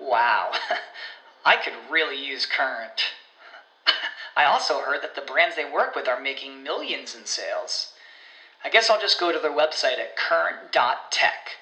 Wow, 0.00 0.52
I 1.44 1.56
could 1.56 1.74
really 1.90 2.24
use 2.24 2.46
Current. 2.46 3.02
I 4.36 4.44
also 4.44 4.80
heard 4.80 5.02
that 5.02 5.14
the 5.14 5.20
brands 5.20 5.56
they 5.56 5.70
work 5.70 5.94
with 5.94 6.08
are 6.08 6.20
making 6.20 6.62
millions 6.62 7.14
in 7.14 7.26
sales. 7.26 7.92
I 8.64 8.70
guess 8.70 8.90
I'll 8.90 9.00
just 9.00 9.20
go 9.20 9.32
to 9.32 9.38
their 9.38 9.50
website 9.50 9.98
at 9.98 10.16
current.tech. 10.16 11.56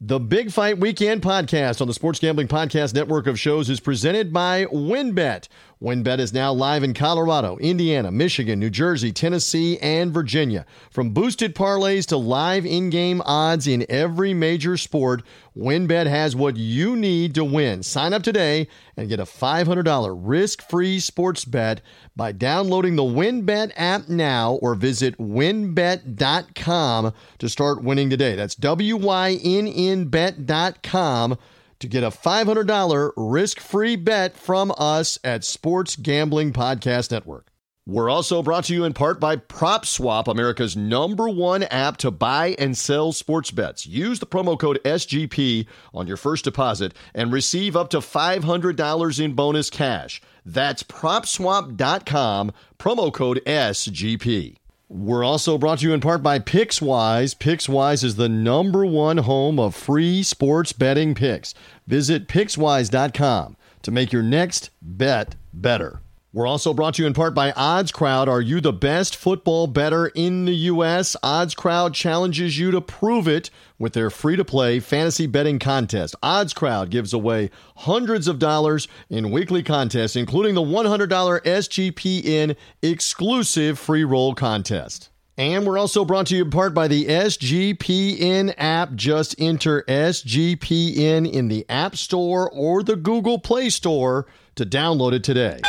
The 0.00 0.20
Big 0.20 0.52
Fight 0.52 0.78
Weekend 0.78 1.22
podcast 1.22 1.80
on 1.80 1.88
the 1.88 1.94
Sports 1.94 2.20
Gambling 2.20 2.48
Podcast 2.48 2.94
Network 2.94 3.26
of 3.26 3.40
shows 3.40 3.70
is 3.70 3.80
presented 3.80 4.32
by 4.32 4.66
WynnBET. 4.66 5.48
WynnBET 5.82 6.20
is 6.20 6.32
now 6.32 6.54
live 6.54 6.82
in 6.82 6.94
Colorado, 6.94 7.58
Indiana, 7.58 8.10
Michigan, 8.10 8.58
New 8.58 8.70
Jersey, 8.70 9.12
Tennessee, 9.12 9.78
and 9.80 10.10
Virginia. 10.10 10.64
From 10.90 11.10
boosted 11.10 11.54
parlays 11.54 12.06
to 12.06 12.16
live 12.16 12.64
in 12.64 12.88
game 12.88 13.20
odds 13.26 13.66
in 13.66 13.84
every 13.90 14.32
major 14.32 14.78
sport, 14.78 15.22
WynnBET 15.54 16.06
has 16.06 16.34
what 16.34 16.56
you 16.56 16.96
need 16.96 17.34
to 17.34 17.44
win. 17.44 17.82
Sign 17.82 18.14
up 18.14 18.22
today 18.22 18.68
and 18.96 19.10
get 19.10 19.20
a 19.20 19.24
$500 19.24 20.18
risk 20.18 20.66
free 20.66 20.98
sports 20.98 21.44
bet 21.44 21.82
by 22.16 22.32
downloading 22.32 22.96
the 22.96 23.02
WynnBET 23.02 23.72
app 23.76 24.08
now 24.08 24.54
or 24.62 24.74
visit 24.74 25.18
wynnbet.com 25.18 27.12
to 27.36 27.48
start 27.50 27.82
winning 27.82 28.08
today. 28.08 28.34
That's 28.34 28.54
W 28.54 28.96
Y 28.96 29.38
N 29.44 29.66
N 29.68 30.06
bet.com 30.06 31.36
to 31.80 31.88
get 31.88 32.04
a 32.04 32.10
$500 32.10 33.12
risk 33.16 33.60
free 33.60 33.96
bet 33.96 34.36
from 34.36 34.72
us 34.78 35.18
at 35.22 35.44
Sports 35.44 35.96
Gambling 35.96 36.52
Podcast 36.52 37.10
Network. 37.10 37.50
We're 37.88 38.10
also 38.10 38.42
brought 38.42 38.64
to 38.64 38.74
you 38.74 38.82
in 38.82 38.94
part 38.94 39.20
by 39.20 39.36
PropSwap, 39.36 40.26
America's 40.26 40.76
number 40.76 41.28
one 41.28 41.62
app 41.62 41.98
to 41.98 42.10
buy 42.10 42.56
and 42.58 42.76
sell 42.76 43.12
sports 43.12 43.52
bets. 43.52 43.86
Use 43.86 44.18
the 44.18 44.26
promo 44.26 44.58
code 44.58 44.80
SGP 44.84 45.68
on 45.94 46.08
your 46.08 46.16
first 46.16 46.42
deposit 46.42 46.94
and 47.14 47.32
receive 47.32 47.76
up 47.76 47.90
to 47.90 47.98
$500 47.98 49.24
in 49.24 49.34
bonus 49.34 49.70
cash. 49.70 50.20
That's 50.44 50.82
propswap.com, 50.82 52.52
promo 52.76 53.12
code 53.12 53.40
SGP. 53.46 54.56
We're 54.88 55.24
also 55.24 55.58
brought 55.58 55.80
to 55.80 55.88
you 55.88 55.94
in 55.94 56.00
part 56.00 56.22
by 56.22 56.38
PicksWise. 56.38 57.36
PicksWise 57.36 58.04
is 58.04 58.14
the 58.16 58.28
number 58.28 58.86
one 58.86 59.18
home 59.18 59.58
of 59.58 59.74
free 59.74 60.22
sports 60.22 60.72
betting 60.72 61.14
picks. 61.14 61.54
Visit 61.88 62.28
PicksWise.com 62.28 63.56
to 63.82 63.90
make 63.90 64.12
your 64.12 64.22
next 64.22 64.70
bet 64.80 65.34
better. 65.52 66.00
We're 66.36 66.46
also 66.46 66.74
brought 66.74 66.92
to 66.96 67.02
you 67.02 67.06
in 67.06 67.14
part 67.14 67.32
by 67.32 67.52
Odds 67.52 67.90
Crowd. 67.90 68.28
Are 68.28 68.42
you 68.42 68.60
the 68.60 68.70
best 68.70 69.16
football 69.16 69.66
better 69.66 70.08
in 70.08 70.44
the 70.44 70.54
U.S.? 70.54 71.16
Odds 71.22 71.54
Crowd 71.54 71.94
challenges 71.94 72.58
you 72.58 72.70
to 72.72 72.82
prove 72.82 73.26
it 73.26 73.48
with 73.78 73.94
their 73.94 74.10
free 74.10 74.36
to 74.36 74.44
play 74.44 74.78
fantasy 74.78 75.26
betting 75.26 75.58
contest. 75.58 76.14
Odds 76.22 76.52
Crowd 76.52 76.90
gives 76.90 77.14
away 77.14 77.48
hundreds 77.76 78.28
of 78.28 78.38
dollars 78.38 78.86
in 79.08 79.30
weekly 79.30 79.62
contests, 79.62 80.14
including 80.14 80.54
the 80.54 80.60
$100 80.60 81.08
SGPN 81.40 82.54
exclusive 82.82 83.78
free 83.78 84.04
roll 84.04 84.34
contest. 84.34 85.08
And 85.38 85.66
we're 85.66 85.78
also 85.78 86.04
brought 86.04 86.26
to 86.26 86.36
you 86.36 86.44
in 86.44 86.50
part 86.50 86.74
by 86.74 86.86
the 86.86 87.06
SGPN 87.06 88.52
app. 88.58 88.92
Just 88.92 89.36
enter 89.38 89.84
SGPN 89.88 91.32
in 91.32 91.48
the 91.48 91.64
App 91.70 91.96
Store 91.96 92.50
or 92.50 92.82
the 92.82 92.96
Google 92.96 93.38
Play 93.38 93.70
Store 93.70 94.26
to 94.56 94.66
download 94.66 95.14
it 95.14 95.24
today. 95.24 95.62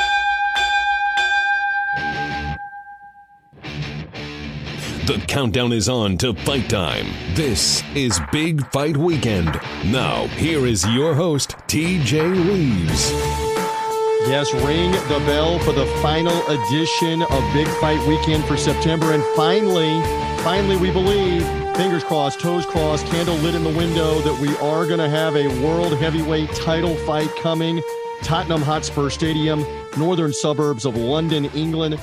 The 5.07 5.23
countdown 5.25 5.71
is 5.71 5.87
on 5.87 6.17
to 6.17 6.33
fight 6.33 6.69
time. 6.69 7.05
This 7.33 7.81
is 7.95 8.19
Big 8.29 8.69
Fight 8.73 8.97
Weekend. 8.97 9.57
Now, 9.85 10.27
here 10.27 10.67
is 10.67 10.85
your 10.89 11.15
host, 11.15 11.51
TJ 11.67 12.45
Reeves. 12.45 13.11
Yes, 14.27 14.53
ring 14.53 14.91
the 14.91 15.23
bell 15.25 15.59
for 15.59 15.71
the 15.71 15.85
final 16.01 16.35
edition 16.47 17.21
of 17.21 17.53
Big 17.53 17.69
Fight 17.79 18.05
Weekend 18.05 18.43
for 18.43 18.57
September. 18.57 19.13
And 19.13 19.23
finally, 19.33 20.01
finally, 20.43 20.75
we 20.75 20.91
believe, 20.91 21.41
fingers 21.77 22.03
crossed, 22.03 22.41
toes 22.41 22.65
crossed, 22.65 23.05
candle 23.05 23.35
lit 23.35 23.55
in 23.55 23.63
the 23.63 23.77
window, 23.77 24.19
that 24.19 24.37
we 24.41 24.57
are 24.57 24.85
going 24.85 24.99
to 24.99 25.09
have 25.09 25.37
a 25.37 25.47
world 25.65 25.97
heavyweight 25.97 26.49
title 26.49 26.95
fight 27.05 27.33
coming. 27.37 27.81
Tottenham 28.23 28.61
Hotspur 28.61 29.09
Stadium, 29.09 29.65
northern 29.97 30.33
suburbs 30.33 30.83
of 30.83 30.97
London, 30.97 31.45
England. 31.55 31.97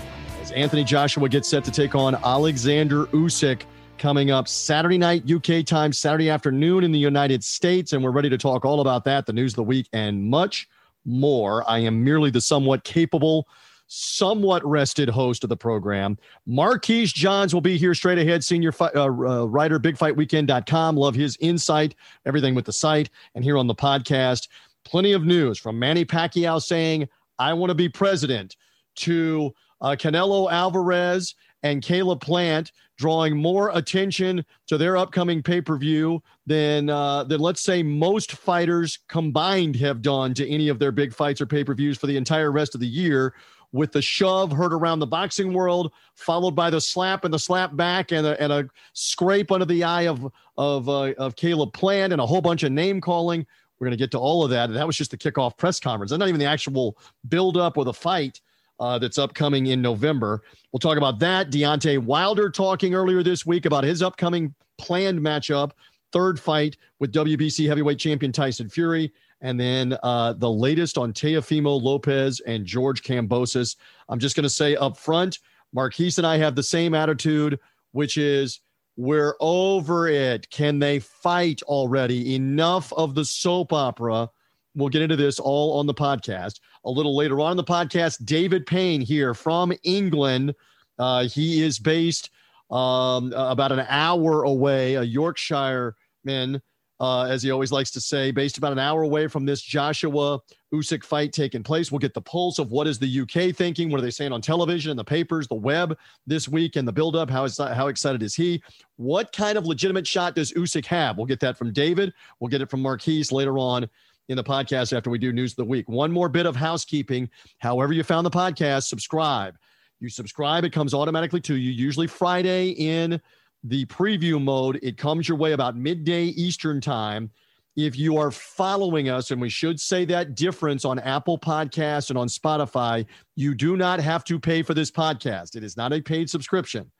Anthony 0.55 0.85
Joshua 0.85 1.29
gets 1.29 1.49
set 1.49 1.65
to 1.65 1.71
take 1.73 1.97
on 1.97 2.15
Alexander 2.15 3.07
Usyk 3.07 3.63
coming 3.99 4.31
up 4.31 4.47
Saturday 4.47 4.99
night 4.99 5.29
UK 5.31 5.65
time, 5.67 5.93
Saturday 5.93 6.31
afternoon 6.31 6.85
in 6.85 6.93
the 6.93 6.99
United 6.99 7.43
States. 7.43 7.93
And 7.93 8.05
we're 8.05 8.13
ready 8.13 8.31
to 8.31 8.39
talk 8.39 8.65
all 8.65 8.81
about 8.81 9.05
that, 9.05 9.27
the 9.27 9.33
news 9.33 9.53
of 9.53 9.57
the 9.57 9.65
week, 9.65 9.89
and 9.93 10.23
much 10.23 10.69
more. 11.05 11.69
I 11.69 11.81
am 11.81 12.05
merely 12.05 12.31
the 12.31 12.41
somewhat 12.41 12.85
capable, 12.85 13.49
somewhat 13.89 14.65
rested 14.65 15.09
host 15.09 15.43
of 15.43 15.49
the 15.49 15.57
program. 15.57 16.19
Marquise 16.47 17.13
Johns 17.13 17.53
will 17.53 17.61
be 17.61 17.77
here 17.77 17.95
straight 17.95 18.19
ahead, 18.19 18.45
senior 18.45 18.71
fi- 18.71 18.93
uh, 18.95 19.07
uh, 19.07 19.47
writer, 19.47 19.81
bigfightweekend.com. 19.81 20.97
Love 20.97 21.17
his 21.17 21.37
insight, 21.41 21.97
everything 22.27 22.55
with 22.55 22.65
the 22.65 22.73
site, 22.73 23.11
and 23.35 23.43
here 23.43 23.59
on 23.59 23.67
the 23.67 23.75
podcast. 23.75 24.47
Plenty 24.85 25.15
of 25.15 25.25
news 25.25 25.59
from 25.59 25.81
Manny 25.81 26.05
Pacquiao 26.05 26.63
saying, 26.63 27.09
I 27.41 27.53
want 27.55 27.71
to 27.71 27.75
be 27.75 27.89
president, 27.89 28.57
to 28.97 29.53
uh, 29.81 29.97
Canelo 29.99 30.51
Alvarez 30.51 31.35
and 31.63 31.83
Caleb 31.83 32.21
Plant 32.21 32.73
drawing 32.97 33.37
more 33.37 33.71
attention 33.75 34.45
to 34.69 34.79
their 34.79 34.97
upcoming 34.97 35.43
pay 35.43 35.61
per 35.61 35.77
view 35.77 36.23
than 36.47 36.89
uh, 36.89 37.25
than 37.25 37.41
let's 37.41 37.63
say 37.63 37.83
most 37.83 38.33
fighters 38.33 39.01
combined 39.09 39.77
have 39.77 40.03
done 40.03 40.35
to 40.35 40.49
any 40.49 40.69
of 40.69 40.79
their 40.79 40.93
big 40.93 41.13
fights 41.13 41.41
or 41.41 41.47
pay 41.47 41.65
per 41.65 41.75
views 41.75 41.99
for 41.99 42.07
the 42.07 42.17
entire 42.17 42.53
rest 42.53 42.75
of 42.75 42.81
the 42.81 42.87
year. 42.87 43.35
With 43.73 43.91
the 43.91 44.03
shove 44.03 44.53
heard 44.53 44.73
around 44.73 45.01
the 45.01 45.07
boxing 45.07 45.53
world, 45.53 45.93
followed 46.15 46.55
by 46.55 46.71
the 46.71 46.81
slap 46.81 47.25
and 47.25 47.35
the 47.35 47.41
slap 47.41 47.75
back, 47.75 48.13
and 48.13 48.25
a, 48.25 48.41
and 48.41 48.53
a 48.53 48.69
scrape 48.93 49.51
under 49.51 49.67
the 49.67 49.83
eye 49.83 50.07
of 50.07 50.31
of 50.57 50.89
uh, 50.89 51.13
of 51.19 51.35
Caleb 51.35 51.73
Plant, 51.73 52.13
and 52.13 52.23
a 52.23 52.27
whole 52.27 52.41
bunch 52.41 52.63
of 52.63 52.71
name 52.71 53.01
calling. 53.01 53.45
We're 53.79 53.87
going 53.87 53.99
to 53.99 54.03
get 54.03 54.13
to 54.13 54.19
all 54.19 54.45
of 54.45 54.51
that. 54.51 54.71
And 54.71 54.77
that 54.77 54.87
was 54.87 54.97
just 54.97 55.11
the 55.11 55.19
kickoff 55.19 55.59
press 55.59 55.81
conference. 55.81 56.13
and 56.13 56.21
not 56.21 56.29
even 56.29 56.39
the 56.39 56.47
actual 56.47 56.97
build 57.29 57.57
up 57.57 57.77
or 57.77 57.85
the 57.85 57.93
fight 57.93 58.41
uh, 58.81 58.99
that's 58.99 59.19
upcoming 59.19 59.69
in 59.69 59.81
November. 59.81 60.43
We'll 60.73 60.81
talk 60.81 60.99
about 60.99 61.19
that. 61.21 61.51
Deontay 61.51 61.99
Wilder 61.99 62.51
talking 62.51 62.95
earlier 62.95 63.23
this 63.23 63.47
week 63.47 63.67
about 63.67 63.85
his 63.85 64.03
upcoming 64.03 64.55
planned 64.79 65.21
matchup, 65.21 65.73
third 66.13 66.39
fight 66.39 66.77
with 66.99 67.13
WBC 67.13 67.67
heavyweight 67.67 67.99
champion 67.99 68.33
Tyson 68.33 68.69
Fury. 68.69 69.13
And 69.41 69.61
then 69.61 69.97
uh, 70.03 70.33
the 70.33 70.51
latest 70.51 70.97
on 70.97 71.13
Teofimo 71.13 71.81
Lopez 71.81 72.41
and 72.41 72.65
George 72.65 73.03
Kambosos. 73.03 73.77
I'm 74.09 74.19
just 74.19 74.37
going 74.37 74.45
to 74.45 74.51
say 74.51 74.75
up 74.77 74.97
front, 74.97 75.39
Marquise 75.73 76.19
and 76.19 76.27
I 76.27 76.39
have 76.39 76.55
the 76.55 76.63
same 76.63 76.95
attitude, 76.95 77.59
which 77.93 78.17
is 78.17 78.61
we're 78.97 79.35
over 79.41 80.09
it. 80.09 80.49
Can 80.51 80.79
they 80.79 81.01
fight 81.01 81.63
already? 81.65 82.35
Enough 82.37 82.93
of 82.93 83.15
the 83.15 83.25
soap 83.25 83.73
opera. 83.73 84.31
We'll 84.75 84.89
get 84.89 85.03
into 85.03 85.17
this 85.17 85.39
all 85.39 85.79
on 85.79 85.87
the 85.87 85.95
podcast 85.95 86.61
a 86.85 86.91
little 86.91 87.17
later 87.17 87.41
on 87.41 87.53
in 87.53 87.57
the 87.57 87.65
podcast. 87.65 88.25
David 88.25 88.67
Payne 88.67 89.01
here 89.01 89.35
from 89.35 89.73
England. 89.83 90.55
Uh, 90.99 91.25
he 91.25 91.63
is 91.63 91.79
based 91.79 92.31
um, 92.71 93.33
about 93.37 93.73
an 93.73 93.87
hour 93.89 94.43
away, 94.43 94.95
a 94.95 95.03
Yorkshire 95.03 95.95
man, 96.25 96.61
uh, 97.01 97.23
as 97.25 97.43
he 97.43 97.51
always 97.51 97.73
likes 97.73 97.91
to 97.93 98.01
say, 98.01 98.31
based 98.31 98.59
about 98.59 98.73
an 98.73 98.79
hour 98.79 99.03
away 99.03 99.27
from 99.27 99.45
this 99.45 99.61
Joshua 99.61 100.41
Usyk 100.73 101.05
fight 101.05 101.33
taking 101.33 101.63
place. 101.63 101.93
We'll 101.93 101.99
get 101.99 102.15
the 102.15 102.23
pulse 102.23 102.59
of 102.59 102.71
what 102.71 102.87
is 102.87 102.99
the 102.99 103.21
UK 103.21 103.55
thinking, 103.55 103.91
what 103.91 103.99
are 103.99 104.03
they 104.03 104.11
saying 104.11 104.33
on 104.33 104.41
television 104.41 104.91
and 104.91 104.99
the 104.99 105.05
papers, 105.05 105.47
the 105.47 105.55
web 105.55 105.97
this 106.27 106.49
week, 106.49 106.77
and 106.77 106.87
the 106.87 106.93
buildup. 106.93 107.31
How 107.31 107.45
is 107.45 107.59
how 107.59 107.89
excited 107.89 108.23
is 108.23 108.35
he? 108.35 108.63
What 108.97 109.33
kind 109.33 109.59
of 109.59 109.67
legitimate 109.67 110.07
shot 110.07 110.35
does 110.35 110.53
Usyk 110.53 110.87
have? 110.87 111.17
We'll 111.17 111.27
get 111.27 111.41
that 111.41 111.57
from 111.57 111.73
David. 111.73 112.13
We'll 112.41 112.49
get 112.51 112.63
it 112.63 112.71
from 112.71 112.83
Marquise 112.83 113.31
later 113.31 113.59
on 113.59 113.89
in 114.29 114.37
the 114.37 114.45
podcast 114.45 114.97
after 114.97 115.11
we 115.11 115.19
do 115.19 115.33
news 115.33 115.53
of 115.53 115.57
the 115.57 115.65
week. 115.65 115.89
One 115.89 116.11
more 116.11 116.29
bit 116.29 116.47
of 116.47 116.57
housekeeping. 116.57 117.29
However, 117.59 117.93
you 117.93 118.03
found 118.03 118.25
the 118.25 118.31
podcast, 118.31 118.85
subscribe. 118.85 119.57
You 120.01 120.09
subscribe, 120.09 120.65
it 120.65 120.73
comes 120.73 120.93
automatically 120.95 121.41
to 121.43 121.55
you, 121.55 121.71
usually 121.71 122.07
Friday 122.07 122.71
in 122.71 123.21
the 123.63 123.87
preview 123.87 124.43
mode. 124.43 124.79
It 124.83 124.99
comes 124.99 125.29
your 125.29 125.39
way 125.39 125.53
about 125.53 125.77
midday 125.77 126.25
Eastern 126.25 126.81
time. 126.81 127.31
if 127.77 127.99
you 127.99 128.17
are 128.17 128.31
following 128.31 129.09
us, 129.09 129.31
and 129.31 129.41
we 129.41 129.49
should 129.49 129.81
say 129.81 130.05
that 130.05 130.35
difference 130.37 130.85
on 130.85 130.99
Apple 131.01 131.39
Podcasts 131.39 132.09
and 132.11 132.19
on 132.19 132.29
Spotify, 132.29 133.05
you 133.35 133.55
do 133.55 133.77
not 133.77 134.01
have 134.01 134.25
to 134.25 134.39
pay 134.39 134.63
for 134.63 134.75
this 134.75 134.91
podcast. 134.91 135.57
It 135.57 135.65
is 135.65 135.77
not 135.77 135.93
a 135.93 136.01
paid 136.01 136.31
subscription. 136.31 136.91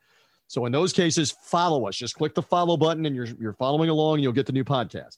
So 0.47 0.65
in 0.65 0.71
those 0.71 0.93
cases, 0.93 1.31
follow 1.43 1.87
us. 1.87 1.95
Just 1.95 2.15
click 2.15 2.35
the 2.35 2.41
follow 2.41 2.77
button 2.77 3.05
and 3.05 3.15
you're, 3.15 3.27
you're 3.39 3.53
following 3.53 3.89
along 3.89 4.15
and 4.15 4.23
you'll 4.23 4.33
get 4.33 4.45
the 4.45 4.51
new 4.51 4.63
podcast. 4.63 5.17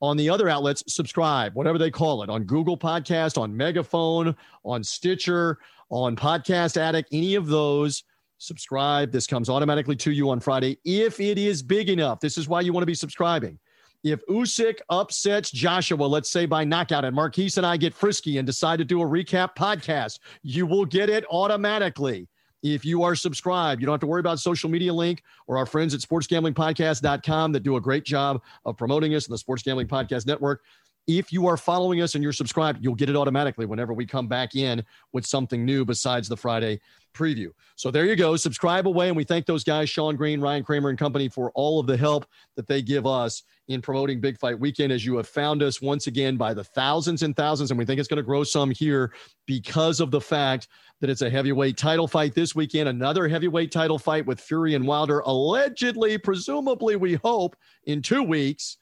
On 0.00 0.16
the 0.16 0.28
other 0.28 0.48
outlets, 0.48 0.82
subscribe, 0.86 1.54
whatever 1.54 1.78
they 1.78 1.90
call 1.90 2.22
it, 2.22 2.30
on 2.30 2.44
Google 2.44 2.76
Podcast, 2.76 3.38
on 3.40 3.56
Megaphone, 3.56 4.36
on 4.64 4.84
Stitcher, 4.84 5.58
on 5.88 6.16
Podcast 6.16 6.76
Addict, 6.76 7.08
any 7.12 7.36
of 7.36 7.46
those, 7.46 8.04
subscribe. 8.38 9.12
This 9.12 9.26
comes 9.26 9.48
automatically 9.48 9.96
to 9.96 10.10
you 10.10 10.30
on 10.30 10.40
Friday 10.40 10.78
if 10.84 11.20
it 11.20 11.38
is 11.38 11.62
big 11.62 11.88
enough. 11.88 12.20
This 12.20 12.36
is 12.36 12.48
why 12.48 12.60
you 12.60 12.72
want 12.72 12.82
to 12.82 12.86
be 12.86 12.94
subscribing. 12.94 13.58
If 14.02 14.20
Usyk 14.26 14.80
upsets 14.90 15.50
Joshua, 15.50 16.04
let's 16.04 16.30
say 16.30 16.44
by 16.44 16.62
knockout, 16.62 17.06
and 17.06 17.16
Marquise 17.16 17.56
and 17.56 17.66
I 17.66 17.78
get 17.78 17.94
frisky 17.94 18.36
and 18.36 18.46
decide 18.46 18.78
to 18.78 18.84
do 18.84 19.00
a 19.00 19.06
recap 19.06 19.56
podcast, 19.56 20.18
you 20.42 20.66
will 20.66 20.84
get 20.84 21.08
it 21.08 21.24
automatically 21.30 22.28
if 22.64 22.84
you 22.84 23.02
are 23.02 23.14
subscribed. 23.14 23.80
You 23.80 23.86
don't 23.86 23.92
have 23.92 24.00
to 24.00 24.06
worry 24.06 24.20
about 24.20 24.40
social 24.40 24.70
media 24.70 24.92
link 24.92 25.22
or 25.46 25.58
our 25.58 25.66
friends 25.66 25.94
at 25.94 26.00
sportsgamblingpodcast.com 26.00 27.52
that 27.52 27.60
do 27.62 27.76
a 27.76 27.80
great 27.80 28.04
job 28.04 28.42
of 28.64 28.76
promoting 28.76 29.14
us 29.14 29.28
in 29.28 29.32
the 29.32 29.38
Sports 29.38 29.62
Gambling 29.62 29.86
Podcast 29.86 30.26
Network. 30.26 30.62
If 31.06 31.32
you 31.32 31.46
are 31.46 31.56
following 31.56 32.00
us 32.00 32.14
and 32.14 32.24
you're 32.24 32.32
subscribed, 32.32 32.82
you'll 32.82 32.94
get 32.94 33.10
it 33.10 33.16
automatically 33.16 33.66
whenever 33.66 33.92
we 33.92 34.06
come 34.06 34.26
back 34.26 34.54
in 34.54 34.82
with 35.12 35.26
something 35.26 35.64
new 35.64 35.84
besides 35.84 36.28
the 36.28 36.36
Friday 36.36 36.80
preview. 37.14 37.48
So 37.76 37.90
there 37.90 38.06
you 38.06 38.16
go. 38.16 38.36
Subscribe 38.36 38.88
away. 38.88 39.08
And 39.08 39.16
we 39.16 39.24
thank 39.24 39.46
those 39.46 39.64
guys, 39.64 39.88
Sean 39.88 40.16
Green, 40.16 40.40
Ryan 40.40 40.64
Kramer, 40.64 40.88
and 40.88 40.98
company, 40.98 41.28
for 41.28 41.52
all 41.54 41.78
of 41.78 41.86
the 41.86 41.96
help 41.96 42.26
that 42.56 42.66
they 42.66 42.82
give 42.82 43.06
us 43.06 43.42
in 43.68 43.80
promoting 43.80 44.20
Big 44.20 44.38
Fight 44.38 44.58
Weekend 44.58 44.92
as 44.92 45.06
you 45.06 45.16
have 45.16 45.28
found 45.28 45.62
us 45.62 45.80
once 45.80 46.06
again 46.06 46.36
by 46.36 46.52
the 46.52 46.64
thousands 46.64 47.22
and 47.22 47.36
thousands. 47.36 47.70
And 47.70 47.78
we 47.78 47.84
think 47.84 48.00
it's 48.00 48.08
going 48.08 48.16
to 48.16 48.22
grow 48.22 48.44
some 48.44 48.70
here 48.70 49.12
because 49.46 50.00
of 50.00 50.10
the 50.10 50.20
fact 50.20 50.68
that 51.00 51.10
it's 51.10 51.22
a 51.22 51.30
heavyweight 51.30 51.76
title 51.76 52.08
fight 52.08 52.34
this 52.34 52.54
weekend. 52.54 52.88
Another 52.88 53.28
heavyweight 53.28 53.70
title 53.70 53.98
fight 53.98 54.26
with 54.26 54.40
Fury 54.40 54.74
and 54.74 54.86
Wilder, 54.86 55.20
allegedly, 55.20 56.18
presumably, 56.18 56.96
we 56.96 57.14
hope, 57.14 57.56
in 57.84 58.02
two 58.02 58.22
weeks. 58.22 58.78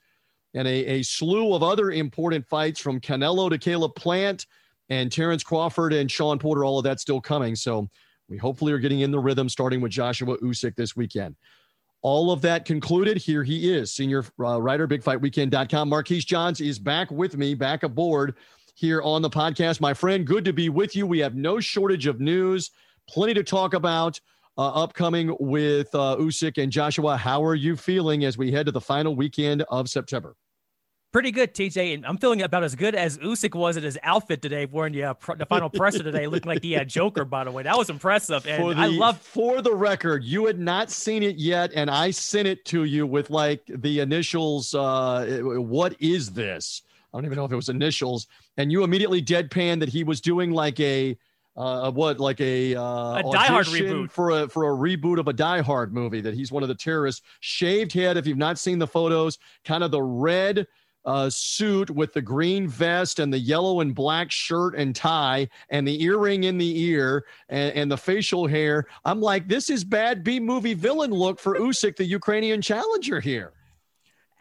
And 0.53 0.67
a, 0.67 0.85
a 0.85 1.03
slew 1.03 1.53
of 1.53 1.63
other 1.63 1.91
important 1.91 2.47
fights 2.47 2.79
from 2.79 2.99
Canelo 2.99 3.49
to 3.49 3.57
Caleb 3.57 3.95
Plant 3.95 4.45
and 4.89 5.11
Terence 5.11 5.43
Crawford 5.43 5.93
and 5.93 6.11
Shawn 6.11 6.37
Porter, 6.37 6.63
all 6.63 6.77
of 6.77 6.83
that 6.83 6.99
still 6.99 7.21
coming. 7.21 7.55
So 7.55 7.89
we 8.29 8.37
hopefully 8.37 8.71
are 8.73 8.79
getting 8.79 9.01
in 9.01 9.11
the 9.11 9.19
rhythm 9.19 9.49
starting 9.49 9.81
with 9.81 9.91
Joshua 9.91 10.37
Usyk 10.37 10.75
this 10.75 10.95
weekend. 10.95 11.35
All 12.01 12.31
of 12.31 12.41
that 12.41 12.65
concluded. 12.65 13.17
Here 13.17 13.43
he 13.43 13.73
is, 13.73 13.93
senior 13.93 14.25
uh, 14.39 14.61
writer, 14.61 14.87
bigfightweekend.com. 14.87 15.87
Marquise 15.87 16.25
Johns 16.25 16.59
is 16.59 16.77
back 16.77 17.09
with 17.09 17.37
me, 17.37 17.53
back 17.53 17.83
aboard 17.83 18.35
here 18.75 19.01
on 19.01 19.21
the 19.21 19.29
podcast. 19.29 19.79
My 19.79 19.93
friend, 19.93 20.27
good 20.27 20.43
to 20.45 20.53
be 20.53 20.69
with 20.69 20.95
you. 20.95 21.07
We 21.07 21.19
have 21.19 21.35
no 21.35 21.59
shortage 21.59 22.07
of 22.07 22.19
news, 22.19 22.71
plenty 23.07 23.33
to 23.35 23.43
talk 23.43 23.73
about 23.73 24.19
uh, 24.57 24.69
upcoming 24.69 25.35
with 25.39 25.93
uh, 25.95 26.17
Usyk 26.19 26.61
and 26.61 26.71
Joshua. 26.71 27.15
How 27.15 27.43
are 27.43 27.55
you 27.55 27.75
feeling 27.77 28.25
as 28.25 28.37
we 28.37 28.51
head 28.51 28.65
to 28.65 28.71
the 28.71 28.81
final 28.81 29.15
weekend 29.15 29.63
of 29.69 29.89
September? 29.89 30.35
Pretty 31.13 31.29
good, 31.29 31.53
TJ. 31.53 31.93
And 31.93 32.05
I'm 32.07 32.17
feeling 32.17 32.41
about 32.41 32.63
as 32.63 32.73
good 32.73 32.95
as 32.95 33.19
Usyk 33.19 33.53
was 33.53 33.77
in 33.77 33.83
his 33.83 33.99
outfit 34.01 34.41
today, 34.41 34.65
wearing 34.65 34.93
the, 34.93 35.03
uh, 35.03 35.13
pr- 35.13 35.35
the 35.35 35.45
final 35.45 35.69
presser 35.69 36.01
today, 36.01 36.25
looking 36.27 36.49
like 36.49 36.63
he 36.63 36.71
had 36.71 36.89
Joker, 36.89 37.23
by 37.23 37.43
the 37.43 37.51
way. 37.51 37.61
That 37.61 37.77
was 37.77 37.91
impressive. 37.91 38.47
And 38.47 38.71
the, 38.71 38.75
I 38.75 38.87
love. 38.87 39.19
For 39.21 39.61
the 39.61 39.75
record, 39.75 40.23
you 40.23 40.47
had 40.47 40.57
not 40.57 40.89
seen 40.89 41.21
it 41.21 41.35
yet, 41.35 41.71
and 41.75 41.91
I 41.91 42.09
sent 42.09 42.47
it 42.47 42.65
to 42.65 42.85
you 42.85 43.05
with 43.05 43.29
like 43.29 43.61
the 43.67 43.99
initials. 43.99 44.73
Uh, 44.73 45.41
what 45.43 45.95
is 45.99 46.31
this? 46.31 46.81
I 47.13 47.17
don't 47.17 47.25
even 47.25 47.35
know 47.35 47.45
if 47.45 47.51
it 47.51 47.57
was 47.57 47.69
initials. 47.69 48.25
And 48.57 48.71
you 48.71 48.83
immediately 48.83 49.21
deadpan 49.21 49.81
that 49.81 49.89
he 49.89 50.03
was 50.03 50.19
doing 50.19 50.49
like 50.49 50.79
a. 50.79 51.15
Uh, 51.55 51.91
what 51.91 52.19
like 52.19 52.41
a 52.41 52.73
uh, 52.73 53.17
a 53.17 53.23
Die 53.31 53.45
Hard 53.45 53.67
reboot 53.67 54.09
for 54.09 54.31
a 54.31 54.49
for 54.49 54.73
a 54.73 54.75
reboot 54.75 55.19
of 55.19 55.27
a 55.27 55.33
Die 55.33 55.61
Hard 55.61 55.93
movie 55.93 56.19
that 56.19 56.33
he's 56.33 56.51
one 56.51 56.63
of 56.63 56.69
the 56.69 56.73
terrorists. 56.73 57.21
Shaved 57.41 57.93
head. 57.93 58.17
If 58.17 58.25
you've 58.25 58.39
not 58.39 58.57
seen 58.57 58.79
the 58.79 58.87
photos, 58.87 59.37
kind 59.63 59.83
of 59.83 59.91
the 59.91 60.01
red 60.01 60.65
uh, 61.05 61.29
suit 61.29 61.89
with 61.89 62.13
the 62.13 62.21
green 62.21 62.67
vest 62.67 63.19
and 63.19 63.33
the 63.33 63.39
yellow 63.39 63.81
and 63.81 63.93
black 63.93 64.31
shirt 64.31 64.75
and 64.75 64.95
tie 64.95 65.47
and 65.69 65.87
the 65.87 66.03
earring 66.03 66.45
in 66.45 66.57
the 66.57 66.81
ear 66.83 67.25
and, 67.49 67.73
and 67.75 67.91
the 67.91 67.97
facial 67.97 68.47
hair. 68.47 68.85
I'm 69.05 69.21
like, 69.21 69.47
this 69.47 69.69
is 69.69 69.83
bad 69.83 70.23
B 70.23 70.39
movie 70.39 70.73
villain 70.73 71.11
look 71.11 71.39
for 71.39 71.57
Usyk, 71.57 71.97
the 71.97 72.05
Ukrainian 72.05 72.61
challenger 72.61 73.19
here. 73.19 73.53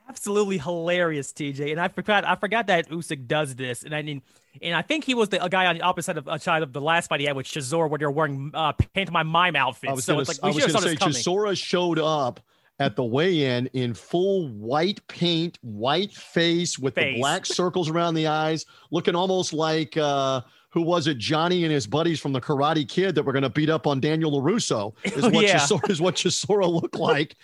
Absolutely 0.09 0.59
hilarious, 0.59 1.33
TJ. 1.33 1.71
And 1.71 1.81
I 1.81 1.89
forgot, 1.89 2.27
I 2.27 2.35
forgot 2.35 2.67
that 2.67 2.91
Usyk 2.91 3.27
does 3.27 3.55
this. 3.55 3.83
And 3.83 3.95
I 3.95 4.03
mean, 4.03 4.21
and 4.61 4.75
I 4.75 4.83
think 4.83 5.05
he 5.05 5.15
was 5.15 5.31
the 5.31 5.43
a 5.43 5.49
guy 5.49 5.67
on 5.67 5.77
the 5.77 5.83
opposite 5.83 6.19
of, 6.19 6.29
uh, 6.29 6.37
side 6.37 6.63
of 6.63 6.73
the 6.73 6.81
last 6.81 7.09
fight 7.09 7.21
he 7.21 7.27
had 7.27 7.37
with 7.37 7.47
Chisora, 7.47 7.89
where 7.89 7.99
they're 7.99 8.11
wearing 8.11 8.51
uh, 8.53 8.73
paint 8.73 9.11
my 9.11 9.23
mime 9.23 9.57
outfits. 9.57 10.05
So 10.05 10.19
it's 10.21 10.29
like 10.29 10.55
we 10.55 10.61
should 10.61 10.73
have 10.73 10.83
say 10.83 10.97
Chisora 10.97 11.57
showed 11.57 11.99
up 11.99 12.41
at 12.83 12.97
the 12.97 13.05
weigh-in 13.05 13.69
in 13.69 13.95
full 13.95 14.49
white 14.49 15.07
paint, 15.07 15.57
white 15.63 16.13
face 16.13 16.79
with 16.79 16.97
face. 16.97 17.15
the 17.15 17.21
black 17.21 17.47
circles 17.47 17.89
around 17.89 18.15
the 18.15 18.27
eyes, 18.27 18.67
looking 18.91 19.15
almost 19.15 19.53
like 19.53 19.97
uh, 19.97 20.41
who 20.71 20.83
was 20.83 21.07
it? 21.07 21.17
Johnny 21.19 21.63
and 21.63 21.73
his 21.73 21.87
buddies 21.87 22.19
from 22.19 22.33
the 22.33 22.41
Karate 22.41 22.87
Kid 22.89 23.15
that 23.15 23.23
were 23.23 23.33
going 23.33 23.45
to 23.45 23.51
beat 23.51 23.71
up 23.71 23.87
on 23.87 24.01
Daniel 24.01 24.33
LaRusso 24.33 24.95
is 25.05 25.23
what 25.23 25.45
yeah. 25.45 25.59
Chisora, 25.59 25.91
is 25.91 26.01
what 26.01 26.17
Chisora 26.17 26.69
looked 26.69 26.97
like. 26.97 27.37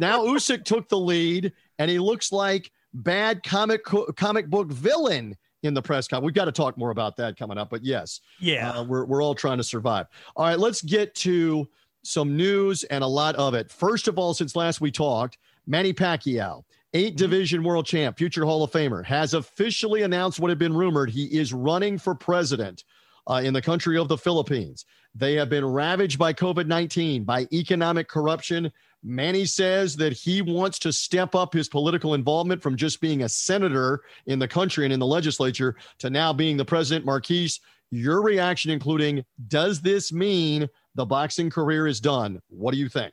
now 0.00 0.24
Usyk 0.24 0.64
took 0.64 0.88
the 0.88 0.98
lead, 0.98 1.52
and 1.78 1.90
he 1.90 1.98
looks 1.98 2.32
like 2.32 2.72
bad 2.94 3.42
comic 3.42 3.84
comic 4.16 4.48
book 4.48 4.72
villain 4.72 5.36
in 5.64 5.74
the 5.74 5.82
press 5.82 6.08
conference. 6.08 6.24
We've 6.28 6.34
got 6.34 6.46
to 6.46 6.52
talk 6.52 6.78
more 6.78 6.90
about 6.90 7.16
that 7.18 7.36
coming 7.36 7.58
up, 7.58 7.68
but 7.68 7.84
yes, 7.84 8.20
yeah, 8.40 8.70
uh, 8.70 8.84
we're 8.84 9.04
we're 9.04 9.22
all 9.22 9.34
trying 9.34 9.58
to 9.58 9.64
survive. 9.64 10.06
All 10.34 10.46
right, 10.46 10.58
let's 10.58 10.80
get 10.80 11.14
to 11.16 11.68
some 12.08 12.36
news 12.36 12.84
and 12.84 13.04
a 13.04 13.06
lot 13.06 13.36
of 13.36 13.54
it. 13.54 13.70
First 13.70 14.08
of 14.08 14.18
all, 14.18 14.34
since 14.34 14.56
last 14.56 14.80
we 14.80 14.90
talked, 14.90 15.38
Manny 15.66 15.92
Pacquiao, 15.92 16.64
8 16.94 17.08
mm-hmm. 17.08 17.16
division 17.16 17.62
world 17.62 17.86
champ, 17.86 18.16
future 18.16 18.44
Hall 18.44 18.62
of 18.62 18.70
Famer, 18.70 19.04
has 19.04 19.34
officially 19.34 20.02
announced 20.02 20.40
what 20.40 20.48
had 20.48 20.58
been 20.58 20.74
rumored. 20.74 21.10
He 21.10 21.26
is 21.26 21.52
running 21.52 21.98
for 21.98 22.14
president 22.14 22.84
uh, 23.28 23.42
in 23.44 23.52
the 23.52 23.62
country 23.62 23.98
of 23.98 24.08
the 24.08 24.16
Philippines. 24.16 24.86
They 25.14 25.34
have 25.34 25.50
been 25.50 25.64
ravaged 25.64 26.18
by 26.18 26.32
COVID 26.32 26.66
19, 26.66 27.24
by 27.24 27.46
economic 27.52 28.08
corruption. 28.08 28.72
Manny 29.04 29.44
says 29.44 29.94
that 29.96 30.12
he 30.12 30.42
wants 30.42 30.78
to 30.80 30.92
step 30.92 31.34
up 31.34 31.52
his 31.52 31.68
political 31.68 32.14
involvement 32.14 32.62
from 32.62 32.76
just 32.76 33.00
being 33.00 33.22
a 33.22 33.28
senator 33.28 34.02
in 34.26 34.38
the 34.38 34.48
country 34.48 34.84
and 34.84 34.92
in 34.92 34.98
the 34.98 35.06
legislature 35.06 35.76
to 35.98 36.10
now 36.10 36.32
being 36.32 36.56
the 36.56 36.64
president. 36.64 37.06
Marquise, 37.06 37.60
your 37.90 38.22
reaction, 38.22 38.70
including, 38.70 39.24
does 39.46 39.80
this 39.80 40.12
mean 40.12 40.68
the 40.94 41.06
boxing 41.06 41.50
career 41.50 41.86
is 41.86 42.00
done. 42.00 42.40
What 42.48 42.72
do 42.72 42.78
you 42.78 42.88
think? 42.88 43.12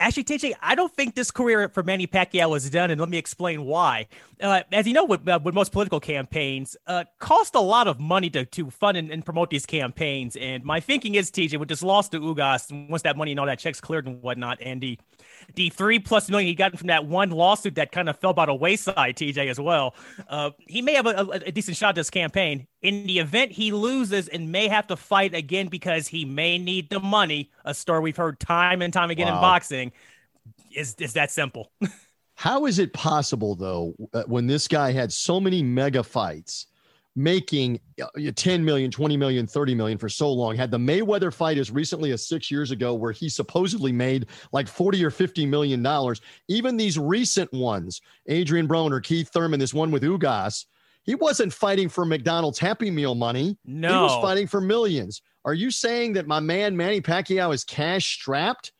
Actually, 0.00 0.24
TJ, 0.24 0.52
I 0.62 0.76
don't 0.76 0.94
think 0.94 1.16
this 1.16 1.32
career 1.32 1.68
for 1.70 1.82
Manny 1.82 2.06
Pacquiao 2.06 2.56
is 2.56 2.70
done, 2.70 2.92
and 2.92 3.00
let 3.00 3.10
me 3.10 3.18
explain 3.18 3.64
why. 3.64 4.06
Uh, 4.40 4.62
as 4.70 4.86
you 4.86 4.92
know, 4.92 5.04
with, 5.04 5.26
uh, 5.26 5.40
with 5.42 5.56
most 5.56 5.72
political 5.72 5.98
campaigns, 5.98 6.76
uh, 6.86 7.02
cost 7.18 7.56
a 7.56 7.60
lot 7.60 7.88
of 7.88 7.98
money 7.98 8.30
to, 8.30 8.44
to 8.44 8.70
fund 8.70 8.96
and, 8.96 9.10
and, 9.10 9.24
promote 9.24 9.50
these 9.50 9.66
campaigns. 9.66 10.36
And 10.36 10.62
my 10.62 10.78
thinking 10.78 11.16
is, 11.16 11.32
TJ, 11.32 11.58
with 11.58 11.68
this 11.68 11.82
loss 11.82 12.08
to 12.10 12.20
Ugas, 12.20 12.88
once 12.88 13.02
that 13.02 13.16
money 13.16 13.32
and 13.32 13.40
all 13.40 13.46
that 13.46 13.58
checks 13.58 13.80
cleared 13.80 14.06
and 14.06 14.22
whatnot, 14.22 14.58
and 14.62 14.80
the 14.80 15.00
the 15.54 15.70
three 15.70 15.98
plus 15.98 16.30
million 16.30 16.48
he 16.48 16.54
got 16.54 16.76
from 16.78 16.88
that 16.88 17.06
one 17.06 17.30
lawsuit 17.30 17.74
that 17.76 17.92
kind 17.92 18.08
of 18.08 18.18
fell 18.18 18.32
by 18.32 18.46
the 18.46 18.54
wayside, 18.54 19.16
TJ, 19.16 19.48
as 19.48 19.58
well. 19.58 19.94
Uh, 20.28 20.50
he 20.58 20.82
may 20.82 20.94
have 20.94 21.06
a, 21.06 21.42
a, 21.46 21.52
decent 21.52 21.76
shot 21.76 21.94
this 21.94 22.10
campaign. 22.10 22.66
In 22.82 23.06
the 23.06 23.18
event 23.18 23.52
he 23.52 23.72
loses 23.72 24.28
and 24.28 24.52
may 24.52 24.68
have 24.68 24.86
to 24.88 24.96
fight 24.96 25.34
again 25.34 25.68
because 25.68 26.06
he 26.06 26.24
may 26.24 26.58
need 26.58 26.90
the 26.90 27.00
money, 27.00 27.50
a 27.64 27.74
story 27.74 28.00
we've 28.00 28.16
heard 28.16 28.38
time 28.38 28.82
and 28.82 28.92
time 28.92 29.10
again 29.10 29.28
wow. 29.28 29.36
in 29.36 29.40
boxing, 29.40 29.92
is, 30.74 30.94
is 30.98 31.14
that 31.14 31.30
simple. 31.30 31.72
How 32.34 32.66
is 32.66 32.78
it 32.78 32.92
possible, 32.92 33.56
though, 33.56 33.94
uh, 34.14 34.22
when 34.28 34.46
this 34.46 34.68
guy 34.68 34.92
had 34.92 35.12
so 35.12 35.40
many 35.40 35.60
mega 35.60 36.04
fights? 36.04 36.66
Making 37.16 37.80
uh, 38.00 38.30
10 38.34 38.64
million, 38.64 38.90
20 38.90 39.16
million, 39.16 39.46
30 39.46 39.74
million 39.74 39.98
for 39.98 40.08
so 40.08 40.32
long. 40.32 40.56
Had 40.56 40.70
the 40.70 40.78
Mayweather 40.78 41.32
fight 41.32 41.58
as 41.58 41.70
recently 41.70 42.12
as 42.12 42.26
six 42.26 42.50
years 42.50 42.70
ago, 42.70 42.94
where 42.94 43.12
he 43.12 43.28
supposedly 43.28 43.92
made 43.92 44.26
like 44.52 44.68
40 44.68 45.04
or 45.04 45.10
50 45.10 45.46
million 45.46 45.82
dollars. 45.82 46.20
Even 46.48 46.76
these 46.76 46.98
recent 46.98 47.52
ones, 47.52 48.00
Adrian 48.28 48.68
Broner, 48.68 49.02
Keith 49.02 49.30
Thurman, 49.30 49.60
this 49.60 49.74
one 49.74 49.90
with 49.90 50.02
Ugas, 50.02 50.66
he 51.02 51.14
wasn't 51.14 51.52
fighting 51.52 51.88
for 51.88 52.04
McDonald's 52.04 52.58
Happy 52.58 52.90
Meal 52.90 53.14
money. 53.14 53.56
No. 53.64 53.88
He 53.88 53.94
was 53.94 54.22
fighting 54.22 54.46
for 54.46 54.60
millions. 54.60 55.22
Are 55.44 55.54
you 55.54 55.70
saying 55.70 56.12
that 56.14 56.26
my 56.26 56.40
man 56.40 56.76
Manny 56.76 57.00
Pacquiao 57.00 57.54
is 57.54 57.64
cash 57.64 58.14
strapped 58.14 58.72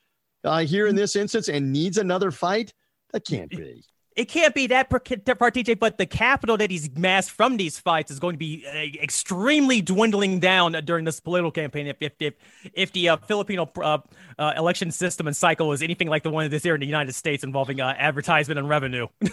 uh, 0.43 0.59
here 0.59 0.87
in 0.87 0.95
this 0.95 1.15
instance 1.15 1.49
and 1.49 1.73
needs 1.73 1.97
another 1.97 2.29
fight? 2.31 2.73
That 3.11 3.25
can't 3.25 3.49
be 3.49 3.83
it 4.19 4.27
can't 4.27 4.53
be 4.53 4.67
that 4.67 4.89
part, 4.89 5.05
TJ, 5.05 5.79
but 5.79 5.97
the 5.97 6.05
capital 6.05 6.57
that 6.57 6.69
he's 6.69 6.93
massed 6.97 7.31
from 7.31 7.55
these 7.55 7.79
fights 7.79 8.11
is 8.11 8.19
going 8.19 8.33
to 8.35 8.37
be 8.37 8.65
uh, 8.67 9.01
extremely 9.01 9.81
dwindling 9.81 10.41
down 10.41 10.73
during 10.83 11.05
this 11.05 11.21
political 11.21 11.51
campaign. 11.51 11.87
If 11.87 11.95
if 12.01 12.11
if, 12.19 12.33
if 12.73 12.91
the 12.91 13.09
uh, 13.09 13.17
Filipino 13.17 13.71
uh, 13.77 13.99
uh 14.37 14.53
election 14.57 14.91
system 14.91 15.25
and 15.27 15.35
cycle 15.35 15.71
is 15.71 15.81
anything 15.81 16.09
like 16.09 16.23
the 16.23 16.31
one 16.31 16.49
that's 16.49 16.65
here 16.65 16.75
in 16.75 16.81
the 16.81 16.85
United 16.85 17.15
States 17.15 17.45
involving 17.45 17.79
uh, 17.79 17.95
advertisement 17.97 18.59
and 18.59 18.67
revenue. 18.67 19.07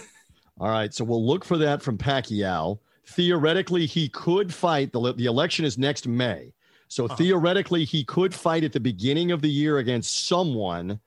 All 0.59 0.69
right, 0.69 0.93
so 0.93 1.03
we'll 1.03 1.25
look 1.25 1.43
for 1.43 1.57
that 1.57 1.81
from 1.81 1.97
Pacquiao. 1.97 2.79
Theoretically, 3.07 3.85
he 3.87 4.07
could 4.07 4.53
fight. 4.53 4.93
The, 4.93 5.13
the 5.13 5.25
election 5.25 5.65
is 5.65 5.77
next 5.77 6.07
May. 6.07 6.53
So 6.87 7.05
uh-huh. 7.05 7.15
theoretically, 7.17 7.83
he 7.83 8.05
could 8.05 8.33
fight 8.33 8.63
at 8.63 8.71
the 8.71 8.79
beginning 8.79 9.31
of 9.31 9.41
the 9.41 9.49
year 9.49 9.79
against 9.79 10.27
someone, 10.27 11.01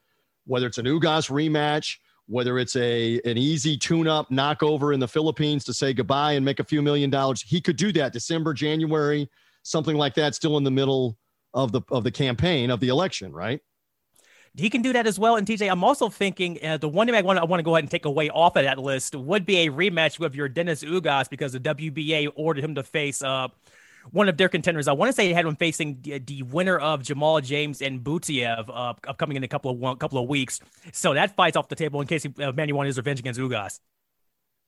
whether 0.47 0.67
it's 0.67 0.77
an 0.77 0.85
Ugas 0.85 1.31
rematch, 1.31 1.97
whether 2.31 2.59
it's 2.59 2.77
a 2.77 3.21
an 3.25 3.37
easy 3.37 3.77
tune-up 3.77 4.31
knockover 4.31 4.95
in 4.95 5.01
the 5.01 5.09
Philippines 5.09 5.65
to 5.65 5.75
say 5.75 5.93
goodbye 5.93 6.33
and 6.33 6.45
make 6.45 6.61
a 6.61 6.65
few 6.65 6.81
million 6.81 7.11
dollars. 7.11 7.43
He 7.43 7.61
could 7.61 7.77
do 7.77 7.93
that 7.93 8.13
December, 8.13 8.55
January, 8.55 9.29
something 9.65 9.97
like 9.97 10.15
that, 10.15 10.35
still 10.35 10.57
in 10.57 10.65
the 10.65 10.71
middle 10.71 11.17
of 11.55 11.73
the 11.73 11.83
of 11.91 12.05
the 12.05 12.11
campaign 12.11 12.71
of 12.71 12.81
the 12.81 12.89
election, 12.89 13.33
right? 13.33 13.61
he 14.57 14.69
can 14.69 14.83
do 14.83 14.93
that 14.93 15.07
as 15.07 15.19
well. 15.19 15.37
And 15.37 15.47
TJ, 15.47 15.71
I'm 15.71 15.85
also 15.85 16.09
thinking 16.09 16.59
uh, 16.65 16.77
the 16.77 16.89
one 16.89 17.07
thing 17.07 17.15
I 17.15 17.23
want 17.23 17.39
I 17.39 17.45
want 17.45 17.61
to 17.61 17.65
go 17.65 17.77
ahead 17.77 17.85
and 17.85 17.91
take 17.91 18.05
away 18.05 18.31
off 18.31 18.57
of 18.57 18.65
that 18.65 18.79
list 18.79 19.15
would 19.15 19.47
be 19.47 19.59
a 19.59 19.71
rematch 19.71 20.19
with 20.19 20.35
Yordenis 20.35 20.85
Ugas 20.85 21.31
because 21.31 21.53
the 21.53 21.61
WBA 21.61 22.33
ordered 22.35 22.65
him 22.65 22.75
to 22.75 22.83
face 22.83 23.23
uh, 23.23 23.49
one 24.11 24.29
of 24.29 24.37
their 24.37 24.49
contenders. 24.49 24.89
I 24.89 24.93
want 24.93 25.09
to 25.09 25.13
say 25.13 25.29
they 25.29 25.35
had 25.35 25.47
him 25.47 25.57
facing 25.57 25.99
the, 26.03 26.19
the 26.19 26.43
winner 26.43 26.79
of 26.79 27.03
Jamal 27.03 27.41
James 27.41 27.83
and 27.83 28.01
Butaev 28.01 28.69
uh, 28.69 28.95
upcoming 29.07 29.37
in 29.37 29.45
a 29.45 29.49
couple 29.49 29.71
of 29.71 29.79
one, 29.79 29.97
couple 29.97 30.19
of 30.23 30.29
weeks. 30.29 30.61
So 30.93 31.15
that 31.15 31.37
fight's 31.37 31.57
off 31.57 31.69
the 31.69 31.77
table 31.77 32.01
in 32.01 32.07
case 32.07 32.23
he, 32.23 32.43
uh, 32.43 32.53
Manny 32.53 32.73
wanted 32.73 32.89
his 32.89 32.97
revenge 32.97 33.21
against 33.21 33.39
Ugas. 33.39 33.81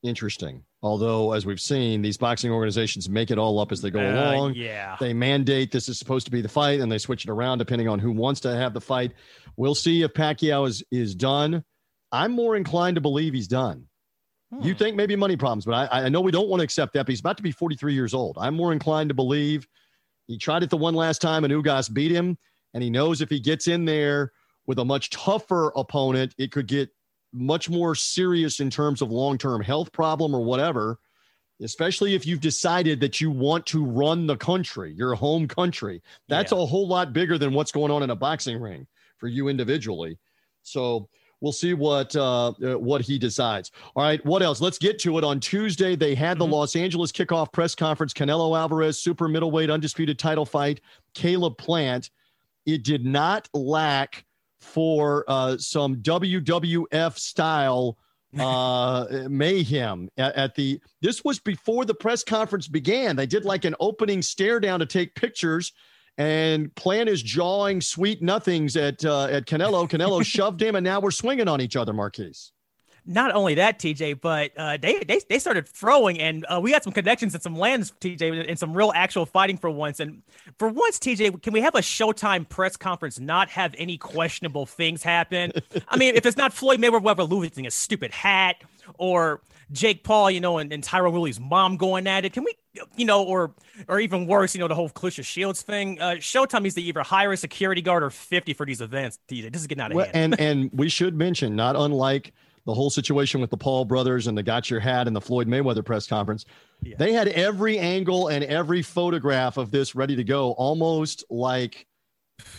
Interesting. 0.02 0.64
Although, 0.82 1.32
as 1.32 1.46
we've 1.46 1.60
seen, 1.60 2.02
these 2.02 2.16
boxing 2.16 2.50
organizations 2.50 3.08
make 3.08 3.30
it 3.30 3.38
all 3.38 3.60
up 3.60 3.70
as 3.70 3.80
they 3.80 3.90
go 3.90 4.00
uh, 4.00 4.32
along. 4.32 4.54
Yeah. 4.54 4.96
They 4.98 5.12
mandate 5.12 5.70
this 5.70 5.88
is 5.88 5.96
supposed 5.96 6.26
to 6.26 6.32
be 6.32 6.40
the 6.40 6.48
fight, 6.48 6.80
and 6.80 6.90
they 6.90 6.98
switch 6.98 7.24
it 7.24 7.30
around 7.30 7.58
depending 7.58 7.88
on 7.88 8.00
who 8.00 8.10
wants 8.10 8.40
to 8.40 8.54
have 8.54 8.74
the 8.74 8.80
fight. 8.80 9.12
We'll 9.56 9.76
see 9.76 10.02
if 10.02 10.12
Pacquiao 10.12 10.66
is 10.66 10.82
is 10.90 11.14
done. 11.14 11.62
I'm 12.10 12.32
more 12.32 12.56
inclined 12.56 12.96
to 12.96 13.00
believe 13.00 13.32
he's 13.32 13.48
done. 13.48 13.86
Hmm. 14.52 14.62
You 14.62 14.74
think 14.74 14.96
maybe 14.96 15.16
money 15.16 15.36
problems, 15.36 15.64
but 15.64 15.74
I, 15.74 16.04
I 16.04 16.08
know 16.08 16.20
we 16.20 16.32
don't 16.32 16.48
want 16.48 16.60
to 16.60 16.64
accept 16.64 16.92
that. 16.94 17.06
But 17.06 17.10
he's 17.10 17.20
about 17.20 17.36
to 17.38 17.42
be 17.42 17.52
43 17.52 17.94
years 17.94 18.14
old. 18.14 18.36
I'm 18.38 18.54
more 18.54 18.72
inclined 18.72 19.08
to 19.10 19.14
believe 19.14 19.66
he 20.26 20.38
tried 20.38 20.62
it 20.62 20.70
the 20.70 20.76
one 20.76 20.94
last 20.94 21.20
time, 21.20 21.44
and 21.44 21.52
Ugas 21.52 21.92
beat 21.92 22.10
him, 22.10 22.38
and 22.74 22.82
he 22.82 22.90
knows 22.90 23.20
if 23.20 23.30
he 23.30 23.40
gets 23.40 23.68
in 23.68 23.84
there 23.84 24.32
with 24.66 24.78
a 24.78 24.84
much 24.84 25.10
tougher 25.10 25.72
opponent, 25.74 26.34
it 26.38 26.52
could 26.52 26.66
get 26.66 26.90
much 27.32 27.70
more 27.70 27.94
serious 27.94 28.60
in 28.60 28.70
terms 28.70 29.02
of 29.02 29.10
long 29.10 29.38
term 29.38 29.62
health 29.62 29.90
problem 29.92 30.34
or 30.34 30.44
whatever, 30.44 30.98
especially 31.62 32.14
if 32.14 32.26
you've 32.26 32.40
decided 32.40 33.00
that 33.00 33.20
you 33.20 33.30
want 33.30 33.66
to 33.66 33.84
run 33.84 34.26
the 34.26 34.36
country, 34.36 34.92
your 34.92 35.14
home 35.14 35.48
country. 35.48 36.02
That's 36.28 36.52
yeah. 36.52 36.58
a 36.58 36.66
whole 36.66 36.86
lot 36.86 37.12
bigger 37.12 37.38
than 37.38 37.54
what's 37.54 37.72
going 37.72 37.90
on 37.90 38.02
in 38.02 38.10
a 38.10 38.16
boxing 38.16 38.60
ring 38.60 38.86
for 39.16 39.28
you 39.28 39.48
individually. 39.48 40.18
So 40.62 41.08
we'll 41.42 41.52
see 41.52 41.74
what 41.74 42.16
uh, 42.16 42.48
uh, 42.48 42.78
what 42.78 43.02
he 43.02 43.18
decides. 43.18 43.70
All 43.94 44.04
right, 44.04 44.24
what 44.24 44.42
else? 44.42 44.62
Let's 44.62 44.78
get 44.78 44.98
to 45.00 45.18
it. 45.18 45.24
On 45.24 45.38
Tuesday, 45.40 45.94
they 45.94 46.14
had 46.14 46.38
the 46.38 46.44
mm-hmm. 46.44 46.54
Los 46.54 46.76
Angeles 46.76 47.12
kickoff 47.12 47.52
press 47.52 47.74
conference. 47.74 48.14
Canelo 48.14 48.58
Alvarez, 48.58 48.98
super 48.98 49.28
middleweight, 49.28 49.68
undisputed 49.68 50.18
title 50.18 50.46
fight. 50.46 50.80
Caleb 51.14 51.58
Plant. 51.58 52.10
It 52.64 52.84
did 52.84 53.04
not 53.04 53.48
lack 53.52 54.24
for 54.60 55.24
uh, 55.26 55.58
some 55.58 55.96
WWF 55.96 57.18
style 57.18 57.98
uh, 58.38 59.26
mayhem 59.28 60.08
at, 60.16 60.34
at, 60.36 60.54
the. 60.54 60.80
This 61.02 61.24
was 61.24 61.38
before 61.40 61.84
the 61.84 61.94
press 61.94 62.22
conference 62.22 62.68
began. 62.68 63.16
They 63.16 63.26
did 63.26 63.44
like 63.44 63.64
an 63.64 63.74
opening 63.80 64.22
stare 64.22 64.60
down 64.60 64.78
to 64.80 64.86
take 64.86 65.14
pictures. 65.16 65.72
And 66.18 66.74
Plant 66.74 67.08
is 67.08 67.22
jawing 67.22 67.80
sweet 67.80 68.22
nothings 68.22 68.76
at 68.76 69.04
uh, 69.04 69.24
at 69.24 69.46
Canelo. 69.46 69.88
Canelo 69.88 70.24
shoved 70.26 70.60
him, 70.60 70.74
and 70.76 70.84
now 70.84 71.00
we're 71.00 71.10
swinging 71.10 71.48
on 71.48 71.60
each 71.60 71.76
other, 71.76 71.92
Marquise 71.92 72.52
not 73.04 73.34
only 73.34 73.54
that, 73.54 73.78
TJ, 73.78 74.20
but 74.20 74.52
uh, 74.56 74.76
they, 74.76 75.00
they 75.00 75.20
they 75.28 75.38
started 75.38 75.66
throwing, 75.66 76.20
and 76.20 76.46
uh, 76.48 76.60
we 76.62 76.70
had 76.70 76.84
some 76.84 76.92
connections 76.92 77.34
and 77.34 77.42
some 77.42 77.56
lands, 77.56 77.92
TJ, 78.00 78.48
and 78.48 78.58
some 78.58 78.74
real 78.74 78.92
actual 78.94 79.26
fighting 79.26 79.56
for 79.56 79.70
once. 79.70 79.98
And 79.98 80.22
for 80.58 80.68
once, 80.68 80.98
TJ, 80.98 81.42
can 81.42 81.52
we 81.52 81.60
have 81.60 81.74
a 81.74 81.80
Showtime 81.80 82.48
press 82.48 82.76
conference 82.76 83.18
not 83.18 83.48
have 83.50 83.74
any 83.76 83.98
questionable 83.98 84.66
things 84.66 85.02
happen? 85.02 85.52
I 85.88 85.96
mean, 85.96 86.14
if 86.14 86.26
it's 86.26 86.36
not 86.36 86.52
Floyd 86.52 86.80
Mayweather 86.80 87.28
losing 87.28 87.66
a 87.66 87.70
stupid 87.70 88.12
hat 88.12 88.62
or 88.98 89.40
Jake 89.72 90.04
Paul, 90.04 90.30
you 90.30 90.40
know, 90.40 90.58
and, 90.58 90.72
and 90.72 90.82
Tyron 90.82 91.12
Woodley's 91.12 91.40
mom 91.40 91.76
going 91.76 92.06
at 92.06 92.24
it, 92.24 92.32
can 92.32 92.44
we, 92.44 92.54
you 92.96 93.04
know, 93.04 93.22
or 93.22 93.54
or 93.88 94.00
even 94.00 94.26
worse, 94.26 94.54
you 94.54 94.60
know, 94.60 94.68
the 94.68 94.74
whole 94.74 94.90
Claressa 94.90 95.24
Shields 95.24 95.62
thing? 95.62 96.00
Uh, 96.00 96.12
Showtime 96.12 96.62
needs 96.62 96.74
to 96.76 96.82
either 96.82 97.00
hire 97.00 97.32
a 97.32 97.36
security 97.36 97.82
guard 97.82 98.02
or 98.02 98.10
fifty 98.10 98.54
for 98.54 98.66
these 98.66 98.80
events. 98.80 99.18
This 99.28 99.40
is 99.54 99.66
getting 99.66 99.82
out 99.82 99.90
of 99.90 99.96
well, 99.96 100.06
hand. 100.12 100.38
and 100.38 100.40
and 100.62 100.70
we 100.72 100.88
should 100.88 101.16
mention, 101.16 101.56
not 101.56 101.76
unlike 101.76 102.32
the 102.64 102.74
whole 102.74 102.90
situation 102.90 103.40
with 103.40 103.50
the 103.50 103.56
Paul 103.56 103.84
brothers 103.84 104.26
and 104.26 104.38
the 104.38 104.42
got 104.42 104.70
your 104.70 104.80
hat 104.80 105.06
and 105.06 105.16
the 105.16 105.20
Floyd 105.20 105.48
Mayweather 105.48 105.84
press 105.84 106.06
conference. 106.06 106.44
Yeah. 106.80 106.94
They 106.96 107.12
had 107.12 107.28
every 107.28 107.78
angle 107.78 108.28
and 108.28 108.44
every 108.44 108.82
photograph 108.82 109.56
of 109.56 109.70
this 109.70 109.94
ready 109.94 110.14
to 110.16 110.24
go, 110.24 110.52
almost 110.52 111.24
like 111.28 111.86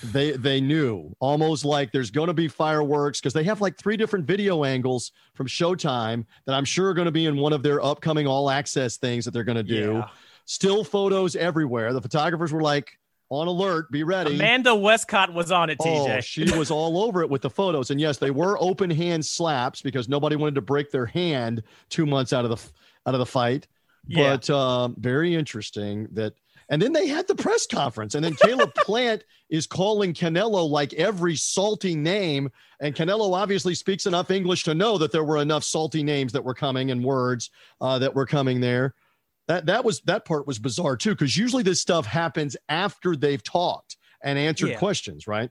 they 0.04 0.32
they 0.32 0.62
knew, 0.62 1.16
almost 1.20 1.66
like 1.66 1.92
there's 1.92 2.12
going 2.12 2.28
to 2.28 2.34
be 2.34 2.48
fireworks 2.48 3.20
because 3.20 3.34
they 3.34 3.44
have 3.44 3.62
like 3.62 3.78
three 3.78 3.98
different 3.98 4.26
video 4.26 4.64
angles 4.64 5.12
from 5.34 5.48
Showtime 5.48 6.26
that 6.46 6.56
I'm 6.56 6.66
sure 6.66 6.90
are 6.90 6.94
going 6.94 7.06
to 7.06 7.12
be 7.12 7.26
in 7.26 7.38
one 7.38 7.54
of 7.54 7.64
their 7.64 7.84
upcoming 7.84 8.28
all 8.28 8.50
access 8.50 8.98
things 8.98 9.26
that 9.26 9.32
they're 9.32 9.44
going 9.44 9.58
to 9.58 9.64
do. 9.64 9.94
Yeah. 9.94 10.08
Still 10.46 10.84
photos 10.84 11.36
everywhere. 11.36 11.94
The 11.94 12.02
photographers 12.02 12.52
were 12.52 12.62
like, 12.62 12.98
on 13.30 13.48
alert. 13.48 13.92
Be 13.92 14.04
ready. 14.04 14.36
Amanda 14.36 14.76
Westcott 14.76 15.34
was 15.34 15.52
on 15.52 15.70
it, 15.70 15.80
TJ. 15.80 16.18
Oh, 16.18 16.22
she 16.22 16.44
was 16.58 16.70
all 16.70 17.04
over 17.04 17.22
it 17.22 17.30
with 17.30 17.42
the 17.42 17.50
photos. 17.50 17.90
And 17.90 18.00
yes, 18.00 18.18
they 18.18 18.32
were 18.32 18.62
open 18.62 18.90
hand 18.90 19.26
slaps 19.26 19.82
because 19.82 20.08
nobody 20.08 20.36
wanted 20.36 20.56
to 20.56 20.62
break 20.62 20.92
their 20.92 21.06
hand 21.06 21.64
two 21.90 22.06
months 22.06 22.34
out 22.34 22.46
of 22.46 22.52
the 22.52 22.72
out 23.08 23.16
of 23.16 23.20
the 23.20 23.26
fight. 23.26 23.68
Yeah. 24.08 24.36
But 24.36 24.50
um, 24.50 24.96
very 24.98 25.36
interesting 25.36 26.08
that. 26.12 26.34
And 26.70 26.82
then 26.82 26.94
they 26.94 27.08
had 27.08 27.28
the 27.28 27.36
press 27.36 27.68
conference, 27.68 28.16
and 28.16 28.24
then 28.24 28.36
Caleb 28.36 28.74
Plant 28.76 29.24
is 29.50 29.68
calling 29.68 30.14
Canelo 30.14 30.70
like 30.70 30.94
every 30.94 31.36
salty 31.36 31.96
name. 31.96 32.50
And 32.80 32.96
Canelo 32.96 33.34
obviously 33.34 33.76
speaks 33.76 34.06
enough 34.06 34.32
English 34.32 34.64
to 34.64 34.74
know 34.74 34.98
that 34.98 35.12
there 35.12 35.24
were 35.24 35.38
enough 35.38 35.64
salty 35.64 36.04
names 36.04 36.34
that 36.34 36.44
were 36.44 36.54
coming 36.54 36.92
and 36.92 37.04
words 37.04 37.50
uh, 37.82 38.00
that 38.00 38.16
were 38.16 38.26
coming 38.26 38.62
there 38.62 38.94
that 39.48 39.66
that 39.66 39.84
was 39.84 40.02
that 40.02 40.26
part 40.26 40.48
was 40.48 40.60
bizarre 40.60 40.96
too 40.96 41.12
because 41.12 41.36
usually 41.36 41.64
this 41.64 41.82
stuff 41.82 42.06
happens 42.06 42.56
after 42.70 43.16
they've 43.16 43.44
talked 43.44 43.98
and 44.24 44.40
answered 44.40 44.70
yeah. 44.70 44.78
questions 44.78 45.28
right 45.28 45.50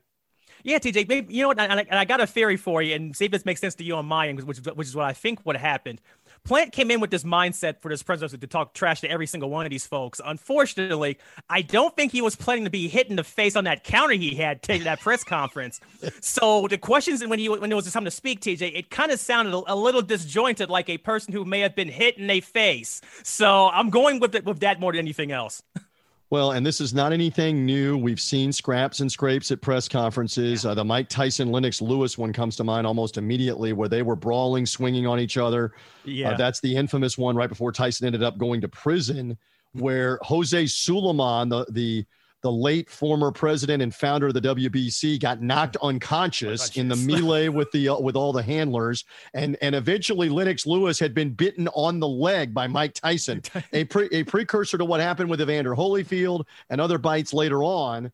yeah, 0.65 0.79
TJ, 0.79 1.09
maybe 1.09 1.33
you 1.33 1.41
know 1.41 1.49
what, 1.49 1.59
and 1.59 1.73
I, 1.73 1.85
and 1.89 1.99
I, 1.99 2.05
got 2.05 2.21
a 2.21 2.27
theory 2.27 2.55
for 2.55 2.81
you, 2.81 2.95
and 2.95 3.13
see 3.13 3.25
if 3.25 3.31
this 3.31 3.43
makes 3.43 3.59
sense 3.59 3.75
to 3.75 3.83
you 3.83 3.95
on 3.95 4.05
my 4.05 4.29
end, 4.29 4.41
which, 4.43 4.59
which 4.59 4.87
is 4.87 4.95
what 4.95 5.05
I 5.05 5.11
think 5.11 5.45
would 5.45 5.57
happened. 5.57 5.99
Plant 6.45 6.73
came 6.73 6.91
in 6.91 6.99
with 6.99 7.09
this 7.09 7.23
mindset 7.23 7.79
for 7.79 7.89
this 7.89 8.03
presidency 8.03 8.37
to 8.37 8.47
talk 8.47 8.73
trash 8.73 8.99
to 9.01 9.09
every 9.09 9.27
single 9.27 9.49
one 9.49 9.65
of 9.65 9.69
these 9.69 9.87
folks. 9.87 10.19
Unfortunately, 10.23 11.17
I 11.49 11.61
don't 11.61 11.95
think 11.95 12.11
he 12.11 12.21
was 12.21 12.35
planning 12.35 12.65
to 12.65 12.69
be 12.69 12.89
hit 12.89 13.09
in 13.09 13.15
the 13.15 13.23
face 13.23 13.55
on 13.55 13.63
that 13.63 13.85
counter 13.85 14.13
he 14.13 14.35
had 14.35 14.61
taking 14.61 14.83
that 14.83 14.99
press 14.99 15.23
conference. 15.23 15.79
So 16.19 16.67
the 16.67 16.77
questions 16.77 17.25
when 17.25 17.39
he 17.39 17.47
when 17.47 17.71
it 17.71 17.75
was 17.75 17.91
time 17.91 18.03
to 18.03 18.11
speak, 18.11 18.41
TJ, 18.41 18.77
it 18.77 18.89
kind 18.89 19.11
of 19.11 19.21
sounded 19.21 19.53
a, 19.53 19.73
a, 19.73 19.75
little 19.75 20.01
disjointed, 20.01 20.69
like 20.69 20.89
a 20.89 20.97
person 20.97 21.33
who 21.33 21.45
may 21.45 21.61
have 21.61 21.75
been 21.75 21.87
hit 21.87 22.17
in 22.17 22.29
a 22.29 22.41
face. 22.41 22.99
So 23.23 23.69
I'm 23.69 23.89
going 23.89 24.19
with 24.19 24.35
it 24.35 24.43
with 24.43 24.59
that 24.59 24.81
more 24.81 24.91
than 24.91 24.99
anything 24.99 25.31
else. 25.31 25.63
Well, 26.33 26.53
and 26.53 26.65
this 26.65 26.81
is 26.81 26.95
not 26.95 27.13
anything 27.13 27.63
new. 27.63 27.95
We've 27.95 28.19
seen 28.19 28.51
scraps 28.51 29.01
and 29.01 29.11
scrapes 29.11 29.51
at 29.51 29.61
press 29.61 29.87
conferences. 29.87 30.63
Yeah. 30.65 30.71
Uh, 30.71 30.73
the 30.73 30.83
Mike 30.83 31.07
Tyson, 31.07 31.51
Lennox 31.51 31.79
Lewis 31.79 32.17
one 32.17 32.33
comes 32.33 32.55
to 32.55 32.63
mind 32.63 32.87
almost 32.87 33.17
immediately, 33.17 33.71
where 33.71 33.87
they 33.87 34.01
were 34.01 34.15
brawling, 34.15 34.65
swinging 34.65 35.05
on 35.05 35.19
each 35.19 35.37
other. 35.37 35.73
Yeah, 36.05 36.31
uh, 36.31 36.37
that's 36.37 36.59
the 36.59 36.75
infamous 36.75 37.19
one 37.19 37.35
right 37.35 37.49
before 37.49 37.71
Tyson 37.71 38.07
ended 38.07 38.23
up 38.23 38.39
going 38.39 38.61
to 38.61 38.67
prison, 38.67 39.37
where 39.73 40.17
Jose 40.23 40.65
Sulaiman, 40.65 41.49
the 41.49 41.67
the 41.69 42.03
the 42.43 42.51
late 42.51 42.89
former 42.89 43.31
president 43.31 43.81
and 43.81 43.95
founder 43.95 44.27
of 44.27 44.33
the 44.33 44.41
WBC, 44.41 45.19
got 45.19 45.41
knocked 45.41 45.77
unconscious 45.81 46.75
in 46.77 46.89
the 46.89 46.95
melee 46.97 47.47
with 47.47 47.71
the 47.71 47.89
uh, 47.89 47.97
with 47.97 48.15
all 48.15 48.33
the 48.33 48.43
handlers, 48.43 49.05
and 49.33 49.57
and 49.61 49.73
eventually 49.73 50.29
Lennox 50.29 50.67
Lewis 50.67 50.99
had 50.99 51.13
been 51.13 51.31
bitten 51.31 51.67
on 51.69 51.99
the 51.99 52.07
leg 52.07 52.53
by 52.53 52.67
Mike 52.67 52.93
Tyson, 52.93 53.41
a 53.73 53.85
pre, 53.85 54.07
a 54.11 54.23
precursor 54.23 54.77
to 54.77 54.85
what 54.85 54.99
happened 54.99 55.29
with 55.29 55.41
Evander 55.41 55.73
Holyfield 55.73 56.45
and 56.69 56.79
other 56.79 56.97
bites 56.97 57.33
later 57.33 57.63
on. 57.63 58.11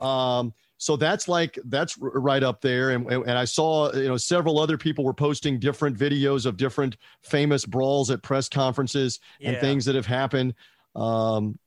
Um, 0.00 0.54
so 0.78 0.96
that's 0.96 1.28
like 1.28 1.58
that's 1.66 1.96
right 1.98 2.42
up 2.42 2.62
there, 2.62 2.90
and 2.90 3.10
and 3.10 3.32
I 3.32 3.44
saw 3.44 3.92
you 3.92 4.08
know 4.08 4.16
several 4.16 4.58
other 4.58 4.78
people 4.78 5.04
were 5.04 5.14
posting 5.14 5.58
different 5.58 5.98
videos 5.98 6.46
of 6.46 6.56
different 6.56 6.96
famous 7.22 7.64
brawls 7.64 8.10
at 8.10 8.22
press 8.22 8.48
conferences 8.48 9.20
yeah. 9.38 9.50
and 9.50 9.60
things 9.60 9.84
that 9.84 9.94
have 9.94 10.06
happened. 10.06 10.54
Um, 10.94 11.58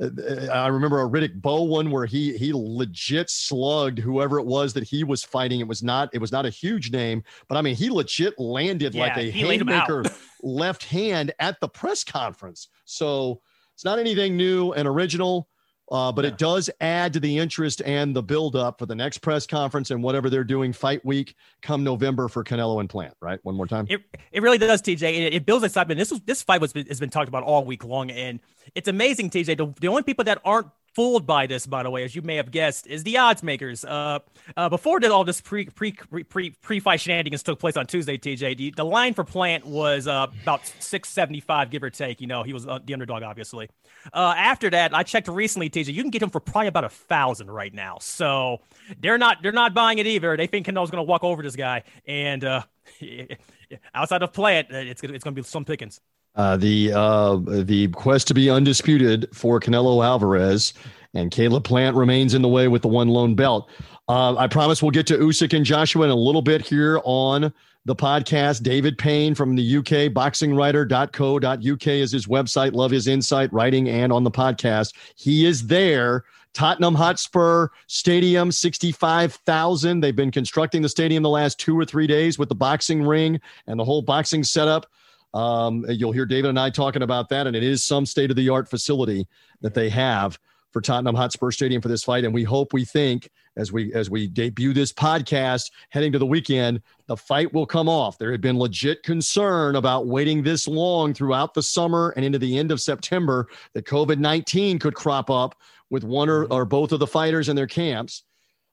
I 0.00 0.68
remember 0.68 1.00
a 1.00 1.08
Riddick 1.08 1.40
Bowe 1.40 1.62
one 1.62 1.90
where 1.90 2.06
he 2.06 2.36
he 2.38 2.52
legit 2.54 3.28
slugged 3.28 3.98
whoever 3.98 4.38
it 4.38 4.46
was 4.46 4.72
that 4.74 4.84
he 4.84 5.02
was 5.02 5.24
fighting. 5.24 5.58
It 5.58 5.66
was 5.66 5.82
not 5.82 6.08
it 6.12 6.18
was 6.18 6.30
not 6.30 6.46
a 6.46 6.50
huge 6.50 6.92
name, 6.92 7.24
but 7.48 7.56
I 7.58 7.62
mean 7.62 7.74
he 7.74 7.90
legit 7.90 8.38
landed 8.38 8.94
yeah, 8.94 9.02
like 9.02 9.16
a 9.16 9.30
haymaker 9.30 10.04
left 10.42 10.84
hand 10.84 11.32
at 11.40 11.58
the 11.60 11.68
press 11.68 12.04
conference. 12.04 12.68
So 12.84 13.40
it's 13.74 13.84
not 13.84 13.98
anything 13.98 14.36
new 14.36 14.72
and 14.72 14.86
original. 14.86 15.48
Uh, 15.90 16.12
but 16.12 16.24
Yeah. 16.24 16.32
it 16.32 16.38
does 16.38 16.68
add 16.80 17.12
to 17.14 17.20
the 17.20 17.38
interest 17.38 17.80
and 17.84 18.14
the 18.14 18.22
buildup 18.22 18.78
for 18.78 18.86
the 18.86 18.94
next 18.94 19.18
press 19.18 19.46
conference 19.46 19.90
and 19.90 20.02
whatever 20.02 20.28
they're 20.28 20.44
doing 20.44 20.72
fight 20.72 21.02
week 21.04 21.34
come 21.62 21.82
November 21.82 22.28
for 22.28 22.44
Canelo 22.44 22.80
and 22.80 22.90
Plant, 22.90 23.14
right? 23.20 23.38
One 23.42 23.54
more 23.54 23.66
time. 23.66 23.86
It 23.88 24.02
it 24.30 24.42
really 24.42 24.58
does, 24.58 24.82
TJ. 24.82 25.02
It, 25.02 25.34
it 25.34 25.46
builds 25.46 25.64
excitement. 25.64 25.98
This 25.98 26.10
was 26.10 26.20
this 26.20 26.42
fight 26.42 26.60
was 26.60 26.72
has 26.72 27.00
been 27.00 27.10
talked 27.10 27.28
about 27.28 27.42
all 27.42 27.64
week 27.64 27.84
long, 27.84 28.10
and 28.10 28.40
it's 28.74 28.88
amazing, 28.88 29.30
TJ. 29.30 29.56
The, 29.56 29.74
the 29.80 29.88
only 29.88 30.02
people 30.02 30.24
that 30.26 30.40
aren't 30.44 30.68
fooled 30.94 31.26
by 31.26 31.46
this, 31.46 31.66
by 31.66 31.82
the 31.82 31.90
way, 31.90 32.04
as 32.04 32.14
you 32.14 32.22
may 32.22 32.36
have 32.36 32.50
guessed, 32.50 32.86
is 32.86 33.04
the 33.04 33.18
odds 33.18 33.42
makers. 33.42 33.84
Uh, 33.84 34.18
uh, 34.56 34.68
before 34.68 35.00
all 35.10 35.24
this 35.24 35.40
pre 35.40 35.66
pre 35.66 35.92
pre 35.92 36.50
pre 36.50 36.80
fight 36.80 37.00
shenanigans 37.00 37.42
took 37.42 37.58
place 37.58 37.76
on 37.76 37.86
Tuesday, 37.86 38.18
TJ. 38.18 38.56
The, 38.56 38.74
the 38.76 38.84
line 38.84 39.14
for 39.14 39.24
Plant 39.24 39.66
was 39.66 40.06
uh, 40.06 40.26
about 40.42 40.66
six 40.80 41.08
seventy 41.08 41.40
five, 41.40 41.70
give 41.70 41.82
or 41.82 41.90
take. 41.90 42.20
You 42.20 42.26
know, 42.26 42.42
he 42.42 42.52
was 42.52 42.66
uh, 42.66 42.78
the 42.84 42.92
underdog, 42.92 43.22
obviously. 43.22 43.68
Uh, 44.12 44.34
after 44.36 44.70
that, 44.70 44.94
I 44.94 45.02
checked 45.02 45.28
recently, 45.28 45.70
TJ. 45.70 45.92
You 45.92 46.02
can 46.02 46.10
get 46.10 46.22
him 46.22 46.30
for 46.30 46.40
probably 46.40 46.68
about 46.68 46.84
a 46.84 46.88
thousand 46.88 47.50
right 47.50 47.72
now. 47.72 47.98
So 48.00 48.60
they're 49.00 49.18
not 49.18 49.42
they're 49.42 49.52
not 49.52 49.74
buying 49.74 49.98
it 49.98 50.06
either. 50.06 50.36
They 50.36 50.46
think 50.46 50.66
Canelo's 50.66 50.90
going 50.90 51.04
to 51.04 51.08
walk 51.08 51.24
over 51.24 51.42
this 51.42 51.56
guy, 51.56 51.84
and 52.06 52.44
uh, 52.44 52.62
outside 53.94 54.22
of 54.22 54.32
Plant, 54.32 54.68
it's 54.70 55.00
gonna, 55.00 55.14
it's 55.14 55.24
going 55.24 55.34
to 55.34 55.42
be 55.42 55.46
some 55.46 55.64
pickings. 55.64 56.00
Uh, 56.34 56.56
the 56.56 56.92
uh, 56.92 57.36
the 57.36 57.88
quest 57.88 58.28
to 58.28 58.34
be 58.34 58.48
undisputed 58.48 59.28
for 59.32 59.58
Canelo 59.58 60.04
Alvarez 60.04 60.72
and 61.14 61.30
Caleb 61.30 61.64
Plant 61.64 61.96
remains 61.96 62.34
in 62.34 62.42
the 62.42 62.48
way 62.48 62.68
with 62.68 62.82
the 62.82 62.88
one 62.88 63.08
lone 63.08 63.34
belt. 63.34 63.70
Uh, 64.08 64.36
I 64.36 64.46
promise 64.46 64.82
we'll 64.82 64.90
get 64.90 65.06
to 65.08 65.18
Usyk 65.18 65.54
and 65.54 65.64
Joshua 65.64 66.04
in 66.04 66.10
a 66.10 66.14
little 66.14 66.42
bit 66.42 66.62
here 66.62 67.00
on 67.04 67.52
the 67.84 67.96
podcast. 67.96 68.62
David 68.62 68.96
Payne 68.98 69.34
from 69.34 69.56
the 69.56 69.76
UK, 69.78 70.12
boxingwriter.co.uk 70.12 71.86
is 71.86 72.12
his 72.12 72.26
website. 72.26 72.72
Love 72.74 72.90
his 72.90 73.06
insight, 73.06 73.52
writing, 73.52 73.88
and 73.88 74.12
on 74.12 74.24
the 74.24 74.30
podcast. 74.30 74.94
He 75.16 75.44
is 75.44 75.66
there. 75.66 76.24
Tottenham 76.54 76.94
Hotspur 76.94 77.68
Stadium, 77.86 78.50
65,000. 78.50 80.00
They've 80.00 80.16
been 80.16 80.30
constructing 80.30 80.82
the 80.82 80.88
stadium 80.88 81.22
the 81.22 81.28
last 81.28 81.58
two 81.60 81.78
or 81.78 81.84
three 81.84 82.06
days 82.06 82.38
with 82.38 82.48
the 82.48 82.54
boxing 82.54 83.02
ring 83.02 83.40
and 83.66 83.78
the 83.78 83.84
whole 83.84 84.02
boxing 84.02 84.42
setup. 84.42 84.86
Um, 85.34 85.84
you'll 85.88 86.12
hear 86.12 86.26
David 86.26 86.48
and 86.48 86.58
I 86.58 86.70
talking 86.70 87.02
about 87.02 87.28
that, 87.28 87.46
and 87.46 87.54
it 87.54 87.62
is 87.62 87.84
some 87.84 88.06
state 88.06 88.30
of 88.30 88.36
the 88.36 88.48
art 88.48 88.68
facility 88.68 89.26
that 89.60 89.74
they 89.74 89.88
have 89.90 90.38
for 90.70 90.80
Tottenham 90.80 91.14
Hotspur 91.14 91.50
Stadium 91.50 91.80
for 91.80 91.88
this 91.88 92.04
fight. 92.04 92.24
And 92.24 92.34
we 92.34 92.44
hope, 92.44 92.72
we 92.72 92.84
think, 92.84 93.30
as 93.56 93.72
we 93.72 93.92
as 93.92 94.08
we 94.08 94.28
debut 94.28 94.72
this 94.72 94.92
podcast 94.92 95.70
heading 95.88 96.12
to 96.12 96.18
the 96.18 96.26
weekend, 96.26 96.80
the 97.06 97.16
fight 97.16 97.52
will 97.52 97.66
come 97.66 97.88
off. 97.88 98.18
There 98.18 98.30
had 98.30 98.40
been 98.40 98.58
legit 98.58 99.02
concern 99.02 99.76
about 99.76 100.06
waiting 100.06 100.42
this 100.42 100.68
long 100.68 101.12
throughout 101.12 101.54
the 101.54 101.62
summer 101.62 102.12
and 102.14 102.24
into 102.24 102.38
the 102.38 102.56
end 102.56 102.70
of 102.70 102.80
September 102.80 103.48
that 103.72 103.86
COVID 103.86 104.18
nineteen 104.18 104.78
could 104.78 104.94
crop 104.94 105.28
up 105.28 105.58
with 105.90 106.04
one 106.04 106.28
or, 106.28 106.44
or 106.44 106.64
both 106.64 106.92
of 106.92 107.00
the 107.00 107.06
fighters 107.06 107.48
in 107.48 107.56
their 107.56 107.66
camps. 107.66 108.22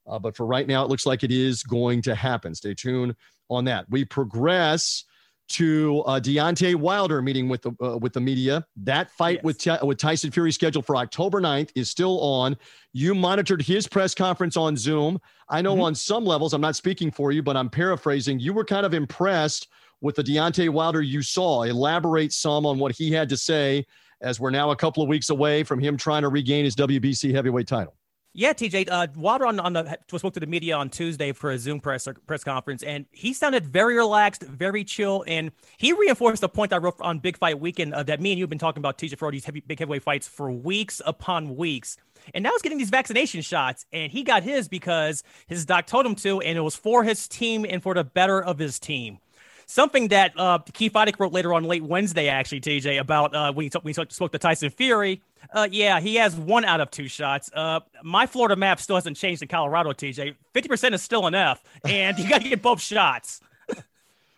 Uh, 0.05 0.19
but 0.19 0.35
for 0.35 0.45
right 0.45 0.67
now, 0.67 0.83
it 0.83 0.89
looks 0.89 1.05
like 1.05 1.23
it 1.23 1.31
is 1.31 1.63
going 1.63 2.01
to 2.03 2.13
happen. 2.13 2.53
Stay 2.53 2.75
tuned 2.75 3.15
on 3.49 3.65
that. 3.65 3.89
We 3.89 4.05
progress 4.05 5.05
to 5.47 6.01
uh, 6.07 6.19
Deontay 6.19 6.75
Wilder 6.75 7.21
meeting 7.21 7.47
with 7.47 7.61
the 7.61 7.71
uh, 7.81 7.97
with 7.97 8.13
the 8.13 8.21
media. 8.21 8.65
That 8.77 9.11
fight 9.11 9.37
Yes. 9.37 9.43
with 9.43 9.57
Ty- 9.63 9.83
with 9.83 9.97
Tyson 9.97 10.31
Fury 10.31 10.51
scheduled 10.51 10.85
for 10.85 10.95
October 10.95 11.39
9th 11.41 11.69
is 11.75 11.89
still 11.89 12.19
on. 12.21 12.57
You 12.93 13.13
monitored 13.13 13.61
his 13.61 13.87
press 13.87 14.15
conference 14.15 14.57
on 14.57 14.75
Zoom. 14.77 15.19
I 15.49 15.61
know 15.61 15.75
Mhm. 15.75 15.83
on 15.83 15.95
some 15.95 16.25
levels, 16.25 16.53
I'm 16.53 16.61
not 16.61 16.75
speaking 16.75 17.11
for 17.11 17.31
you, 17.31 17.43
but 17.43 17.55
I'm 17.55 17.69
paraphrasing. 17.69 18.39
You 18.39 18.53
were 18.53 18.65
kind 18.65 18.85
of 18.85 18.93
impressed 18.93 19.67
with 20.01 20.15
the 20.15 20.23
Deontay 20.23 20.69
Wilder 20.69 21.01
you 21.01 21.21
saw. 21.21 21.63
Elaborate 21.63 22.33
some 22.33 22.65
on 22.65 22.79
what 22.79 22.95
he 22.95 23.11
had 23.11 23.29
to 23.29 23.37
say 23.37 23.85
as 24.21 24.39
we're 24.39 24.49
now 24.49 24.71
a 24.71 24.75
couple 24.75 25.03
of 25.03 25.09
weeks 25.09 25.29
away 25.29 25.63
from 25.63 25.79
him 25.79 25.95
trying 25.97 26.21
to 26.23 26.29
regain 26.29 26.65
his 26.65 26.75
WBC 26.75 27.31
heavyweight 27.33 27.67
title. 27.67 27.95
Yeah, 28.37 28.51
TJ. 28.51 28.89
Uh, 28.91 29.07
Wilder 29.15 29.45
on 29.45 29.61
on 29.61 29.71
the 29.71 29.97
spoke 30.17 30.33
to 30.33 30.41
the 30.41 30.45
media 30.45 30.75
on 30.75 30.89
Tuesday 30.89 31.31
for 31.31 31.51
a 31.51 31.57
Zoom 31.57 31.79
press 31.79 32.05
press 32.27 32.43
conference, 32.43 32.83
and 32.83 33.05
he 33.11 33.31
sounded 33.31 33.65
very 33.65 33.95
relaxed, 33.95 34.43
very 34.43 34.83
chill, 34.83 35.23
and 35.25 35.53
he 35.77 35.93
reinforced 35.93 36.41
the 36.41 36.49
point 36.49 36.73
I 36.73 36.77
wrote 36.77 36.95
on 36.99 37.19
Big 37.19 37.37
Fight 37.37 37.61
Weekend 37.61 37.93
uh, 37.93 38.03
that 38.03 38.19
me 38.19 38.33
and 38.33 38.39
you've 38.39 38.49
been 38.49 38.59
talking 38.59 38.81
about 38.81 38.97
TJ 38.97 39.17
for 39.17 39.23
all 39.23 39.31
these 39.31 39.45
heavy, 39.45 39.61
big 39.61 39.79
heavyweight 39.79 40.03
fights 40.03 40.27
for 40.27 40.51
weeks 40.51 41.01
upon 41.05 41.55
weeks, 41.55 41.95
and 42.33 42.43
now 42.43 42.51
he's 42.51 42.61
getting 42.61 42.77
these 42.77 42.89
vaccination 42.89 43.41
shots, 43.41 43.85
and 43.93 44.11
he 44.11 44.21
got 44.21 44.43
his 44.43 44.67
because 44.67 45.23
his 45.47 45.65
doc 45.65 45.85
told 45.85 46.05
him 46.05 46.15
to, 46.15 46.41
and 46.41 46.57
it 46.57 46.61
was 46.61 46.75
for 46.75 47.05
his 47.05 47.29
team 47.29 47.65
and 47.67 47.81
for 47.81 47.93
the 47.93 48.03
better 48.03 48.43
of 48.43 48.59
his 48.59 48.79
team. 48.79 49.19
Something 49.65 50.09
that 50.09 50.33
uh, 50.37 50.59
Keith 50.73 50.91
Idec 50.93 51.19
wrote 51.19 51.31
later 51.31 51.53
on 51.53 51.63
late 51.63 51.83
Wednesday, 51.83 52.27
actually, 52.27 52.59
TJ, 52.59 52.99
about 52.99 53.33
uh, 53.33 53.53
when 53.53 53.63
he, 53.63 53.69
talk, 53.69 53.83
when 53.85 53.93
he 53.93 54.05
spoke 54.09 54.31
to 54.33 54.37
Tyson 54.37 54.69
Fury. 54.69 55.21
Uh, 55.53 55.67
yeah, 55.71 55.99
he 55.99 56.15
has 56.15 56.35
one 56.35 56.65
out 56.65 56.81
of 56.81 56.91
two 56.91 57.07
shots. 57.07 57.49
Uh, 57.53 57.79
my 58.03 58.25
Florida 58.25 58.55
map 58.55 58.79
still 58.79 58.95
hasn't 58.95 59.17
changed 59.17 59.41
in 59.41 59.47
Colorado, 59.47 59.91
TJ. 59.91 60.35
50% 60.53 60.93
is 60.93 61.01
still 61.01 61.27
enough, 61.27 61.63
and 61.85 62.17
you 62.17 62.27
got 62.29 62.41
to 62.41 62.49
get 62.49 62.61
both 62.61 62.81
shots. 62.81 63.41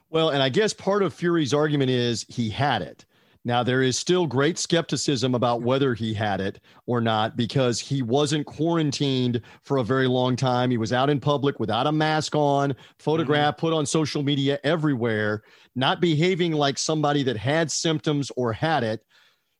Well, 0.10 0.30
and 0.30 0.42
I 0.42 0.48
guess 0.48 0.74
part 0.74 1.04
of 1.04 1.14
Fury's 1.14 1.54
argument 1.54 1.90
is 1.92 2.26
he 2.30 2.50
had 2.50 2.82
it. 2.82 3.04
Now, 3.48 3.64
there 3.64 3.82
is 3.82 3.98
still 3.98 4.28
great 4.28 4.58
skepticism 4.58 5.34
about 5.34 5.62
whether 5.62 5.94
he 5.94 6.14
had 6.14 6.42
it 6.42 6.60
or 6.86 7.00
not 7.00 7.38
because 7.38 7.80
he 7.80 8.02
wasn't 8.02 8.46
quarantined 8.46 9.42
for 9.64 9.78
a 9.78 9.84
very 9.86 10.06
long 10.06 10.36
time. 10.36 10.70
He 10.70 10.78
was 10.78 10.92
out 10.92 11.10
in 11.10 11.22
public 11.22 11.58
without 11.58 11.88
a 11.88 11.92
mask 11.94 12.36
on, 12.36 12.76
photographed, 13.00 13.58
put 13.58 13.72
on 13.72 13.86
social 13.86 14.22
media 14.22 14.60
everywhere, 14.66 15.44
not 15.76 16.02
behaving 16.02 16.52
like 16.52 16.78
somebody 16.78 17.24
that 17.24 17.38
had 17.38 17.72
symptoms 17.72 18.34
or 18.36 18.52
had 18.52 18.84
it. 18.84 19.02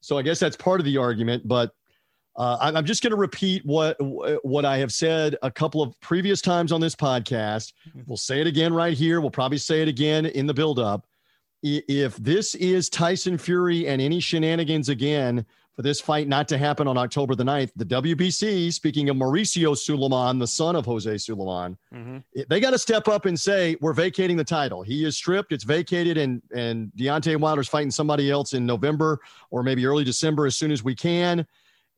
So 0.02 0.18
I 0.18 0.22
guess 0.22 0.40
that's 0.40 0.56
part 0.56 0.80
of 0.80 0.86
the 0.86 0.98
argument. 0.98 1.48
But 1.48 1.72
uh, 2.38 2.58
I'm 2.62 2.86
just 2.86 3.02
going 3.02 3.12
to 3.12 3.18
repeat 3.18 3.66
what 3.66 3.98
what 4.46 4.64
I 4.64 4.78
have 4.78 4.94
said 4.94 5.36
a 5.42 5.50
couple 5.50 5.82
of 5.82 6.00
previous 6.02 6.40
times 6.40 6.72
on 6.72 6.80
this 6.80 6.96
podcast. 6.96 7.74
We'll 8.06 8.18
say 8.18 8.40
it 8.42 8.48
again 8.48 8.74
right 8.74 8.96
here. 8.96 9.22
We'll 9.22 9.32
probably 9.32 9.58
say 9.58 9.82
it 9.82 9.88
again 9.88 10.28
in 10.28 10.46
the 10.46 10.54
buildup. 10.54 11.08
If 11.64 12.16
this 12.18 12.54
is 12.56 12.90
Tyson 12.90 13.40
Fury 13.40 13.88
and 13.88 14.00
any 14.00 14.20
shenanigans 14.20 14.90
again 14.90 15.46
for 15.78 15.84
this 15.84 16.02
fight 16.02 16.28
not 16.28 16.48
to 16.48 16.58
happen 16.58 16.88
on 16.88 16.98
October 16.98 17.36
the 17.36 17.44
9th, 17.44 17.70
the 17.76 17.86
WBC, 17.86 18.74
speaking 18.74 19.10
of 19.10 19.16
Mauricio 19.16 19.78
Sulaiman, 19.78 20.40
the 20.40 20.48
son 20.48 20.76
of 20.76 20.86
Jose 20.88 21.20
Sulaiman, 21.20 21.78
it- 22.34 22.50
they 22.50 22.60
got 22.60 22.72
to 22.72 22.80
step 22.80 23.08
up 23.08 23.28
and 23.28 23.40
say, 23.40 23.78
we're 23.80 23.94
vacating 23.94 24.38
the 24.38 24.44
title. 24.44 24.82
He 24.82 25.06
is 25.06 25.16
stripped, 25.16 25.52
it's 25.52 25.64
vacated, 25.64 26.18
and, 26.18 26.42
and 26.52 26.92
Deontay 26.98 27.38
Wilder's 27.40 27.68
fighting 27.70 27.92
somebody 27.92 28.32
else 28.32 28.54
in 28.54 28.66
November 28.66 29.20
or 29.52 29.62
maybe 29.62 29.86
early 29.86 30.04
December 30.04 30.48
as 30.48 30.58
soon 30.58 30.72
as 30.72 30.84
we 30.84 30.96
can. 30.96 31.46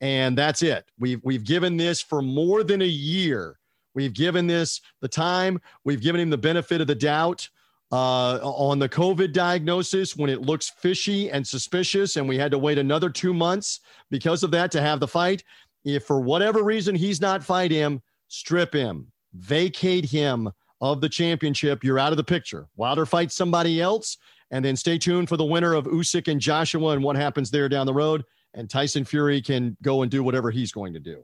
And 0.02 0.38
that's 0.38 0.62
it. 0.62 0.86
We've, 1.00 1.22
we've 1.24 1.46
given 1.46 1.78
this 1.78 2.02
for 2.02 2.22
more 2.22 2.65
than 2.65 2.82
a 2.82 2.86
year. 2.86 3.60
We've 3.96 4.13
given 4.13 4.46
this 4.46 4.82
the 5.00 5.08
time, 5.08 5.62
we've 5.86 6.02
given 6.02 6.20
him 6.20 6.30
the 6.30 6.38
benefit 6.38 6.82
of 6.82 6.88
the 6.88 6.96
doubt 6.96 7.48
uh, 7.91 8.38
on 8.43 8.80
the 8.80 8.89
COVID 8.89 9.34
diagnosis 9.34 10.15
when 10.15 10.30
it 10.30 10.41
looks 10.41 10.69
fishy 10.69 11.32
and 11.32 11.45
suspicious, 11.45 12.17
and 12.17 12.28
we 12.28 12.38
had 12.38 12.52
to 12.52 12.60
wait 12.60 12.78
another 12.78 13.10
two 13.10 13.34
months 13.34 13.80
because 14.10 14.43
of 14.43 14.52
that 14.52 14.71
to 14.71 14.82
have 14.82 14.99
the 14.99 15.08
fight. 15.08 15.43
If 15.84 16.06
for 16.06 16.19
whatever 16.19 16.63
reason 16.63 16.95
he's 16.95 17.21
not 17.21 17.43
fight 17.43 17.71
him, 17.71 18.02
strip 18.28 18.73
him, 18.73 19.12
vacate 19.34 20.06
him 20.06 20.49
of 20.82 21.02
the 21.02 21.10
championship. 21.10 21.84
You're 21.84 21.99
out 21.99 22.13
of 22.13 22.17
the 22.17 22.23
picture. 22.23 22.67
Wilder 22.75 23.06
fights 23.06 23.36
somebody 23.36 23.82
else, 23.82 24.17
and 24.52 24.63
then 24.63 24.75
stay 24.75 24.97
tuned 24.97 25.30
for 25.30 25.38
the 25.38 25.45
winner 25.45 25.73
of 25.73 25.86
Usyk 25.86 26.28
and 26.28 26.39
Joshua 26.39 26.89
and 26.91 27.04
what 27.04 27.15
happens 27.15 27.49
there 27.49 27.69
down 27.69 27.86
the 27.86 27.93
road. 27.93 28.23
And 28.54 28.69
Tyson 28.69 29.06
Fury 29.06 29.41
can 29.41 29.78
go 29.82 30.02
and 30.02 30.12
do 30.12 30.23
whatever 30.23 30.52
he's 30.52 30.71
going 30.71 30.93
to 30.93 30.99
do. 30.99 31.23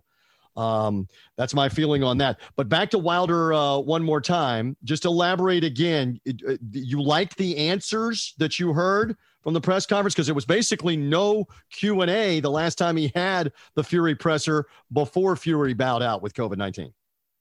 Um, 0.55 1.07
that's 1.37 1.53
my 1.53 1.67
feeling 1.69 2.03
on 2.03 2.17
that. 2.19 2.39
But 2.55 2.69
back 2.69 2.89
to 2.91 2.97
Wilder 2.97 3.53
uh, 3.53 3.77
one 3.79 4.03
more 4.03 4.21
time. 4.21 4.77
Just 4.83 5.05
elaborate 5.05 5.63
again. 5.63 6.19
Uh, 6.27 6.55
You 6.71 7.01
like 7.01 7.35
the 7.35 7.57
answers 7.57 8.33
that 8.37 8.59
you 8.59 8.73
heard 8.73 9.17
from 9.43 9.53
the 9.53 9.61
press 9.61 9.85
conference 9.85 10.15
because 10.15 10.29
it 10.29 10.35
was 10.35 10.45
basically 10.45 10.97
no 10.97 11.45
Q 11.71 12.01
and 12.01 12.09
A 12.09 12.39
the 12.39 12.49
last 12.49 12.77
time 12.77 12.97
he 12.97 13.11
had 13.13 13.51
the 13.75 13.83
Fury 13.83 14.15
presser 14.15 14.65
before 14.91 15.35
Fury 15.35 15.73
bowed 15.73 16.01
out 16.01 16.21
with 16.21 16.33
COVID 16.33 16.57
nineteen. 16.57 16.93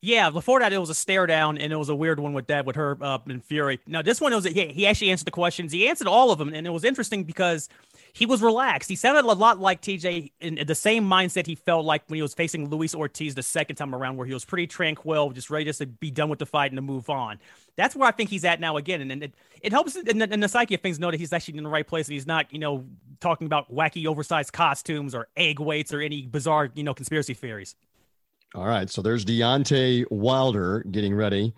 Yeah, 0.04 0.28
before 0.28 0.60
that 0.60 0.70
it 0.70 0.76
was 0.76 0.90
a 0.90 0.94
stare 0.94 1.26
down, 1.26 1.56
and 1.56 1.72
it 1.72 1.76
was 1.76 1.88
a 1.88 1.94
weird 1.94 2.20
one 2.20 2.34
with 2.34 2.48
that 2.48 2.66
with 2.66 2.76
her 2.76 2.98
uh, 3.00 3.18
and 3.26 3.42
Fury. 3.42 3.80
Now 3.86 4.02
this 4.02 4.20
one 4.20 4.34
it 4.34 4.36
was 4.36 4.44
he, 4.44 4.66
he 4.68 4.86
actually 4.86 5.10
answered 5.10 5.24
the 5.24 5.30
questions. 5.30 5.72
He 5.72 5.88
answered 5.88 6.08
all 6.08 6.30
of 6.30 6.38
them, 6.38 6.52
and 6.52 6.66
it 6.66 6.70
was 6.70 6.84
interesting 6.84 7.24
because 7.24 7.70
he 8.12 8.26
was 8.26 8.42
relaxed. 8.42 8.90
He 8.90 8.96
sounded 8.96 9.24
a 9.24 9.32
lot 9.32 9.60
like 9.60 9.80
TJ 9.80 10.32
in 10.42 10.66
the 10.66 10.74
same 10.74 11.08
mindset 11.08 11.46
he 11.46 11.54
felt 11.54 11.86
like 11.86 12.02
when 12.08 12.16
he 12.16 12.22
was 12.22 12.34
facing 12.34 12.68
Luis 12.68 12.94
Ortiz 12.94 13.34
the 13.34 13.42
second 13.42 13.76
time 13.76 13.94
around, 13.94 14.18
where 14.18 14.26
he 14.26 14.34
was 14.34 14.44
pretty 14.44 14.66
tranquil, 14.66 15.30
just 15.30 15.48
ready 15.48 15.64
just 15.64 15.78
to 15.78 15.86
be 15.86 16.10
done 16.10 16.28
with 16.28 16.38
the 16.38 16.44
fight 16.44 16.70
and 16.70 16.76
to 16.76 16.82
move 16.82 17.08
on. 17.08 17.38
That's 17.76 17.96
where 17.96 18.06
I 18.06 18.12
think 18.12 18.28
he's 18.28 18.44
at 18.44 18.60
now 18.60 18.76
again, 18.76 19.00
and, 19.00 19.10
and 19.10 19.22
it, 19.22 19.32
it 19.62 19.72
helps 19.72 19.96
in 19.96 20.18
the, 20.18 20.30
in 20.30 20.40
the 20.40 20.48
psyche 20.48 20.74
of 20.74 20.82
things 20.82 20.98
know 20.98 21.12
that 21.12 21.18
he's 21.18 21.32
actually 21.32 21.56
in 21.56 21.64
the 21.64 21.70
right 21.70 21.86
place. 21.86 22.08
And 22.08 22.12
he's 22.12 22.26
not, 22.26 22.52
you 22.52 22.58
know, 22.58 22.84
talking 23.20 23.46
about 23.46 23.74
wacky, 23.74 24.04
oversized 24.06 24.52
costumes 24.52 25.14
or 25.14 25.28
egg 25.34 25.60
weights 25.60 25.94
or 25.94 26.02
any 26.02 26.26
bizarre, 26.26 26.68
you 26.74 26.84
know, 26.84 26.92
conspiracy 26.92 27.32
theories. 27.32 27.74
All 28.54 28.66
right, 28.66 28.88
so 28.88 29.02
there's 29.02 29.24
Deontay 29.24 30.04
Wilder 30.10 30.84
getting 30.90 31.14
ready 31.14 31.54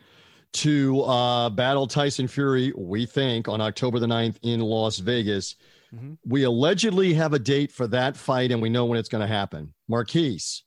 to 0.55 1.03
uh, 1.03 1.51
battle 1.51 1.87
Tyson 1.87 2.27
Fury. 2.27 2.73
We 2.77 3.05
think 3.05 3.49
on 3.49 3.61
October 3.61 3.99
the 3.99 4.07
9th 4.07 4.37
in 4.43 4.61
Las 4.61 4.99
Vegas. 4.99 5.57
Mhm. 5.95 6.17
We 6.27 6.45
allegedly 6.45 7.13
have 7.15 7.35
a 7.35 7.39
date 7.39 7.71
for 7.71 7.87
that 7.89 8.17
fight, 8.17 8.51
and 8.51 8.63
we 8.63 8.71
know 8.71 8.87
when 8.87 8.99
it's 8.99 9.09
going 9.11 9.21
to 9.21 9.27
happen. 9.27 9.75
Marquise, 9.89 10.63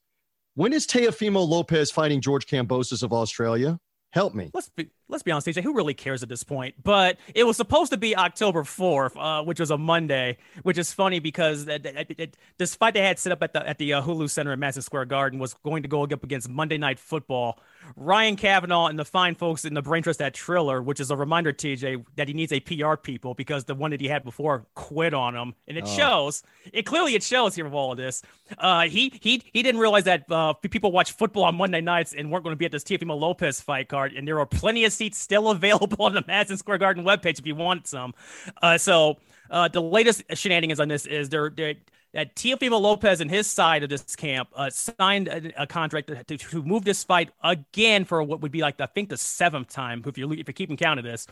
When 0.55 0.73
is 0.73 0.85
Teofimo 0.85 1.47
Lopez 1.47 1.89
fighting 1.89 2.19
George 2.21 2.45
Kambosos 2.45 3.01
of 3.01 3.13
Australia? 3.13 3.79
Help 4.11 4.33
me. 4.33 4.49
Let's 4.55 4.69
be 4.69 4.89
let's 5.07 5.21
be 5.21 5.31
honest, 5.31 5.47
TJ. 5.47 5.61
Who 5.61 5.75
really 5.75 5.93
cares 5.93 6.23
at 6.23 6.29
this 6.29 6.43
point? 6.43 6.73
But 6.83 7.17
it 7.35 7.43
was 7.43 7.57
supposed 7.57 7.91
to 7.91 7.97
be 7.97 8.17
October 8.17 8.63
fourth, 8.63 9.15
uh, 9.15 9.43
which 9.43 9.59
was 9.59 9.69
a 9.69 9.77
Monday, 9.77 10.37
which 10.63 10.79
is 10.79 10.91
funny 10.91 11.19
because 11.19 11.67
it, 11.67 11.85
it, 11.85 12.15
it, 12.17 12.37
this 12.57 12.73
fight 12.73 12.95
they 12.95 13.01
had 13.03 13.19
set 13.19 13.31
up 13.31 13.43
at 13.43 13.53
the 13.53 13.67
at 13.67 13.77
the 13.77 13.93
uh, 13.93 14.01
Hulu 14.01 14.27
Center 14.27 14.51
in 14.51 14.59
Madison 14.59 14.81
Square 14.81 15.05
Garden 15.05 15.37
was 15.37 15.53
going 15.63 15.83
to 15.83 15.87
go 15.87 16.03
up 16.03 16.23
against 16.23 16.49
Monday 16.49 16.79
Night 16.79 16.97
Football. 16.97 17.59
Ryan 17.95 18.35
Kavanaugh 18.35 18.87
and 18.87 18.97
the 18.97 19.05
fine 19.05 19.35
folks 19.35 19.65
in 19.65 19.73
the 19.73 19.81
brain 19.81 20.03
trust 20.03 20.21
at 20.21 20.33
Triller, 20.33 20.81
which 20.81 20.99
is 20.99 21.11
a 21.11 21.15
reminder, 21.15 21.53
TJ, 21.53 22.05
that 22.15 22.27
he 22.27 22.33
needs 22.33 22.51
a 22.51 22.59
PR 22.59 22.95
people 22.95 23.33
because 23.33 23.65
the 23.65 23.75
one 23.75 23.91
that 23.91 24.01
he 24.01 24.07
had 24.07 24.23
before 24.23 24.65
quit 24.75 25.13
on 25.13 25.35
him, 25.35 25.53
and 25.67 25.77
it 25.77 25.83
oh. 25.85 25.97
shows. 25.97 26.43
It 26.73 26.83
clearly 26.83 27.15
it 27.15 27.23
shows 27.23 27.55
here 27.55 27.65
with 27.65 27.73
all 27.73 27.91
of 27.91 27.97
this. 27.97 28.21
Uh, 28.57 28.83
he 28.83 29.13
he 29.21 29.41
he 29.53 29.63
didn't 29.63 29.81
realize 29.81 30.03
that 30.05 30.25
uh, 30.31 30.53
people 30.53 30.91
watch 30.91 31.11
football 31.11 31.43
on 31.43 31.55
Monday 31.55 31.81
nights 31.81 32.13
and 32.13 32.31
weren't 32.31 32.43
going 32.43 32.53
to 32.53 32.57
be 32.57 32.65
at 32.65 32.71
this 32.71 32.83
Teofimo 32.83 33.19
Lopez 33.19 33.61
fight 33.61 33.87
card, 33.87 34.13
and 34.13 34.27
there 34.27 34.39
are 34.39 34.45
plenty 34.45 34.85
of 34.85 34.93
seats 34.93 35.17
still 35.17 35.49
available 35.51 36.05
on 36.05 36.13
the 36.13 36.23
Madison 36.27 36.57
Square 36.57 36.79
Garden 36.79 37.03
webpage 37.03 37.39
if 37.39 37.45
you 37.45 37.55
want 37.55 37.87
some. 37.87 38.13
Uh, 38.61 38.77
so 38.77 39.17
uh, 39.49 39.67
the 39.67 39.81
latest 39.81 40.23
shenanigans 40.33 40.79
on 40.79 40.87
this 40.87 41.05
is 41.05 41.29
they're, 41.29 41.49
they're 41.49 41.75
that 42.13 42.35
Teofimo 42.35 42.81
Lopez 42.81 43.21
and 43.21 43.29
his 43.29 43.47
side 43.47 43.83
of 43.83 43.89
this 43.89 44.15
camp 44.15 44.49
uh, 44.55 44.69
signed 44.69 45.27
a, 45.27 45.63
a 45.63 45.67
contract 45.67 46.07
to, 46.27 46.37
to, 46.37 46.63
move 46.63 46.83
this 46.83 47.03
fight 47.03 47.29
again 47.43 48.03
for 48.05 48.23
what 48.23 48.41
would 48.41 48.51
be 48.51 48.61
like 48.61 48.79
I 48.81 48.87
think 48.87 49.09
the 49.09 49.17
seventh 49.17 49.69
time 49.69 50.03
if 50.05 50.17
you're 50.17 50.31
if 50.33 50.47
you're 50.47 50.53
keeping 50.53 50.77
count 50.77 50.99
of 50.99 51.05
this 51.05 51.27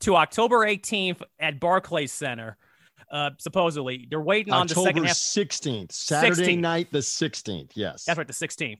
to 0.00 0.16
October 0.16 0.58
18th 0.66 1.22
at 1.38 1.60
Barclays 1.60 2.12
Center. 2.12 2.56
Uh, 3.10 3.30
supposedly 3.38 4.06
they're 4.08 4.22
waiting 4.22 4.54
October 4.54 4.80
on 4.80 4.84
the 4.84 4.88
second 4.88 5.04
half. 5.04 5.16
16th, 5.16 5.92
Saturday 5.92 6.56
16th. 6.56 6.60
night, 6.60 6.88
the 6.92 6.98
16th. 6.98 7.72
Yes, 7.74 8.04
that's 8.04 8.16
right, 8.16 8.26
the 8.26 8.32
16th. 8.32 8.78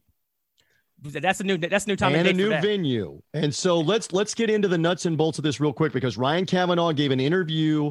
That's 1.04 1.40
a 1.40 1.44
new. 1.44 1.58
That's 1.58 1.84
a 1.84 1.88
new 1.88 1.96
time 1.96 2.14
and 2.14 2.28
a 2.28 2.32
new 2.32 2.50
venue. 2.60 3.20
And 3.34 3.52
so 3.52 3.80
let's 3.80 4.12
let's 4.12 4.34
get 4.34 4.48
into 4.48 4.68
the 4.68 4.78
nuts 4.78 5.04
and 5.04 5.18
bolts 5.18 5.36
of 5.36 5.42
this 5.42 5.58
real 5.58 5.72
quick 5.72 5.92
because 5.92 6.16
Ryan 6.16 6.46
Kavanaugh 6.46 6.92
gave 6.92 7.10
an 7.10 7.18
interview 7.18 7.90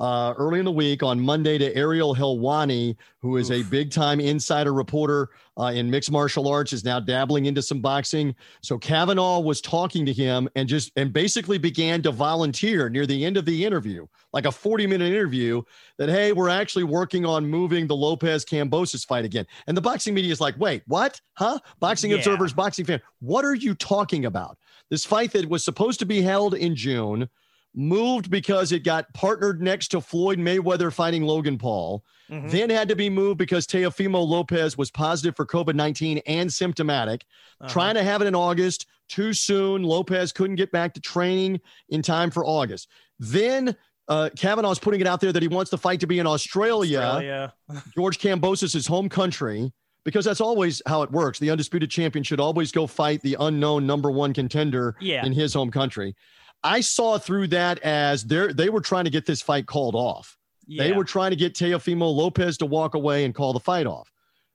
uh, 0.00 0.32
early 0.38 0.58
in 0.58 0.64
the 0.64 0.72
week 0.72 1.02
on 1.02 1.20
Monday 1.20 1.58
to 1.58 1.76
Ariel 1.76 2.14
Helwani, 2.14 2.96
who 3.20 3.36
is 3.36 3.50
Oof. 3.50 3.66
a 3.66 3.68
big 3.68 3.90
time 3.90 4.18
insider 4.18 4.72
reporter 4.72 5.28
uh, 5.58 5.66
in 5.74 5.90
mixed 5.90 6.10
martial 6.10 6.48
arts, 6.48 6.72
is 6.72 6.84
now 6.84 6.98
dabbling 6.98 7.44
into 7.44 7.60
some 7.60 7.80
boxing. 7.80 8.34
So 8.62 8.78
Kavanaugh 8.78 9.40
was 9.40 9.60
talking 9.60 10.06
to 10.06 10.12
him 10.12 10.48
and 10.56 10.66
just 10.66 10.90
and 10.96 11.12
basically 11.12 11.58
began 11.58 12.00
to 12.02 12.12
volunteer 12.12 12.88
near 12.88 13.04
the 13.04 13.24
end 13.26 13.36
of 13.36 13.44
the 13.44 13.62
interview, 13.62 14.06
like 14.32 14.46
a 14.46 14.52
40 14.52 14.86
minute 14.86 15.12
interview, 15.12 15.60
that 15.98 16.08
hey, 16.08 16.32
we're 16.32 16.48
actually 16.48 16.84
working 16.84 17.26
on 17.26 17.46
moving 17.46 17.86
the 17.86 17.96
Lopez 17.96 18.46
Kambosos 18.46 19.06
fight 19.06 19.26
again. 19.26 19.46
And 19.66 19.76
the 19.76 19.82
boxing 19.82 20.14
media 20.14 20.32
is 20.32 20.40
like, 20.40 20.58
wait, 20.58 20.82
what? 20.86 21.20
Huh? 21.34 21.58
Boxing 21.78 22.12
yeah. 22.12 22.16
observers, 22.16 22.54
boxing 22.54 22.86
fan, 22.86 23.02
what 23.20 23.44
are 23.44 23.54
you 23.54 23.74
talking 23.74 24.24
about? 24.24 24.56
This 24.88 25.04
fight 25.04 25.32
that 25.32 25.46
was 25.48 25.62
supposed 25.62 25.98
to 26.00 26.06
be 26.06 26.22
held 26.22 26.54
in 26.54 26.74
June 26.74 27.28
moved 27.74 28.30
because 28.30 28.72
it 28.72 28.84
got 28.84 29.12
partnered 29.14 29.62
next 29.62 29.88
to 29.88 30.00
Floyd 30.00 30.38
Mayweather 30.38 30.92
fighting 30.92 31.24
Logan 31.24 31.58
Paul, 31.58 32.04
mm-hmm. 32.30 32.48
then 32.48 32.70
had 32.70 32.88
to 32.88 32.96
be 32.96 33.08
moved 33.08 33.38
because 33.38 33.66
Teofimo 33.66 34.26
Lopez 34.26 34.76
was 34.76 34.90
positive 34.90 35.36
for 35.36 35.46
COVID 35.46 35.74
19 35.74 36.18
and 36.26 36.52
symptomatic. 36.52 37.24
Uh-huh. 37.60 37.70
Trying 37.70 37.94
to 37.94 38.02
have 38.02 38.22
it 38.22 38.26
in 38.26 38.34
August, 38.34 38.86
too 39.08 39.32
soon. 39.32 39.82
Lopez 39.82 40.32
couldn't 40.32 40.56
get 40.56 40.72
back 40.72 40.94
to 40.94 41.00
training 41.00 41.60
in 41.88 42.02
time 42.02 42.30
for 42.30 42.44
August. 42.44 42.88
Then 43.18 43.76
uh, 44.08 44.30
Kavanaugh's 44.36 44.78
putting 44.78 45.00
it 45.00 45.06
out 45.06 45.20
there 45.20 45.32
that 45.32 45.42
he 45.42 45.48
wants 45.48 45.70
the 45.70 45.78
fight 45.78 46.00
to 46.00 46.06
be 46.06 46.18
in 46.18 46.26
Australia, 46.26 47.00
Australia. 47.00 47.54
George 47.94 48.18
Kambosos' 48.18 48.88
home 48.88 49.08
country. 49.08 49.72
Because 50.02 50.24
that's 50.24 50.40
always 50.40 50.80
how 50.86 51.02
it 51.02 51.12
works. 51.12 51.38
The 51.38 51.50
undisputed 51.50 51.90
champion 51.90 52.22
should 52.22 52.40
always 52.40 52.72
go 52.72 52.86
fight 52.86 53.20
the 53.20 53.36
unknown 53.38 53.86
number 53.86 54.10
one 54.10 54.32
contender 54.32 54.96
yeah. 54.98 55.26
in 55.26 55.32
his 55.34 55.52
home 55.52 55.70
country. 55.70 56.16
I 56.62 56.80
saw 56.80 57.18
through 57.18 57.48
that 57.48 57.78
as 57.80 58.24
they 58.24 58.52
they 58.52 58.68
were 58.68 58.80
trying 58.80 59.04
to 59.04 59.10
get 59.10 59.26
this 59.26 59.42
fight 59.42 59.66
called 59.66 59.94
off. 59.94 60.36
Yeah. 60.66 60.84
They 60.84 60.92
were 60.92 61.04
trying 61.04 61.30
to 61.30 61.36
get 61.36 61.54
Teofimo 61.54 62.14
Lopez 62.14 62.58
to 62.58 62.66
walk 62.66 62.94
away 62.94 63.24
and 63.24 63.34
call 63.34 63.52
the 63.52 63.60
fight 63.60 63.86
off. 63.86 64.12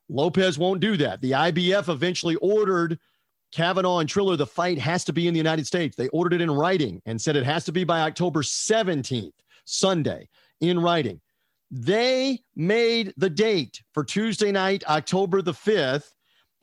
Lopez 0.08 0.58
won't 0.58 0.80
do 0.80 0.98
that. 0.98 1.20
The 1.22 1.32
IBF 1.32 1.90
eventually 1.90 2.36
ordered 2.36 3.00
Kavanaugh 3.56 4.00
and 4.00 4.10
Triller, 4.10 4.36
the 4.36 4.46
fight 4.46 4.78
has 4.80 5.06
to 5.06 5.14
be 5.14 5.28
in 5.28 5.34
the 5.34 5.40
United 5.40 5.66
States. 5.66 5.96
They 5.96 6.10
ordered 6.10 6.34
it 6.34 6.42
in 6.42 6.52
writing 6.52 7.02
and 7.06 7.20
said 7.20 7.38
it 7.38 7.46
has 7.46 7.64
to 7.66 7.72
be 7.72 7.86
by 7.86 8.02
October 8.02 8.42
17th, 8.42 9.32
Sunday, 9.64 10.28
in 10.60 10.80
writing. 10.80 11.22
They 11.72 12.42
made 12.56 13.14
the 13.16 13.30
date 13.30 13.82
for 13.94 14.04
Tuesday 14.04 14.52
night, 14.52 14.84
October 14.88 15.42
the 15.42 15.54
5th. 15.54 16.12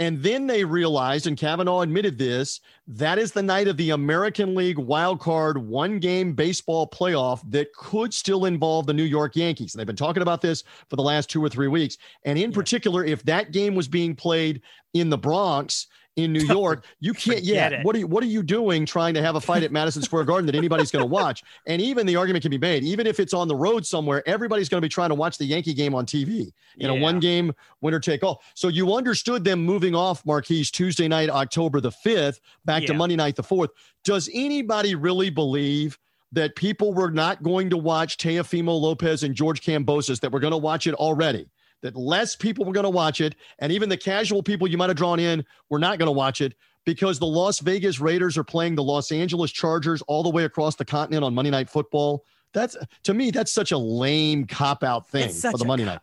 And 0.03 0.21
then 0.21 0.49
they 0.49 0.65
realized, 0.65 1.29
and 1.29 1.37
Kavanaugh 1.37 1.83
admitted 1.83 2.19
this, 2.19 2.59
that 2.89 3.21
is 3.21 3.31
the 3.31 3.41
night 3.41 3.69
of 3.69 3.77
the 3.77 3.91
American 3.91 4.53
League 4.53 4.77
wild 4.77 5.21
card 5.21 5.57
one 5.57 6.01
game 6.01 6.33
baseball 6.33 6.89
playoff 6.89 7.41
that 7.53 7.73
could 7.73 8.13
still 8.13 8.47
involve 8.47 8.87
the 8.87 8.93
New 8.93 9.05
York 9.05 9.37
Yankees. 9.37 9.73
And 9.73 9.79
They've 9.79 9.87
been 9.87 9.95
talking 9.95 10.25
about 10.25 10.41
this 10.41 10.65
for 10.91 10.97
the 10.97 11.03
last 11.05 11.31
two 11.31 11.43
or 11.45 11.49
three 11.49 11.69
weeks. 11.69 11.99
And 12.25 12.37
in 12.37 12.51
yeah. 12.51 12.55
particular, 12.55 13.05
if 13.05 13.23
that 13.23 13.53
game 13.53 13.77
was 13.77 13.87
being 13.87 14.17
played 14.17 14.63
in 14.93 15.09
the 15.09 15.17
Bronx, 15.17 15.87
in 16.17 16.33
New 16.33 16.45
York. 16.47 16.85
You 17.01 17.15
can't. 17.15 17.43
Yeah. 17.43 17.69
It. 17.69 17.85
What 17.85 17.97
are 17.97 17.99
you 17.99 18.07
What 18.07 18.23
are 18.23 18.27
you 18.27 18.43
doing 18.43 18.87
trying 18.87 19.15
to 19.15 19.23
have 19.23 19.37
a 19.37 19.41
fight 19.41 19.63
at 19.63 19.73
Madison 19.73 20.03
Square 20.03 20.25
Garden 20.25 20.47
that 20.47 20.55
anybody's 20.55 20.91
going 20.91 21.03
to 21.03 21.09
watch? 21.09 21.43
And 21.67 21.81
even 21.81 22.07
the 22.07 22.17
argument 22.17 22.43
can 22.43 22.51
be 22.51 22.59
made, 22.59 22.83
even 22.83 23.07
if 23.07 23.21
it's 23.21 23.33
on 23.33 23.47
the 23.47 23.55
road 23.55 23.87
somewhere, 23.87 24.27
everybody's 24.27 24.69
going 24.69 24.81
to 24.81 24.85
be 24.85 24.89
trying 24.89 25.11
to 25.11 25.15
watch 25.15 25.39
the 25.39 25.45
Yankee 25.45 25.75
game 25.75 25.95
on 25.95 26.07
TV 26.07 26.53
in 26.77 26.91
yeah. 26.91 26.91
a 26.91 26.95
one 26.95 27.21
game 27.21 27.53
winner 27.81 28.01
take 28.01 28.25
all. 28.25 28.43
So 28.55 28.69
you 28.69 28.93
understood 28.95 29.45
them 29.45 29.65
moving 29.65 29.95
off 29.95 30.27
Marquise 30.27 30.71
Tuesday 30.71 31.07
night, 31.07 31.31
October 31.31 31.81
the 31.81 31.93
fifth, 31.93 32.41
back 32.65 32.83
yeah. 32.83 32.89
to 32.89 32.95
Monday 32.95 33.17
night 33.17 33.37
the 33.37 33.43
fourth. 33.45 33.71
Does 34.03 34.29
anybody 34.33 34.95
really 34.95 35.31
believe? 35.31 35.99
That 36.35 36.57
people 36.57 36.95
were 36.95 37.11
not 37.11 37.43
going 37.43 37.69
to 37.69 37.77
watch 37.77 38.17
Teofimo 38.17 38.81
Lopez 38.81 39.23
and 39.23 39.35
George 39.35 39.61
Kambosos, 39.61 40.19
that 40.21 40.33
we're 40.33 40.41
going 40.41 40.53
to 40.53 40.57
watch 40.57 40.87
it 40.87 40.95
already 40.95 41.47
that 41.83 41.97
less 41.97 42.35
people 42.35 42.65
were 42.65 42.73
going 42.73 42.85
to 42.85 42.91
watch 42.91 43.21
it. 43.21 43.35
And 43.59 43.71
even 43.73 43.89
the 43.89 43.97
casual 43.97 44.43
people 44.43 44.67
you 44.69 44.79
might 44.79 44.91
have 44.91 44.97
drawn 44.97 45.21
in 45.21 45.45
were 45.69 45.79
not 45.79 45.99
going 45.99 46.07
to 46.07 46.13
watch 46.13 46.41
it 46.41 46.55
because 46.85 47.19
the 47.19 47.27
Las 47.27 47.61
Vegas 47.61 48.01
Raiders 48.01 48.39
are 48.39 48.45
playing 48.45 48.75
the 48.75 48.83
Los 48.83 49.13
Angeles 49.13 49.51
Chargers 49.53 50.03
all 50.03 50.23
the 50.23 50.31
way 50.31 50.45
across 50.45 50.77
the 50.77 50.85
continent 50.85 51.25
on 51.25 51.35
Monday 51.35 51.51
Night 51.51 51.69
Football. 51.69 52.25
That's 52.55 52.77
to 53.05 53.15
me, 53.15 53.31
that's 53.31 53.53
such 53.53 53.73
a 53.73 53.79
lame 53.79 54.47
cop 54.47 54.83
out 54.83 55.09
thing 55.09 55.29
for 55.53 55.59
the 55.59 55.65
Monday 55.65 55.85
night. 55.85 56.01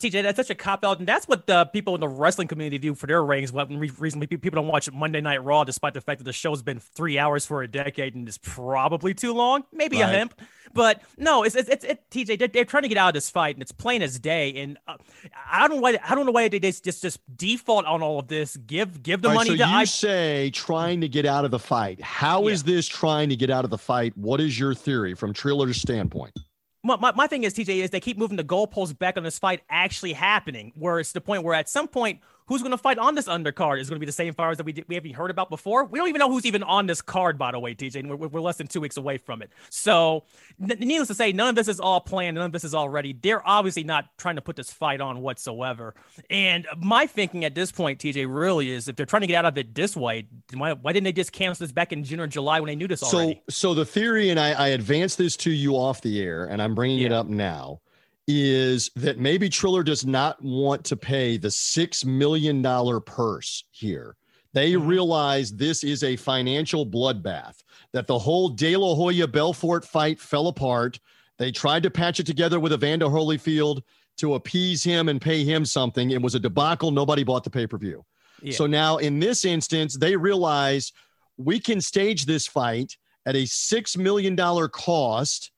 TJ, 0.00 0.22
that's 0.22 0.36
such 0.36 0.50
a 0.50 0.54
cop 0.54 0.84
out, 0.84 1.00
and 1.00 1.08
that's 1.08 1.26
what 1.26 1.46
the 1.46 1.64
people 1.66 1.94
in 1.96 2.00
the 2.00 2.08
wrestling 2.08 2.46
community 2.46 2.78
do 2.78 2.94
for 2.94 3.08
their 3.08 3.22
ratings. 3.24 3.52
What 3.52 3.68
recently 3.68 4.28
people 4.28 4.62
don't 4.62 4.68
watch 4.68 4.90
Monday 4.92 5.20
Night 5.20 5.42
Raw, 5.42 5.64
despite 5.64 5.94
the 5.94 6.00
fact 6.00 6.18
that 6.18 6.24
the 6.24 6.32
show's 6.32 6.62
been 6.62 6.78
three 6.78 7.18
hours 7.18 7.44
for 7.44 7.62
a 7.62 7.68
decade 7.68 8.14
and 8.14 8.28
is 8.28 8.38
probably 8.38 9.12
too 9.12 9.34
long. 9.34 9.64
Maybe 9.72 10.00
right. 10.00 10.08
a 10.08 10.16
hemp, 10.16 10.40
but 10.72 11.02
no, 11.16 11.42
it's 11.42 11.56
it's, 11.56 11.68
it's 11.68 11.84
it, 11.84 12.10
TJ. 12.10 12.38
They're, 12.38 12.46
they're, 12.46 12.64
trying 12.64 12.84
to 12.84 12.88
get 12.88 12.96
out 12.96 13.08
of 13.08 13.14
this 13.14 13.28
fight, 13.28 13.56
and 13.56 13.62
it's 13.62 13.72
plain 13.72 14.02
as 14.02 14.20
day. 14.20 14.54
And 14.62 14.78
uh, 14.86 14.98
I 15.50 15.66
don't 15.66 15.78
know 15.78 15.82
why 15.82 15.98
I 16.08 16.14
don't 16.14 16.26
know 16.26 16.32
why 16.32 16.46
they 16.46 16.60
just 16.60 16.84
just 16.84 17.02
just 17.02 17.18
default 17.36 17.84
on 17.84 18.00
all 18.00 18.20
of 18.20 18.28
this. 18.28 18.56
Give 18.56 19.02
give 19.02 19.20
the 19.20 19.28
right, 19.30 19.34
money. 19.34 19.50
So 19.50 19.56
to 19.56 19.68
you 19.68 19.76
I- 19.76 19.84
say 19.84 20.50
trying 20.50 21.00
to 21.00 21.08
get 21.08 21.26
out 21.26 21.44
of 21.44 21.50
the 21.50 21.58
fight. 21.58 22.00
How 22.00 22.46
yeah. 22.46 22.52
is 22.52 22.62
this 22.62 22.86
trying 22.86 23.30
to 23.30 23.36
get 23.36 23.50
out 23.50 23.64
of 23.64 23.70
the 23.70 23.78
fight? 23.78 24.16
What 24.16 24.40
is 24.40 24.60
your 24.60 24.74
theory 24.74 25.14
from 25.14 25.34
Triller's 25.34 25.80
standpoint? 25.80 26.38
My, 26.82 26.96
my, 26.96 27.12
my 27.12 27.26
thing 27.26 27.44
is 27.44 27.54
TJ 27.54 27.82
is 27.82 27.90
they 27.90 28.00
keep 28.00 28.18
moving 28.18 28.36
the 28.36 28.44
goalposts 28.44 28.98
back 28.98 29.16
on 29.16 29.22
this 29.22 29.38
fight 29.38 29.62
actually 29.68 30.12
happening, 30.12 30.72
where 30.76 30.98
it's 30.98 31.12
the 31.12 31.20
point 31.20 31.42
where 31.42 31.54
at 31.54 31.68
some 31.68 31.88
point 31.88 32.20
who's 32.48 32.62
going 32.62 32.72
to 32.72 32.78
fight 32.78 32.98
on 32.98 33.14
this 33.14 33.26
undercard 33.26 33.78
is 33.78 33.88
going 33.88 33.96
to 33.96 34.00
be 34.00 34.06
the 34.06 34.12
same 34.12 34.34
fighters 34.34 34.56
that 34.56 34.64
we, 34.64 34.84
we 34.88 34.94
haven't 34.94 35.12
heard 35.12 35.30
about 35.30 35.50
before. 35.50 35.84
We 35.84 35.98
don't 35.98 36.08
even 36.08 36.18
know 36.18 36.30
who's 36.30 36.46
even 36.46 36.62
on 36.62 36.86
this 36.86 37.02
card, 37.02 37.38
by 37.38 37.52
the 37.52 37.58
way, 37.58 37.74
TJ, 37.74 37.96
and 37.96 38.10
we're, 38.10 38.28
we're 38.28 38.40
less 38.40 38.56
than 38.56 38.66
two 38.66 38.80
weeks 38.80 38.96
away 38.96 39.18
from 39.18 39.42
it. 39.42 39.50
So, 39.70 40.24
n- 40.60 40.78
needless 40.80 41.08
to 41.08 41.14
say, 41.14 41.32
none 41.32 41.50
of 41.50 41.54
this 41.54 41.68
is 41.68 41.78
all 41.78 42.00
planned. 42.00 42.36
None 42.36 42.46
of 42.46 42.52
this 42.52 42.64
is 42.64 42.74
all 42.74 42.88
ready. 42.88 43.12
They're 43.12 43.46
obviously 43.46 43.84
not 43.84 44.06
trying 44.16 44.36
to 44.36 44.42
put 44.42 44.56
this 44.56 44.72
fight 44.72 45.00
on 45.00 45.20
whatsoever. 45.20 45.94
And 46.30 46.66
my 46.78 47.06
thinking 47.06 47.44
at 47.44 47.54
this 47.54 47.70
point, 47.70 48.00
TJ, 48.00 48.26
really 48.28 48.70
is 48.70 48.88
if 48.88 48.96
they're 48.96 49.06
trying 49.06 49.22
to 49.22 49.26
get 49.26 49.44
out 49.44 49.44
of 49.44 49.58
it 49.58 49.74
this 49.74 49.94
way, 49.94 50.26
why, 50.54 50.72
why 50.72 50.92
didn't 50.92 51.04
they 51.04 51.12
just 51.12 51.32
cancel 51.32 51.64
this 51.64 51.72
back 51.72 51.92
in 51.92 52.02
June 52.02 52.20
or 52.20 52.26
July 52.26 52.60
when 52.60 52.68
they 52.68 52.76
knew 52.76 52.88
this 52.88 53.02
already? 53.02 53.42
So, 53.50 53.68
so 53.68 53.74
the 53.74 53.84
theory, 53.84 54.30
and 54.30 54.40
I, 54.40 54.52
I 54.52 54.68
advanced 54.68 55.18
this 55.18 55.36
to 55.38 55.50
you 55.50 55.74
off 55.74 56.00
the 56.00 56.20
air, 56.22 56.46
and 56.46 56.62
I'm 56.62 56.74
bringing 56.74 56.98
yeah. 56.98 57.06
it 57.06 57.12
up 57.12 57.26
now 57.26 57.80
is 58.30 58.90
that 58.94 59.18
maybe 59.18 59.48
Triller 59.48 59.82
does 59.82 60.04
not 60.04 60.40
want 60.44 60.84
to 60.84 60.96
pay 60.96 61.38
the 61.38 61.48
$6 61.48 62.04
million 62.04 62.62
purse 63.02 63.64
here. 63.70 64.16
They 64.52 64.72
mm-hmm. 64.72 64.86
realize 64.86 65.50
this 65.50 65.82
is 65.82 66.04
a 66.04 66.14
financial 66.14 66.86
bloodbath, 66.86 67.62
that 67.94 68.06
the 68.06 68.18
whole 68.18 68.50
De 68.50 68.76
La 68.76 68.94
Hoya 68.94 69.26
Belfort 69.26 69.84
fight 69.84 70.20
fell 70.20 70.48
apart. 70.48 71.00
They 71.38 71.50
tried 71.50 71.82
to 71.84 71.90
patch 71.90 72.20
it 72.20 72.26
together 72.26 72.60
with 72.60 72.74
Evander 72.74 73.06
Holyfield 73.06 73.80
to 74.18 74.34
appease 74.34 74.84
him 74.84 75.08
and 75.08 75.20
pay 75.20 75.42
him 75.42 75.64
something. 75.64 76.10
It 76.10 76.20
was 76.20 76.34
a 76.34 76.40
debacle. 76.40 76.90
Nobody 76.90 77.24
bought 77.24 77.44
the 77.44 77.50
pay 77.50 77.66
per 77.66 77.78
view. 77.78 78.04
Yeah. 78.42 78.52
So 78.52 78.66
now, 78.66 78.98
in 78.98 79.20
this 79.20 79.44
instance, 79.44 79.96
they 79.96 80.16
realize 80.16 80.92
we 81.38 81.60
can 81.60 81.80
stage 81.80 82.26
this 82.26 82.46
fight 82.46 82.96
at 83.24 83.36
a 83.36 83.44
$6 83.44 83.96
million 83.96 84.36
cost 84.36 85.50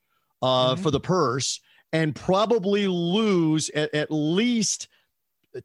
uh, 0.42 0.74
mm-hmm. 0.74 0.82
for 0.82 0.90
the 0.90 1.00
purse 1.00 1.60
and 1.92 2.14
probably 2.14 2.86
lose 2.86 3.70
at, 3.70 3.92
at 3.94 4.10
least 4.10 4.88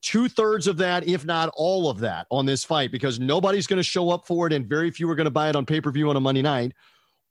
two 0.02 0.28
thirds 0.28 0.68
of 0.68 0.78
that, 0.78 1.08
if 1.08 1.26
not 1.26 1.50
all 1.56 1.90
of 1.90 2.00
that, 2.00 2.28
on 2.32 2.46
this 2.46 2.64
fight 2.64 2.92
because 2.92 3.20
nobody's 3.20 3.68
going 3.68 3.78
to 3.78 3.84
show 3.84 4.10
up 4.10 4.26
for 4.26 4.48
it 4.48 4.54
and 4.54 4.68
very 4.68 4.92
few 4.92 5.10
are 5.10 5.16
going 5.16 5.26
to 5.26 5.32
buy 5.32 5.50
it 5.50 5.56
on 5.56 5.66
pay 5.66 5.80
per 5.80 5.92
view 5.92 6.10
on 6.10 6.16
a 6.16 6.20
Monday 6.20 6.42
night. 6.42 6.74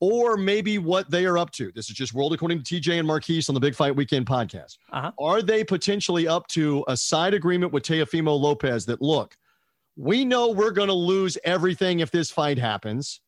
Or 0.00 0.36
maybe 0.36 0.78
what 0.78 1.10
they 1.10 1.24
are 1.24 1.38
up 1.38 1.50
to. 1.52 1.72
This 1.72 1.88
is 1.88 1.96
just 1.96 2.12
World 2.12 2.34
According 2.34 2.62
to 2.62 2.74
TJ 2.74 2.98
and 2.98 3.06
Marquise 3.06 3.48
on 3.48 3.54
the 3.54 3.60
Big 3.60 3.74
Fight 3.74 3.94
Weekend 3.94 4.26
podcast. 4.26 4.76
Uh-huh. 4.92 5.12
Are 5.18 5.40
they 5.40 5.64
potentially 5.64 6.28
up 6.28 6.46
to 6.48 6.84
a 6.88 6.96
side 6.96 7.32
agreement 7.32 7.72
with 7.72 7.84
Teofimo 7.84 8.38
Lopez 8.38 8.84
that, 8.86 9.00
look, 9.00 9.36
we 9.96 10.24
know 10.24 10.50
we're 10.50 10.72
going 10.72 10.88
to 10.88 10.94
lose 10.94 11.38
everything 11.44 12.00
if 12.00 12.10
this 12.10 12.30
fight 12.30 12.58
happens. 12.58 13.20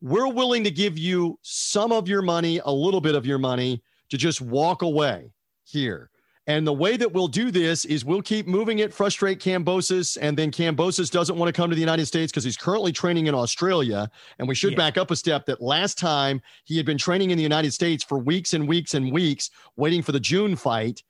We're 0.00 0.28
willing 0.28 0.64
to 0.64 0.70
give 0.70 0.96
you 0.96 1.38
some 1.42 1.92
of 1.92 2.08
your 2.08 2.22
money, 2.22 2.60
a 2.64 2.72
little 2.72 3.00
bit 3.00 3.16
of 3.16 3.26
your 3.26 3.38
money 3.38 3.82
to 4.12 4.18
just 4.18 4.42
walk 4.42 4.82
away 4.82 5.32
here. 5.64 6.10
And 6.46 6.66
the 6.66 6.72
way 6.72 6.98
that 6.98 7.10
we'll 7.10 7.28
do 7.28 7.50
this 7.50 7.86
is 7.86 8.04
we'll 8.04 8.20
keep 8.20 8.46
moving 8.46 8.80
it, 8.80 8.92
frustrate 8.92 9.38
Kambosos, 9.38 10.18
and 10.20 10.36
then 10.36 10.50
Kambosos 10.50 11.10
doesn't 11.10 11.38
want 11.38 11.48
to 11.48 11.52
come 11.58 11.70
to 11.70 11.74
the 11.74 11.80
United 11.80 12.04
States 12.04 12.30
because 12.30 12.44
he's 12.44 12.58
currently 12.58 12.92
training 12.92 13.26
in 13.26 13.34
Australia. 13.34 14.10
And 14.38 14.46
we 14.46 14.54
should 14.54 14.72
Yeah. 14.72 14.76
back 14.76 14.98
up 14.98 15.10
a 15.10 15.16
step 15.16 15.46
that 15.46 15.62
last 15.62 15.96
time 15.96 16.42
he 16.64 16.76
had 16.76 16.84
been 16.84 16.98
training 16.98 17.30
in 17.30 17.38
the 17.38 17.42
United 17.42 17.72
States 17.72 18.04
for 18.04 18.18
weeks 18.18 18.52
and 18.52 18.68
weeks 18.68 18.92
and 18.92 19.10
weeks, 19.10 19.48
waiting 19.76 20.02
for 20.02 20.12
the 20.12 20.20
June 20.20 20.54
fight. 20.54 21.02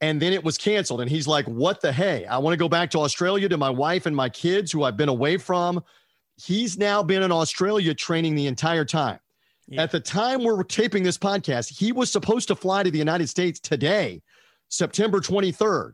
And 0.00 0.20
then 0.20 0.32
it 0.32 0.42
was 0.42 0.58
canceled. 0.58 1.00
And 1.02 1.08
he's 1.10 1.28
like, 1.28 1.46
What 1.46 1.80
the 1.82 1.92
hey? 1.92 2.26
I 2.26 2.38
want 2.38 2.54
to 2.54 2.58
go 2.58 2.68
back 2.68 2.90
to 2.92 2.98
Australia 2.98 3.48
to 3.48 3.56
my 3.58 3.70
wife 3.70 4.06
and 4.06 4.16
my 4.16 4.28
kids 4.28 4.72
who 4.72 4.82
I've 4.82 4.96
been 4.96 5.08
away 5.08 5.36
from. 5.36 5.84
He's 6.36 6.76
now 6.76 7.04
been 7.04 7.22
in 7.22 7.30
Australia 7.30 7.94
training 7.94 8.34
the 8.34 8.48
entire 8.48 8.86
time. 8.86 9.20
Yeah. 9.70 9.84
At 9.84 9.92
the 9.92 10.00
time 10.00 10.42
we're 10.42 10.64
taping 10.64 11.04
this 11.04 11.16
podcast, 11.16 11.78
he 11.78 11.92
was 11.92 12.10
supposed 12.10 12.48
to 12.48 12.56
fly 12.56 12.82
to 12.82 12.90
the 12.90 12.98
United 12.98 13.28
States 13.28 13.60
today, 13.60 14.20
September 14.68 15.20
23rd. 15.20 15.92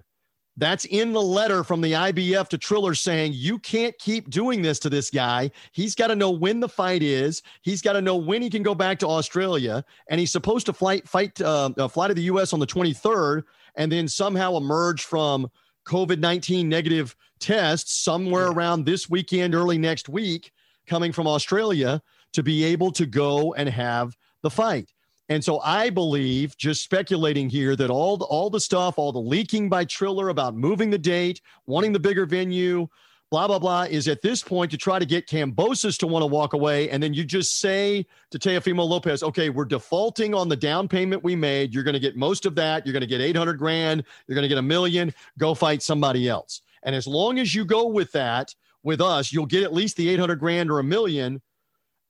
That's 0.57 0.87
in 0.87 1.13
the 1.13 1.21
letter 1.21 1.63
from 1.63 1.83
the 1.83 1.93
IBF 1.93 2.49
to 2.49 2.57
Triller 2.57 2.95
saying 2.95 3.33
you 3.35 3.59
can't 3.59 3.97
keep 3.99 4.31
doing 4.31 4.63
this 4.63 4.79
to 4.79 4.89
this 4.89 5.11
guy. 5.11 5.51
He's 5.73 5.95
got 5.95 6.07
to 6.07 6.17
know 6.17 6.31
when 6.31 6.61
the 6.61 6.69
fight 6.71 7.03
is. 7.03 7.43
He's 7.61 7.83
got 7.83 7.93
to 7.93 8.01
know 8.01 8.17
when 8.17 8.41
he 8.41 8.49
can 8.49 8.63
go 8.63 8.75
back 8.75 8.99
to 9.01 9.07
Australia, 9.07 9.85
and 10.09 10.19
he's 10.19 10.33
supposed 10.33 10.65
to 10.67 10.73
flight 10.73 11.07
fight 11.07 11.39
uh, 11.43 11.69
uh, 11.77 11.89
fly 11.89 12.09
to 12.09 12.15
the 12.15 12.23
U.S. 12.23 12.55
on 12.55 12.61
the 12.61 12.67
23rd, 12.67 13.43
and 13.75 13.93
then 13.93 14.09
somehow 14.09 14.57
emerge 14.57 15.03
from 15.03 15.51
COVID 15.87 16.21
19 16.21 16.67
negative 16.67 17.15
tests 17.39 17.93
somewhere 17.93 18.47
around 18.47 18.87
this 18.87 19.11
weekend, 19.11 19.55
early 19.55 19.77
next 19.77 20.09
week, 20.09 20.53
coming 20.87 21.13
from 21.13 21.27
Australia 21.27 22.01
to 22.37 22.43
be 22.43 22.65
able 22.65 22.93
to 22.93 23.07
go 23.07 23.55
and 23.55 23.67
have 23.67 24.15
the 24.43 24.51
fight. 24.51 24.93
And 25.31 25.43
so 25.43 25.59
I 25.61 25.89
believe, 25.89 26.55
just 26.59 26.85
speculating 26.85 27.49
here, 27.49 27.75
that 27.77 27.89
all 27.89 28.19
the, 28.19 28.27
all 28.27 28.51
the 28.51 28.61
stuff, 28.61 28.99
all 28.99 29.11
the 29.11 29.19
leaking 29.19 29.71
by 29.71 29.87
Triller 29.87 30.29
about 30.29 30.55
moving 30.55 30.91
the 30.91 30.99
date, 30.99 31.41
wanting 31.65 31.95
the 31.95 31.99
bigger 31.99 32.27
venue, 32.27 32.89
blah 33.31 33.47
blah 33.47 33.59
blah, 33.59 33.85
is 33.85 34.07
at 34.07 34.21
this 34.21 34.43
point 34.43 34.71
to 34.71 34.77
try 34.77 34.99
to 34.99 35.07
get 35.07 35.27
Kambosos 35.27 35.97
to 36.01 36.07
want 36.07 36.25
to 36.25 36.27
walk 36.27 36.53
away, 36.53 36.91
and 36.91 37.03
then 37.03 37.15
you 37.15 37.25
just 37.25 37.59
say 37.59 38.05
to 38.31 38.39
Teofimo 38.39 38.87
Lopez, 38.87 39.23
"Okay, 39.23 39.49
we're 39.49 39.65
defaulting 39.65 40.35
on 40.35 40.51
the 40.51 40.57
down 40.57 40.89
payment 40.89 41.25
we 41.25 41.35
made. 41.35 41.73
You're 41.73 41.85
going 41.85 41.95
to 41.95 42.01
get 42.01 42.17
most 42.17 42.45
of 42.45 42.55
that. 42.57 42.85
You're 42.85 42.93
going 42.93 43.01
to 43.01 43.07
get 43.07 43.23
800 43.23 43.55
grand. 43.55 44.05
You're 44.29 44.35
going 44.35 44.45
to 44.45 44.49
get 44.49 44.59
a 44.59 44.63
million. 44.63 45.13
Go 45.39 45.55
fight 45.55 45.83
somebody 45.83 46.29
else." 46.29 46.61
And 46.83 46.95
as 46.95 47.07
long 47.07 47.39
as 47.39 47.55
you 47.55 47.65
go 47.65 47.87
with 47.87 48.13
that 48.13 48.55
with 48.83 49.01
us, 49.01 49.33
you'll 49.33 49.47
get 49.47 49.65
at 49.65 49.73
least 49.73 49.97
the 49.97 50.11
800 50.11 50.39
grand 50.39 50.71
or 50.71 50.79
a 50.79 50.85
million 50.85 51.41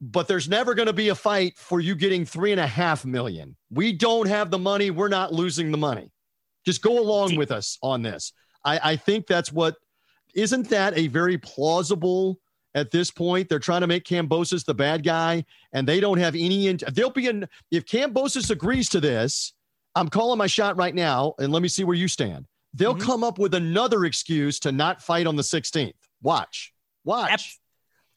but 0.01 0.29
there's 0.29 0.49
never 0.49 0.75
going 0.75 0.87
to 0.87 0.93
be 0.93 1.09
a 1.09 1.15
fight 1.15 1.57
for 1.59 1.81
you 1.81 1.95
getting 1.95 2.25
three 2.25 2.53
and 2.53 2.61
a 2.61 2.67
half 2.67 3.05
million. 3.05 3.57
We 3.71 3.93
don't 3.93 4.29
have 4.29 4.51
the 4.51 4.59
money. 4.59 4.91
We're 4.91 5.09
not 5.09 5.33
losing 5.33 5.71
the 5.71 5.79
money. 5.79 6.11
Just 6.65 6.83
go 6.83 6.99
along 6.99 7.37
with 7.37 7.51
us 7.51 7.79
on 7.83 8.03
this. 8.03 8.33
I, 8.65 8.93
I 8.93 8.97
think 8.97 9.27
that's 9.27 9.53
what 9.53 9.77
isn't 10.35 10.69
that 10.69 10.97
a 10.99 11.07
very 11.07 11.39
plausible 11.39 12.39
at 12.75 12.91
this 12.91 13.11
point? 13.11 13.49
They're 13.49 13.59
trying 13.59 13.81
to 13.81 13.87
make 13.87 14.05
Kambosos 14.05 14.65
the 14.65 14.75
bad 14.75 15.03
guy, 15.03 15.45
and 15.73 15.89
they 15.89 15.99
don't 16.01 16.19
have 16.19 16.35
any. 16.35 16.67
In, 16.67 16.79
they'll 16.93 17.09
be 17.11 17.27
in 17.27 17.49
if 17.71 17.87
Kambosos 17.87 18.51
agrees 18.51 18.89
to 18.91 19.01
this. 19.01 19.55
I'm 19.95 20.11
calling 20.11 20.37
my 20.37 20.47
shot 20.47 20.77
right 20.77 20.95
now, 20.95 21.35
and 21.39 21.53
let 21.53 21.63
me 21.63 21.69
see 21.69 21.85
where 21.85 21.97
you 21.97 22.07
stand. 22.09 22.47
They'll 22.75 22.95
Mhm. 22.95 23.01
come 23.01 23.25
up 23.25 23.39
with 23.39 23.55
another 23.55 24.05
excuse 24.05 24.61
to 24.61 24.73
not 24.73 25.01
fight 25.01 25.27
on 25.27 25.37
the 25.37 25.43
16th. 25.43 25.95
Watch, 26.21 26.75
watch. 27.05 27.59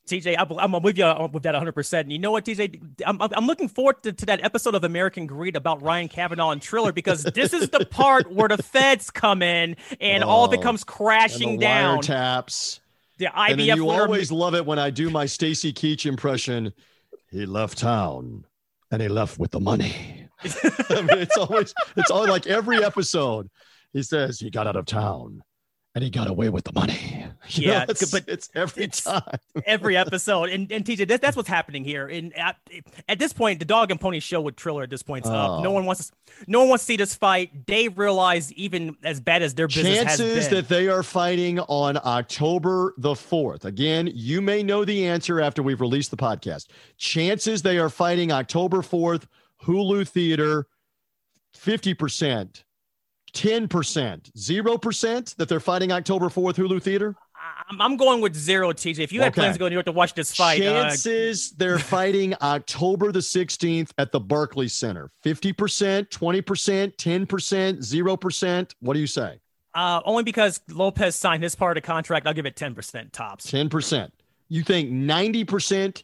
TJ, 0.09 0.35
I'm, 0.37 0.75
I'm 0.75 0.81
with 0.83 0.97
you 0.97 1.05
uh, 1.05 1.13
on- 1.13 1.31
with 1.31 1.43
that 1.43 1.55
100%. 1.55 1.99
And 2.01 2.11
you 2.11 2.19
know 2.19 2.31
what, 2.31 2.43
TJ? 2.45 3.01
I'm, 3.05 3.17
I'm 3.21 3.45
looking 3.47 3.67
forward 3.69 4.03
to, 4.03 4.11
to 4.11 4.25
that 4.25 4.43
episode 4.43 4.75
of 4.75 4.83
American 4.83 5.27
Greed 5.27 5.55
about 5.55 5.81
Ryan 5.81 6.07
Kavanaugh 6.09 6.51
and 6.51 6.61
Triller 6.61 6.91
because 6.91 7.23
this 7.23 7.53
is 7.53 7.69
the 7.69 7.85
part 7.85 8.31
where 8.31 8.47
the 8.49 8.61
feds 8.61 9.09
come 9.11 9.41
in 9.41 9.75
and 10.01 10.23
all 10.23 10.45
of 10.45 10.53
it 10.53 10.59
Oh, 10.59 10.63
comes 10.63 10.81
and 10.81 10.87
crashing 10.87 11.51
the 11.59 11.65
down. 11.65 11.99
wiretaps. 11.99 12.79
The 13.17 13.27
and 13.37 13.59
then 13.59 13.77
you 13.77 13.85
winner- 13.85 14.01
always 14.03 14.31
love 14.31 14.55
it 14.55 14.65
when 14.65 14.79
I 14.79 14.89
do 14.89 15.09
my 15.09 15.25
Stacy 15.25 15.71
Keach 15.73 16.05
impression. 16.05 16.73
He 17.31 17.45
left 17.45 17.77
town 17.77 18.45
and 18.91 19.01
he 19.01 19.07
left 19.07 19.37
with 19.37 19.51
the 19.51 19.59
money. 19.59 20.25
I 20.43 21.01
mean, 21.01 21.17
it's 21.19 21.37
always 21.37 21.73
it's 21.97 22.09
all 22.09 22.27
like 22.27 22.47
every 22.47 22.83
episode. 22.83 23.49
He 23.91 24.03
says 24.03 24.39
he 24.39 24.49
got 24.49 24.67
out 24.67 24.75
of 24.77 24.85
town 24.85 25.41
and 25.95 26.03
he 26.03 26.09
got 26.09 26.27
away 26.27 26.49
with 26.49 26.63
the 26.65 26.73
money. 26.73 27.25
You 27.51 27.67
know, 27.67 27.73
Yeah, 27.73 27.85
it's, 27.89 28.11
but 28.11 28.25
it's 28.27 28.49
every 28.53 28.83
it's- 28.83 29.01
time. 29.05 29.23
every 29.65 29.97
episode. 29.97 30.49
And, 30.49 30.71
and 30.71 30.85
TJ, 30.85 31.07
that, 31.07 31.19
that's 31.21 31.35
what's 31.35 31.49
happening 31.49 31.83
here. 31.83 32.05
And 32.05 32.35
at, 32.37 32.57
at 33.07 33.17
this 33.17 33.33
point, 33.33 33.57
the 33.57 33.65
dog 33.65 33.89
and 33.89 33.99
pony 33.99 34.19
show 34.19 34.39
with 34.41 34.55
Triller 34.55 34.83
at 34.83 34.91
this 34.91 35.01
point 35.01 35.25
is 35.25 35.31
up. 35.31 35.63
No 35.63 35.69
Oh. 35.69 35.71
one 35.71 35.85
wants 35.85 36.09
to, 36.09 36.15
no 36.47 36.59
one 36.59 36.69
wants 36.69 36.83
to 36.83 36.85
see 36.87 36.97
this 36.97 37.15
fight. 37.15 37.65
They 37.65 37.87
realize 37.87 38.53
even 38.53 38.97
as 39.03 39.19
bad 39.19 39.41
as 39.41 39.55
their 39.55 39.67
business 39.67 40.03
has 40.03 40.17
Chances 40.19 40.49
that 40.49 40.67
they 40.67 40.89
are 40.89 41.01
fighting 41.01 41.59
on 41.61 41.97
October 42.03 42.93
the 42.97 43.13
4th. 43.13 43.65
Again, 43.65 44.11
you 44.13 44.41
may 44.41 44.61
know 44.61 44.85
the 44.85 45.07
answer 45.07 45.41
after 45.41 45.63
we've 45.63 45.81
released 45.81 46.11
the 46.11 46.17
podcast. 46.17 46.67
Chances 46.97 47.63
they 47.63 47.79
are 47.79 47.89
fighting 47.89 48.31
October 48.31 48.79
4th, 48.83 49.23
Hulu 49.63 50.07
Theater, 50.07 50.67
50%, 51.57 52.63
10%, 53.33 54.31
0% 54.31 55.35
that 55.35 55.49
they're 55.49 55.59
fighting 55.59 55.91
October 55.91 56.27
4th, 56.27 56.55
Hulu 56.55 56.81
Theater. 56.81 57.15
I'm, 57.69 57.81
I'm 57.81 57.97
going 57.97 58.21
with 58.21 58.35
zero, 58.35 58.71
TJ. 58.73 58.99
If 58.99 59.11
you 59.11 59.21
had 59.21 59.27
Okay. 59.29 59.41
plans 59.41 59.55
to 59.55 59.59
go 59.59 59.65
to 59.65 59.69
New 59.69 59.75
York 59.75 59.85
to 59.85 59.91
watch 59.91 60.13
this 60.13 60.35
fight, 60.35 60.61
uh, 60.61 60.83
Chances 60.89 61.51
they're 61.51 61.79
fighting 61.97 62.33
October 62.41 63.11
the 63.11 63.19
16th 63.19 63.91
at 63.97 64.11
the 64.11 64.19
Barclays 64.19 64.73
Center. 64.73 65.09
50%, 65.25 66.09
20%, 66.09 66.95
10%, 66.95 67.77
0%. 67.77 68.71
What 68.79 68.93
do 68.93 68.99
you 68.99 69.07
say? 69.07 69.39
uh, 69.75 70.01
only 70.03 70.23
because 70.23 70.59
Lopez 70.69 71.15
signed 71.15 71.43
his 71.43 71.55
part 71.55 71.77
of 71.77 71.83
the 71.83 71.85
contract, 71.85 72.25
I'll 72.27 72.33
give 72.33 72.47
it 72.47 72.55
10% 72.55 73.11
tops. 73.11 73.49
10%. 73.49 74.09
You 74.49 74.63
think 74.63 74.89
90% 74.89 76.03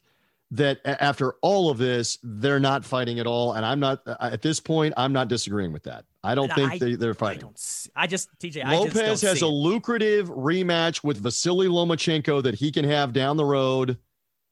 that 0.52 0.80
after 0.86 1.34
all 1.42 1.72
of 1.72 1.80
this, 1.80 2.20
they're 2.22 2.60
not 2.60 2.86
fighting 2.86 3.20
at 3.20 3.26
all. 3.26 3.54
And 3.54 3.66
I'm 3.66 3.80
not, 3.80 4.02
uh, 4.08 4.16
at 4.22 4.44
this 4.44 4.60
point, 4.60 4.94
I'm 4.96 5.12
not 5.12 5.28
disagreeing 5.28 5.74
with 5.74 5.84
that. 5.84 6.06
I 6.26 6.36
don't 6.36 6.46
And 6.52 6.54
think 6.56 6.72
I- 6.74 6.78
they, 6.80 6.96
they're 6.96 7.12
I 7.12 7.14
fighting. 7.14 7.42
don't. 7.42 7.58
See, 7.60 7.90
I 7.96 8.08
just 8.08 8.30
TJ. 8.40 8.64
I 8.66 8.72
just 8.84 8.96
Lopez 8.96 9.22
don't 9.22 9.30
has 9.30 9.42
a 9.42 9.46
it. 9.46 9.50
lucrative 9.50 10.30
rematch 10.30 11.04
with 11.04 11.18
Vasily 11.18 11.68
Lomachenko 11.68 12.44
that 12.44 12.56
he 12.56 12.72
can 12.72 12.86
have 12.86 13.14
down 13.14 13.38
the 13.38 13.46
road. 13.46 13.98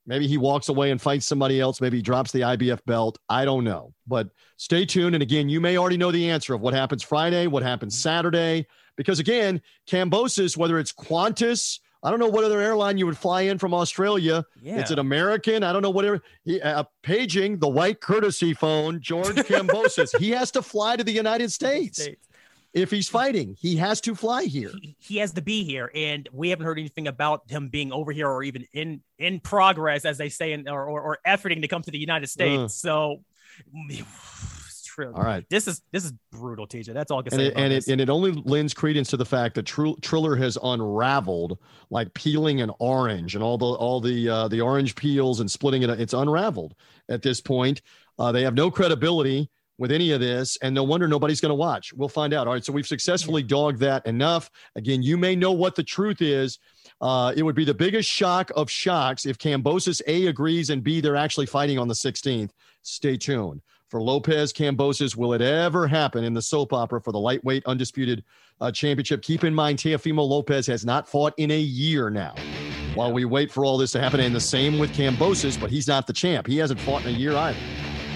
Maybe 0.05 0.27
he 0.27 0.37
walks 0.37 0.67
away 0.67 0.91
and 0.91 1.01
fights 1.01 1.25
somebody 1.25 1.61
else. 1.61 1.79
Maybe 1.79 1.97
he 1.97 2.03
drops 2.03 2.31
the 2.33 2.41
IBF 2.41 2.83
belt. 2.85 3.17
I 3.29 3.45
don't 3.45 3.63
know. 3.63 3.93
But 4.05 4.29
stay 4.57 4.85
tuned. 4.85 5.15
And 5.15 5.21
again, 5.21 5.47
you 5.47 5.61
may 5.61 5.77
already 5.77 5.95
know 5.97 6.11
the 6.11 6.29
answer 6.29 6.53
of 6.53 6.59
what 6.61 6.73
happens 6.73 7.03
Friday, 7.03 7.47
what 7.47 7.63
happens 7.63 7.97
Saturday. 7.97 8.67
Because 8.97 9.19
again, 9.19 9.61
Kambosos, 9.89 10.57
whether 10.57 10.77
it's 10.77 10.91
Qantas, 10.91 11.79
I 12.03 12.09
don't 12.09 12.19
know 12.19 12.27
what 12.27 12.43
other 12.43 12.59
airline 12.59 12.97
you 12.97 13.05
would 13.05 13.17
fly 13.17 13.41
in 13.43 13.57
from 13.57 13.73
Australia. 13.73 14.45
Yeah. 14.61 14.79
It's 14.79 14.91
an 14.91 14.99
American. 14.99 15.63
I 15.63 15.71
don't 15.71 15.81
know 15.81 15.89
whatever. 15.89 16.21
He, 16.43 16.61
uh, 16.61 16.83
paging 17.01 17.59
the 17.59 17.67
white 17.69 18.01
courtesy 18.01 18.53
phone, 18.53 18.99
George 18.99 19.35
Kambosos. 19.47 20.17
he 20.19 20.31
has 20.31 20.51
to 20.51 20.61
fly 20.61 20.97
to 20.97 21.03
the 21.03 21.13
United 21.13 21.51
States 21.51 22.03
States. 22.03 22.17
if 22.73 22.91
he's 22.91 23.07
fighting. 23.07 23.55
He 23.57 23.77
has 23.77 24.01
to 24.01 24.15
fly 24.15 24.43
here. 24.43 24.71
He, 24.81 24.95
he 24.99 25.17
has 25.17 25.31
to 25.33 25.41
be 25.41 25.63
here, 25.63 25.89
and 25.95 26.27
we 26.33 26.49
haven't 26.49 26.65
heard 26.65 26.77
anything 26.77 27.07
about 27.07 27.49
him 27.49 27.69
being 27.69 27.93
over 27.93 28.11
here 28.11 28.27
or 28.29 28.43
even 28.43 28.67
in 28.73 29.01
in 29.17 29.39
progress, 29.39 30.03
as 30.03 30.17
they 30.17 30.29
say, 30.29 30.51
in, 30.51 30.67
or, 30.67 30.83
or 30.85 31.01
or 31.01 31.19
efforting 31.25 31.61
to 31.61 31.67
come 31.69 31.83
to 31.83 31.91
the 31.91 31.99
United 31.99 32.27
States. 32.27 32.63
Uh. 32.63 32.67
So, 32.67 33.23
true. 34.93 35.11
All 35.15 35.23
right. 35.23 35.45
This 35.49 35.67
is 35.67 35.81
this 35.91 36.05
is 36.05 36.13
brutal, 36.31 36.67
TJ. 36.67 36.93
That's 36.93 37.11
all 37.11 37.19
I 37.19 37.23
can 37.23 37.33
And 37.33 37.41
say. 37.41 37.47
it, 37.47 37.53
and, 37.55 37.71
this. 37.73 37.87
it, 37.87 37.91
and 37.93 38.01
it 38.01 38.09
only 38.09 38.31
lends 38.31 38.73
credence 38.73 39.09
to 39.09 39.17
the 39.17 39.25
fact 39.25 39.55
that 39.55 39.63
Tr- 39.65 39.99
Triller 40.01 40.35
has 40.35 40.57
unraveled 40.61 41.57
like 41.89 42.13
peeling 42.13 42.61
an 42.61 42.71
orange 42.79 43.35
and 43.35 43.43
all 43.43 43.57
the 43.57 43.65
all 43.65 43.99
the 43.99 44.29
uh, 44.29 44.47
the 44.47 44.61
orange 44.61 44.95
peels 44.95 45.39
and 45.39 45.49
splitting 45.49 45.83
it. 45.83 45.89
It's 45.89 46.13
unraveled 46.13 46.75
at 47.09 47.21
this 47.21 47.41
point. 47.41 47.81
Uh, 48.19 48.31
they 48.31 48.43
have 48.43 48.53
no 48.53 48.69
credibility 48.69 49.49
with 49.79 49.91
any 49.91 50.11
of 50.11 50.19
this, 50.19 50.55
and 50.61 50.75
no 50.75 50.83
wonder 50.83 51.07
nobody's 51.07 51.41
going 51.41 51.49
to 51.49 51.55
watch. 51.55 51.91
We'll 51.93 52.07
find 52.07 52.31
out. 52.31 52.45
All 52.47 52.53
right, 52.53 52.63
so 52.63 52.71
we've 52.71 52.85
successfully 52.85 53.41
dogged 53.41 53.79
that 53.79 54.05
enough. 54.05 54.51
Again, 54.75 55.01
you 55.01 55.17
may 55.17 55.35
know 55.35 55.51
what 55.51 55.73
the 55.75 55.83
truth 55.83 56.21
is. 56.21 56.59
Uh, 57.01 57.33
it 57.35 57.41
would 57.41 57.55
be 57.55 57.65
the 57.65 57.73
biggest 57.73 58.07
shock 58.07 58.51
of 58.55 58.69
shocks 58.69 59.25
if 59.25 59.39
Kambosos 59.39 59.99
A 60.05 60.27
agrees 60.27 60.69
and 60.69 60.83
B 60.83 61.01
they're 61.01 61.15
actually 61.15 61.47
fighting 61.47 61.79
on 61.79 61.87
the 61.87 61.93
16th. 61.95 62.51
Stay 62.83 63.17
tuned. 63.17 63.61
For 63.93 64.01
Lopez 64.01 64.51
Kambosos. 64.51 65.15
Will 65.15 65.33
it 65.33 65.41
ever 65.41 65.85
happen 65.85 66.23
in 66.23 66.33
the 66.33 66.41
soap 66.41 66.73
opera 66.73 66.99
for 66.99 67.11
the 67.11 67.19
lightweight 67.19 67.63
undisputed 67.67 68.23
uh, 68.59 68.71
championship? 68.71 69.21
Keep 69.21 69.43
in 69.43 69.53
mind, 69.53 69.77
Teofimo 69.77 70.27
Lopez 70.27 70.65
has 70.65 70.83
not 70.83 71.07
fought 71.07 71.35
in 71.37 71.51
a 71.51 71.59
year 71.59 72.09
now. 72.09 72.33
While 72.95 73.13
we 73.13 73.25
wait 73.25 73.51
for 73.51 73.63
all 73.63 73.77
this 73.77 73.91
to 73.91 74.01
happen, 74.01 74.19
and 74.19 74.33
the 74.33 74.39
same 74.39 74.79
with 74.79 74.91
Kambosos, 74.95 75.61
but 75.61 75.69
he's 75.69 75.87
not 75.87 76.07
the 76.07 76.13
champ. 76.13 76.47
He 76.47 76.57
hasn't 76.57 76.79
fought 76.79 77.03
in 77.05 77.13
a 77.13 77.17
year 77.17 77.35
either. 77.35 77.59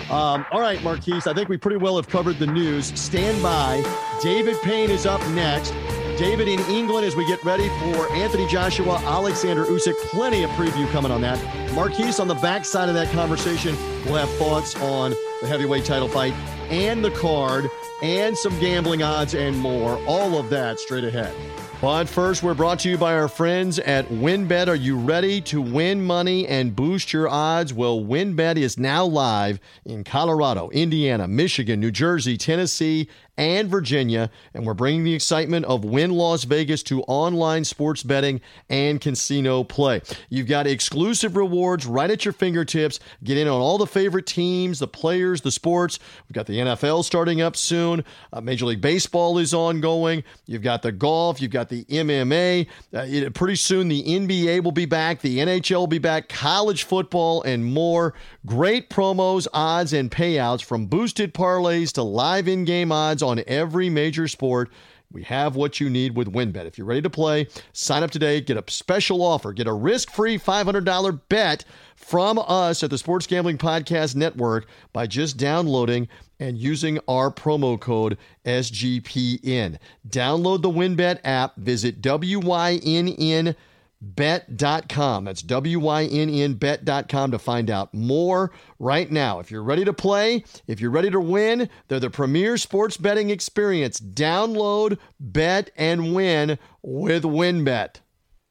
Um, 0.10 0.48
all 0.52 0.62
right, 0.62 0.82
Marquise, 0.82 1.28
I 1.28 1.36
think 1.36 1.48
we 1.48 1.58
pretty 1.58 1.78
well 1.78 1.96
have 1.98 2.08
covered 2.08 2.40
the 2.40 2.48
news. 2.48 2.88
Stand 3.00 3.44
by. 3.44 3.84
David 4.24 4.60
Payne 4.64 4.90
is 4.90 5.06
up 5.06 5.22
next. 5.30 5.76
David 6.18 6.48
in 6.48 6.60
England 6.62 7.06
as 7.06 7.16
we 7.16 7.28
get 7.28 7.44
ready 7.44 7.70
for 7.80 8.12
Anthony 8.12 8.48
Joshua, 8.48 8.98
Alexander 9.04 9.66
Usyk. 9.66 9.96
Plenty 10.08 10.42
of 10.42 10.50
preview 10.52 10.90
coming 10.92 11.12
on 11.12 11.22
that. 11.22 11.40
Marquise 11.76 12.20
on 12.20 12.28
the 12.28 12.36
backside 12.36 12.90
of 12.90 12.96
that 12.96 13.12
conversation 13.12 13.76
will 14.06 14.16
have 14.16 14.30
thoughts 14.32 14.76
on 14.78 15.12
the 15.42 15.48
heavyweight 15.48 15.86
title 15.86 16.08
fight 16.08 16.34
and 16.70 17.06
the 17.06 17.12
card 17.12 17.70
and 18.02 18.36
some 18.36 18.60
gambling 18.60 19.04
odds 19.04 19.36
and 19.36 19.56
more. 19.60 20.04
All 20.08 20.40
of 20.40 20.50
that 20.50 20.80
straight 20.80 21.04
ahead. 21.04 21.36
But 21.80 22.10
first, 22.10 22.42
we're 22.42 22.56
brought 22.56 22.80
to 22.80 22.90
you 22.90 22.98
by 22.98 23.14
our 23.14 23.28
friends 23.28 23.78
at 23.78 24.08
WynnBET. 24.08 24.68
Are 24.68 24.74
you 24.74 24.98
ready 24.98 25.40
to 25.42 25.62
win 25.62 26.04
money 26.04 26.48
and 26.48 26.76
boost 26.76 27.14
your 27.14 27.30
odds? 27.30 27.72
Well, 27.72 28.02
WynnBET 28.02 28.56
is 28.58 28.80
now 28.80 29.06
live 29.06 29.60
in 29.86 30.04
Colorado, 30.04 30.70
Indiana, 30.70 31.28
Michigan, 31.28 31.80
New 31.80 31.92
Jersey, 31.92 32.36
Tennessee, 32.36 33.08
and 33.38 33.70
Virginia, 33.70 34.30
and 34.54 34.66
we're 34.66 34.74
bringing 34.74 35.04
the 35.04 35.14
excitement 35.14 35.66
of 35.66 35.86
Wynn 35.86 36.12
Las 36.12 36.44
Vegas 36.44 36.82
to 36.84 37.02
online 37.04 37.64
sports 37.64 38.04
betting 38.04 38.42
and 38.70 39.00
casino 39.00 39.64
play. 39.64 40.02
You've 40.30 40.48
got 40.48 40.68
exclusive 40.68 41.38
rewards 41.38 41.86
right 41.86 42.10
at 42.10 42.26
your 42.26 42.34
fingertips. 42.34 43.00
Get 43.24 43.38
in 43.38 43.48
on 43.48 43.62
all 43.62 43.78
the 43.78 43.88
favorite 43.88 44.26
teams, 44.26 44.80
the 44.80 44.88
players, 44.88 45.42
the 45.42 45.52
sports. 45.52 46.00
We've 46.28 46.34
got 46.34 46.48
the 46.48 46.58
NFL 46.58 47.04
starting 47.04 47.42
up 47.42 47.56
soon. 47.56 48.04
Uh, 48.34 48.42
Major 48.42 48.66
League 48.66 48.82
Baseball 48.82 49.38
is 49.38 49.54
ongoing. 49.54 50.24
You've 50.48 50.64
got 50.64 50.82
the 50.82 50.92
golf. 50.92 51.42
You've 51.42 51.52
got 51.52 51.70
the 51.70 51.84
MMA. 51.86 52.68
Uh, 52.94 53.06
it, 53.08 53.34
pretty 53.34 53.56
soon, 53.56 53.88
the 53.88 54.04
NBA 54.04 54.64
will 54.64 54.72
be 54.72 54.86
back. 54.86 55.22
The 55.22 55.38
NHL 55.38 55.78
will 55.78 55.88
be 55.88 56.00
back. 56.00 56.30
College 56.30 56.84
football 56.84 57.44
and 57.44 57.64
more. 57.64 58.16
Great 58.46 58.90
promos, 58.90 59.48
odds, 59.54 59.94
and 59.94 60.10
payouts 60.10 60.64
from 60.64 60.88
boosted 60.88 61.34
parlays 61.34 61.92
to 61.94 62.02
live 62.02 62.48
in-game 62.48 62.92
odds 62.92 63.22
on 63.28 63.44
every 63.46 63.90
major 63.90 64.28
sport. 64.28 64.70
We 65.12 65.24
have 65.24 65.56
what 65.56 65.80
you 65.80 65.90
need 65.90 66.18
with 66.18 66.34
WynnBET. 66.34 66.66
If 66.66 66.78
you're 66.78 66.88
ready 66.88 67.02
to 67.02 67.10
play, 67.10 67.48
sign 67.72 68.04
up 68.04 68.12
today, 68.12 68.42
get 68.42 68.58
a 68.58 68.64
special 68.70 69.22
offer, 69.22 69.54
get 69.54 69.68
a 69.68 69.74
risk-free 69.74 70.38
$500 70.38 71.22
bet 71.30 71.64
from 71.96 72.40
us 72.40 72.84
at 72.84 72.90
the 72.90 72.98
Sports 72.98 73.26
Gambling 73.26 73.58
Podcast 73.58 74.16
Network 74.16 74.68
by 74.92 75.08
just 75.08 75.38
downloading 75.38 76.10
and 76.40 76.58
using 76.58 77.00
our 77.08 77.32
promo 77.32 77.80
code 77.80 78.18
SGPN. 78.46 79.78
Download 80.10 80.62
the 80.62 80.70
WynnBET 80.70 81.20
app, 81.24 81.56
visit 81.56 82.02
WYNN 82.02 83.56
bet.com. 84.02 85.26
That's 85.26 85.42
W 85.42 85.80
Y 85.80 86.06
N 86.06 86.30
N 86.30 86.54
bet.com 86.56 87.32
to 87.32 87.40
find 87.40 87.70
out 87.70 87.94
more 87.94 88.52
right 88.80 89.12
now. 89.12 89.40
If 89.40 89.52
you're 89.52 89.64
ready 89.64 89.86
to 89.86 89.94
play, 89.94 90.44
if 90.68 90.80
you're 90.80 90.92
ready 90.92 91.10
to 91.10 91.20
win, 91.20 91.70
they're 91.88 92.00
the 92.00 92.10
premier 92.10 92.58
sports 92.58 92.98
betting 92.98 93.30
experience. 93.30 94.00
Download, 94.00 94.98
bet, 95.20 95.72
and 95.76 96.14
win 96.14 96.60
with 96.82 97.24
WynnBET. 97.24 98.02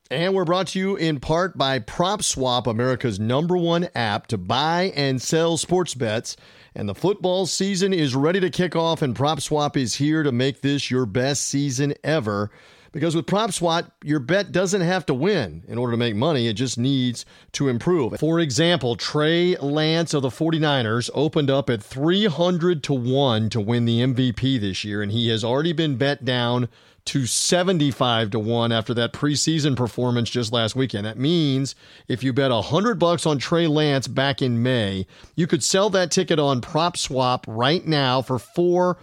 And 0.09 0.35
we're 0.35 0.45
brought 0.45 0.69
to 0.69 0.79
you 0.79 0.95
in 0.95 1.19
part 1.19 1.59
by 1.59 1.81
PropSwap, 1.81 2.69
America's 2.69 3.19
number 3.19 3.57
one 3.57 3.89
app 3.95 4.29
to 4.29 4.39
buy 4.39 4.93
and 4.95 5.21
sell 5.21 5.57
sports 5.57 5.95
bets. 5.95 6.37
And 6.77 6.89
the 6.89 6.95
football 6.95 7.47
season 7.47 7.93
is 7.93 8.15
ready 8.15 8.39
to 8.39 8.51
kick 8.51 8.77
off, 8.77 9.03
and 9.03 9.17
PropSwap 9.17 9.77
is 9.77 9.95
here 9.95 10.23
to 10.23 10.31
make 10.31 10.61
this 10.61 10.91
your 10.91 11.07
best 11.07 11.49
season 11.49 11.95
ever. 12.05 12.51
Because 12.97 13.15
with 13.15 13.27
PropSwap, 13.27 13.91
your 14.03 14.21
bet 14.21 14.53
doesn't 14.53 14.81
have 14.81 15.05
to 15.05 15.13
win 15.13 15.65
in 15.69 15.77
order 15.77 15.91
to 15.91 15.99
make 15.99 16.17
money. 16.17 16.49
It 16.49 16.55
just 16.55 16.79
needs 16.79 17.27
to 17.53 17.69
improve. 17.69 18.19
For 18.19 18.41
example, 18.41 18.97
Trey 18.97 19.55
Lance 19.57 20.15
of 20.15 20.23
the 20.23 20.31
49ers 20.31 21.11
opened 21.13 21.51
up 21.51 21.69
at 21.69 21.83
300 21.83 22.83
to 22.85 22.95
1 22.95 23.51
to 23.51 23.61
win 23.61 23.85
the 23.85 24.01
MVP 24.01 24.59
this 24.59 24.83
year, 24.83 25.03
and 25.03 25.13
he 25.13 25.29
has 25.29 25.45
already 25.45 25.75
been 25.75 25.97
bet 25.97 26.25
down 26.25 26.71
to 27.07 27.27
75 27.27 28.31
to 28.31 28.39
1 28.39 28.73
after 28.73 28.93
that 28.95 29.13
preseason 29.13 29.77
performance 29.77 30.29
just 30.29 30.53
last 30.53 30.77
weekend. 30.77 31.07
That 31.07 31.19
means 31.19 31.75
if 32.09 32.23
you 32.23 32.33
bet 32.33 32.51
100 32.51 32.99
bucks 32.99 33.27
on 33.27 33.39
Trey 33.39 33.67
Lance 33.67 34.09
back 34.09 34.43
in 34.43 34.63
May, 34.63 35.07
you 35.35 35.47
could 35.47 35.65
sell 35.65 35.89
that 35.91 36.11
ticket 36.11 36.39
on 36.39 36.61
PropSwap 36.61 37.45
right 37.47 37.87
now 37.87 38.23
for 38.23 38.39
$400, 38.39 38.97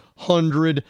a 0.78 0.82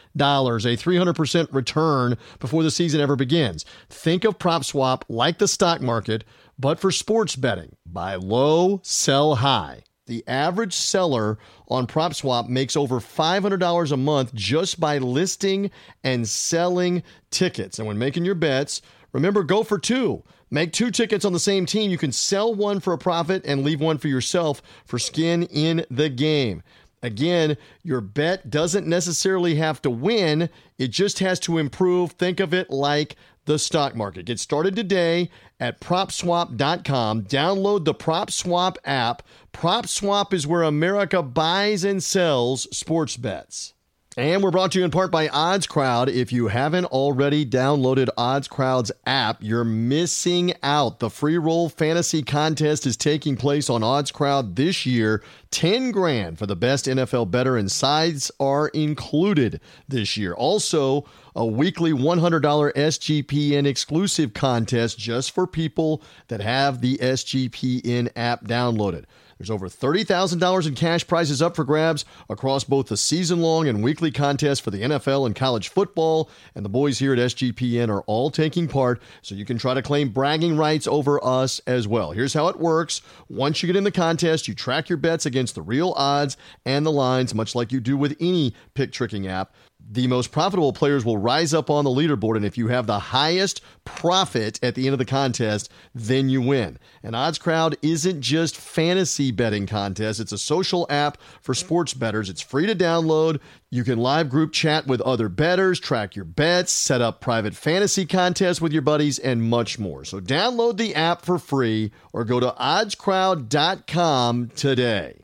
300% 0.78 1.48
return 1.52 2.18
before 2.40 2.64
the 2.64 2.72
season 2.72 3.00
ever 3.00 3.16
begins. 3.16 3.66
Think 3.90 4.24
of 4.24 4.40
PropSwap 4.40 5.04
like 5.08 5.38
the 5.38 5.48
stock 5.48 5.82
market, 5.82 6.24
but 6.58 6.80
for 6.80 6.92
sports 6.92 7.36
betting. 7.36 7.76
Buy 7.86 8.16
low, 8.16 8.80
sell 8.84 9.36
high. 9.36 9.84
The 10.06 10.24
average 10.28 10.74
seller 10.74 11.38
on 11.70 11.88
PropSwap 11.88 12.50
makes 12.50 12.76
over 12.76 13.00
$500 13.00 13.92
a 13.92 13.98
month 13.98 14.34
just 14.34 14.78
by 14.78 14.98
listing 14.98 15.72
and 16.04 16.28
selling 16.28 17.04
tickets. 17.32 17.80
And 17.80 17.88
when 17.88 17.98
making 17.98 18.26
your 18.26 18.36
bets, 18.36 18.82
remember 19.14 19.44
go 19.44 19.64
for 19.64 19.80
two. 19.80 20.22
Make 20.52 20.74
two 20.74 20.92
tickets 20.92 21.24
on 21.24 21.32
the 21.32 21.40
same 21.40 21.66
team. 21.66 21.90
You 21.90 21.98
can 21.98 22.12
sell 22.12 22.54
one 22.54 22.82
for 22.82 22.92
a 22.92 22.98
profit 22.98 23.44
and 23.46 23.64
leave 23.64 23.80
one 23.80 23.98
for 23.98 24.10
yourself 24.10 24.62
for 24.86 25.00
skin 25.00 25.44
in 25.44 25.86
the 25.90 26.10
game. 26.10 26.64
Again, 27.02 27.58
your 27.84 28.02
bet 28.02 28.50
doesn't 28.50 28.88
necessarily 28.88 29.56
have 29.56 29.82
to 29.82 29.90
win, 29.90 30.50
it 30.78 30.90
just 30.90 31.20
has 31.20 31.40
to 31.42 31.58
improve. 31.58 32.12
Think 32.12 32.40
of 32.40 32.54
it 32.54 32.70
like 32.70 33.16
the 33.46 33.60
stock 33.60 33.96
market. 33.96 34.26
Get 34.26 34.40
started 34.40 34.76
today 34.76 35.30
at 35.60 35.82
propswap.com. 35.82 37.24
Download 37.24 37.84
the 37.84 37.94
PropSwap 37.94 38.78
app. 38.86 39.24
PropSwap 39.54 40.34
is 40.34 40.46
where 40.46 40.64
America 40.64 41.24
buys 41.24 41.86
and 41.86 42.04
sells 42.04 42.68
sports 42.76 43.16
bets. 43.16 43.74
And 44.16 44.44
we're 44.44 44.52
brought 44.52 44.74
to 44.74 44.80
you 44.80 44.86
in 44.86 44.92
part 44.92 45.10
by 45.10 45.28
Odds 45.30 45.66
Crowd. 45.66 46.08
If 46.08 46.32
you 46.32 46.48
haven't 46.48 46.86
already 46.86 47.46
downloaded 47.48 48.10
Odds 48.16 48.48
Crowd's 48.48 48.92
app, 49.08 49.38
you're 49.42 49.64
missing 49.64 50.54
out. 50.62 51.00
The 51.00 51.10
free 51.10 51.40
roll 51.40 51.68
fantasy 51.68 52.22
contest 52.22 52.86
is 52.86 52.96
taking 52.96 53.38
place 53.38 53.72
on 53.72 53.82
Odds 53.82 54.12
Crowd 54.12 54.56
this 54.56 54.86
year. 54.86 55.24
10 55.50 55.90
grand 55.92 56.38
for 56.38 56.46
the 56.46 56.56
best 56.56 56.86
NFL 56.86 57.32
better 57.32 57.58
and 57.58 57.72
sides 57.72 58.32
are 58.40 58.68
included 58.68 59.62
this 59.88 60.16
year. 60.16 60.34
Also, 60.34 61.06
a 61.36 61.46
weekly 61.46 61.92
$100 61.92 62.42
SGPN 62.74 63.66
exclusive 63.66 64.34
contest 64.36 65.00
just 65.00 65.32
for 65.32 65.48
people 65.48 66.04
that 66.28 66.42
have 66.42 66.82
the 66.82 66.98
SGPN 66.98 68.12
app 68.16 68.44
downloaded. 68.44 69.06
There's 69.44 69.52
over 69.52 69.68
$30,000 69.68 70.68
in 70.68 70.74
cash 70.74 71.06
prizes 71.06 71.42
up 71.42 71.58
for 71.58 71.66
grabs 71.66 72.06
across 72.30 72.64
both 72.64 72.88
the 72.88 72.96
season 72.96 73.42
long 73.42 73.68
and 73.68 73.84
weekly 73.84 74.10
contests 74.10 74.62
for 74.62 74.72
the 74.72 74.84
NFL 74.84 75.26
and 75.26 75.36
college 75.36 75.68
football. 75.68 76.30
And 76.56 76.64
the 76.64 76.70
boys 76.70 77.00
here 77.00 77.12
at 77.12 77.20
SGPN 77.20 77.90
are 77.90 78.04
all 78.04 78.32
taking 78.32 78.70
part, 78.70 79.02
so 79.22 79.36
you 79.36 79.44
can 79.44 79.58
try 79.58 79.74
to 79.74 79.82
claim 79.82 80.12
bragging 80.12 80.56
rights 80.56 80.88
over 80.88 81.22
us 81.22 81.60
as 81.68 81.90
well. 81.90 82.12
Here's 82.14 82.34
how 82.34 82.48
it 82.48 82.58
works 82.58 83.02
once 83.28 83.62
you 83.62 83.68
get 83.68 83.76
in 83.76 83.84
the 83.84 83.92
contest, 83.92 84.48
you 84.48 84.56
track 84.56 84.88
your 84.88 84.96
bets 84.98 85.26
against 85.26 85.56
the 85.56 85.62
real 85.62 85.92
odds 85.98 86.38
and 86.66 86.86
the 86.86 86.92
lines, 86.94 87.36
much 87.36 87.54
like 87.54 87.74
you 87.74 87.82
do 87.82 87.98
with 87.98 88.16
any 88.22 88.56
pick 88.76 88.94
tricking 88.94 89.28
app 89.28 89.54
the 89.90 90.08
most 90.08 90.32
profitable 90.32 90.74
players 90.74 91.06
will 91.06 91.18
rise 91.18 91.54
up 91.54 91.70
on 91.70 91.84
the 91.84 91.92
leaderboard. 91.92 92.36
And 92.36 92.46
if 92.46 92.58
you 92.58 92.70
have 92.70 92.88
the 92.88 93.00
highest 93.00 93.62
profit 93.86 94.60
at 94.64 94.76
the 94.76 94.86
end 94.86 94.94
of 94.94 95.00
the 95.00 95.06
contest, 95.06 95.70
then 95.94 96.30
you 96.30 96.42
win. 96.42 96.80
And 97.04 97.16
Odds 97.16 97.38
Crowd 97.38 97.76
isn't 97.82 98.22
just 98.22 98.58
fantasy 98.58 99.32
betting 99.32 99.68
contest, 99.68 100.20
it's 100.20 100.32
a 100.32 100.38
social 100.38 100.88
app 100.90 101.18
for 101.42 101.54
sports 101.54 101.94
bettors. 101.94 102.30
It's 102.30 102.42
free 102.42 102.66
to 102.66 102.76
download. 102.76 103.40
You 103.70 103.84
can 103.84 104.00
live 104.00 104.30
group 104.30 104.52
chat 104.52 104.88
with 104.88 105.02
other 105.02 105.30
bettors, 105.30 105.80
track 105.80 106.16
your 106.16 106.26
bets, 106.26 106.72
set 106.72 107.02
up 107.02 107.22
private 107.22 107.56
fantasy 107.56 108.06
contests 108.06 108.62
with 108.62 108.72
your 108.72 108.82
buddies, 108.82 109.20
and 109.20 109.44
much 109.44 109.80
more. 109.80 110.06
So 110.06 110.20
download 110.20 110.78
the 110.78 110.96
app 110.96 111.24
for 111.24 111.38
free 111.40 111.92
or 112.14 112.24
go 112.24 112.40
to 112.40 112.52
oddscrowd.com 112.52 114.50
today. 114.56 115.23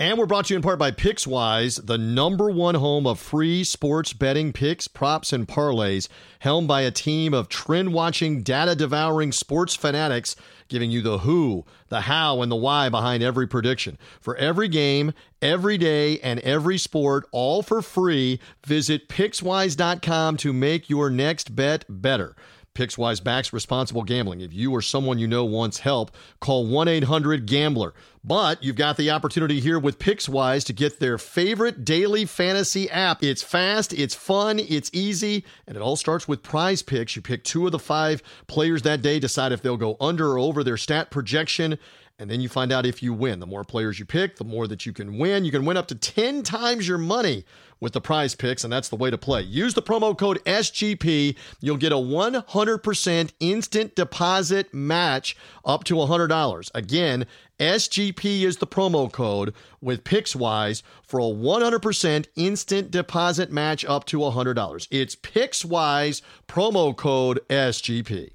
And 0.00 0.16
we're 0.16 0.26
brought 0.26 0.46
to 0.46 0.54
you 0.54 0.56
in 0.56 0.62
part 0.62 0.78
by 0.78 0.92
PicksWise, 0.92 1.84
the 1.86 1.98
number 1.98 2.48
one 2.48 2.76
home 2.76 3.04
of 3.04 3.18
free 3.18 3.64
sports 3.64 4.12
betting 4.12 4.52
picks, 4.52 4.86
props, 4.86 5.32
and 5.32 5.48
parlays, 5.48 6.06
helmed 6.38 6.68
by 6.68 6.82
a 6.82 6.92
team 6.92 7.34
of 7.34 7.48
trend 7.48 7.92
watching, 7.92 8.44
data 8.44 8.76
devouring 8.76 9.32
sports 9.32 9.74
fanatics, 9.74 10.36
giving 10.68 10.92
you 10.92 11.02
the 11.02 11.18
who, 11.18 11.64
the 11.88 12.02
how, 12.02 12.42
and 12.42 12.52
the 12.52 12.54
why 12.54 12.88
behind 12.88 13.24
every 13.24 13.48
prediction. 13.48 13.98
For 14.20 14.36
every 14.36 14.68
game, 14.68 15.14
every 15.42 15.76
day, 15.76 16.20
and 16.20 16.38
every 16.40 16.78
sport, 16.78 17.26
all 17.32 17.62
for 17.62 17.82
free, 17.82 18.38
visit 18.64 19.08
PicksWise.com 19.08 20.36
to 20.36 20.52
make 20.52 20.88
your 20.88 21.10
next 21.10 21.56
bet 21.56 21.84
better. 21.88 22.36
Pickswise 22.78 23.22
backs 23.24 23.52
responsible 23.52 24.04
gambling. 24.04 24.40
If 24.40 24.52
you 24.52 24.70
or 24.70 24.80
someone 24.80 25.18
you 25.18 25.26
know 25.26 25.44
wants 25.44 25.80
help, 25.80 26.12
call 26.38 26.64
1 26.64 26.86
800 26.86 27.44
Gambler. 27.44 27.92
But 28.22 28.62
you've 28.62 28.76
got 28.76 28.96
the 28.96 29.10
opportunity 29.10 29.58
here 29.58 29.80
with 29.80 29.98
Pickswise 29.98 30.64
to 30.66 30.72
get 30.72 31.00
their 31.00 31.18
favorite 31.18 31.84
daily 31.84 32.24
fantasy 32.24 32.88
app. 32.88 33.24
It's 33.24 33.42
fast, 33.42 33.92
it's 33.92 34.14
fun, 34.14 34.60
it's 34.60 34.90
easy, 34.92 35.44
and 35.66 35.76
it 35.76 35.80
all 35.80 35.96
starts 35.96 36.28
with 36.28 36.44
prize 36.44 36.82
picks. 36.82 37.16
You 37.16 37.22
pick 37.22 37.42
two 37.42 37.66
of 37.66 37.72
the 37.72 37.80
five 37.80 38.22
players 38.46 38.82
that 38.82 39.02
day, 39.02 39.18
decide 39.18 39.50
if 39.50 39.60
they'll 39.60 39.76
go 39.76 39.96
under 40.00 40.30
or 40.30 40.38
over 40.38 40.62
their 40.62 40.76
stat 40.76 41.10
projection 41.10 41.80
and 42.18 42.28
then 42.28 42.40
you 42.40 42.48
find 42.48 42.72
out 42.72 42.84
if 42.84 43.02
you 43.02 43.12
win. 43.12 43.38
The 43.38 43.46
more 43.46 43.64
players 43.64 43.98
you 43.98 44.04
pick, 44.04 44.36
the 44.36 44.44
more 44.44 44.66
that 44.66 44.84
you 44.84 44.92
can 44.92 45.18
win. 45.18 45.44
You 45.44 45.52
can 45.52 45.64
win 45.64 45.76
up 45.76 45.86
to 45.88 45.94
10 45.94 46.42
times 46.42 46.88
your 46.88 46.98
money 46.98 47.44
with 47.80 47.92
the 47.92 48.00
prize 48.00 48.34
picks, 48.34 48.64
and 48.64 48.72
that's 48.72 48.88
the 48.88 48.96
way 48.96 49.08
to 49.08 49.16
play. 49.16 49.42
Use 49.42 49.74
the 49.74 49.82
promo 49.82 50.18
code 50.18 50.42
SGP. 50.44 51.36
You'll 51.60 51.76
get 51.76 51.92
a 51.92 51.96
100% 51.96 53.30
instant 53.38 53.94
deposit 53.94 54.74
match 54.74 55.36
up 55.64 55.84
to 55.84 55.94
$100. 55.94 56.70
Again, 56.74 57.26
SGP 57.60 58.42
is 58.42 58.56
the 58.56 58.66
promo 58.66 59.10
code 59.10 59.54
with 59.80 60.02
Pickswise 60.02 60.82
for 61.04 61.20
a 61.20 61.24
100% 61.24 62.26
instant 62.34 62.90
deposit 62.90 63.52
match 63.52 63.84
up 63.84 64.04
to 64.06 64.18
$100. 64.18 64.88
It's 64.90 65.14
Pickswise 65.14 66.22
promo 66.48 66.96
code 66.96 67.40
SGP. 67.48 68.30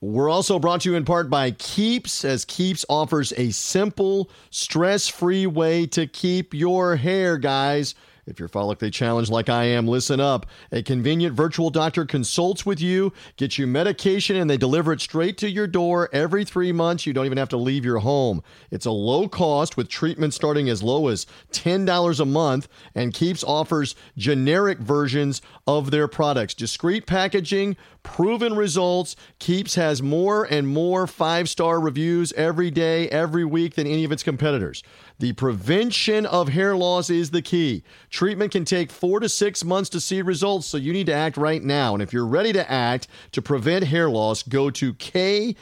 We're 0.00 0.30
also 0.30 0.60
brought 0.60 0.82
to 0.82 0.90
you 0.90 0.96
in 0.96 1.04
part 1.04 1.28
by 1.28 1.50
Keeps, 1.50 2.24
as 2.24 2.44
Keeps 2.44 2.84
offers 2.88 3.32
a 3.36 3.50
simple, 3.50 4.30
stress 4.50 5.08
free 5.08 5.46
way 5.46 5.86
to 5.86 6.06
keep 6.06 6.54
your 6.54 6.94
hair, 6.94 7.36
guys. 7.36 7.96
If 8.28 8.38
you're 8.38 8.48
follically 8.48 8.92
challenged 8.92 9.30
like 9.30 9.48
I 9.48 9.64
am, 9.64 9.88
listen 9.88 10.20
up. 10.20 10.46
A 10.70 10.82
convenient 10.82 11.34
virtual 11.34 11.70
doctor 11.70 12.04
consults 12.04 12.66
with 12.66 12.78
you, 12.80 13.12
gets 13.36 13.58
you 13.58 13.66
medication, 13.66 14.36
and 14.36 14.50
they 14.50 14.58
deliver 14.58 14.92
it 14.92 15.00
straight 15.00 15.38
to 15.38 15.48
your 15.48 15.66
door 15.66 16.10
every 16.12 16.44
three 16.44 16.70
months. 16.70 17.06
You 17.06 17.14
don't 17.14 17.24
even 17.24 17.38
have 17.38 17.48
to 17.50 17.56
leave 17.56 17.86
your 17.86 17.98
home. 17.98 18.42
It's 18.70 18.84
a 18.84 18.90
low 18.90 19.28
cost 19.28 19.78
with 19.78 19.88
treatment 19.88 20.34
starting 20.34 20.68
as 20.68 20.82
low 20.82 21.08
as 21.08 21.26
$10 21.52 22.20
a 22.20 22.24
month, 22.26 22.68
and 22.94 23.14
Keeps 23.14 23.42
offers 23.42 23.94
generic 24.16 24.78
versions 24.78 25.40
of 25.66 25.90
their 25.90 26.06
products. 26.06 26.52
Discreet 26.52 27.06
packaging, 27.06 27.76
proven 28.02 28.54
results. 28.54 29.16
Keeps 29.38 29.74
has 29.74 30.02
more 30.02 30.44
and 30.44 30.68
more 30.68 31.06
five 31.06 31.48
star 31.48 31.80
reviews 31.80 32.32
every 32.34 32.70
day, 32.70 33.08
every 33.08 33.44
week 33.44 33.74
than 33.74 33.86
any 33.86 34.04
of 34.04 34.12
its 34.12 34.22
competitors. 34.22 34.82
The 35.20 35.32
prevention 35.32 36.26
of 36.26 36.50
hair 36.50 36.76
loss 36.76 37.10
is 37.10 37.30
the 37.30 37.42
key. 37.42 37.82
Treatment 38.08 38.52
can 38.52 38.64
take 38.64 38.92
four 38.92 39.18
to 39.18 39.28
six 39.28 39.64
months 39.64 39.90
to 39.90 39.98
see 40.00 40.22
results, 40.22 40.68
so 40.68 40.76
you 40.76 40.92
need 40.92 41.06
to 41.06 41.12
act 41.12 41.36
right 41.36 41.60
now. 41.60 41.92
And 41.94 42.00
if 42.00 42.12
you're 42.12 42.24
ready 42.24 42.52
to 42.52 42.70
act 42.70 43.08
to 43.32 43.42
prevent 43.42 43.84
hair 43.86 44.08
loss, 44.08 44.44
go 44.44 44.70
to 44.70 44.94
keeps.com 44.94 45.58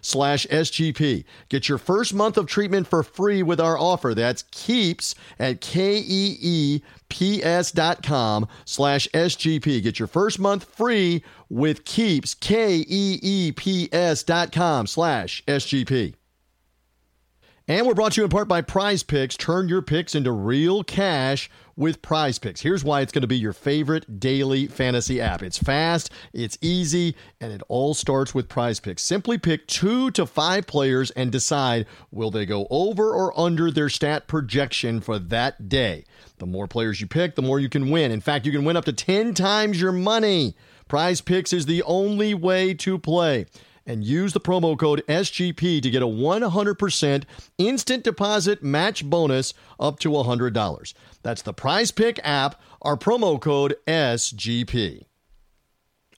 slash 0.00 0.46
SGP. 0.46 1.24
Get 1.48 1.68
your 1.68 1.78
first 1.78 2.14
month 2.14 2.38
of 2.38 2.46
treatment 2.46 2.86
for 2.86 3.02
free 3.02 3.42
with 3.42 3.60
our 3.60 3.76
offer. 3.76 4.14
That's 4.14 4.44
keeps 4.52 5.16
at 5.40 5.60
K-E-E-P-S.com 5.60 5.98
slash 8.64 9.08
SGP. 9.08 9.82
Get 9.82 9.98
your 9.98 10.06
first 10.06 10.38
month 10.38 10.62
free 10.64 11.24
with 11.48 11.84
keeps, 11.84 12.34
K-E-E-P-S 12.34 14.22
dot 14.22 14.52
com 14.52 14.86
slash 14.86 15.42
SGP. 15.48 16.14
And 17.70 17.86
we're 17.86 17.92
brought 17.92 18.12
to 18.12 18.22
you 18.22 18.24
in 18.24 18.30
part 18.30 18.48
by 18.48 18.62
Prize 18.62 19.02
Picks. 19.02 19.36
Turn 19.36 19.68
your 19.68 19.82
picks 19.82 20.14
into 20.14 20.32
real 20.32 20.82
cash 20.82 21.50
with 21.76 22.00
Prize 22.00 22.38
Picks. 22.38 22.62
Here's 22.62 22.82
why 22.82 23.02
it's 23.02 23.12
going 23.12 23.20
to 23.20 23.28
be 23.28 23.36
your 23.36 23.52
favorite 23.52 24.18
daily 24.18 24.68
fantasy 24.68 25.20
app. 25.20 25.42
It's 25.42 25.58
fast, 25.58 26.10
it's 26.32 26.56
easy, 26.62 27.14
and 27.42 27.52
it 27.52 27.60
all 27.68 27.92
starts 27.92 28.34
with 28.34 28.48
Prize 28.48 28.80
Picks. 28.80 29.02
Simply 29.02 29.36
pick 29.36 29.66
two 29.66 30.10
to 30.12 30.24
five 30.24 30.66
players 30.66 31.10
and 31.10 31.30
decide 31.30 31.84
will 32.10 32.30
they 32.30 32.46
go 32.46 32.66
over 32.70 33.12
or 33.12 33.38
under 33.38 33.70
their 33.70 33.90
stat 33.90 34.28
projection 34.28 35.02
for 35.02 35.18
that 35.18 35.68
day. 35.68 36.04
The 36.38 36.46
more 36.46 36.68
players 36.68 37.02
you 37.02 37.06
pick, 37.06 37.34
the 37.34 37.42
more 37.42 37.60
you 37.60 37.68
can 37.68 37.90
win. 37.90 38.12
In 38.12 38.22
fact, 38.22 38.46
you 38.46 38.52
can 38.52 38.64
win 38.64 38.78
up 38.78 38.86
to 38.86 38.94
10 38.94 39.34
times 39.34 39.78
your 39.78 39.92
money. 39.92 40.56
Prize 40.88 41.20
Picks 41.20 41.52
is 41.52 41.66
the 41.66 41.82
only 41.82 42.32
way 42.32 42.72
to 42.72 42.98
play 42.98 43.44
and 43.88 44.04
use 44.04 44.34
the 44.34 44.40
promo 44.40 44.78
code 44.78 45.02
SGP 45.08 45.82
to 45.82 45.90
get 45.90 46.02
a 46.02 46.06
100% 46.06 47.24
instant 47.56 48.04
deposit 48.04 48.62
match 48.62 49.04
bonus 49.04 49.54
up 49.80 49.98
to 50.00 50.10
$100. 50.10 50.94
That's 51.22 51.42
the 51.42 51.54
Prize 51.54 51.90
Pick 51.90 52.20
app, 52.22 52.60
our 52.82 52.96
promo 52.96 53.40
code 53.40 53.76
SGP. 53.88 55.06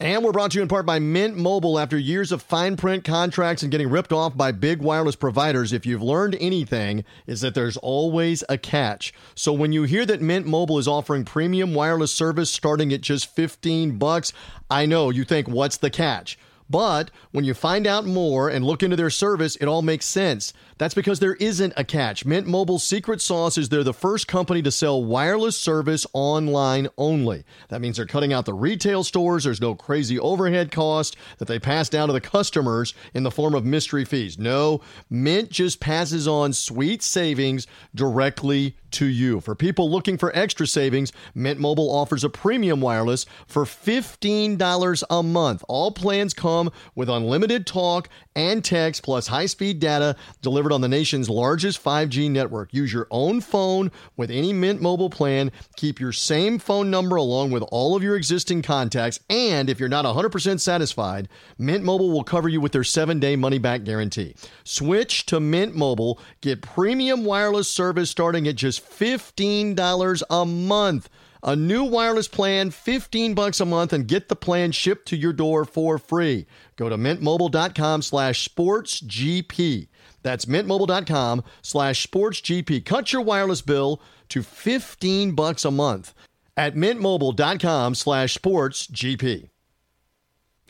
And 0.00 0.24
we're 0.24 0.32
brought 0.32 0.52
to 0.52 0.56
you 0.56 0.62
in 0.62 0.68
part 0.68 0.86
by 0.86 0.98
Mint 0.98 1.36
Mobile. 1.36 1.78
After 1.78 1.98
years 1.98 2.32
of 2.32 2.40
fine 2.40 2.78
print 2.78 3.04
contracts 3.04 3.62
and 3.62 3.70
getting 3.70 3.90
ripped 3.90 4.14
off 4.14 4.34
by 4.34 4.50
big 4.50 4.80
wireless 4.80 5.14
providers, 5.14 5.74
if 5.74 5.84
you've 5.84 6.02
learned 6.02 6.38
anything, 6.40 7.04
is 7.26 7.42
that 7.42 7.54
there's 7.54 7.76
always 7.76 8.42
a 8.48 8.56
catch. 8.56 9.12
So 9.34 9.52
when 9.52 9.72
you 9.72 9.82
hear 9.82 10.06
that 10.06 10.22
Mint 10.22 10.46
Mobile 10.46 10.78
is 10.78 10.88
offering 10.88 11.26
premium 11.26 11.74
wireless 11.74 12.14
service 12.14 12.50
starting 12.50 12.94
at 12.94 13.02
just 13.02 13.26
15 13.36 13.98
bucks, 13.98 14.32
I 14.70 14.86
know 14.86 15.10
you 15.10 15.22
think, 15.22 15.48
what's 15.48 15.76
the 15.76 15.90
catch? 15.90 16.38
But 16.70 17.10
when 17.32 17.44
you 17.44 17.52
find 17.52 17.86
out 17.86 18.06
more 18.06 18.48
and 18.48 18.64
look 18.64 18.82
into 18.82 18.96
their 18.96 19.10
service, 19.10 19.56
it 19.56 19.66
all 19.66 19.82
makes 19.82 20.06
sense. 20.06 20.52
That's 20.80 20.94
because 20.94 21.20
there 21.20 21.34
isn't 21.34 21.74
a 21.76 21.84
catch. 21.84 22.24
Mint 22.24 22.46
Mobile's 22.46 22.82
secret 22.82 23.20
sauce 23.20 23.58
is 23.58 23.68
they're 23.68 23.84
the 23.84 23.92
first 23.92 24.26
company 24.26 24.62
to 24.62 24.70
sell 24.70 25.04
wireless 25.04 25.54
service 25.54 26.06
online 26.14 26.88
only. 26.96 27.44
That 27.68 27.82
means 27.82 27.98
they're 27.98 28.06
cutting 28.06 28.32
out 28.32 28.46
the 28.46 28.54
retail 28.54 29.04
stores. 29.04 29.44
There's 29.44 29.60
no 29.60 29.74
crazy 29.74 30.18
overhead 30.18 30.72
cost 30.72 31.18
that 31.36 31.48
they 31.48 31.58
pass 31.58 31.90
down 31.90 32.08
to 32.08 32.14
the 32.14 32.20
customers 32.22 32.94
in 33.12 33.24
the 33.24 33.30
form 33.30 33.54
of 33.54 33.66
mystery 33.66 34.06
fees. 34.06 34.38
No, 34.38 34.80
Mint 35.10 35.50
just 35.50 35.80
passes 35.80 36.26
on 36.26 36.54
sweet 36.54 37.02
savings 37.02 37.66
directly 37.94 38.74
to 38.92 39.06
you. 39.06 39.40
For 39.40 39.54
people 39.54 39.90
looking 39.90 40.18
for 40.18 40.34
extra 40.36 40.66
savings, 40.66 41.12
Mint 41.34 41.60
Mobile 41.60 41.90
offers 41.90 42.24
a 42.24 42.30
premium 42.30 42.80
wireless 42.80 43.26
for 43.46 43.64
$15 43.64 45.02
a 45.10 45.22
month. 45.22 45.64
All 45.68 45.92
plans 45.92 46.34
come 46.34 46.70
with 46.94 47.08
unlimited 47.08 47.66
talk 47.66 48.08
and 48.34 48.64
text 48.64 49.02
plus 49.02 49.26
high 49.28 49.46
speed 49.46 49.80
data 49.80 50.16
delivered 50.42 50.69
on 50.72 50.80
the 50.80 50.88
nation's 50.88 51.28
largest 51.28 51.82
5G 51.82 52.30
network. 52.30 52.72
Use 52.72 52.92
your 52.92 53.06
own 53.10 53.40
phone 53.40 53.90
with 54.16 54.30
any 54.30 54.52
Mint 54.52 54.80
Mobile 54.80 55.10
plan. 55.10 55.52
Keep 55.76 56.00
your 56.00 56.12
same 56.12 56.58
phone 56.58 56.90
number 56.90 57.16
along 57.16 57.50
with 57.50 57.62
all 57.70 57.96
of 57.96 58.02
your 58.02 58.16
existing 58.16 58.62
contacts. 58.62 59.20
And 59.28 59.68
if 59.70 59.80
you're 59.80 59.88
not 59.88 60.04
100% 60.04 60.60
satisfied, 60.60 61.28
Mint 61.58 61.84
Mobile 61.84 62.10
will 62.10 62.24
cover 62.24 62.48
you 62.48 62.60
with 62.60 62.72
their 62.72 62.84
seven 62.84 63.20
day 63.20 63.36
money 63.36 63.58
back 63.58 63.84
guarantee. 63.84 64.34
Switch 64.64 65.26
to 65.26 65.40
Mint 65.40 65.74
Mobile. 65.74 66.18
Get 66.40 66.62
premium 66.62 67.24
wireless 67.24 67.70
service 67.70 68.10
starting 68.10 68.46
at 68.48 68.56
just 68.56 68.88
$15 68.88 70.22
a 70.28 70.46
month. 70.46 71.08
A 71.42 71.56
new 71.56 71.84
wireless 71.84 72.28
plan, 72.28 72.70
15 72.70 73.34
bucks 73.34 73.60
a 73.60 73.64
month, 73.64 73.94
and 73.94 74.06
get 74.06 74.28
the 74.28 74.36
plan 74.36 74.72
shipped 74.72 75.08
to 75.08 75.16
your 75.16 75.32
door 75.32 75.64
for 75.64 75.96
free. 75.96 76.46
Go 76.76 76.90
to 76.90 76.96
mintmobile.com 76.98 78.02
slash 78.02 78.46
sportsgp. 78.46 79.88
That's 80.22 80.44
mintmobile.com 80.44 81.44
slash 81.62 82.06
sportsgp. 82.06 82.84
Cut 82.84 83.12
your 83.12 83.22
wireless 83.22 83.62
bill 83.62 84.00
to 84.28 84.42
15 84.42 85.34
bucks 85.34 85.64
a 85.64 85.70
month 85.70 86.14
at 86.56 86.74
mintmobile.com 86.74 87.94
slash 87.94 88.36
sportsgp. 88.36 89.48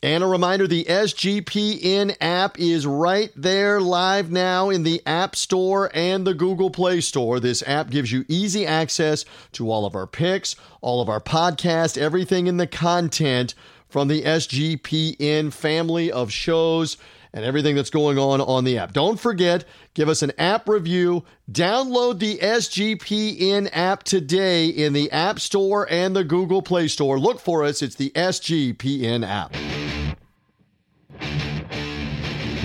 And 0.02 0.24
a 0.24 0.26
reminder 0.26 0.66
the 0.66 0.84
SGPN 0.84 2.16
app 2.22 2.58
is 2.58 2.86
right 2.86 3.30
there 3.36 3.82
live 3.82 4.30
now 4.30 4.70
in 4.70 4.82
the 4.82 5.02
App 5.04 5.36
Store 5.36 5.90
and 5.92 6.26
the 6.26 6.32
Google 6.32 6.70
Play 6.70 7.02
Store. 7.02 7.38
This 7.38 7.62
app 7.66 7.90
gives 7.90 8.10
you 8.10 8.24
easy 8.26 8.64
access 8.64 9.26
to 9.52 9.70
all 9.70 9.84
of 9.84 9.94
our 9.94 10.06
picks, 10.06 10.56
all 10.80 11.02
of 11.02 11.10
our 11.10 11.20
podcasts, 11.20 11.98
everything 11.98 12.46
in 12.46 12.56
the 12.56 12.66
content 12.66 13.54
from 13.90 14.08
the 14.08 14.22
SGPN 14.22 15.52
family 15.52 16.10
of 16.10 16.32
shows 16.32 16.96
and 17.32 17.44
everything 17.44 17.76
that's 17.76 17.90
going 17.90 18.18
on 18.18 18.40
on 18.40 18.64
the 18.64 18.78
app. 18.78 18.92
Don't 18.92 19.18
forget, 19.18 19.64
give 19.94 20.08
us 20.08 20.22
an 20.22 20.32
app 20.38 20.68
review. 20.68 21.24
Download 21.50 22.18
the 22.18 22.38
SGPN 22.38 23.70
app 23.72 24.02
today 24.02 24.66
in 24.68 24.92
the 24.92 25.10
App 25.10 25.40
Store 25.40 25.86
and 25.90 26.14
the 26.14 26.24
Google 26.24 26.62
Play 26.62 26.88
Store. 26.88 27.18
Look 27.18 27.40
for 27.40 27.64
us, 27.64 27.82
it's 27.82 27.96
the 27.96 28.10
SGPN 28.10 29.26
app. 29.26 29.54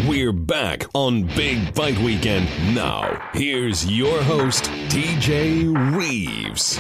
We're 0.08 0.34
back 0.34 0.86
on 0.94 1.24
Big 1.24 1.74
Fight 1.74 1.98
Weekend. 1.98 2.48
Now, 2.76 3.30
here's 3.34 3.90
your 3.90 4.22
host, 4.22 4.66
TJ 4.90 5.98
Reeves. 5.98 6.80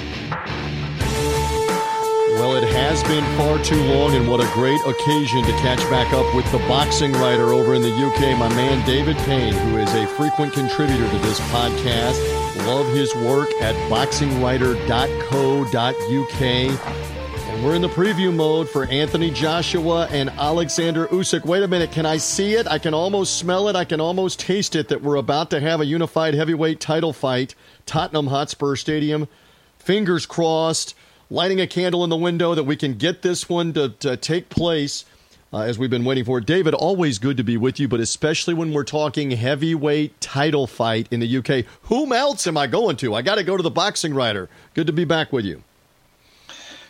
Well, 2.35 2.57
it 2.57 2.67
has 2.67 3.01
been 3.03 3.23
far 3.37 3.63
too 3.63 3.81
long, 3.85 4.13
and 4.13 4.29
what 4.29 4.41
a 4.41 4.53
great 4.53 4.81
occasion 4.85 5.41
to 5.43 5.51
catch 5.53 5.79
back 5.89 6.11
up 6.11 6.35
with 6.35 6.51
the 6.51 6.57
boxing 6.67 7.13
writer 7.13 7.53
over 7.53 7.73
in 7.75 7.81
the 7.81 7.93
UK, 7.93 8.37
my 8.37 8.49
man 8.49 8.85
David 8.85 9.15
Payne, 9.19 9.53
who 9.53 9.77
is 9.77 9.89
a 9.93 10.05
frequent 10.05 10.51
contributor 10.51 11.09
to 11.09 11.17
this 11.19 11.39
podcast. 11.49 12.19
Love 12.67 12.93
his 12.93 13.15
work 13.15 13.49
at 13.61 13.73
boxingwriter.co.uk. 13.89 16.41
And 16.41 17.63
we're 17.63 17.75
in 17.75 17.81
the 17.81 17.87
preview 17.87 18.35
mode 18.35 18.67
for 18.67 18.83
Anthony 18.87 19.31
Joshua 19.31 20.09
and 20.11 20.29
Alexander 20.31 21.07
Usyk. 21.07 21.45
Wait 21.45 21.63
a 21.63 21.69
minute, 21.69 21.93
can 21.93 22.05
I 22.05 22.17
see 22.17 22.55
it? 22.55 22.67
I 22.67 22.79
can 22.79 22.93
almost 22.93 23.37
smell 23.37 23.69
it. 23.69 23.77
I 23.77 23.85
can 23.85 24.01
almost 24.01 24.41
taste 24.41 24.75
it 24.75 24.89
that 24.89 25.01
we're 25.01 25.15
about 25.15 25.51
to 25.51 25.61
have 25.61 25.79
a 25.79 25.85
unified 25.85 26.33
heavyweight 26.33 26.81
title 26.81 27.13
fight. 27.13 27.55
Tottenham 27.85 28.27
Hotspur 28.27 28.75
Stadium. 28.75 29.29
Fingers 29.77 30.25
crossed. 30.25 30.95
Lighting 31.29 31.59
a 31.59 31.67
candle 31.67 32.03
in 32.03 32.09
the 32.09 32.17
window 32.17 32.53
that 32.53 32.65
we 32.65 32.75
can 32.75 32.95
get 32.95 33.21
this 33.21 33.49
one 33.49 33.73
to, 33.73 33.89
to 33.89 34.15
take 34.15 34.49
place 34.49 35.05
uh, 35.51 35.61
as 35.61 35.79
we've 35.79 35.89
been 35.89 36.05
waiting 36.05 36.25
for. 36.25 36.41
David, 36.41 36.73
always 36.73 37.17
good 37.17 37.37
to 37.37 37.43
be 37.43 37.57
with 37.57 37.79
you, 37.79 37.87
but 37.87 37.99
especially 37.99 38.53
when 38.53 38.73
we're 38.73 38.83
talking 38.83 39.31
heavyweight 39.31 40.19
title 40.19 40.67
fight 40.67 41.07
in 41.11 41.21
the 41.21 41.37
UK. 41.37 41.65
Whom 41.83 42.11
else 42.11 42.45
am 42.45 42.57
I 42.57 42.67
going 42.67 42.97
to? 42.97 43.15
I 43.15 43.21
got 43.21 43.35
to 43.35 43.43
go 43.43 43.55
to 43.57 43.63
the 43.63 43.71
boxing 43.71 44.13
writer. 44.13 44.49
Good 44.73 44.87
to 44.87 44.93
be 44.93 45.05
back 45.05 45.31
with 45.31 45.45
you. 45.45 45.63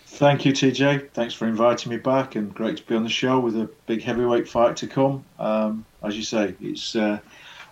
Thank 0.07 0.45
you, 0.45 0.53
TJ. 0.53 1.11
Thanks 1.11 1.33
for 1.33 1.45
inviting 1.45 1.91
me 1.91 1.97
back, 1.97 2.35
and 2.35 2.53
great 2.53 2.77
to 2.77 2.83
be 2.85 2.95
on 2.95 3.03
the 3.03 3.09
show 3.09 3.39
with 3.39 3.55
a 3.55 3.69
big 3.85 4.01
heavyweight 4.01 4.47
fight 4.47 4.77
to 4.77 4.87
come. 4.87 5.25
Um, 5.37 5.85
as 6.01 6.15
you 6.15 6.23
say, 6.23 6.55
it's 6.61 6.95
uh, 6.95 7.19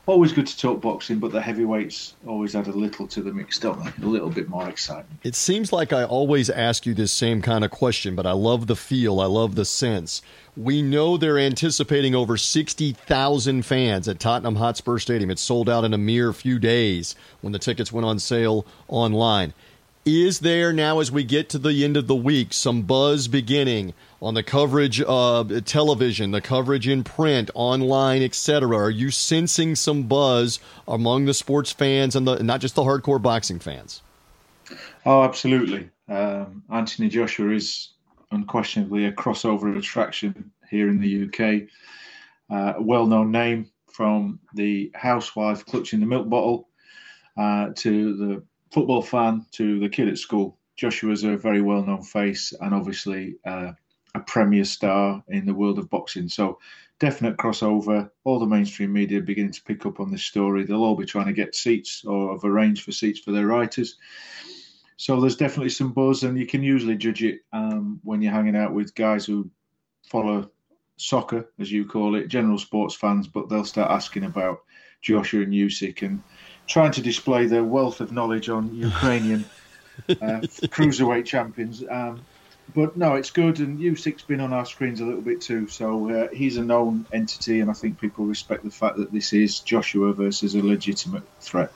always 0.05 0.33
good 0.33 0.47
to 0.47 0.57
talk 0.57 0.81
boxing, 0.81 1.19
but 1.19 1.31
the 1.31 1.41
heavyweights 1.41 2.15
always 2.27 2.55
add 2.55 2.67
a 2.67 2.71
little 2.71 3.07
to 3.07 3.21
the 3.21 3.31
mix, 3.31 3.59
don't 3.59 3.83
they? 3.83 4.05
A 4.05 4.07
little 4.07 4.29
bit 4.29 4.49
more 4.49 4.67
excitement. 4.67 5.19
It 5.23 5.35
seems 5.35 5.71
like 5.71 5.93
I 5.93 6.03
always 6.03 6.49
ask 6.49 6.85
you 6.85 6.93
this 6.93 7.13
same 7.13 7.41
kind 7.41 7.63
of 7.63 7.71
question, 7.71 8.15
but 8.15 8.25
I 8.25 8.31
love 8.31 8.67
the 8.67 8.75
feel, 8.75 9.19
I 9.19 9.25
love 9.25 9.55
the 9.55 9.65
sense. 9.65 10.21
We 10.55 10.81
know 10.81 11.17
they're 11.17 11.39
anticipating 11.39 12.13
over 12.13 12.37
60,000 12.37 13.65
fans 13.65 14.07
at 14.07 14.19
Tottenham 14.19 14.57
Hotspur 14.57 14.99
Stadium. 14.99 15.31
It 15.31 15.39
sold 15.39 15.69
out 15.69 15.83
in 15.83 15.93
a 15.93 15.97
mere 15.97 16.33
few 16.33 16.59
days 16.59 17.15
when 17.41 17.53
the 17.53 17.59
tickets 17.59 17.91
went 17.91 18.05
on 18.05 18.19
sale 18.19 18.65
online. 18.87 19.53
Is 20.05 20.39
there 20.39 20.73
now, 20.73 20.99
as 20.99 21.13
we 21.13 21.23
get 21.23 21.47
to 21.49 21.57
the 21.57 21.85
end 21.85 21.95
of 21.95 22.07
the 22.07 22.15
week, 22.15 22.51
some 22.51 22.81
buzz 22.81 23.29
beginning 23.29 23.93
on 24.23 24.33
the 24.33 24.43
coverage 24.43 25.01
of 25.01 25.65
television, 25.65 26.31
the 26.31 26.39
coverage 26.39 26.87
in 26.87 27.03
print, 27.03 27.51
online, 27.53 28.23
etc.? 28.23 28.77
Are 28.77 28.89
you 28.89 29.11
sensing 29.11 29.75
some 29.75 30.03
buzz 30.03 30.59
among 30.87 31.25
the 31.25 31.33
sports 31.33 31.73
fans 31.73 32.15
and 32.15 32.25
the 32.25 32.41
not 32.41 32.61
just 32.61 32.75
the 32.75 32.83
hardcore 32.83 33.21
boxing 33.21 33.59
fans? 33.59 34.01
Oh, 35.05 35.23
absolutely. 35.23 35.89
Um, 36.07 36.63
Anthony 36.69 37.09
Joshua 37.09 37.53
is 37.53 37.89
unquestionably 38.31 39.05
a 39.05 39.11
crossover 39.11 39.77
attraction 39.77 40.51
here 40.69 40.87
in 40.87 41.01
the 41.01 41.25
UK. 41.25 41.67
Uh, 42.49 42.73
a 42.77 42.81
well-known 42.81 43.31
name 43.31 43.69
from 43.91 44.39
the 44.53 44.89
housewife 44.95 45.65
clutching 45.65 45.99
the 45.99 46.05
milk 46.05 46.29
bottle 46.29 46.69
uh, 47.37 47.69
to 47.75 48.15
the 48.15 48.43
football 48.71 49.01
fan 49.01 49.45
to 49.51 49.79
the 49.79 49.89
kid 49.89 50.07
at 50.07 50.17
school. 50.17 50.57
Joshua's 50.77 51.23
a 51.23 51.37
very 51.37 51.61
well-known 51.61 52.01
face 52.01 52.53
and 52.59 52.73
obviously 52.73 53.35
uh, 53.45 53.73
a 54.15 54.19
premier 54.19 54.65
star 54.65 55.23
in 55.27 55.45
the 55.45 55.53
world 55.53 55.79
of 55.79 55.89
boxing. 55.89 56.29
So 56.29 56.59
definite 56.99 57.37
crossover. 57.37 58.09
All 58.23 58.39
the 58.39 58.45
mainstream 58.45 58.93
media 58.93 59.21
beginning 59.21 59.51
to 59.53 59.63
pick 59.63 59.85
up 59.85 59.99
on 59.99 60.11
this 60.11 60.23
story. 60.23 60.63
They'll 60.63 60.83
all 60.83 60.95
be 60.95 61.05
trying 61.05 61.27
to 61.27 61.33
get 61.33 61.55
seats 61.55 62.05
or 62.05 62.33
have 62.33 62.43
arranged 62.43 62.83
for 62.83 62.91
seats 62.91 63.19
for 63.19 63.31
their 63.31 63.47
writers. 63.47 63.97
So 64.97 65.19
there's 65.19 65.35
definitely 65.35 65.69
some 65.69 65.91
buzz, 65.91 66.23
and 66.23 66.37
you 66.37 66.45
can 66.45 66.63
usually 66.63 66.95
judge 66.95 67.23
it 67.23 67.41
um, 67.51 67.99
when 68.03 68.21
you're 68.21 68.31
hanging 68.31 68.55
out 68.55 68.73
with 68.73 68.95
guys 68.95 69.25
who 69.25 69.49
follow 70.07 70.49
soccer, 70.97 71.49
as 71.59 71.71
you 71.71 71.85
call 71.85 72.15
it, 72.15 72.27
general 72.27 72.57
sports 72.57 72.95
fans. 72.95 73.27
But 73.27 73.49
they'll 73.49 73.65
start 73.65 73.91
asking 73.91 74.23
about 74.23 74.59
Joshua 75.01 75.41
and 75.41 75.51
Usyk 75.51 76.03
and 76.03 76.21
trying 76.67 76.91
to 76.91 77.01
display 77.01 77.47
their 77.47 77.63
wealth 77.63 77.99
of 77.99 78.11
knowledge 78.11 78.49
on 78.49 78.73
Ukrainian 78.75 79.43
uh, 80.09 80.13
cruiserweight 80.71 81.25
champions. 81.25 81.83
Um, 81.89 82.21
but 82.73 82.97
no, 82.97 83.15
it's 83.15 83.29
good, 83.29 83.59
and 83.59 83.79
Usyk's 83.79 84.23
been 84.23 84.39
on 84.39 84.53
our 84.53 84.65
screens 84.65 85.01
a 85.01 85.05
little 85.05 85.21
bit 85.21 85.41
too. 85.41 85.67
So 85.67 86.09
uh, 86.09 86.27
he's 86.29 86.57
a 86.57 86.63
known 86.63 87.05
entity, 87.11 87.59
and 87.59 87.69
I 87.69 87.73
think 87.73 87.99
people 87.99 88.25
respect 88.25 88.63
the 88.63 88.71
fact 88.71 88.97
that 88.97 89.11
this 89.11 89.33
is 89.33 89.59
Joshua 89.59 90.13
versus 90.13 90.55
a 90.55 90.63
legitimate 90.63 91.23
threat. 91.39 91.71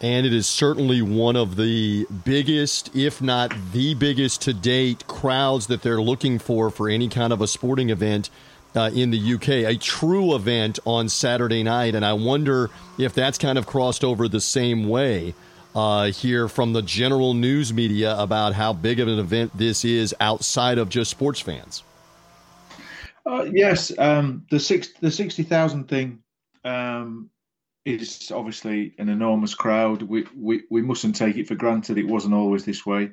And 0.00 0.26
it 0.26 0.32
is 0.32 0.46
certainly 0.46 1.02
one 1.02 1.34
of 1.34 1.56
the 1.56 2.06
biggest, 2.24 2.94
if 2.94 3.20
not 3.20 3.52
the 3.72 3.94
biggest 3.94 4.42
to 4.42 4.54
date, 4.54 5.06
crowds 5.08 5.66
that 5.66 5.82
they're 5.82 6.00
looking 6.00 6.38
for 6.38 6.70
for 6.70 6.88
any 6.88 7.08
kind 7.08 7.32
of 7.32 7.40
a 7.40 7.48
sporting 7.48 7.90
event 7.90 8.30
uh, 8.76 8.90
in 8.94 9.10
the 9.10 9.34
UK. 9.34 9.48
A 9.48 9.76
true 9.76 10.36
event 10.36 10.78
on 10.84 11.08
Saturday 11.08 11.64
night. 11.64 11.96
And 11.96 12.04
I 12.04 12.12
wonder 12.12 12.70
if 12.96 13.12
that's 13.12 13.38
kind 13.38 13.58
of 13.58 13.66
crossed 13.66 14.04
over 14.04 14.28
the 14.28 14.40
same 14.40 14.88
way 14.88 15.34
uh, 15.74 16.06
here 16.06 16.48
from 16.48 16.72
the 16.72 16.82
general 16.82 17.34
news 17.34 17.72
media 17.72 18.18
about 18.18 18.54
how 18.54 18.72
big 18.72 19.00
of 19.00 19.08
an 19.08 19.18
event 19.18 19.56
this 19.56 19.84
is 19.84 20.14
outside 20.20 20.78
of 20.78 20.88
just 20.88 21.10
sports 21.10 21.40
fans. 21.40 21.82
Uh, 23.26 23.46
yes, 23.52 23.92
um, 23.98 24.46
the 24.50 24.58
six 24.58 24.88
the 25.00 25.10
sixty 25.10 25.42
thousand 25.42 25.88
thing 25.88 26.20
um, 26.64 27.30
is 27.84 28.30
obviously 28.34 28.94
an 28.98 29.08
enormous 29.08 29.54
crowd. 29.54 30.02
We, 30.02 30.26
we, 30.36 30.62
we 30.70 30.82
mustn't 30.82 31.16
take 31.16 31.36
it 31.36 31.48
for 31.48 31.54
granted. 31.54 31.98
It 31.98 32.06
wasn't 32.06 32.34
always 32.34 32.64
this 32.64 32.84
way. 32.84 33.12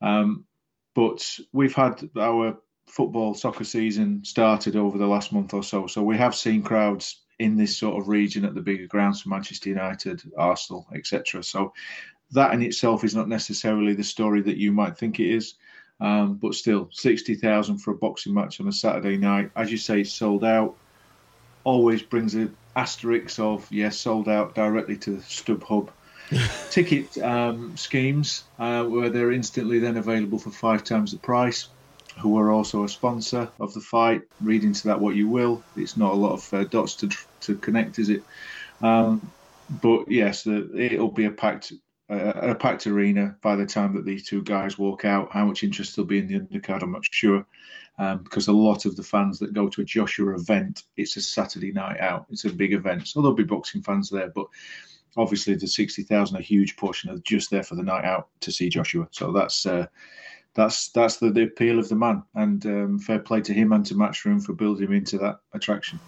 Um, 0.00 0.44
but 0.94 1.38
we've 1.52 1.74
had 1.74 2.08
our 2.18 2.58
football 2.86 3.34
soccer 3.34 3.64
season 3.64 4.24
started 4.24 4.76
over 4.76 4.98
the 4.98 5.06
last 5.06 5.32
month 5.32 5.54
or 5.54 5.62
so. 5.62 5.86
So 5.86 6.02
we 6.02 6.16
have 6.16 6.34
seen 6.34 6.62
crowds 6.62 7.23
in 7.38 7.56
this 7.56 7.76
sort 7.76 8.00
of 8.00 8.08
region 8.08 8.44
at 8.44 8.54
the 8.54 8.60
bigger 8.60 8.86
grounds 8.86 9.22
for 9.22 9.28
Manchester 9.28 9.68
United, 9.68 10.22
Arsenal, 10.36 10.86
etc. 10.94 11.42
So 11.42 11.72
that 12.32 12.52
in 12.52 12.62
itself 12.62 13.04
is 13.04 13.14
not 13.14 13.28
necessarily 13.28 13.94
the 13.94 14.04
story 14.04 14.42
that 14.42 14.56
you 14.56 14.72
might 14.72 14.96
think 14.96 15.20
it 15.20 15.30
is. 15.30 15.54
Um, 16.00 16.34
but 16.34 16.54
still, 16.54 16.88
60,000 16.92 17.78
for 17.78 17.92
a 17.92 17.96
boxing 17.96 18.34
match 18.34 18.60
on 18.60 18.68
a 18.68 18.72
Saturday 18.72 19.16
night. 19.16 19.50
As 19.56 19.70
you 19.70 19.78
say, 19.78 20.04
sold 20.04 20.44
out. 20.44 20.76
Always 21.62 22.02
brings 22.02 22.34
a 22.34 22.50
asterisk 22.76 23.38
of 23.38 23.66
yes, 23.70 23.96
sold 23.96 24.28
out 24.28 24.54
directly 24.54 24.96
to 24.98 25.16
StubHub 25.18 25.88
ticket 26.70 27.16
um, 27.18 27.76
schemes 27.76 28.44
uh, 28.58 28.84
where 28.84 29.10
they're 29.10 29.32
instantly 29.32 29.78
then 29.78 29.96
available 29.96 30.38
for 30.38 30.50
five 30.50 30.84
times 30.84 31.12
the 31.12 31.18
price. 31.18 31.68
Who 32.18 32.38
are 32.38 32.50
also 32.50 32.84
a 32.84 32.88
sponsor 32.88 33.48
of 33.60 33.74
the 33.74 33.80
fight. 33.80 34.22
Read 34.40 34.64
into 34.64 34.88
that 34.88 35.00
what 35.00 35.16
you 35.16 35.28
will. 35.28 35.62
It's 35.76 35.96
not 35.96 36.12
a 36.12 36.16
lot 36.16 36.32
of 36.32 36.54
uh, 36.54 36.64
dots 36.64 36.94
to 36.96 37.10
to 37.40 37.56
connect, 37.56 37.98
is 37.98 38.08
it? 38.08 38.22
Um, 38.80 39.30
but 39.82 40.10
yes, 40.10 40.46
it'll 40.46 41.10
be 41.10 41.24
a 41.24 41.30
packed 41.30 41.72
uh, 42.08 42.32
a 42.34 42.54
packed 42.54 42.86
arena 42.86 43.36
by 43.42 43.56
the 43.56 43.66
time 43.66 43.94
that 43.94 44.04
these 44.04 44.26
two 44.26 44.42
guys 44.42 44.78
walk 44.78 45.04
out. 45.04 45.32
How 45.32 45.44
much 45.44 45.64
interest 45.64 45.96
there'll 45.96 46.06
be 46.06 46.18
in 46.18 46.28
the 46.28 46.38
undercard, 46.38 46.82
I'm 46.82 46.92
not 46.92 47.04
sure 47.04 47.46
um, 47.98 48.18
because 48.22 48.48
a 48.48 48.52
lot 48.52 48.86
of 48.86 48.96
the 48.96 49.02
fans 49.02 49.38
that 49.38 49.54
go 49.54 49.68
to 49.68 49.82
a 49.82 49.84
Joshua 49.84 50.34
event, 50.34 50.82
it's 50.96 51.16
a 51.16 51.20
Saturday 51.20 51.72
night 51.72 52.00
out. 52.00 52.26
It's 52.30 52.44
a 52.44 52.52
big 52.52 52.72
event, 52.72 53.06
so 53.06 53.20
there'll 53.20 53.36
be 53.36 53.44
boxing 53.44 53.82
fans 53.82 54.10
there, 54.10 54.32
but 54.34 54.46
obviously 55.16 55.54
the 55.54 55.68
60,000 55.68 56.36
a 56.36 56.40
huge 56.40 56.76
portion 56.76 57.10
are 57.10 57.18
just 57.18 57.50
there 57.50 57.62
for 57.62 57.76
the 57.76 57.82
night 57.82 58.04
out 58.04 58.28
to 58.40 58.50
see 58.50 58.68
Joshua. 58.68 59.06
So 59.12 59.32
that's 59.32 59.64
uh, 59.64 59.86
that's 60.54 60.88
that's 60.90 61.16
the, 61.16 61.30
the, 61.30 61.44
appeal 61.44 61.78
of 61.78 61.88
the 61.88 61.96
man, 61.96 62.22
and 62.34 62.64
um, 62.66 62.98
fair 62.98 63.18
play 63.18 63.40
to 63.42 63.52
him 63.52 63.72
and 63.72 63.84
to 63.86 63.94
Matchroom 63.94 64.42
for 64.42 64.52
building 64.52 64.86
him 64.86 64.92
into 64.92 65.18
that 65.18 65.40
attraction. 65.52 65.98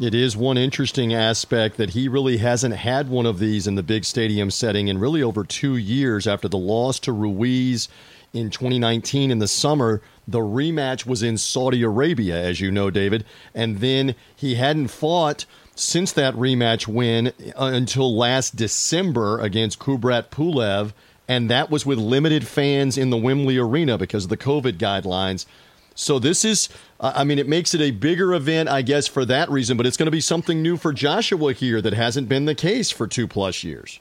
It 0.00 0.14
is 0.14 0.36
one 0.36 0.56
interesting 0.56 1.12
aspect 1.12 1.76
that 1.76 1.90
he 1.90 2.08
really 2.08 2.38
hasn't 2.38 2.74
had 2.74 3.08
one 3.08 3.26
of 3.26 3.38
these 3.38 3.66
in 3.66 3.74
the 3.74 3.82
big 3.82 4.04
stadium 4.04 4.50
setting 4.50 4.88
in 4.88 4.98
really 4.98 5.22
over 5.22 5.44
two 5.44 5.76
years 5.76 6.26
after 6.26 6.48
the 6.48 6.58
loss 6.58 6.98
to 7.00 7.12
Ruiz 7.12 7.88
in 8.32 8.50
2019 8.50 9.30
in 9.30 9.38
the 9.38 9.46
summer. 9.46 10.00
The 10.26 10.38
rematch 10.38 11.06
was 11.06 11.22
in 11.22 11.36
Saudi 11.36 11.82
Arabia, 11.82 12.42
as 12.42 12.60
you 12.60 12.70
know, 12.70 12.90
David. 12.90 13.24
And 13.54 13.78
then 13.78 14.14
he 14.34 14.54
hadn't 14.54 14.88
fought 14.88 15.44
since 15.74 16.12
that 16.12 16.34
rematch 16.34 16.86
win 16.86 17.28
uh, 17.28 17.66
until 17.66 18.16
last 18.16 18.56
December 18.56 19.40
against 19.40 19.78
Kubrat 19.78 20.30
Pulev. 20.30 20.92
And 21.32 21.48
that 21.48 21.70
was 21.70 21.86
with 21.86 21.96
limited 21.96 22.46
fans 22.46 22.98
in 22.98 23.08
the 23.08 23.16
Wembley 23.16 23.56
Arena 23.56 23.96
because 23.96 24.24
of 24.24 24.28
the 24.28 24.36
COVID 24.36 24.74
guidelines. 24.74 25.46
So 25.94 26.18
this 26.18 26.44
is, 26.44 26.68
I 27.00 27.24
mean, 27.24 27.38
it 27.38 27.48
makes 27.48 27.74
it 27.74 27.80
a 27.80 27.90
bigger 27.90 28.34
event, 28.34 28.68
I 28.68 28.82
guess, 28.82 29.06
for 29.06 29.24
that 29.24 29.50
reason, 29.50 29.78
but 29.78 29.86
it's 29.86 29.96
going 29.96 30.08
to 30.08 30.12
be 30.12 30.20
something 30.20 30.60
new 30.60 30.76
for 30.76 30.92
Joshua 30.92 31.54
here 31.54 31.80
that 31.80 31.94
hasn't 31.94 32.28
been 32.28 32.44
the 32.44 32.54
case 32.54 32.90
for 32.90 33.06
two 33.06 33.26
plus 33.26 33.64
years. 33.64 33.98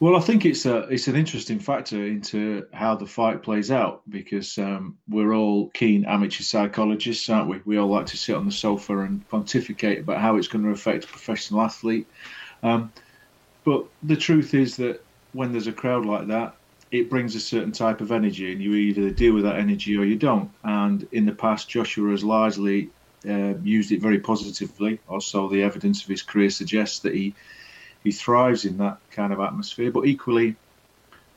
Well, 0.00 0.16
I 0.16 0.20
think 0.20 0.44
it's 0.44 0.66
a 0.66 0.78
it's 0.88 1.06
an 1.06 1.14
interesting 1.14 1.60
factor 1.60 2.04
into 2.04 2.66
how 2.72 2.96
the 2.96 3.06
fight 3.06 3.44
plays 3.44 3.70
out 3.70 4.02
because 4.08 4.58
um, 4.58 4.98
we're 5.08 5.32
all 5.32 5.68
keen 5.68 6.04
amateur 6.04 6.42
psychologists, 6.42 7.28
aren't 7.28 7.48
we? 7.48 7.60
We 7.64 7.76
all 7.76 7.86
like 7.86 8.06
to 8.06 8.16
sit 8.16 8.34
on 8.34 8.46
the 8.46 8.52
sofa 8.52 8.98
and 8.98 9.28
pontificate 9.28 10.00
about 10.00 10.18
how 10.18 10.36
it's 10.36 10.48
going 10.48 10.64
to 10.64 10.70
affect 10.70 11.04
a 11.04 11.06
professional 11.06 11.62
athlete. 11.62 12.08
Um, 12.64 12.92
but 13.62 13.84
the 14.02 14.16
truth 14.16 14.52
is 14.52 14.76
that 14.78 15.04
when 15.32 15.52
there's 15.52 15.66
a 15.66 15.72
crowd 15.72 16.06
like 16.06 16.28
that, 16.28 16.54
it 16.90 17.08
brings 17.08 17.36
a 17.36 17.40
certain 17.40 17.72
type 17.72 18.00
of 18.00 18.10
energy, 18.10 18.52
and 18.52 18.60
you 18.60 18.74
either 18.74 19.10
deal 19.10 19.34
with 19.34 19.44
that 19.44 19.56
energy 19.56 19.96
or 19.96 20.04
you 20.04 20.16
don't. 20.16 20.50
And 20.64 21.06
in 21.12 21.24
the 21.24 21.32
past, 21.32 21.68
Joshua 21.68 22.10
has 22.10 22.24
largely 22.24 22.90
uh, 23.28 23.54
used 23.62 23.92
it 23.92 24.00
very 24.00 24.18
positively. 24.18 24.98
Also, 25.08 25.48
the 25.48 25.62
evidence 25.62 26.02
of 26.02 26.08
his 26.08 26.22
career 26.22 26.50
suggests 26.50 27.00
that 27.00 27.14
he 27.14 27.34
he 28.02 28.12
thrives 28.12 28.64
in 28.64 28.78
that 28.78 28.98
kind 29.10 29.32
of 29.32 29.40
atmosphere. 29.40 29.90
But 29.92 30.06
equally, 30.06 30.56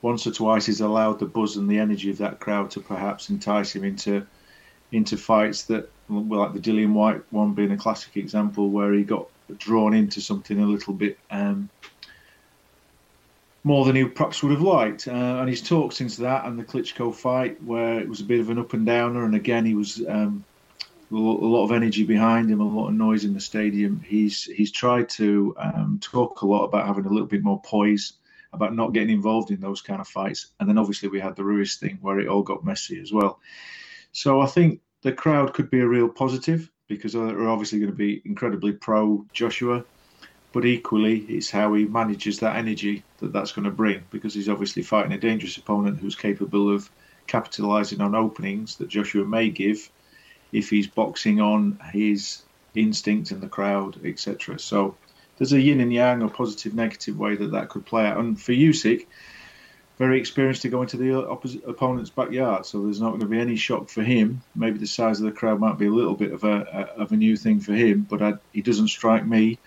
once 0.02 0.26
or 0.26 0.32
twice 0.32 0.66
he's 0.66 0.82
allowed 0.82 1.20
the 1.20 1.26
buzz 1.26 1.58
and 1.58 1.70
the 1.70 1.80
energy 1.80 2.10
of 2.10 2.20
that 2.20 2.40
crowd 2.40 2.72
to 2.72 2.80
perhaps 2.80 3.30
entice 3.30 3.76
him 3.76 3.84
into 3.84 4.26
into 4.92 5.18
fights 5.18 5.64
that, 5.64 5.90
well, 6.08 6.24
like 6.24 6.54
the 6.54 6.60
Dillian 6.60 6.94
Whyte 6.94 7.24
one 7.32 7.54
being 7.54 7.72
a 7.72 7.78
classic 7.78 8.16
example, 8.18 8.70
where 8.70 8.94
he 8.94 9.04
got 9.04 9.28
drawn 9.58 9.94
into 9.94 10.22
something 10.22 10.60
a 10.60 10.66
little 10.66 10.94
bit 10.94 11.20
um, 11.30 11.70
more 13.64 13.86
than 13.86 13.96
he 13.96 14.06
perhaps 14.06 14.44
would 14.44 14.52
have 14.52 14.62
liked. 14.62 15.08
Uh, 15.08 15.12
and 15.12 15.50
he's 15.50 15.62
talked 15.62 15.94
since 15.94 16.18
that 16.18 16.46
and 16.46 16.60
the 16.60 16.64
Klitschko 16.64 17.14
fight, 17.14 17.62
where 17.64 18.00
it 18.00 18.10
was 18.10 18.22
a 18.22 18.26
bit 18.26 18.40
of 18.40 18.50
an 18.50 18.60
up 18.60 18.74
and 18.74 18.86
downer, 18.86 19.26
and 19.26 19.36
again 19.36 19.66
he 19.66 19.76
was 19.76 20.02
um, 20.08 20.44
a 21.12 21.16
lot 21.16 21.66
of 21.66 21.72
energy 21.72 22.04
behind 22.04 22.50
him, 22.50 22.60
a 22.60 22.68
lot 22.68 22.90
of 22.90 22.94
noise 22.94 23.26
in 23.26 23.34
the 23.34 23.40
stadium. 23.40 24.02
He's 24.06 24.44
he's 24.44 24.72
tried 24.72 25.10
to 25.10 25.56
um, 25.58 26.00
talk 26.02 26.42
a 26.42 26.48
lot 26.48 26.66
about 26.66 26.88
having 26.88 27.06
a 27.06 27.10
little 27.10 27.28
bit 27.28 27.44
more 27.44 27.62
poise, 27.62 28.14
about 28.52 28.76
not 28.76 28.94
getting 28.94 29.12
involved 29.12 29.52
in 29.52 29.60
those 29.60 29.82
kind 29.82 30.02
of 30.02 30.08
fights. 30.08 30.48
And 30.60 30.68
then 30.68 30.78
obviously 30.78 31.10
we 31.10 31.20
had 31.20 31.36
the 31.36 31.44
Ruiz 31.44 31.78
thing 31.78 32.00
where 32.02 32.20
it 32.20 32.28
all 32.28 32.44
got 32.44 32.66
messy 32.66 33.00
as 33.00 33.12
well. 33.12 33.40
So 34.12 34.42
I 34.42 34.46
think 34.46 34.82
the 35.02 35.12
crowd 35.12 35.54
could 35.54 35.70
be 35.70 35.80
a 35.80 35.88
real 35.88 36.10
positive 36.10 36.70
because 36.88 37.14
they're 37.14 37.50
obviously 37.50 37.80
going 37.80 37.92
to 37.92 37.98
be 37.98 38.22
incredibly 38.26 38.72
pro 38.72 39.26
Joshua, 39.34 39.84
but 40.54 40.66
equally 40.66 41.20
it's 41.22 41.50
how 41.50 41.74
he 41.74 41.86
manages 41.86 42.40
that 42.40 42.56
energy 42.56 43.04
that 43.18 43.34
that's 43.34 43.52
going 43.52 43.66
to 43.66 43.72
bring 43.72 44.04
because 44.12 44.34
he's 44.34 44.48
obviously 44.48 44.84
fighting 44.84 45.12
a 45.12 45.18
dangerous 45.18 45.58
opponent 45.58 46.00
who's 46.00 46.16
capable 46.16 46.74
of 46.74 46.90
capitalizing 47.28 48.00
on 48.00 48.16
openings 48.16 48.78
that 48.78 48.88
Joshua 48.88 49.26
may 49.26 49.50
give 49.50 49.90
if 50.52 50.70
he's 50.70 50.88
boxing 50.88 51.42
on 51.42 51.80
his 51.92 52.44
instinct 52.76 53.32
in 53.32 53.40
the 53.40 53.48
crowd, 53.48 54.00
etc. 54.06 54.60
So 54.60 54.96
there's 55.38 55.54
a 55.54 55.60
yin 55.60 55.82
and 55.82 55.92
yang, 55.92 56.22
a 56.22 56.30
positive, 56.30 56.74
negative 56.76 57.18
way 57.18 57.36
that 57.36 57.52
that 57.52 57.70
could 57.70 57.86
play 57.86 58.06
out. 58.06 58.18
And 58.18 58.40
for 58.40 58.52
Usyk, 58.52 59.08
very 59.98 60.20
experienced 60.20 60.64
to 60.64 60.70
go 60.70 60.82
into 60.82 60.98
the 60.98 61.28
opposite 61.28 61.64
opponent's 61.68 62.10
backyard, 62.10 62.66
so 62.66 62.84
there's 62.84 63.02
not 63.02 63.10
going 63.10 63.22
to 63.22 63.28
be 63.28 63.40
any 63.40 63.56
shock 63.56 63.90
for 63.90 64.04
him. 64.04 64.42
Maybe 64.56 64.80
the 64.80 64.88
size 64.88 65.20
of 65.20 65.26
the 65.26 65.32
crowd 65.32 65.60
might 65.60 65.78
be 65.78 65.88
a 65.88 65.92
little 65.92 66.16
bit 66.16 66.32
of 66.32 66.44
a, 66.44 66.90
a 66.98 67.02
of 67.02 67.12
a 67.12 67.16
new 67.16 67.38
thing 67.38 67.60
for 67.60 67.74
him, 67.74 68.06
but 68.10 68.22
I, 68.22 68.34
he 68.52 68.62
doesn't 68.62 68.88
strike 68.90 69.26
me, 69.26 69.60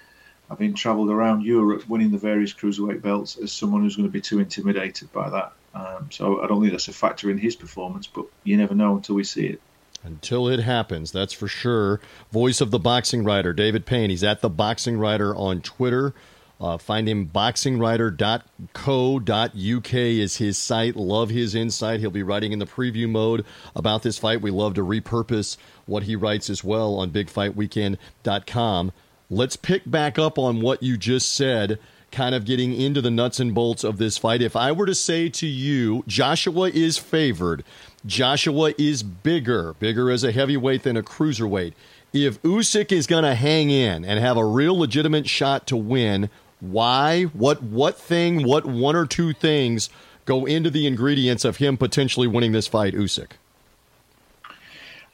having 0.48 0.74
travelled 0.74 1.10
around 1.10 1.42
Europe, 1.42 1.88
winning 1.88 2.10
the 2.10 2.18
various 2.18 2.52
cruiserweight 2.52 3.02
belts, 3.02 3.36
as 3.36 3.52
someone 3.52 3.82
who's 3.82 3.96
going 3.96 4.08
to 4.08 4.12
be 4.12 4.20
too 4.20 4.38
intimidated 4.38 5.12
by 5.12 5.28
that. 5.30 5.52
Um, 5.74 6.08
so 6.10 6.42
I 6.42 6.46
don't 6.46 6.60
think 6.60 6.72
that's 6.72 6.88
a 6.88 6.92
factor 6.92 7.30
in 7.30 7.38
his 7.38 7.56
performance, 7.56 8.06
but 8.06 8.26
you 8.44 8.56
never 8.56 8.74
know 8.74 8.96
until 8.96 9.16
we 9.16 9.24
see 9.24 9.46
it. 9.46 9.60
Until 10.02 10.48
it 10.48 10.60
happens, 10.60 11.10
that's 11.10 11.32
for 11.32 11.48
sure. 11.48 12.00
Voice 12.30 12.60
of 12.60 12.70
the 12.70 12.78
boxing 12.78 13.24
writer, 13.24 13.52
David 13.52 13.86
Payne. 13.86 14.10
He's 14.10 14.22
at 14.22 14.40
the 14.40 14.48
boxing 14.48 14.98
writer 14.98 15.34
on 15.34 15.60
Twitter. 15.60 16.14
Uh, 16.58 16.78
find 16.78 17.08
him 17.08 17.28
boxingwriter.co.uk 17.28 19.94
is 19.94 20.36
his 20.36 20.56
site. 20.56 20.96
Love 20.96 21.28
his 21.28 21.54
insight. 21.54 22.00
He'll 22.00 22.10
be 22.10 22.22
writing 22.22 22.52
in 22.52 22.58
the 22.58 22.66
preview 22.66 23.08
mode 23.08 23.44
about 23.74 24.02
this 24.02 24.16
fight. 24.16 24.40
We 24.40 24.50
love 24.50 24.72
to 24.74 24.82
repurpose 24.82 25.58
what 25.84 26.04
he 26.04 26.16
writes 26.16 26.48
as 26.48 26.64
well 26.64 26.94
on 26.94 27.10
bigfightweekend.com. 27.10 28.92
Let's 29.28 29.56
pick 29.56 29.82
back 29.90 30.18
up 30.18 30.38
on 30.38 30.60
what 30.60 30.82
you 30.82 30.96
just 30.96 31.34
said, 31.34 31.80
kind 32.12 32.34
of 32.34 32.44
getting 32.44 32.72
into 32.72 33.00
the 33.00 33.10
nuts 33.10 33.40
and 33.40 33.52
bolts 33.52 33.82
of 33.82 33.98
this 33.98 34.16
fight. 34.16 34.40
If 34.40 34.54
I 34.54 34.70
were 34.70 34.86
to 34.86 34.94
say 34.94 35.28
to 35.30 35.46
you, 35.46 36.04
Joshua 36.06 36.70
is 36.70 36.96
favored, 36.96 37.64
Joshua 38.06 38.72
is 38.78 39.02
bigger, 39.02 39.74
bigger 39.74 40.10
as 40.12 40.22
a 40.22 40.30
heavyweight 40.30 40.84
than 40.84 40.96
a 40.96 41.02
cruiserweight. 41.02 41.74
If 42.12 42.40
Usyk 42.42 42.92
is 42.92 43.08
going 43.08 43.24
to 43.24 43.34
hang 43.34 43.70
in 43.70 44.04
and 44.04 44.20
have 44.20 44.36
a 44.36 44.44
real 44.44 44.78
legitimate 44.78 45.28
shot 45.28 45.66
to 45.66 45.76
win, 45.76 46.30
why? 46.60 47.24
What 47.24 47.62
what 47.62 47.98
thing, 47.98 48.44
what 48.44 48.64
one 48.64 48.96
or 48.96 49.06
two 49.06 49.32
things 49.32 49.90
go 50.24 50.46
into 50.46 50.70
the 50.70 50.86
ingredients 50.86 51.44
of 51.44 51.56
him 51.56 51.76
potentially 51.76 52.26
winning 52.26 52.52
this 52.52 52.66
fight, 52.66 52.94
Usyk? 52.94 53.32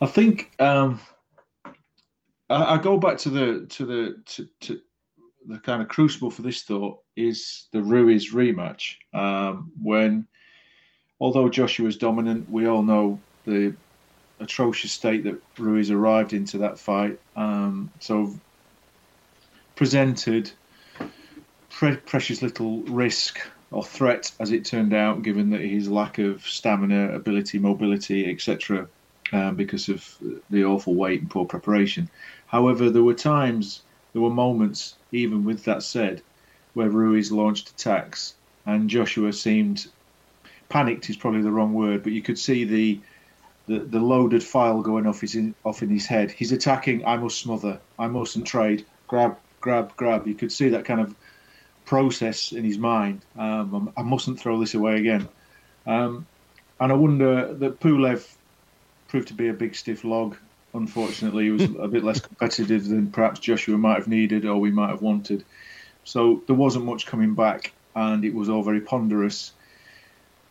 I 0.01 0.07
think 0.07 0.53
um, 0.61 1.01
I, 2.53 2.75
I, 2.75 2.79
go 2.79 2.99
back 2.99 3.19
to 3.19 3.31
the 3.31 3.67
to 3.71 3.87
the 3.87 4.23
to, 4.27 4.49
to, 4.61 4.81
the 5.47 5.59
kind 5.59 5.83
of 5.83 5.89
crucible 5.89 6.31
for 6.31 6.43
this 6.43 6.63
thought 6.63 6.99
is 7.17 7.67
the 7.73 7.83
Ruiz 7.83 8.33
rematch 8.33 8.95
um, 9.13 9.73
when, 9.83 10.27
although 11.21 11.49
Joshua 11.49 11.87
was 11.87 11.97
dominant, 11.97 12.49
we 12.49 12.67
all 12.67 12.83
know 12.83 13.19
the 13.45 13.75
atrocious 14.39 14.93
state 14.93 15.25
that 15.25 15.41
Ruiz 15.59 15.91
arrived 15.91 16.33
into 16.33 16.59
that 16.59 16.79
fight. 16.79 17.19
Um, 17.37 17.91
so 17.99 18.35
presented 19.75 20.53
pre- 21.71 21.97
precious 21.97 22.43
little 22.43 22.83
risk 22.83 23.41
or 23.71 23.83
threat, 23.83 24.31
as 24.39 24.53
it 24.53 24.65
turned 24.65 24.93
out, 24.93 25.23
given 25.23 25.51
that 25.51 25.63
his 25.63 25.89
lack 25.89 26.19
of 26.19 26.47
stamina, 26.47 27.15
ability, 27.15 27.59
mobility, 27.59 28.31
etc., 28.31 28.87
um, 29.33 29.57
because 29.57 29.89
of 29.89 30.17
the 30.51 30.65
awful 30.65 30.95
weight 30.95 31.21
and 31.21 31.31
poor 31.31 31.45
preparation. 31.45 32.09
However, 32.47 32.91
there 32.91 33.03
were 33.03 33.15
times, 33.15 33.83
there 34.13 34.23
were 34.23 34.31
moments, 34.31 34.97
even 35.11 35.45
with 35.45 35.65
that 35.65 35.83
said, 35.83 36.23
where 36.75 36.91
Ruiz 36.91 37.33
launched 37.33 37.71
attacks 37.71 38.35
and 38.67 38.89
Joshua 38.89 39.33
seemed 39.33 39.87
panicked 40.69 41.11
is 41.11 41.17
probably 41.17 41.43
the 41.43 41.51
wrong 41.51 41.75
word, 41.75 42.03
but 42.03 42.13
you 42.13 42.23
could 42.23 42.39
see 42.39 42.65
the 42.65 43.01
the, 43.67 43.79
the 43.79 44.01
loaded 44.01 44.43
file 44.43 44.83
going 44.83 45.07
off 45.07 45.21
his 45.21 45.37
in, 45.37 45.55
off 45.65 45.83
in 45.83 45.89
his 45.89 46.07
head. 46.07 46.33
He's 46.33 46.51
attacking. 46.51 47.07
I 47.07 47.17
must 47.17 47.39
smother. 47.39 47.79
I 47.97 48.09
mustn't 48.09 48.45
trade. 48.45 48.85
Grab, 49.07 49.37
grab, 49.61 49.95
grab. 49.97 50.27
You 50.27 50.35
could 50.35 50.51
see 50.51 50.69
that 50.71 50.85
kind 50.85 51.01
of 51.01 51.15
process 51.85 52.51
in 52.51 52.65
his 52.65 52.77
mind. 52.77 53.23
Um, 53.39 53.93
I 53.97 54.03
mustn't 54.03 54.41
throw 54.41 54.59
this 54.59 54.75
away 54.75 54.97
again. 54.97 55.29
Um, 55.87 56.27
and 56.81 56.91
I 56.91 56.95
wonder 56.97 57.55
that 57.55 57.79
Pulev 57.79 58.35
proved 59.13 59.29
to 59.29 59.35
be 59.35 59.49
a 59.49 59.53
big 59.53 59.77
stiff 59.77 60.05
log. 60.05 60.39
Unfortunately, 60.73 61.45
he 61.45 61.51
was 61.51 61.65
a 61.65 61.87
bit 61.87 62.03
less 62.03 62.19
competitive 62.19 62.89
than 62.89 63.09
perhaps 63.09 63.41
Joshua 63.41 63.77
might 63.77 63.99
have 63.99 64.09
needed 64.09 64.47
or 64.47 64.57
we 64.57 64.71
might 64.71 64.89
have 64.89 65.03
wanted. 65.03 65.45
So 66.03 66.43
there 66.47 66.57
wasn't 66.57 66.87
much 66.87 67.05
coming 67.05 67.35
back, 67.35 67.75
and 67.95 68.25
it 68.25 68.33
was 68.33 68.49
all 68.49 68.63
very 68.63 68.81
ponderous. 68.81 69.53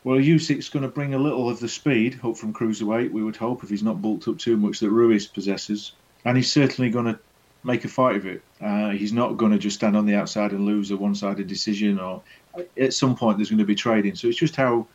Well, 0.04 0.20
Usyk's 0.20 0.70
going 0.70 0.84
to 0.84 0.90
bring 0.90 1.16
a 1.16 1.18
little 1.18 1.50
of 1.50 1.60
the 1.60 1.68
speed, 1.68 2.14
hope 2.14 2.38
from 2.38 2.54
cruiserweight, 2.54 3.12
we 3.12 3.24
would 3.24 3.36
hope, 3.36 3.64
if 3.64 3.70
he's 3.72 3.82
not 3.82 4.00
bulked 4.00 4.28
up 4.28 4.38
too 4.38 4.58
much, 4.58 4.80
that 4.82 4.92
Ruiz 4.92 5.26
possesses. 5.26 5.94
And 6.24 6.38
he's 6.38 6.52
certainly 6.52 6.92
going 6.92 7.06
to 7.06 7.20
make 7.64 7.84
a 7.84 7.88
fight 7.88 8.16
of 8.16 8.28
it. 8.28 8.44
Uh, 8.62 8.92
he's 8.92 9.12
not 9.12 9.38
going 9.38 9.54
to 9.54 9.58
just 9.58 9.78
stand 9.78 9.98
on 9.98 10.06
the 10.06 10.14
outside 10.14 10.52
and 10.52 10.68
lose 10.68 10.92
a 10.92 10.98
one 10.98 11.16
sided 11.16 11.48
decision, 11.48 12.00
or 12.00 12.22
at 12.78 12.94
some 12.94 13.16
point 13.16 13.40
there's 13.40 13.50
going 13.50 13.58
to 13.58 13.66
be 13.66 13.74
trading. 13.74 14.14
So 14.14 14.28
it's 14.28 14.38
just 14.38 14.56
how 14.56 14.86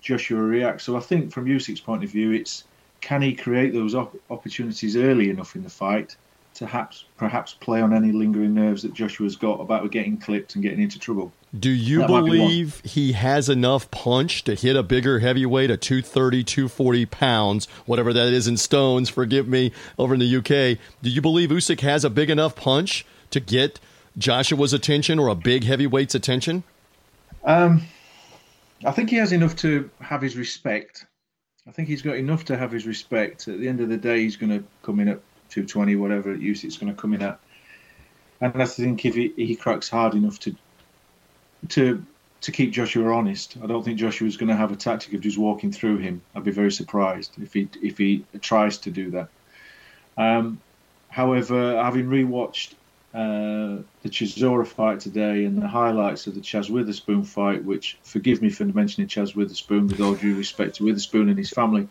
Joshua 0.00 0.42
reacts. 0.42 0.82
So 0.82 0.96
I 0.96 1.00
think 1.00 1.32
from 1.32 1.44
Usyk's 1.44 1.80
point 1.80 2.02
of 2.02 2.10
view, 2.10 2.32
it's 2.32 2.64
can 3.02 3.20
he 3.20 3.34
create 3.34 3.74
those 3.74 3.94
op- 3.94 4.16
opportunities 4.30 4.96
early 4.96 5.28
enough 5.28 5.54
in 5.54 5.62
the 5.62 5.68
fight 5.68 6.16
to 6.54 6.64
perhaps, 6.64 7.04
perhaps 7.16 7.54
play 7.54 7.82
on 7.82 7.92
any 7.92 8.12
lingering 8.12 8.54
nerves 8.54 8.82
that 8.82 8.94
Joshua's 8.94 9.36
got 9.36 9.60
about 9.60 9.90
getting 9.90 10.16
clipped 10.16 10.54
and 10.54 10.62
getting 10.62 10.80
into 10.80 10.98
trouble? 10.98 11.32
Do 11.58 11.70
you 11.70 11.98
that 11.98 12.06
believe 12.06 12.80
be 12.82 12.88
he 12.88 13.12
has 13.12 13.48
enough 13.48 13.90
punch 13.90 14.44
to 14.44 14.54
hit 14.54 14.76
a 14.76 14.82
bigger 14.82 15.18
heavyweight, 15.18 15.70
a 15.70 15.76
230, 15.76 16.44
240 16.44 17.06
pounds, 17.06 17.66
whatever 17.84 18.12
that 18.12 18.32
is 18.32 18.46
in 18.46 18.56
stones, 18.56 19.10
forgive 19.10 19.48
me, 19.48 19.72
over 19.98 20.14
in 20.14 20.20
the 20.20 20.36
UK? 20.36 20.78
Do 21.02 21.10
you 21.10 21.20
believe 21.20 21.50
Usyk 21.50 21.80
has 21.80 22.04
a 22.04 22.10
big 22.10 22.30
enough 22.30 22.54
punch 22.54 23.04
to 23.30 23.40
get 23.40 23.80
Joshua's 24.16 24.72
attention 24.72 25.18
or 25.18 25.28
a 25.28 25.34
big 25.34 25.64
heavyweight's 25.64 26.14
attention? 26.14 26.62
Um, 27.44 27.82
I 28.84 28.92
think 28.92 29.10
he 29.10 29.16
has 29.16 29.32
enough 29.32 29.56
to 29.56 29.90
have 30.00 30.22
his 30.22 30.36
respect. 30.36 31.06
I 31.66 31.70
think 31.70 31.88
he's 31.88 32.02
got 32.02 32.16
enough 32.16 32.44
to 32.46 32.56
have 32.56 32.72
his 32.72 32.86
respect. 32.86 33.46
At 33.48 33.60
the 33.60 33.68
end 33.68 33.80
of 33.80 33.88
the 33.88 33.96
day, 33.96 34.20
he's 34.20 34.36
going 34.36 34.50
to 34.50 34.64
come 34.82 35.00
in 35.00 35.08
at 35.08 35.20
220, 35.50 35.96
whatever 35.96 36.34
use 36.34 36.64
it's 36.64 36.76
going 36.76 36.94
to 36.94 37.00
come 37.00 37.14
in 37.14 37.22
at. 37.22 37.38
And 38.40 38.60
I 38.60 38.66
think 38.66 39.04
if 39.04 39.14
he, 39.14 39.32
he 39.36 39.54
cracks 39.54 39.88
hard 39.88 40.14
enough 40.14 40.38
to 40.40 40.56
to 41.68 42.04
to 42.40 42.50
keep 42.50 42.72
Joshua 42.72 43.14
honest. 43.14 43.56
I 43.62 43.66
don't 43.66 43.84
think 43.84 43.98
Joshua's 43.98 44.36
going 44.36 44.48
to 44.48 44.56
have 44.56 44.72
a 44.72 44.76
tactic 44.76 45.12
of 45.14 45.20
just 45.20 45.38
walking 45.38 45.70
through 45.70 45.98
him. 45.98 46.22
I'd 46.34 46.42
be 46.42 46.50
very 46.50 46.72
surprised 46.72 47.34
if 47.40 47.52
he 47.52 47.68
if 47.80 47.98
he 47.98 48.24
tries 48.40 48.78
to 48.78 48.90
do 48.90 49.12
that. 49.12 49.28
Um, 50.16 50.60
however, 51.08 51.80
having 51.80 52.06
rewatched 52.06 52.74
uh, 53.14 53.82
the 54.00 54.08
Chisora 54.08 54.66
fight 54.66 55.00
today 55.00 55.44
and 55.44 55.60
the 55.60 55.68
highlights 55.68 56.26
of 56.26 56.34
the 56.34 56.40
Chaz 56.40 56.70
Witherspoon 56.70 57.24
fight, 57.24 57.62
which 57.62 57.98
forgive 58.04 58.40
me 58.40 58.48
for 58.48 58.64
mentioning 58.64 59.08
Chaz 59.08 59.36
Witherspoon 59.36 59.86
with 59.86 60.00
all 60.00 60.14
due 60.14 60.34
respect 60.34 60.76
to 60.76 60.84
Witherspoon 60.84 61.28
and 61.28 61.36
his 61.36 61.50
family. 61.50 61.88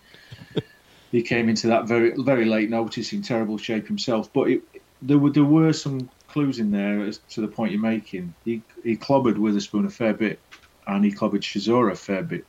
he 1.12 1.22
came 1.22 1.48
into 1.48 1.68
that 1.68 1.88
very 1.88 2.14
very 2.18 2.46
late 2.46 2.72
notice 2.72 3.14
in 3.14 3.22
terrible 3.22 3.60
shape 3.60 3.88
himself, 3.88 4.34
but 4.34 4.50
it, 4.50 4.64
there 5.04 5.20
were 5.20 5.30
there 5.30 5.44
were 5.44 5.74
some 5.74 6.10
clues 6.28 6.58
in 6.58 6.72
there 6.72 7.02
as 7.02 7.20
to 7.30 7.42
the 7.42 7.48
point 7.48 7.72
you're 7.72 7.82
making. 7.82 8.34
He 8.44 8.64
he 8.84 8.98
clobbered 8.98 9.38
Witherspoon 9.38 9.86
a 9.86 9.92
fair 9.92 10.16
bit, 10.16 10.40
and 10.88 11.06
he 11.06 11.12
clobbered 11.12 11.42
Chisora 11.42 11.92
a 11.92 11.96
fair 11.96 12.24
bit. 12.24 12.46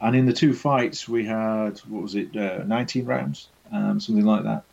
And 0.00 0.16
in 0.16 0.26
the 0.26 0.32
two 0.32 0.54
fights, 0.54 1.08
we 1.08 1.24
had 1.24 1.78
what 1.88 2.02
was 2.02 2.16
it, 2.16 2.36
uh, 2.36 2.64
19 2.64 3.04
rounds, 3.04 3.48
um, 3.72 4.00
something 4.00 4.24
like 4.24 4.42
that. 4.42 4.64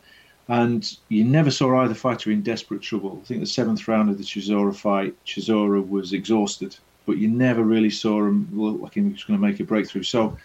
And 0.49 0.97
you 1.07 1.23
never 1.23 1.51
saw 1.51 1.81
either 1.81 1.93
fighter 1.93 2.31
in 2.31 2.41
desperate 2.41 2.81
trouble. 2.81 3.19
I 3.21 3.25
think 3.25 3.39
the 3.39 3.45
seventh 3.45 3.87
round 3.87 4.09
of 4.09 4.17
the 4.17 4.23
Chisora 4.23 4.75
fight, 4.75 5.15
Chisora 5.25 5.87
was 5.87 6.11
exhausted 6.11 6.75
but 7.09 7.17
you 7.17 7.27
never 7.27 7.63
really 7.63 7.89
saw 7.89 8.23
him 8.23 8.47
look 8.51 8.79
like 8.79 8.93
he 8.93 9.01
was 9.01 9.23
going 9.23 9.39
to 9.39 9.43
make 9.43 9.59
a 9.59 9.63
breakthrough. 9.63 10.03
So 10.03 10.37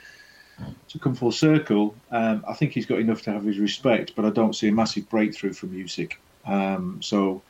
to 0.89 0.99
come 0.99 1.15
full 1.15 1.31
circle, 1.31 1.95
um, 2.11 2.43
I 2.49 2.55
think 2.55 2.73
he's 2.73 2.87
got 2.87 3.01
enough 3.01 3.21
to 3.23 3.33
have 3.33 3.45
his 3.45 3.59
respect, 3.59 4.15
but 4.17 4.25
I 4.25 4.31
don't 4.31 4.55
see 4.55 4.69
a 4.69 4.73
massive 4.73 5.07
breakthrough 5.11 5.53
from 5.53 5.73
Usyk. 5.73 6.15
Um, 6.47 7.03
so, 7.03 7.43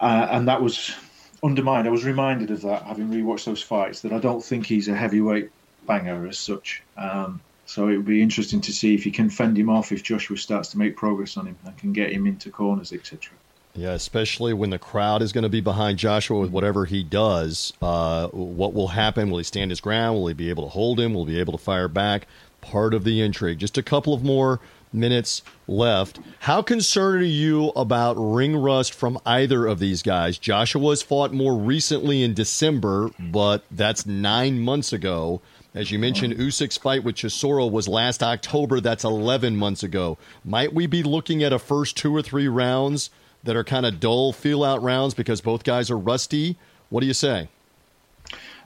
uh, 0.00 0.28
and 0.30 0.48
that 0.48 0.62
was 0.62 0.96
undermined. 1.44 1.86
I 1.86 1.90
was 1.90 2.06
reminded 2.06 2.50
of 2.50 2.62
that 2.62 2.84
having 2.84 3.10
rewatched 3.10 3.44
those 3.44 3.62
fights 3.62 4.00
that 4.00 4.14
I 4.14 4.18
don't 4.18 4.42
think 4.42 4.64
he's 4.64 4.88
a 4.88 4.94
heavyweight 4.94 5.50
banger 5.86 6.26
as 6.26 6.38
such. 6.38 6.82
Um, 6.96 7.42
so 7.66 7.88
it 7.88 7.96
would 7.96 8.06
be 8.06 8.22
interesting 8.22 8.60
to 8.62 8.72
see 8.72 8.94
if 8.94 9.04
he 9.04 9.10
can 9.10 9.30
fend 9.30 9.56
him 9.56 9.70
off 9.70 9.92
if 9.92 10.02
Joshua 10.02 10.36
starts 10.36 10.70
to 10.70 10.78
make 10.78 10.96
progress 10.96 11.36
on 11.36 11.46
him 11.46 11.56
and 11.64 11.76
can 11.78 11.92
get 11.92 12.12
him 12.12 12.26
into 12.26 12.50
corners, 12.50 12.92
etc. 12.92 13.32
Yeah, 13.74 13.92
especially 13.92 14.52
when 14.52 14.70
the 14.70 14.78
crowd 14.78 15.22
is 15.22 15.32
going 15.32 15.44
to 15.44 15.48
be 15.48 15.62
behind 15.62 15.98
Joshua 15.98 16.38
with 16.38 16.50
whatever 16.50 16.84
he 16.84 17.02
does. 17.02 17.72
Uh, 17.80 18.28
what 18.28 18.74
will 18.74 18.88
happen? 18.88 19.30
Will 19.30 19.38
he 19.38 19.44
stand 19.44 19.70
his 19.70 19.80
ground? 19.80 20.18
Will 20.18 20.26
he 20.26 20.34
be 20.34 20.50
able 20.50 20.64
to 20.64 20.70
hold 20.70 21.00
him? 21.00 21.14
Will 21.14 21.24
he 21.24 21.34
be 21.34 21.40
able 21.40 21.52
to 21.52 21.64
fire 21.64 21.88
back? 21.88 22.26
Part 22.60 22.92
of 22.92 23.04
the 23.04 23.22
intrigue. 23.22 23.58
Just 23.58 23.78
a 23.78 23.82
couple 23.82 24.12
of 24.12 24.22
more 24.22 24.60
minutes 24.92 25.42
left. 25.66 26.20
How 26.40 26.60
concerned 26.60 27.22
are 27.22 27.26
you 27.26 27.68
about 27.70 28.14
ring 28.18 28.54
rust 28.56 28.92
from 28.92 29.18
either 29.24 29.66
of 29.66 29.78
these 29.78 30.02
guys? 30.02 30.36
Joshua's 30.36 31.02
fought 31.02 31.32
more 31.32 31.56
recently 31.56 32.22
in 32.22 32.34
December, 32.34 33.10
but 33.18 33.64
that's 33.70 34.04
nine 34.04 34.60
months 34.60 34.92
ago. 34.92 35.40
As 35.74 35.90
you 35.90 35.98
mentioned, 35.98 36.34
Usyk's 36.34 36.76
fight 36.76 37.02
with 37.02 37.16
Chisora 37.16 37.70
was 37.70 37.88
last 37.88 38.22
October. 38.22 38.78
That's 38.78 39.04
11 39.04 39.56
months 39.56 39.82
ago. 39.82 40.18
Might 40.44 40.74
we 40.74 40.86
be 40.86 41.02
looking 41.02 41.42
at 41.42 41.52
a 41.52 41.58
first 41.58 41.96
two 41.96 42.14
or 42.14 42.20
three 42.20 42.46
rounds 42.46 43.08
that 43.42 43.56
are 43.56 43.64
kind 43.64 43.86
of 43.86 43.98
dull 43.98 44.34
feel 44.34 44.64
out 44.64 44.82
rounds 44.82 45.14
because 45.14 45.40
both 45.40 45.64
guys 45.64 45.90
are 45.90 45.98
rusty? 45.98 46.58
What 46.90 47.00
do 47.00 47.06
you 47.06 47.14
say? 47.14 47.48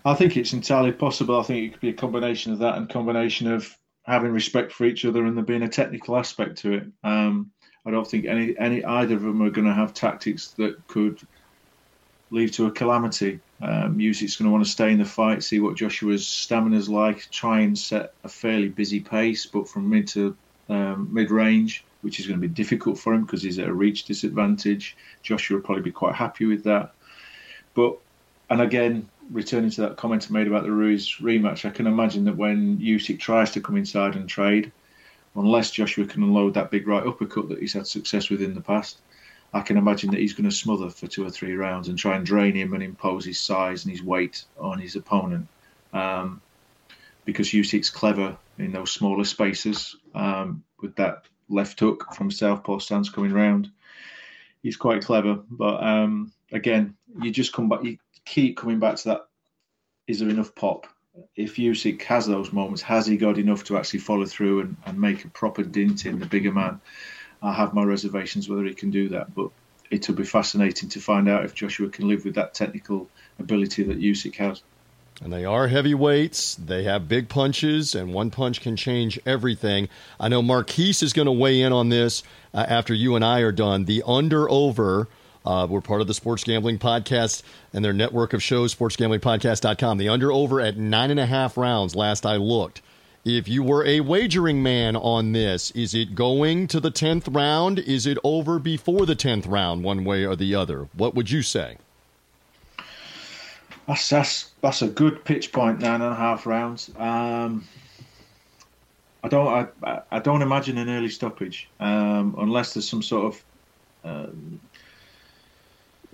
I 0.04 0.14
think 0.14 0.36
it's 0.36 0.52
entirely 0.52 0.92
possible. 0.92 1.38
I 1.38 1.44
think 1.44 1.64
it 1.64 1.72
could 1.72 1.80
be 1.80 1.88
a 1.90 1.94
combination 1.94 2.52
of 2.52 2.59
that 2.59 2.76
and 2.76 2.88
combination 2.88 3.52
of 3.52 3.76
having 4.02 4.32
respect 4.32 4.72
for 4.72 4.84
each 4.84 5.04
other 5.04 5.24
and 5.24 5.36
there 5.36 5.44
being 5.44 5.62
a 5.62 5.68
technical 5.68 6.16
aspect 6.16 6.59
to 6.59 6.72
it. 6.72 6.86
Um, 7.04 7.52
I 7.86 7.92
don't 7.92 8.07
think 8.07 8.26
any 8.26 8.59
any 8.59 8.84
either 8.84 9.14
of 9.14 9.22
them 9.22 9.42
are 9.42 9.50
going 9.50 9.66
to 9.66 9.72
have 9.72 9.94
tactics 9.94 10.48
that 10.59 10.86
could 10.88 11.20
lead 12.30 12.52
to 12.54 12.66
a 12.66 12.70
calamity. 12.72 13.40
Um, 13.62 13.98
Usyk's 13.98 14.36
going 14.36 14.46
to 14.46 14.52
want 14.52 14.64
to 14.64 14.70
stay 14.70 14.92
in 14.92 14.98
the 14.98 15.04
fight, 15.04 15.42
see 15.42 15.61
what 15.61 15.76
Joshua's 15.76 16.26
stamina 16.26 16.76
is 16.76 16.88
like, 16.88 17.30
try 17.30 17.61
and 17.61 17.78
set 17.78 18.12
a 18.22 18.28
fairly 18.28 18.68
busy 18.68 19.00
pace, 19.00 19.46
but 19.46 19.68
from 19.68 19.88
mid 19.88 20.07
to 20.09 20.36
um, 20.68 21.09
mid 21.11 21.30
range, 21.30 21.84
which 22.02 22.20
is 22.20 22.26
going 22.26 22.40
to 22.40 22.46
be 22.46 22.52
difficult 22.52 22.98
for 22.98 23.14
him 23.14 23.22
because 23.24 23.42
he's 23.42 23.59
at 23.59 23.68
a 23.68 23.72
reach 23.72 24.04
disadvantage. 24.04 24.96
Joshua 25.22 25.57
will 25.57 25.64
probably 25.64 25.82
be 25.82 25.90
quite 25.90 26.14
happy 26.14 26.44
with 26.44 26.64
that. 26.64 26.92
But, 27.74 27.96
and 28.50 28.61
again, 28.61 29.09
returning 29.30 29.70
to 29.70 29.80
that 29.82 29.96
comment 29.96 30.26
I 30.28 30.32
made 30.32 30.46
about 30.46 30.64
the 30.64 30.70
Ruiz 30.70 31.16
rematch, 31.20 31.64
I 31.64 31.70
can 31.70 31.86
imagine 31.86 32.24
that 32.24 32.36
when 32.36 32.78
Usyk 32.78 33.18
tries 33.18 33.50
to 33.52 33.61
come 33.61 33.76
inside 33.76 34.16
and 34.16 34.28
trade, 34.28 34.70
unless 35.34 35.70
Joshua 35.70 36.07
can 36.07 36.22
unload 36.22 36.54
that 36.54 36.70
big 36.70 36.86
right 36.86 37.07
uppercut 37.07 37.48
that 37.48 37.59
he's 37.61 37.72
had 37.72 37.86
success 37.86 38.28
with 38.28 38.42
in 38.42 38.54
the 38.54 38.61
past, 38.61 39.00
I 39.57 39.62
can 39.62 39.78
imagine 39.78 40.11
that 40.11 40.20
he's 40.20 40.34
going 40.34 40.48
to 40.48 40.54
smother 40.54 40.90
for 40.90 41.07
two 41.07 41.24
or 41.24 41.30
three 41.30 41.54
rounds 41.54 41.88
and 41.88 41.98
try 41.98 42.14
and 42.14 42.26
drain 42.26 42.54
him 42.54 42.74
and 42.74 42.82
impose 42.82 43.24
his 43.24 43.40
size 43.40 43.84
and 43.84 43.90
his 43.90 44.02
weight 44.02 44.44
on 44.59 44.78
his 44.78 44.96
opponent. 44.96 45.48
Um, 45.94 46.42
because 47.24 47.48
Usyk's 47.48 47.88
clever 47.88 48.36
in 48.59 48.72
those 48.72 48.92
smaller 48.92 49.24
spaces 49.24 49.96
um, 50.14 50.62
with 50.82 50.94
that 50.96 51.24
left 51.48 51.80
hook 51.80 52.14
from 52.14 52.30
southpaw 52.30 52.80
stance 52.80 53.09
coming 53.09 53.32
round. 53.32 53.70
He's 54.62 54.76
quite 54.76 55.02
clever, 55.02 55.40
but 55.50 55.82
um, 55.82 56.32
again, 56.52 56.94
you 57.22 57.30
just 57.30 57.54
come 57.54 57.70
back. 57.70 57.82
You 57.82 57.96
keep 58.26 58.59
coming 58.59 58.78
back 58.78 58.96
to 58.96 59.09
that. 59.09 59.28
Is 60.07 60.18
there 60.18 60.28
enough 60.28 60.54
pop? 60.54 60.86
If 61.34 61.57
Usyk 61.57 62.02
has 62.02 62.26
those 62.26 62.52
moments, 62.52 62.82
has 62.82 63.07
he 63.07 63.16
got 63.16 63.38
enough 63.38 63.64
to 63.64 63.78
actually 63.78 64.00
follow 64.00 64.26
through 64.26 64.61
and, 64.61 64.76
and 64.84 65.00
make 65.00 65.24
a 65.24 65.28
proper 65.28 65.62
dint 65.62 66.04
in 66.04 66.18
the 66.18 66.26
bigger 66.26 66.52
man? 66.52 66.80
I 67.47 67.53
have 67.53 67.72
my 67.72 67.84
reservations 67.84 68.49
whether 68.49 68.64
he 68.64 68.74
can 68.74 68.90
do 68.90 69.11
that, 69.11 69.32
but 69.32 69.51
it'll 69.88 70.16
be 70.16 70.24
fascinating 70.24 70.88
to 70.88 71.01
find 71.01 71.28
out 71.28 71.44
if 71.44 71.55
Joshua 71.55 71.88
can 71.88 72.09
live 72.09 72.24
with 72.24 72.34
that 72.34 72.55
technical 72.55 73.09
ability 73.38 73.84
that 73.84 74.01
Usyk 74.01 74.34
has. 74.34 74.62
And 75.22 75.32
they 75.32 75.44
are 75.44 75.68
heavyweights. 75.68 76.57
They 76.57 76.82
have 76.82 77.09
big 77.09 77.28
punches, 77.28 77.94
and 77.94 78.12
one 78.12 78.32
punch 78.32 78.61
can 78.61 78.76
change 78.76 79.20
everything. 79.24 79.88
I 80.18 80.28
know 80.28 80.42
Marquise 80.42 81.05
is 81.05 81.12
going 81.12 81.26
to 81.26 81.32
weigh 81.32 81.62
in 81.62 81.72
on 81.72 81.88
this 81.88 82.24
uh, 82.53 82.66
after 82.68 82.92
you 82.92 83.14
and 83.14 83.24
I 83.24 83.40
are 83.40 83.53
done. 83.53 83.84
The 83.84 84.03
under 84.05 84.51
over. 84.51 85.07
Uh, 85.44 85.68
we're 85.70 85.80
part 85.80 86.01
of 86.01 86.09
the 86.09 86.14
Sports 86.14 86.42
Gambling 86.42 86.80
Podcast 86.80 87.44
and 87.72 87.84
their 87.84 87.92
network 87.92 88.32
of 88.32 88.42
shows, 88.42 88.74
sportsgamblingpodcast.com. 88.74 89.99
The 89.99 90.09
under 90.09 90.32
over 90.32 90.61
at 90.61 90.76
nine 90.76 91.12
and 91.12 91.20
a 91.20 91.26
half 91.26 91.57
rounds 91.57 91.94
last 91.94 92.26
I 92.26 92.34
looked. 92.36 92.82
If 93.26 93.48
you 93.48 93.64
were 93.64 93.84
a 93.84 93.98
wagering 94.02 94.62
man 94.62 94.94
on 94.94 95.32
this, 95.32 95.72
is 95.72 95.94
it 95.94 96.14
going 96.14 96.68
to 96.68 96.78
the 96.78 96.92
10th 96.92 97.34
round? 97.34 97.80
Is 97.80 98.06
it 98.06 98.18
over 98.22 98.60
before 98.60 99.04
the 99.04 99.16
10th 99.16 99.50
round, 99.50 99.82
one 99.82 100.04
way 100.04 100.24
or 100.24 100.36
the 100.36 100.54
other? 100.54 100.88
What 100.92 101.16
would 101.16 101.28
you 101.28 101.42
say? 101.42 101.78
That's 103.88 104.08
that's, 104.08 104.50
that's 104.60 104.82
a 104.82 104.86
good 104.86 105.24
pitch 105.24 105.50
point, 105.50 105.80
nine 105.80 106.02
and 106.02 106.12
a 106.12 106.14
half 106.14 106.46
rounds. 106.46 106.88
Um, 106.96 107.64
I 109.24 109.28
don't 109.28 109.72
I, 109.82 110.02
I 110.12 110.20
don't 110.20 110.42
imagine 110.42 110.78
an 110.78 110.88
early 110.88 111.08
stoppage 111.08 111.68
um, 111.80 112.36
unless 112.38 112.74
there's 112.74 112.88
some 112.88 113.02
sort 113.02 113.34
of 113.34 113.44
um, 114.04 114.60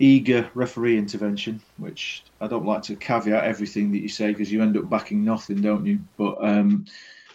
eager 0.03 0.51
referee 0.55 0.99
intervention, 0.99 1.63
which 1.77 2.25
I 2.41 2.49
don't 2.49 2.67
like 2.67 2.83
to 2.83 2.97
caveat 2.97 3.45
everything 3.45 3.93
that 3.93 4.01
you 4.01 4.09
say 4.09 4.33
because 4.33 4.51
you 4.51 4.61
end 4.61 4.77
up 4.77 4.91
backing 4.91 5.25
nothing, 5.25 5.63
don't 5.63 5.87
you? 5.87 6.01
But 6.17 6.39
um, 6.41 6.87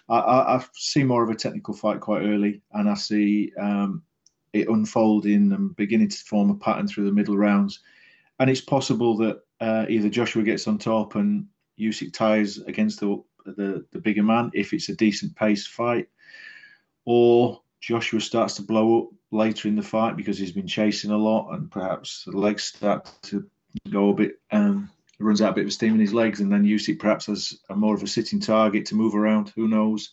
I, 0.10 0.18
I, 0.18 0.58
I, 0.58 0.66
see 0.74 1.04
more 1.04 1.24
of 1.24 1.30
a 1.30 1.36
technical 1.36 1.74
fight 1.74 2.02
quite 2.02 2.24
early, 2.24 2.62
and 2.74 2.90
I 2.90 2.96
see 2.96 3.54
um, 3.58 4.04
it 4.52 4.68
unfolding 4.68 5.54
and 5.54 5.78
beginning 5.78 6.10
to 6.10 6.18
form 6.18 6.50
a 6.50 6.56
pattern 6.56 6.90
through 6.90 7.06
the 7.06 7.14
middle 7.14 7.38
rounds. 7.38 7.80
And 8.38 8.50
it's 8.50 8.60
possible 8.60 9.16
that 9.18 9.40
uh, 9.62 9.86
either 9.88 10.10
Joshua 10.10 10.44
gets 10.44 10.68
on 10.68 10.78
top 10.78 11.16
and 11.16 11.48
Usyk 11.80 12.12
ties 12.12 12.58
against 12.58 13.00
the, 13.00 13.24
the 13.46 13.86
the 13.92 14.00
bigger 14.00 14.24
man 14.24 14.52
if 14.54 14.74
it's 14.74 14.90
a 14.90 14.96
decent 14.96 15.34
pace 15.38 15.66
fight, 15.66 16.10
or 17.06 17.62
Joshua 17.80 18.20
starts 18.20 18.56
to 18.56 18.62
blow 18.62 19.04
up 19.04 19.10
later 19.32 19.68
in 19.68 19.76
the 19.76 19.84
fight 19.84 20.16
because 20.16 20.38
he's 20.38 20.52
been 20.52 20.68
chasing 20.68 21.12
a 21.12 21.18
lot 21.18 21.52
and 21.52 21.70
perhaps 21.70 22.24
the 22.26 22.38
legs 22.38 22.64
start 22.64 23.12
to 23.24 23.46
go 23.90 24.10
a 24.10 24.14
bit, 24.14 24.40
um, 24.52 24.90
runs 25.20 25.42
out 25.42 25.52
a 25.52 25.56
bit 25.56 25.66
of 25.66 25.74
steam 25.74 25.94
in 25.94 26.00
his 26.00 26.14
legs, 26.14 26.40
and 26.40 26.52
then 26.52 26.64
Usyk 26.64 27.00
perhaps 27.00 27.26
has 27.26 27.58
a 27.70 27.76
more 27.76 27.96
of 27.96 28.04
a 28.04 28.08
sitting 28.08 28.40
target 28.40 28.86
to 28.88 28.96
move 28.96 29.16
around. 29.16 29.52
Who 29.56 29.68
knows? 29.68 30.12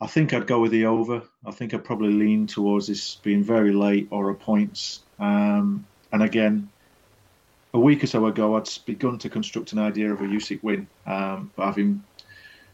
I 0.00 0.06
think 0.06 0.32
I'd 0.32 0.46
go 0.46 0.60
with 0.60 0.70
the 0.70 0.86
over. 0.86 1.22
I 1.44 1.50
think 1.50 1.74
I'd 1.74 1.84
probably 1.84 2.12
lean 2.12 2.46
towards 2.46 2.86
this 2.86 3.16
being 3.16 3.42
very 3.42 3.72
late 3.72 4.08
or 4.10 4.30
a 4.30 4.34
points. 4.34 5.00
Um, 5.18 5.86
and 6.12 6.22
again, 6.22 6.70
a 7.74 7.80
week 7.80 8.04
or 8.04 8.06
so 8.06 8.26
ago, 8.26 8.56
I'd 8.56 8.68
begun 8.86 9.18
to 9.18 9.28
construct 9.28 9.72
an 9.72 9.80
idea 9.80 10.12
of 10.12 10.20
a 10.20 10.24
Usyk 10.24 10.62
win, 10.62 10.86
um, 11.06 11.50
but 11.56 11.66
having 11.66 12.04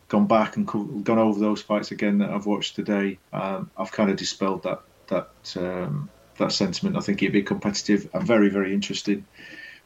gone 0.08 0.26
back 0.26 0.56
and 0.56 0.66
gone 1.04 1.18
over 1.18 1.40
those 1.40 1.62
fights 1.62 1.90
again 1.90 2.18
that 2.18 2.30
I've 2.30 2.46
watched 2.46 2.76
today, 2.76 3.18
um, 3.32 3.70
I've 3.76 3.90
kind 3.90 4.10
of 4.10 4.16
dispelled 4.16 4.62
that 4.64 4.82
that 5.08 5.30
um, 5.56 6.08
that 6.38 6.52
sentiment. 6.52 6.96
I 6.96 7.00
think 7.00 7.22
it'd 7.22 7.32
be 7.32 7.42
competitive 7.42 8.08
and 8.14 8.26
very 8.26 8.48
very 8.48 8.72
interesting, 8.72 9.26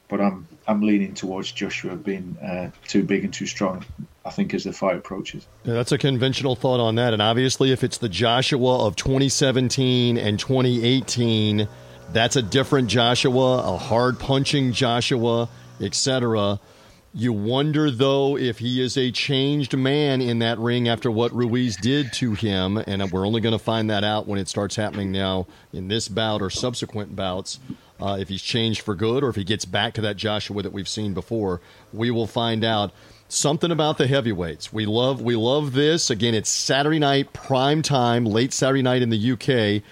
but 0.08 0.20
I'm 0.20 0.46
I'm 0.66 0.82
leaning 0.82 1.14
towards 1.14 1.52
Joshua 1.52 1.96
being 1.96 2.36
uh, 2.42 2.70
too 2.86 3.02
big 3.02 3.24
and 3.24 3.32
too 3.32 3.46
strong. 3.46 3.84
I 4.24 4.30
think 4.30 4.52
as 4.52 4.64
the 4.64 4.72
fight 4.72 4.96
approaches. 4.96 5.46
Yeah, 5.64 5.74
that's 5.74 5.92
a 5.92 5.98
conventional 5.98 6.54
thought 6.54 6.80
on 6.80 6.96
that, 6.96 7.12
and 7.12 7.22
obviously, 7.22 7.72
if 7.72 7.82
it's 7.82 7.98
the 7.98 8.08
Joshua 8.08 8.86
of 8.86 8.96
2017 8.96 10.18
and 10.18 10.38
2018, 10.38 11.68
that's 12.12 12.36
a 12.36 12.42
different 12.42 12.88
Joshua, 12.88 13.58
a 13.58 13.76
hard 13.76 14.18
punching 14.18 14.72
Joshua, 14.72 15.48
etc. 15.80 16.60
You 17.14 17.32
wonder, 17.32 17.90
though, 17.90 18.36
if 18.36 18.58
he 18.58 18.82
is 18.82 18.98
a 18.98 19.10
changed 19.10 19.76
man 19.76 20.20
in 20.20 20.40
that 20.40 20.58
ring 20.58 20.88
after 20.88 21.10
what 21.10 21.34
Ruiz 21.34 21.76
did 21.76 22.12
to 22.14 22.34
him. 22.34 22.76
And 22.76 23.10
we're 23.10 23.26
only 23.26 23.40
going 23.40 23.52
to 23.52 23.58
find 23.58 23.88
that 23.88 24.04
out 24.04 24.26
when 24.26 24.38
it 24.38 24.48
starts 24.48 24.76
happening 24.76 25.10
now 25.10 25.46
in 25.72 25.88
this 25.88 26.08
bout 26.08 26.42
or 26.42 26.50
subsequent 26.50 27.16
bouts. 27.16 27.60
Uh, 28.00 28.18
if 28.20 28.28
he's 28.28 28.42
changed 28.42 28.82
for 28.82 28.94
good 28.94 29.24
or 29.24 29.30
if 29.30 29.36
he 29.36 29.42
gets 29.42 29.64
back 29.64 29.94
to 29.94 30.00
that 30.02 30.16
Joshua 30.16 30.62
that 30.62 30.72
we've 30.72 30.88
seen 30.88 31.14
before, 31.14 31.60
we 31.92 32.10
will 32.10 32.26
find 32.26 32.64
out. 32.64 32.92
Something 33.30 33.70
about 33.70 33.98
the 33.98 34.06
heavyweights. 34.06 34.72
We 34.72 34.86
love 34.86 35.20
we 35.20 35.36
love 35.36 35.74
this. 35.74 36.08
Again, 36.08 36.32
it's 36.32 36.48
Saturday 36.48 36.98
night 36.98 37.34
prime 37.34 37.82
time, 37.82 38.24
late 38.24 38.54
Saturday 38.54 38.80
night 38.80 39.02
in 39.02 39.10
the 39.10 39.32
UK, 39.32 39.82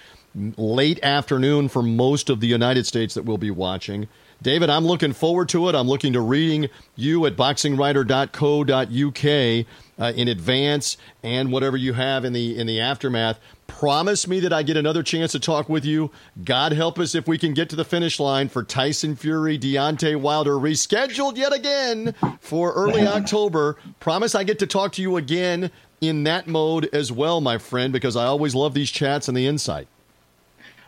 late 0.57 0.99
afternoon 1.03 1.69
for 1.69 1.83
most 1.83 2.31
of 2.31 2.39
the 2.39 2.47
United 2.47 2.87
States 2.87 3.13
that 3.13 3.25
we'll 3.25 3.37
be 3.37 3.51
watching. 3.51 4.07
David, 4.41 4.69
I'm 4.69 4.85
looking 4.85 5.13
forward 5.13 5.49
to 5.49 5.69
it. 5.69 5.75
I'm 5.75 5.87
looking 5.87 6.13
to 6.13 6.21
reading 6.21 6.69
you 6.95 7.25
at 7.25 7.35
boxingwriter.co.uk 7.35 9.65
uh, 9.99 10.13
in 10.15 10.27
advance 10.27 10.97
and 11.23 11.51
whatever 11.51 11.75
you 11.75 11.93
have 11.93 12.23
in 12.23 12.33
the 12.33 12.57
in 12.57 12.67
the 12.67 12.79
aftermath. 12.79 13.39
Promise 13.65 14.27
me 14.27 14.39
that 14.39 14.53
I 14.53 14.63
get 14.63 14.77
another 14.77 15.03
chance 15.03 15.33
to 15.33 15.39
talk 15.39 15.69
with 15.69 15.85
you. 15.85 16.11
God 16.43 16.71
help 16.71 16.97
us 16.97 17.15
if 17.15 17.27
we 17.27 17.37
can 17.37 17.53
get 17.53 17.69
to 17.69 17.75
the 17.75 17.85
finish 17.85 18.19
line 18.19 18.49
for 18.49 18.63
Tyson 18.63 19.15
Fury, 19.15 19.59
Deontay 19.59 20.15
Wilder, 20.15 20.53
rescheduled 20.53 21.37
yet 21.37 21.53
again 21.53 22.15
for 22.39 22.73
early 22.73 23.01
October. 23.07 23.75
Promise 23.99 24.35
I 24.35 24.43
get 24.43 24.59
to 24.59 24.67
talk 24.67 24.93
to 24.93 25.01
you 25.01 25.17
again 25.17 25.71
in 25.99 26.23
that 26.23 26.47
mode 26.47 26.89
as 26.93 27.11
well, 27.11 27.41
my 27.41 27.57
friend, 27.57 27.91
because 27.91 28.15
I 28.15 28.25
always 28.25 28.55
love 28.55 28.73
these 28.73 28.91
chats 28.91 29.27
and 29.27 29.35
the 29.35 29.47
insight. 29.47 29.87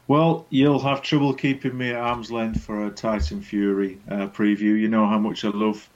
Well, 0.10 0.48
you'll 0.50 0.80
have 0.80 1.04
trouble 1.04 1.36
keeping 1.36 1.78
me 1.78 1.92
at 1.92 1.98
arm's 1.98 2.32
length 2.32 2.64
for 2.64 2.88
a 2.88 2.90
Tyson 2.90 3.44
Fury 3.44 4.00
uh, 4.10 4.26
preview. 4.30 4.76
You 4.76 4.88
know 4.88 5.06
how 5.06 5.20
much 5.20 5.46
I 5.46 5.50
love 5.50 5.88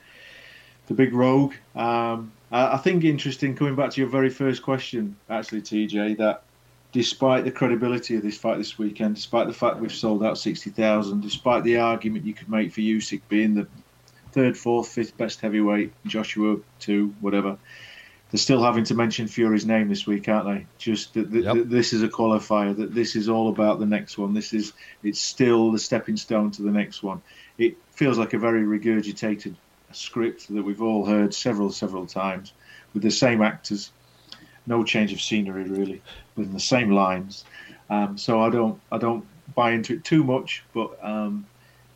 the 0.85 0.93
big 0.93 1.15
rogue. 1.15 1.55
Um, 1.75 2.31
I, 2.51 2.77
think 2.77 3.03
interesting 3.03 3.55
coming 3.55 3.75
back 3.75 3.89
to 3.89 4.01
your 4.01 4.09
very 4.11 4.29
first 4.29 4.61
question, 4.61 5.15
actually, 5.31 5.63
TJ, 5.63 6.17
that 6.19 6.43
despite 6.91 7.43
the 7.43 7.49
credibility 7.49 8.15
of 8.15 8.21
this 8.21 8.37
fight 8.37 8.59
this 8.59 8.77
weekend, 8.77 9.15
despite 9.15 9.47
the 9.47 9.53
fact 9.53 9.79
we've 9.79 9.91
sold 9.91 10.23
out 10.23 10.37
60,000, 10.37 11.21
despite 11.21 11.63
the 11.63 11.77
argument 11.77 12.23
you 12.23 12.35
could 12.35 12.49
make 12.49 12.71
for 12.71 12.81
Usyk 12.81 13.21
being 13.29 13.55
the 13.55 13.65
third, 14.31 14.55
fourth, 14.55 14.89
fifth 14.89 15.17
best 15.17 15.41
heavyweight, 15.41 15.91
Joshua 16.05 16.57
two, 16.79 17.15
whatever, 17.19 17.57
they're 18.33 18.39
still 18.39 18.63
having 18.63 18.83
to 18.85 18.95
mention 18.95 19.27
Fury's 19.27 19.63
name 19.63 19.89
this 19.89 20.07
week, 20.07 20.27
aren't 20.27 20.47
they? 20.47 20.65
Just 20.79 21.13
that, 21.13 21.29
that, 21.29 21.43
Yep. 21.43 21.55
that 21.55 21.69
this 21.69 21.93
is 21.93 22.01
a 22.01 22.07
qualifier. 22.07 22.75
That 22.75 22.91
this 22.91 23.15
is 23.15 23.29
all 23.29 23.47
about 23.49 23.79
the 23.79 23.85
next 23.85 24.17
one. 24.17 24.33
This 24.33 24.53
is 24.53 24.73
it's 25.03 25.21
still 25.21 25.71
the 25.71 25.77
stepping 25.77 26.17
stone 26.17 26.49
to 26.49 26.63
the 26.63 26.71
next 26.71 27.03
one. 27.03 27.21
It 27.59 27.77
feels 27.91 28.17
like 28.17 28.33
a 28.33 28.39
very 28.39 28.63
regurgitated 28.63 29.53
script 29.91 30.47
that 30.51 30.63
we've 30.63 30.81
all 30.81 31.05
heard 31.05 31.35
several, 31.35 31.69
several 31.69 32.07
times 32.07 32.53
with 32.95 33.03
the 33.03 33.11
same 33.11 33.43
actors. 33.43 33.91
No 34.65 34.83
change 34.83 35.13
of 35.13 35.21
scenery 35.21 35.65
really, 35.65 36.01
with 36.35 36.51
the 36.51 36.59
same 36.59 36.89
lines. 36.89 37.45
Um, 37.87 38.17
so 38.17 38.41
I 38.41 38.49
don't, 38.49 38.81
I 38.91 38.97
don't 38.97 39.27
buy 39.53 39.73
into 39.73 39.93
it 39.93 40.03
too 40.03 40.23
much. 40.23 40.63
But 40.73 40.97
um, 41.05 41.45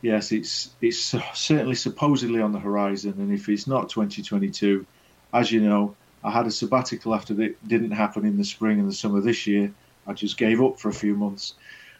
yes, 0.03 0.31
it's 0.31 0.69
it's 0.81 1.15
certainly 1.33 1.73
supposedly 1.73 2.41
on 2.41 2.51
the 2.51 2.59
horizon. 2.59 3.15
And 3.17 3.33
if 3.33 3.49
it's 3.49 3.65
not 3.65 3.89
2022, 3.89 4.85
as 5.33 5.51
you 5.51 5.61
know, 5.61 5.95
I 6.23 6.31
had 6.31 6.47
a 6.47 6.51
sabbatical 6.51 7.13
after 7.13 7.39
it 7.41 7.67
didn't 7.67 7.91
happen 7.91 8.25
in 8.25 8.37
the 8.37 8.43
spring 8.43 8.79
and 8.79 8.89
the 8.89 8.93
summer 8.93 9.21
this 9.21 9.47
year. 9.47 9.71
I 10.07 10.13
just 10.13 10.37
gave 10.37 10.61
up 10.61 10.79
for 10.79 10.89
a 10.89 10.93
few 10.93 11.15
months. 11.15 11.53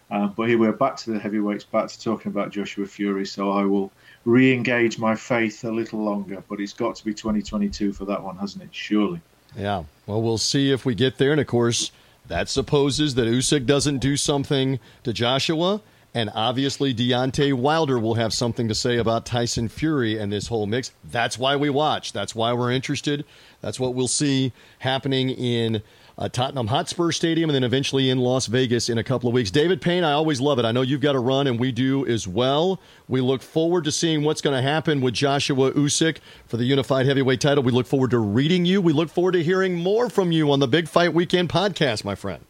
Um, 0.10 0.34
but 0.36 0.48
here 0.48 0.58
we're 0.58 0.72
back 0.72 0.96
to 0.98 1.12
the 1.12 1.20
heavyweights, 1.20 1.66
back 1.66 1.90
to 1.90 2.02
talking 2.02 2.32
about 2.32 2.52
Joshua 2.52 2.86
Fury. 2.86 3.26
So 3.26 3.52
I 3.52 3.66
will 3.66 3.92
re 4.26 4.54
engage 4.54 4.98
my 4.98 5.16
faith 5.16 5.64
a 5.66 5.72
little 5.72 6.04
longer. 6.04 6.44
But 6.48 6.60
it's 6.60 6.74
got 6.74 6.96
to 6.96 7.06
be 7.06 7.14
2022 7.14 7.94
for 7.94 8.06
that 8.06 8.24
one, 8.24 8.38
hasn't 8.38 8.64
it? 8.64 8.70
Surely. 8.72 9.22
Yeah. 9.56 9.84
Well, 10.06 10.22
we'll 10.22 10.38
see 10.38 10.72
if 10.72 10.86
we 10.86 10.96
get 10.96 11.18
there. 11.18 11.32
And 11.32 11.42
of 11.42 11.48
course, 11.48 11.92
that 12.28 12.50
supposes 12.50 13.16
that 13.16 13.28
Usyk 13.28 13.66
doesn't 13.66 14.00
do 14.00 14.18
something 14.18 14.80
to 15.04 15.14
Joshua. 15.14 15.82
And 16.18 16.32
obviously, 16.34 16.96
Deontay 16.96 17.54
Wilder 17.54 18.00
will 18.00 18.16
have 18.16 18.34
something 18.34 18.68
to 18.70 18.74
say 18.74 18.98
about 18.98 19.24
Tyson 19.24 19.70
Fury 19.70 20.18
and 20.18 20.34
this 20.34 20.48
whole 20.48 20.66
mix. 20.66 20.92
That's 21.12 21.38
why 21.38 21.56
we 21.58 21.70
watch. 21.70 22.12
That's 22.12 22.34
why 22.34 22.54
we're 22.54 22.72
interested. 22.72 23.24
That's 23.62 23.80
what 23.80 23.94
we'll 23.94 24.08
see 24.08 24.52
happening 24.80 25.30
in 25.30 25.84
uh, 26.18 26.28
Tottenham 26.28 26.66
Hotspur 26.66 27.12
Stadium 27.12 27.52
and 27.52 27.56
then 27.56 27.64
eventually 27.64 28.10
in 28.10 28.18
Las 28.18 28.48
Vegas 28.48 28.90
in 28.90 28.98
a 28.98 29.04
couple 29.04 29.30
of 29.30 29.36
weeks. 29.36 29.52
David 29.52 29.80
Payne, 29.80 30.04
I 30.04 30.14
always 30.14 30.42
love 30.42 30.58
it. 30.58 30.66
I 30.66 30.72
know 30.72 30.82
you've 30.82 31.02
got 31.02 31.12
to 31.12 31.20
run, 31.20 31.46
and 31.46 31.60
we 31.60 31.72
do 31.72 32.04
as 32.08 32.28
well. 32.28 32.82
We 33.08 33.22
look 33.22 33.44
forward 33.44 33.84
to 33.84 33.92
seeing 33.92 34.24
what's 34.24 34.42
going 34.42 34.56
to 34.56 34.68
happen 34.68 35.02
with 35.02 35.14
Joshua 35.14 35.72
Usyk 35.74 36.18
for 36.48 36.58
the 36.58 36.66
unified 36.66 37.06
heavyweight 37.06 37.42
title. 37.42 37.64
We 37.64 37.72
look 37.72 37.86
forward 37.86 38.10
to 38.10 38.18
reading 38.18 38.66
you. 38.66 38.82
We 38.82 38.92
look 38.92 39.10
forward 39.10 39.34
to 39.34 39.44
hearing 39.44 39.76
more 39.76 40.10
from 40.10 40.32
you 40.32 40.52
on 40.52 40.62
the 40.62 40.68
Big 40.68 40.88
Fight 40.88 41.14
Weekend 41.14 41.50
podcast, 41.50 42.04
my 42.04 42.16
friend. 42.16 42.44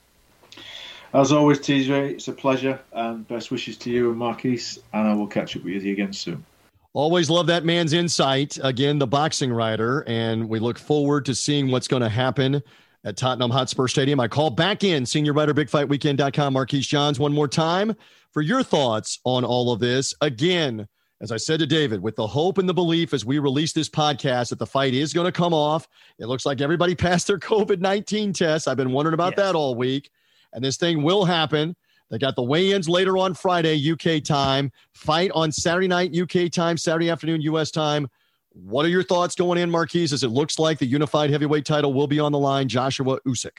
As 1.18 1.32
always, 1.32 1.58
TJ, 1.58 2.12
it's 2.12 2.28
a 2.28 2.32
pleasure. 2.32 2.80
And 2.94 3.28
best 3.28 3.50
wishes 3.50 3.76
to 3.78 3.90
you 3.90 4.12
and 4.12 4.20
Marquise. 4.20 4.78
And 4.94 5.08
I 5.08 5.16
will 5.16 5.26
catch 5.26 5.58
up 5.58 5.64
with 5.64 5.84
you 5.84 5.92
again 5.92 6.14
soon. 6.14 6.46
Always 6.94 7.28
love 7.28 7.48
that 7.48 7.66
man's 7.66 7.94
insight. 7.94 8.60
Again, 8.62 9.00
the 9.00 9.08
boxing 9.08 9.52
writer, 9.52 10.04
and 10.08 10.48
we 10.48 10.60
look 10.60 10.78
forward 10.78 11.26
to 11.26 11.34
seeing 11.34 11.72
what's 11.72 11.88
going 11.88 12.04
to 12.04 12.10
happen 12.10 12.62
at 13.04 13.18
Tottenham 13.18 13.50
Hotspur 13.50 13.88
Stadium. 13.88 14.20
I 14.20 14.28
call 14.28 14.52
back 14.52 14.84
in 14.84 15.08
senior 15.08 15.34
writer, 15.34 15.56
bigfightweekend.com, 15.56 16.54
Marquise 16.54 16.86
Johns, 16.86 17.20
one 17.20 17.34
more 17.34 17.48
time 17.48 17.96
for 18.32 18.44
your 18.44 18.62
thoughts 18.62 19.20
on 19.24 19.44
all 19.44 19.72
of 19.72 19.80
this. 19.80 20.14
Again, 20.22 20.88
as 21.20 21.32
I 21.32 21.38
said 21.38 21.60
to 21.62 21.66
David, 21.66 22.00
with 22.00 22.16
the 22.16 22.28
hope 22.28 22.60
and 22.60 22.70
the 22.70 22.76
belief 22.76 23.12
as 23.16 23.26
we 23.26 23.40
release 23.40 23.74
this 23.74 23.90
podcast 23.90 24.50
that 24.50 24.60
the 24.60 24.68
fight 24.68 24.94
is 24.94 25.14
going 25.14 25.26
to 25.26 25.32
come 25.32 25.54
off. 25.54 25.88
It 26.20 26.28
looks 26.28 26.46
like 26.46 26.62
everybody 26.62 26.94
passed 26.96 27.26
their 27.26 27.40
COVID 27.40 27.80
19 27.80 28.34
tests. 28.34 28.68
I've 28.68 28.78
been 28.78 28.92
wondering 28.92 29.16
about 29.16 29.34
Yes. 29.36 29.48
that 29.48 29.56
all 29.56 29.74
week, 29.74 30.12
and 30.58 30.66
this 30.66 30.76
thing 30.76 31.04
will 31.04 31.24
happen. 31.24 31.76
They 32.10 32.18
got 32.18 32.36
the 32.36 32.42
weigh-ins 32.42 32.90
later 32.90 33.16
on 33.16 33.36
Friday, 33.36 33.92
UK 33.92 34.24
time. 34.24 34.72
Fight 34.92 35.30
on 35.36 35.52
Saturday 35.52 35.88
night, 35.88 36.18
UK 36.18 36.52
time, 36.52 36.78
Saturday 36.78 37.12
afternoon, 37.12 37.42
US 37.42 37.70
time. 37.70 38.08
What 38.54 38.84
are 38.84 38.90
your 38.90 39.04
thoughts 39.04 39.36
going 39.36 39.60
in, 39.60 39.70
Marquise? 39.70 40.14
As 40.14 40.24
it 40.24 40.30
looks 40.30 40.58
like 40.58 40.80
the 40.80 40.88
unified 40.88 41.30
heavyweight 41.30 41.64
title 41.64 41.94
will 41.94 42.08
be 42.08 42.20
on 42.20 42.32
the 42.32 42.40
line, 42.40 42.68
Joshua 42.68 43.20
Usyk. 43.28 43.52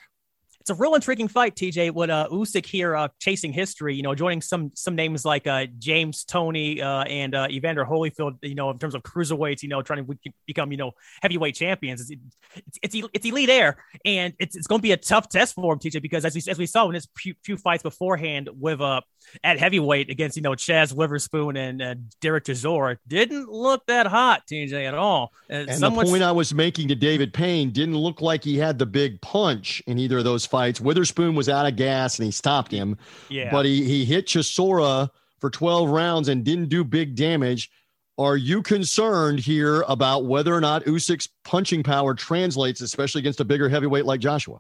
It's 0.69 0.79
a 0.79 0.83
real 0.83 0.97
intriguing 0.97 1.29
fight, 1.29 1.55
TJ. 1.55 1.95
With 1.95 2.11
uh, 2.11 2.29
Usyk 2.31 2.67
here 2.67 2.95
uh, 2.95 3.09
chasing 3.19 3.55
history, 3.55 3.95
you 3.95 4.03
know, 4.03 4.15
joining 4.15 4.43
some 4.43 4.71
some 4.75 4.95
names 4.95 5.25
like 5.25 5.47
uh, 5.47 5.65
James 5.79 6.25
Toney 6.25 6.83
uh, 6.83 7.05
and 7.05 7.35
uh, 7.35 7.47
Evander 7.49 7.87
Holyfield, 7.87 8.37
you 8.43 8.55
know, 8.55 8.69
in 8.69 8.79
terms 8.79 8.95
of 8.95 9.03
cruiserweights, 9.03 9.63
you 9.63 9.71
know, 9.71 9.81
trying 9.81 10.05
to 10.05 10.19
become, 10.47 10.71
you 10.71 10.77
know, 10.77 10.93
heavyweight 11.23 11.55
champions. 11.55 12.03
It's 12.03 12.21
it's, 12.55 12.79
it's, 12.83 13.09
it's 13.15 13.25
elite 13.25 13.49
air, 13.49 13.83
and 14.05 14.35
it's, 14.39 14.57
it's 14.57 14.67
going 14.67 14.81
to 14.81 14.83
be 14.83 14.93
a 14.93 14.99
tough 14.99 15.31
test 15.31 15.55
for 15.55 15.73
him, 15.73 15.79
TJ, 15.79 16.03
because 16.03 16.27
as 16.27 16.35
we 16.35 16.43
as 16.51 16.59
we 16.59 16.67
saw 16.67 16.87
in 16.89 16.97
his 16.97 17.09
few, 17.17 17.33
few 17.43 17.57
fights 17.57 17.83
beforehand 17.83 18.51
with 18.53 18.83
uh 18.83 19.01
at 19.45 19.59
heavyweight 19.59 20.11
against 20.11 20.37
you 20.37 20.43
know 20.43 20.53
Chaz 20.53 20.93
Witherspoon 20.93 21.57
and 21.57 21.83
uh, 21.83 21.95
Derek 22.21 22.45
Chisora, 22.45 22.99
didn't 23.07 23.49
look 23.49 23.87
that 23.87 24.07
hot, 24.07 24.43
TJ, 24.47 24.87
at 24.87 24.95
all. 24.95 25.33
Uh, 25.51 25.65
And 25.69 25.81
the 25.81 25.91
point 25.91 26.23
I 26.23 26.33
was 26.33 26.55
making 26.55 26.89
to 26.89 26.95
David 26.95 27.33
Payne 27.33 27.71
didn't 27.71 27.97
look 27.97 28.21
like 28.21 28.45
he 28.45 28.57
had 28.57 28.79
the 28.79 28.87
big 28.87 29.21
punch 29.21 29.83
in 29.87 29.99
either 29.99 30.19
of 30.19 30.25
those 30.25 30.47
fights. 30.47 30.81
Witherspoon 30.81 31.35
was 31.35 31.49
out 31.49 31.67
of 31.67 31.77
gas 31.77 32.19
and 32.19 32.27
he 32.27 32.33
stopped 32.33 32.73
him, 32.73 32.97
yeah, 33.29 33.51
but 33.51 33.67
he, 33.67 33.85
he 33.85 34.05
hit 34.05 34.27
Chisora 34.27 35.09
for 35.39 35.51
12 35.51 35.91
rounds 35.91 36.29
and 36.29 36.45
didn't 36.45 36.69
do 36.69 36.85
big 36.85 37.15
damage. 37.15 37.71
Are 38.19 38.37
you 38.37 38.63
concerned 38.63 39.39
here 39.39 39.85
about 39.87 40.25
whether 40.25 40.53
or 40.53 40.61
not 40.61 40.85
Usyk's 40.85 41.29
punching 41.45 41.85
power 41.85 42.15
translates, 42.15 42.81
especially 42.81 43.21
against 43.21 43.39
a 43.41 43.45
bigger 43.45 43.69
heavyweight 43.69 44.07
like 44.07 44.19
Joshua? 44.19 44.59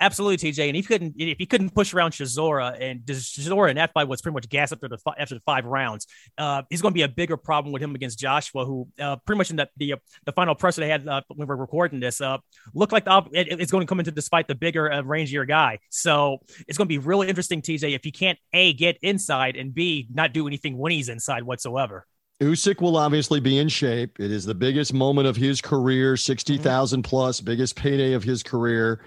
Absolutely, 0.00 0.50
TJ. 0.50 0.68
And 0.68 0.76
if 0.76 0.86
he 0.86 0.88
couldn't, 0.88 1.14
if 1.16 1.38
he 1.38 1.46
couldn't 1.46 1.70
push 1.70 1.94
around 1.94 2.12
Chisora, 2.12 2.76
and 2.80 3.00
Chisora 3.02 3.70
in 3.70 3.76
that 3.76 3.92
fight 3.92 4.08
was 4.08 4.20
pretty 4.20 4.34
much 4.34 4.48
gas 4.48 4.72
after 4.72 4.88
the 4.88 4.98
after 5.18 5.36
the 5.36 5.40
five 5.46 5.64
rounds, 5.64 6.06
uh, 6.36 6.62
he's 6.68 6.82
going 6.82 6.92
to 6.92 6.94
be 6.94 7.02
a 7.02 7.08
bigger 7.08 7.36
problem 7.36 7.72
with 7.72 7.80
him 7.80 7.94
against 7.94 8.18
Joshua, 8.18 8.64
who 8.64 8.88
uh, 9.00 9.16
pretty 9.24 9.38
much 9.38 9.50
in 9.50 9.56
the 9.56 9.68
the, 9.76 9.94
the 10.24 10.32
final 10.32 10.54
presser 10.54 10.80
they 10.80 10.88
had 10.88 11.06
uh, 11.06 11.22
when 11.28 11.38
we 11.38 11.44
were 11.44 11.56
recording 11.56 12.00
this, 12.00 12.20
uh, 12.20 12.38
looked 12.74 12.92
like 12.92 13.04
the, 13.04 13.22
it, 13.32 13.60
it's 13.60 13.70
going 13.70 13.82
to 13.82 13.88
come 13.88 14.00
into 14.00 14.10
despite 14.10 14.48
the 14.48 14.54
bigger, 14.54 14.90
uh, 14.90 15.02
rangier 15.02 15.46
guy. 15.46 15.78
So 15.90 16.38
it's 16.66 16.76
going 16.76 16.86
to 16.86 16.92
be 16.92 16.98
really 16.98 17.28
interesting, 17.28 17.62
TJ, 17.62 17.94
if 17.94 18.02
he 18.02 18.10
can't 18.10 18.38
a 18.52 18.72
get 18.72 18.98
inside 19.02 19.56
and 19.56 19.72
b 19.72 20.08
not 20.12 20.32
do 20.32 20.46
anything 20.46 20.76
when 20.76 20.92
he's 20.92 21.08
inside 21.08 21.44
whatsoever. 21.44 22.06
Usyk 22.42 22.80
will 22.80 22.96
obviously 22.96 23.38
be 23.38 23.58
in 23.58 23.68
shape. 23.68 24.18
It 24.18 24.32
is 24.32 24.44
the 24.44 24.54
biggest 24.54 24.92
moment 24.92 25.28
of 25.28 25.36
his 25.36 25.60
career, 25.60 26.16
60,000 26.16 27.02
plus, 27.02 27.40
biggest 27.40 27.76
payday 27.76 28.12
of 28.12 28.24
his 28.24 28.42
career. 28.42 29.04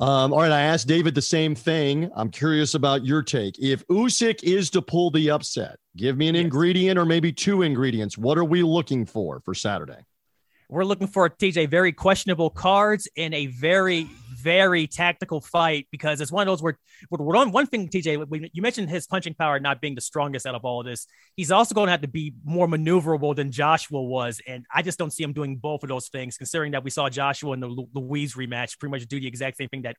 Um, 0.00 0.32
all 0.32 0.38
right, 0.40 0.52
I 0.52 0.60
asked 0.62 0.86
David 0.86 1.16
the 1.16 1.22
same 1.22 1.56
thing. 1.56 2.08
I'm 2.14 2.30
curious 2.30 2.74
about 2.74 3.04
your 3.04 3.20
take. 3.20 3.58
If 3.58 3.84
Usyk 3.88 4.44
is 4.44 4.70
to 4.70 4.80
pull 4.82 5.10
the 5.10 5.30
upset, 5.30 5.76
give 5.96 6.16
me 6.16 6.28
an 6.28 6.36
Yes. 6.36 6.44
ingredient 6.44 6.98
or 6.98 7.04
maybe 7.04 7.32
two 7.32 7.62
ingredients. 7.62 8.16
What 8.16 8.38
are 8.38 8.44
we 8.44 8.62
looking 8.62 9.06
for 9.06 9.40
for 9.40 9.54
Saturday? 9.54 9.98
We're 10.68 10.84
looking 10.84 11.08
for 11.08 11.28
TJ 11.28 11.66
very 11.68 11.92
questionable 11.92 12.50
cards 12.50 13.08
in 13.16 13.34
a 13.34 13.46
very 13.46 14.06
very 14.38 14.86
tactical 14.86 15.40
fight 15.40 15.86
because 15.90 16.20
it's 16.20 16.30
one 16.30 16.46
of 16.46 16.52
those 16.52 16.62
where, 16.62 16.78
where 17.08 17.24
we're 17.24 17.36
on 17.36 17.50
one 17.50 17.66
thing 17.66 17.88
TJ 17.88 18.50
you 18.52 18.62
mentioned 18.62 18.88
his 18.88 19.06
punching 19.06 19.34
power 19.34 19.58
not 19.58 19.80
being 19.80 19.94
the 19.94 20.00
strongest 20.00 20.46
out 20.46 20.54
of 20.54 20.64
all 20.64 20.80
of 20.80 20.86
this 20.86 21.06
he's 21.36 21.50
also 21.50 21.74
going 21.74 21.86
to 21.86 21.90
have 21.90 22.02
to 22.02 22.08
be 22.08 22.34
more 22.44 22.66
maneuverable 22.66 23.34
than 23.34 23.50
Joshua 23.50 24.02
was 24.02 24.40
and 24.46 24.64
I 24.74 24.82
just 24.82 24.98
don't 24.98 25.12
see 25.12 25.22
him 25.22 25.32
doing 25.32 25.56
both 25.56 25.82
of 25.82 25.88
those 25.88 26.08
things 26.08 26.36
considering 26.36 26.72
that 26.72 26.84
we 26.84 26.90
saw 26.90 27.08
Joshua 27.08 27.52
in 27.52 27.60
the 27.60 27.86
Ruiz 27.94 28.34
rematch 28.34 28.78
pretty 28.78 28.90
much 28.90 29.06
do 29.06 29.20
the 29.20 29.26
exact 29.26 29.56
same 29.56 29.68
thing 29.68 29.82
that 29.82 29.96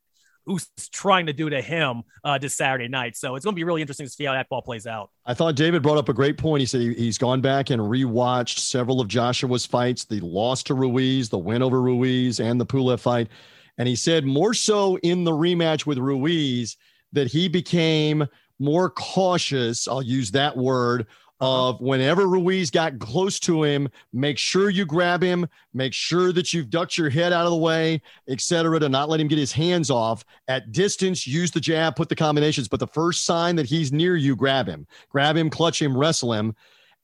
Usyk's 0.48 0.88
trying 0.88 1.26
to 1.26 1.34
do 1.34 1.50
to 1.50 1.60
him 1.60 2.02
uh, 2.24 2.38
this 2.38 2.56
Saturday 2.56 2.88
night 2.88 3.16
so 3.16 3.36
it's 3.36 3.44
going 3.44 3.54
to 3.54 3.58
be 3.58 3.64
really 3.64 3.82
interesting 3.82 4.06
to 4.06 4.12
see 4.12 4.24
how 4.24 4.32
that 4.32 4.48
ball 4.48 4.62
plays 4.62 4.86
out 4.86 5.10
I 5.26 5.34
thought 5.34 5.54
David 5.54 5.82
brought 5.82 5.98
up 5.98 6.08
a 6.08 6.14
great 6.14 6.38
point. 6.38 6.60
He 6.60 6.66
said 6.66 6.80
he, 6.80 6.94
he's 6.94 7.18
gone 7.18 7.40
back 7.40 7.70
and 7.70 7.80
rewatched 7.80 8.58
several 8.58 9.00
of 9.00 9.06
Joshua's 9.06 9.64
fights, 9.64 10.04
the 10.04 10.18
loss 10.20 10.62
to 10.64 10.74
Ruiz, 10.74 11.28
the 11.28 11.38
win 11.38 11.62
over 11.62 11.80
Ruiz, 11.80 12.40
and 12.40 12.60
the 12.60 12.66
Pulev 12.66 12.98
fight. 12.98 13.28
And 13.80 13.88
he 13.88 13.96
said 13.96 14.26
more 14.26 14.52
so 14.52 14.98
in 14.98 15.24
the 15.24 15.30
rematch 15.30 15.86
with 15.86 15.96
Ruiz 15.96 16.76
that 17.14 17.28
he 17.28 17.48
became 17.48 18.28
more 18.58 18.90
cautious, 18.90 19.88
I'll 19.88 20.02
use 20.02 20.30
that 20.32 20.54
word, 20.54 21.06
uh-huh. 21.40 21.70
of 21.70 21.80
whenever 21.80 22.26
Ruiz 22.26 22.70
got 22.70 22.98
close 22.98 23.40
to 23.40 23.62
him, 23.62 23.88
make 24.12 24.36
sure 24.36 24.68
you 24.68 24.84
grab 24.84 25.22
him, 25.22 25.48
make 25.72 25.94
sure 25.94 26.30
that 26.30 26.52
you've 26.52 26.68
ducked 26.68 26.98
your 26.98 27.08
head 27.08 27.32
out 27.32 27.46
of 27.46 27.52
the 27.52 27.56
way, 27.56 28.02
etc., 28.28 28.78
to 28.80 28.90
not 28.90 29.08
let 29.08 29.18
him 29.18 29.28
get 29.28 29.38
his 29.38 29.50
hands 29.50 29.90
off. 29.90 30.26
At 30.46 30.72
distance, 30.72 31.26
use 31.26 31.50
the 31.50 31.58
jab, 31.58 31.96
put 31.96 32.10
the 32.10 32.16
combinations, 32.16 32.68
but 32.68 32.80
the 32.80 32.86
first 32.86 33.24
sign 33.24 33.56
that 33.56 33.64
he's 33.64 33.92
near 33.92 34.14
you, 34.14 34.36
grab 34.36 34.66
him, 34.66 34.86
grab 35.08 35.38
him, 35.38 35.48
clutch 35.48 35.80
him, 35.80 35.96
wrestle 35.96 36.34
him. 36.34 36.54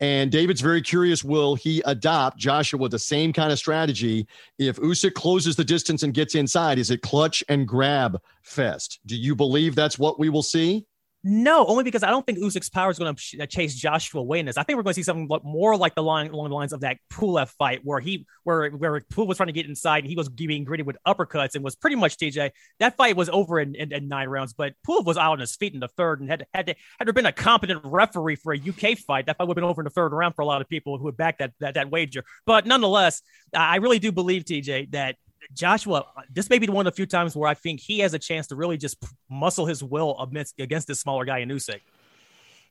And 0.01 0.31
David's 0.31 0.61
very 0.61 0.83
curious 0.83 1.25
will 1.25 1.55
he 1.55 1.83
adopt 1.87 2.39
Joshua 2.39 2.79
with 2.79 2.93
the 2.93 2.99
same 2.99 3.33
kind 3.33 3.51
of 3.51 3.59
strategy 3.59 4.27
if 4.59 4.77
Usyk 4.77 5.15
closes 5.15 5.57
the 5.57 5.65
distance 5.65 6.03
and 6.03 6.13
gets 6.13 6.35
inside? 6.35 6.79
Is 6.79 6.91
it 6.91 7.01
clutch 7.01 7.43
and 7.49 7.67
grab 7.67 8.21
fest? 8.43 9.01
Do 9.07 9.17
you 9.17 9.35
believe 9.35 9.75
that's 9.75 9.99
what 9.99 10.19
we 10.19 10.29
will 10.29 10.43
see? 10.43 10.85
No, 11.29 11.67
only 11.67 11.83
because 11.83 12.05
I 12.05 12.11
don't 12.11 12.25
think 12.25 12.39
Usyk's 12.39 12.69
power 12.69 12.89
is 12.89 13.01
going 13.01 13.13
to 13.13 13.43
uh, 13.43 13.47
chase 13.47 13.75
Joshua 13.75 14.21
away 14.21 14.39
in 14.39 14.47
this. 14.47 14.57
I 14.57 14.63
think 14.63 14.77
we're 14.77 14.85
going 14.85 14.93
to 14.93 14.95
see 14.95 15.03
something 15.03 15.29
more 15.43 15.77
like 15.77 15.97
the 15.97 16.03
line 16.03 16.31
along 16.31 16.51
the 16.51 16.55
lines 16.55 16.73
of 16.73 16.83
that 16.83 16.99
Pulev 17.13 17.49
fight, 17.49 17.81
where 17.83 17.99
he 17.99 18.27
where 18.45 18.71
where 18.71 19.01
Pulev 19.01 19.27
was 19.27 19.37
trying 19.37 19.49
to 19.49 19.53
get 19.53 19.67
inside 19.67 20.05
and 20.05 20.07
he 20.09 20.15
was 20.15 20.29
being 20.29 20.63
gritted 20.63 20.87
with 20.87 20.97
uppercuts 21.05 21.57
and 21.57 21.65
was 21.65 21.75
pretty 21.75 21.97
much 21.97 22.17
TJ. 22.17 22.53
That 22.79 22.97
fight 22.97 23.17
was 23.17 23.29
over 23.29 23.59
in, 23.59 23.75
in, 23.75 23.93
in 23.93 24.07
nine 24.07 24.29
rounds, 24.29 24.53
but 24.53 24.75
Pulev 24.87 25.05
was 25.05 25.17
out 25.17 25.33
on 25.33 25.41
his 25.41 25.57
feet 25.57 25.75
in 25.75 25.81
the 25.81 25.89
third 25.89 26.21
and 26.21 26.31
had 26.31 26.47
had 26.55 26.67
to, 26.69 26.77
had 27.01 27.09
there 27.09 27.13
been 27.13 27.27
a 27.27 27.33
competent 27.33 27.81
referee 27.83 28.37
for 28.37 28.55
a 28.55 28.57
UK 28.57 28.97
fight, 28.97 29.27
that 29.27 29.37
fight 29.37 29.49
would 29.49 29.57
have 29.57 29.63
been 29.63 29.69
over 29.69 29.81
in 29.83 29.85
the 29.85 29.91
third 29.91 30.13
round 30.13 30.37
for 30.37 30.43
a 30.43 30.47
lot 30.47 30.61
of 30.61 30.69
people 30.69 30.97
who 30.97 31.07
would 31.07 31.17
back 31.17 31.39
that 31.39 31.55
that, 31.59 31.75
that 31.75 31.91
wager. 31.91 32.23
But 32.47 32.67
nonetheless, 32.67 33.21
I 33.53 33.79
really 33.79 33.99
do 33.99 34.13
believe 34.13 34.45
TJ 34.45 34.93
that 34.93 35.17
Joshua, 35.53 36.07
this 36.33 36.51
may 36.51 36.59
be 36.59 36.69
one 36.69 36.87
of 36.87 36.93
the 36.93 36.97
few 36.97 37.07
times 37.07 37.37
where 37.37 37.49
I 37.49 37.55
think 37.55 37.81
he 37.81 38.01
has 38.01 38.15
a 38.15 38.19
chance 38.19 38.47
to 38.49 38.57
really 38.57 38.77
just 38.77 38.97
muscle 39.31 39.67
his 39.67 39.83
will 39.83 40.17
amidst, 40.19 40.59
against 40.61 40.89
this 40.89 41.01
smaller 41.01 41.25
guy 41.25 41.39
in 41.39 41.49
Usyk. 41.49 41.81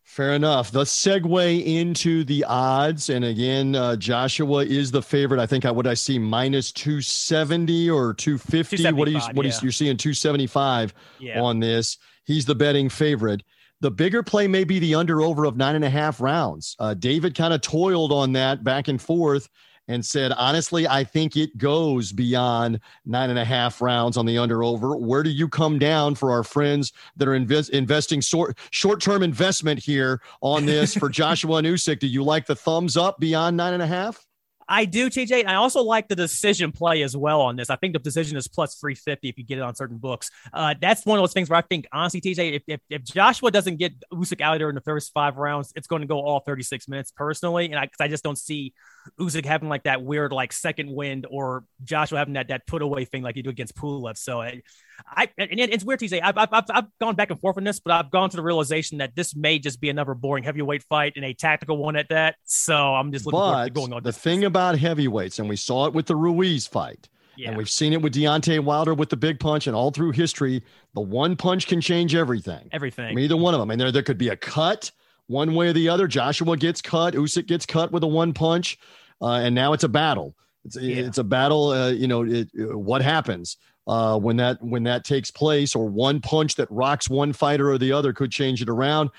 Fair 0.04 0.34
enough. 0.34 0.70
The 0.70 0.84
segue 0.84 1.66
into 1.66 2.24
the 2.24 2.44
odds, 2.44 3.10
and 3.10 3.26
again, 3.26 3.76
uh, 3.76 3.96
Joshua 3.96 4.64
is 4.64 4.92
the 4.92 5.02
favorite. 5.02 5.40
I 5.40 5.48
think 5.48 5.66
I 5.66 5.72
would 5.72 5.88
I 5.88 5.96
see 5.96 6.20
minus 6.20 6.72
two 6.72 7.02
seventy 7.02 7.90
or 7.90 8.14
two 8.14 8.38
fifty. 8.38 8.84
What 8.92 9.08
are 9.08 9.12
you? 9.12 9.20
What 9.34 9.48
yeah. 9.48 9.52
you, 9.52 9.60
you're 9.64 9.72
seeing 9.72 9.98
two 9.98 10.14
seventy 10.14 10.46
five 10.46 10.94
yeah. 11.20 11.42
on 11.42 11.60
this? 11.60 11.98
He's 12.26 12.46
the 12.46 12.54
betting 12.54 12.88
favorite. 12.88 13.42
The 13.82 13.90
bigger 13.90 14.22
play 14.22 14.48
may 14.48 14.64
be 14.64 14.78
the 14.78 14.94
under 14.94 15.22
over 15.22 15.44
of 15.44 15.58
nine 15.58 15.76
and 15.76 15.84
a 15.84 15.90
half 15.90 16.22
rounds. 16.22 16.76
Uh, 16.78 16.94
David 16.94 17.34
kind 17.34 17.54
of 17.54 17.62
toiled 17.62 18.12
on 18.12 18.34
that 18.34 18.64
back 18.64 18.88
and 18.88 19.02
forth 19.02 19.50
and 19.88 20.06
said, 20.06 20.32
honestly, 20.34 20.88
I 20.88 21.04
think 21.04 21.38
it 21.38 21.58
goes 21.58 22.12
beyond 22.12 22.80
nine 23.06 23.30
and 23.30 23.40
a 23.40 23.46
half 23.46 23.82
rounds 23.82 24.18
on 24.18 24.26
the 24.26 24.38
under 24.38 24.64
over. 24.64 24.96
Where 24.96 25.24
do 25.24 25.30
you 25.30 25.48
come 25.48 25.80
down 25.80 26.16
for 26.16 26.32
our 26.32 26.44
friends 26.44 26.94
that 27.18 27.28
are 27.28 27.36
invest- 27.36 27.70
investing 27.72 28.22
short 28.22 29.02
term 29.02 29.24
investment 29.24 29.80
here 29.80 30.22
on 30.42 30.66
this 30.66 30.94
for 30.94 31.10
Joshua 31.16 31.58
and 31.58 31.68
Usyk? 31.68 32.00
Do 32.00 32.08
you 32.08 32.24
like 32.24 32.46
the 32.46 32.56
thumbs 32.56 32.98
up 32.98 33.20
beyond 33.20 33.58
nine 33.58 33.74
and 33.74 33.84
a 33.84 33.88
half? 33.88 34.26
I 34.68 34.86
do, 34.86 35.10
TJ. 35.10 35.42
And 35.42 35.50
I 35.50 35.56
also 35.56 35.82
like 35.82 36.08
the 36.08 36.16
decision 36.16 36.72
play 36.72 37.04
as 37.04 37.16
well 37.16 37.42
on 37.42 37.56
this. 37.56 37.70
I 37.70 37.76
think 37.76 37.94
the 37.94 38.00
decision 38.00 38.38
is 38.38 38.48
plus 38.48 38.76
350 38.76 39.30
if 39.30 39.38
you 39.38 39.44
get 39.44 39.60
it 39.60 39.62
on 39.62 39.76
certain 39.76 39.98
books. 39.98 40.30
Uh, 40.52 40.74
that's 40.80 41.06
one 41.06 41.20
of 41.20 41.24
those 41.24 41.34
things 41.34 41.50
where 41.50 41.58
I 41.58 41.62
think, 41.62 41.88
honestly, 41.92 42.22
TJ, 42.22 42.54
if, 42.54 42.64
if, 42.68 42.80
if, 42.90 43.04
Joshua 43.04 43.52
doesn't 43.52 43.78
get 43.78 43.94
Usyk 44.12 44.42
out 44.42 44.58
there 44.58 44.70
in 44.70 44.76
the 44.76 44.82
first 44.82 45.12
five 45.14 45.38
rounds, 45.38 45.72
it's 45.76 45.88
going 45.88 46.02
to 46.02 46.08
go 46.08 46.20
all 46.20 46.40
36 46.40 46.88
minutes 46.88 47.12
personally. 47.12 47.66
And 47.68 47.78
I, 47.78 47.90
I 48.00 48.08
just 48.08 48.24
don't 48.24 48.38
see 48.38 48.74
Usyk 49.20 49.46
having 49.46 49.70
like 49.70 49.84
that 49.84 50.04
weird, 50.04 50.32
like 50.32 50.52
second 50.52 50.92
wind 50.92 51.28
or 51.30 51.66
Joshua 51.84 52.18
having 52.18 52.34
that, 52.34 52.48
that 52.48 52.66
put 52.66 52.82
away 52.82 53.06
thing 53.06 53.22
like 53.22 53.36
he 53.36 53.44
did 53.44 53.52
against 53.52 53.76
Pulev. 53.76 54.18
So 54.18 54.42
I, 54.42 54.62
I 55.08 55.30
and 55.38 55.60
it's 55.60 55.84
weird, 55.84 56.00
TJ. 56.00 56.22
I've, 56.24 56.38
I've, 56.38 56.64
I've 56.70 56.86
gone 57.00 57.16
back 57.16 57.30
and 57.30 57.40
forth 57.40 57.58
on 57.58 57.64
this, 57.64 57.80
but 57.80 57.94
I've 57.94 58.12
gone 58.12 58.30
to 58.30 58.38
the 58.38 58.44
realization 58.44 58.98
that 59.00 59.16
this 59.16 59.36
may 59.36 59.60
just 59.60 59.80
be 59.80 59.90
another 59.90 60.14
boring 60.14 60.44
heavyweight 60.44 60.84
fight 60.84 61.14
and 61.16 61.26
a 61.26 61.34
tactical 61.34 61.78
one 61.78 61.96
at 61.96 62.10
that. 62.10 62.36
So 62.44 62.76
I'm 62.76 63.12
just 63.12 63.26
looking 63.26 63.40
but 63.40 63.52
forward 63.52 63.68
to 63.68 63.74
going 63.74 63.94
on. 63.94 64.04
The 64.04 64.14
thing 64.14 64.46
about 64.46 64.78
heavyweights, 64.78 65.40
and 65.40 65.50
we 65.50 65.56
saw 65.56 65.88
it 65.88 65.94
with 65.94 66.06
the 66.06 66.16
Ruiz 66.16 66.68
fight. 66.68 67.10
Yeah. 67.38 67.50
And 67.50 67.58
we've 67.58 67.70
seen 67.70 67.92
it 67.92 68.02
with 68.02 68.14
Deontay 68.14 68.64
Wilder 68.64 68.94
with 68.94 69.10
the 69.10 69.18
big 69.18 69.40
punch, 69.40 69.68
and 69.68 69.76
all 69.76 69.92
through 69.92 70.12
history, 70.12 70.64
the 70.94 71.02
one 71.02 71.36
punch 71.36 71.68
can 71.68 71.82
change 71.82 72.16
everything. 72.16 72.70
Everything. 72.72 73.18
Either 73.20 73.38
one 73.38 73.54
of 73.54 73.60
them. 73.60 73.70
Mean, 73.70 73.78
there, 73.78 73.92
there 73.92 74.04
could 74.04 74.18
be 74.18 74.30
a 74.30 74.38
cut 74.38 74.92
one 75.28 75.54
way 75.54 75.68
or 75.68 75.74
the 75.74 75.90
other. 75.90 76.08
Joshua 76.08 76.56
gets 76.58 76.82
cut, 76.82 77.14
Usyk 77.14 77.48
gets 77.48 77.66
cut 77.66 77.92
with 77.92 78.04
a 78.04 78.08
one 78.08 78.34
punch, 78.34 78.78
uh, 79.22 79.34
and 79.34 79.54
now 79.54 79.74
it's 79.74 79.84
a 79.84 79.90
battle. 79.90 80.36
It's, 80.64 80.78
yeah. 80.78 81.04
it's 81.04 81.18
a 81.18 81.24
battle. 81.24 81.70
Uh, 81.70 81.90
you 81.90 82.08
know, 82.08 82.24
it, 82.24 82.50
what 82.54 83.02
happens? 83.02 83.58
Uh, 83.88 84.18
when 84.18 84.38
that 84.38 84.62
when 84.62 84.84
that 84.84 85.04
takes 85.06 85.32
place, 85.32 85.76
or 85.76 85.88
one 85.88 86.22
punch 86.22 86.56
that 86.56 86.70
rocks 86.72 87.10
one 87.10 87.34
fighter 87.34 87.72
or 87.72 87.78
the 87.78 87.92
other 87.92 88.14
could 88.14 88.32
change 88.32 88.62
it 88.62 88.70
around. 88.70 89.10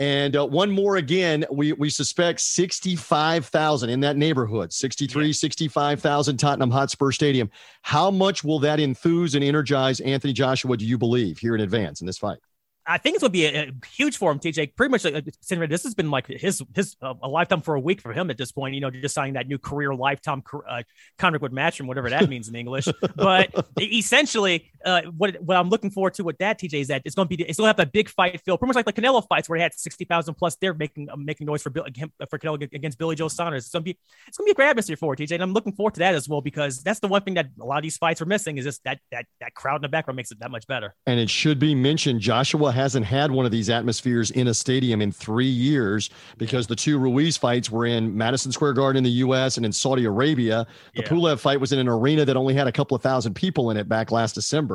And 0.00 0.36
uh, 0.36 0.44
one 0.44 0.72
more 0.72 0.96
again, 0.96 1.44
we, 1.52 1.72
we 1.72 1.88
suspect 1.88 2.40
65,000 2.40 3.90
in 3.90 4.00
that 4.00 4.16
neighborhood, 4.16 4.72
63, 4.72 5.26
yeah. 5.26 5.32
65,000 5.32 6.36
Tottenham 6.36 6.70
Hotspur 6.70 7.12
Stadium. 7.12 7.48
How 7.82 8.10
much 8.10 8.42
will 8.42 8.58
that 8.60 8.80
enthuse 8.80 9.36
and 9.36 9.44
energize 9.44 10.00
Anthony 10.00 10.32
Joshua, 10.32 10.76
do 10.76 10.84
you 10.84 10.98
believe, 10.98 11.38
here 11.38 11.54
in 11.54 11.60
advance 11.60 12.00
in 12.00 12.08
this 12.08 12.18
fight? 12.18 12.38
I 12.86 12.98
think 12.98 13.14
it's 13.14 13.22
going 13.22 13.30
to 13.30 13.32
be 13.32 13.46
a, 13.46 13.68
a, 13.68 13.72
huge 13.86 14.16
for 14.16 14.30
him, 14.30 14.38
TJ. 14.38 14.76
Pretty 14.76 14.90
much, 14.90 15.02
considering 15.02 15.70
this 15.70 15.84
has 15.84 15.94
been 15.94 16.10
like 16.10 16.26
his 16.26 16.62
his 16.74 16.96
uh, 17.00 17.14
a 17.22 17.28
lifetime 17.28 17.62
for 17.62 17.74
a 17.74 17.80
week 17.80 18.00
for 18.00 18.12
him 18.12 18.30
at 18.30 18.36
this 18.36 18.52
point. 18.52 18.74
You 18.74 18.80
know, 18.80 18.90
just 18.90 19.14
signing 19.14 19.34
that 19.34 19.48
new 19.48 19.58
career 19.58 19.94
lifetime 19.94 20.42
uh, 20.68 20.82
contract 21.18 21.42
with 21.42 21.52
Matchroom, 21.52 21.86
whatever 21.86 22.10
that 22.10 22.28
means 22.28 22.48
in 22.48 22.56
English. 22.56 22.88
But 23.16 23.54
essentially, 23.80 24.70
uh, 24.84 25.02
what 25.16 25.40
what 25.40 25.56
I'm 25.56 25.68
looking 25.68 25.90
forward 25.90 26.14
to 26.14 26.24
with 26.24 26.38
that, 26.38 26.60
TJ, 26.60 26.80
is 26.80 26.88
that 26.88 27.02
it's 27.04 27.14
going 27.14 27.28
to 27.28 27.36
be 27.36 27.42
it's 27.42 27.58
going 27.58 27.64
to 27.64 27.68
have 27.68 27.76
that 27.76 27.92
big 27.92 28.08
fight 28.08 28.40
feel, 28.42 28.58
pretty 28.58 28.70
much 28.70 28.76
like 28.76 28.86
the 28.86 28.92
Canelo 28.92 29.26
fights 29.26 29.48
where 29.48 29.56
he 29.56 29.62
had 29.62 29.74
sixty 29.74 30.04
thousand 30.04 30.34
plus. 30.34 30.56
They're 30.56 30.74
making 30.74 31.08
uh, 31.10 31.16
making 31.16 31.46
noise 31.46 31.62
for 31.62 31.70
Bill, 31.70 31.86
for 32.28 32.38
Canelo 32.38 32.62
against 32.74 32.98
Billy 32.98 33.16
Joe 33.16 33.28
Saunders. 33.28 33.64
It's 33.64 33.72
going 33.72 33.82
to 33.82 33.92
be 33.92 33.98
it's 34.26 34.36
going 34.36 34.46
to 34.46 34.48
be 34.48 34.52
a 34.52 34.54
great 34.54 34.68
atmosphere 34.68 34.96
for 34.96 35.14
it, 35.14 35.18
TJ, 35.18 35.32
and 35.32 35.42
I'm 35.42 35.52
looking 35.52 35.72
forward 35.72 35.94
to 35.94 36.00
that 36.00 36.14
as 36.14 36.28
well 36.28 36.40
because 36.40 36.82
that's 36.82 37.00
the 37.00 37.08
one 37.08 37.22
thing 37.22 37.34
that 37.34 37.48
a 37.60 37.64
lot 37.64 37.78
of 37.78 37.82
these 37.82 37.96
fights 37.96 38.20
are 38.20 38.26
missing 38.26 38.58
is 38.58 38.64
just 38.64 38.84
that 38.84 39.00
that 39.10 39.26
that 39.40 39.54
crowd 39.54 39.76
in 39.76 39.82
the 39.82 39.88
background 39.88 40.16
makes 40.16 40.30
it 40.30 40.38
that 40.40 40.50
much 40.50 40.66
better. 40.66 40.94
And 41.06 41.18
it 41.18 41.30
should 41.30 41.58
be 41.58 41.74
mentioned, 41.74 42.20
Joshua 42.20 42.72
hasn't 42.72 43.06
had 43.06 43.30
one 43.30 43.46
of 43.46 43.52
these 43.52 43.70
atmospheres 43.70 44.30
in 44.30 44.48
a 44.48 44.54
stadium 44.54 45.00
in 45.00 45.12
three 45.12 45.46
years 45.46 46.10
because 46.38 46.66
the 46.66 46.76
two 46.76 46.98
Ruiz 46.98 47.36
fights 47.36 47.70
were 47.70 47.86
in 47.86 48.16
Madison 48.16 48.52
Square 48.52 48.74
Garden 48.74 48.98
in 48.98 49.04
the 49.04 49.10
U.S. 49.10 49.56
and 49.56 49.64
in 49.64 49.72
Saudi 49.72 50.04
Arabia. 50.04 50.66
The 50.94 51.02
yeah. 51.02 51.08
Pulev 51.08 51.38
fight 51.40 51.60
was 51.60 51.72
in 51.72 51.78
an 51.78 51.88
arena 51.88 52.24
that 52.24 52.36
only 52.36 52.54
had 52.54 52.66
a 52.66 52.72
couple 52.72 52.94
of 52.94 53.02
thousand 53.02 53.34
people 53.34 53.70
in 53.70 53.76
it 53.76 53.88
back 53.88 54.10
last 54.10 54.34
December. 54.34 54.73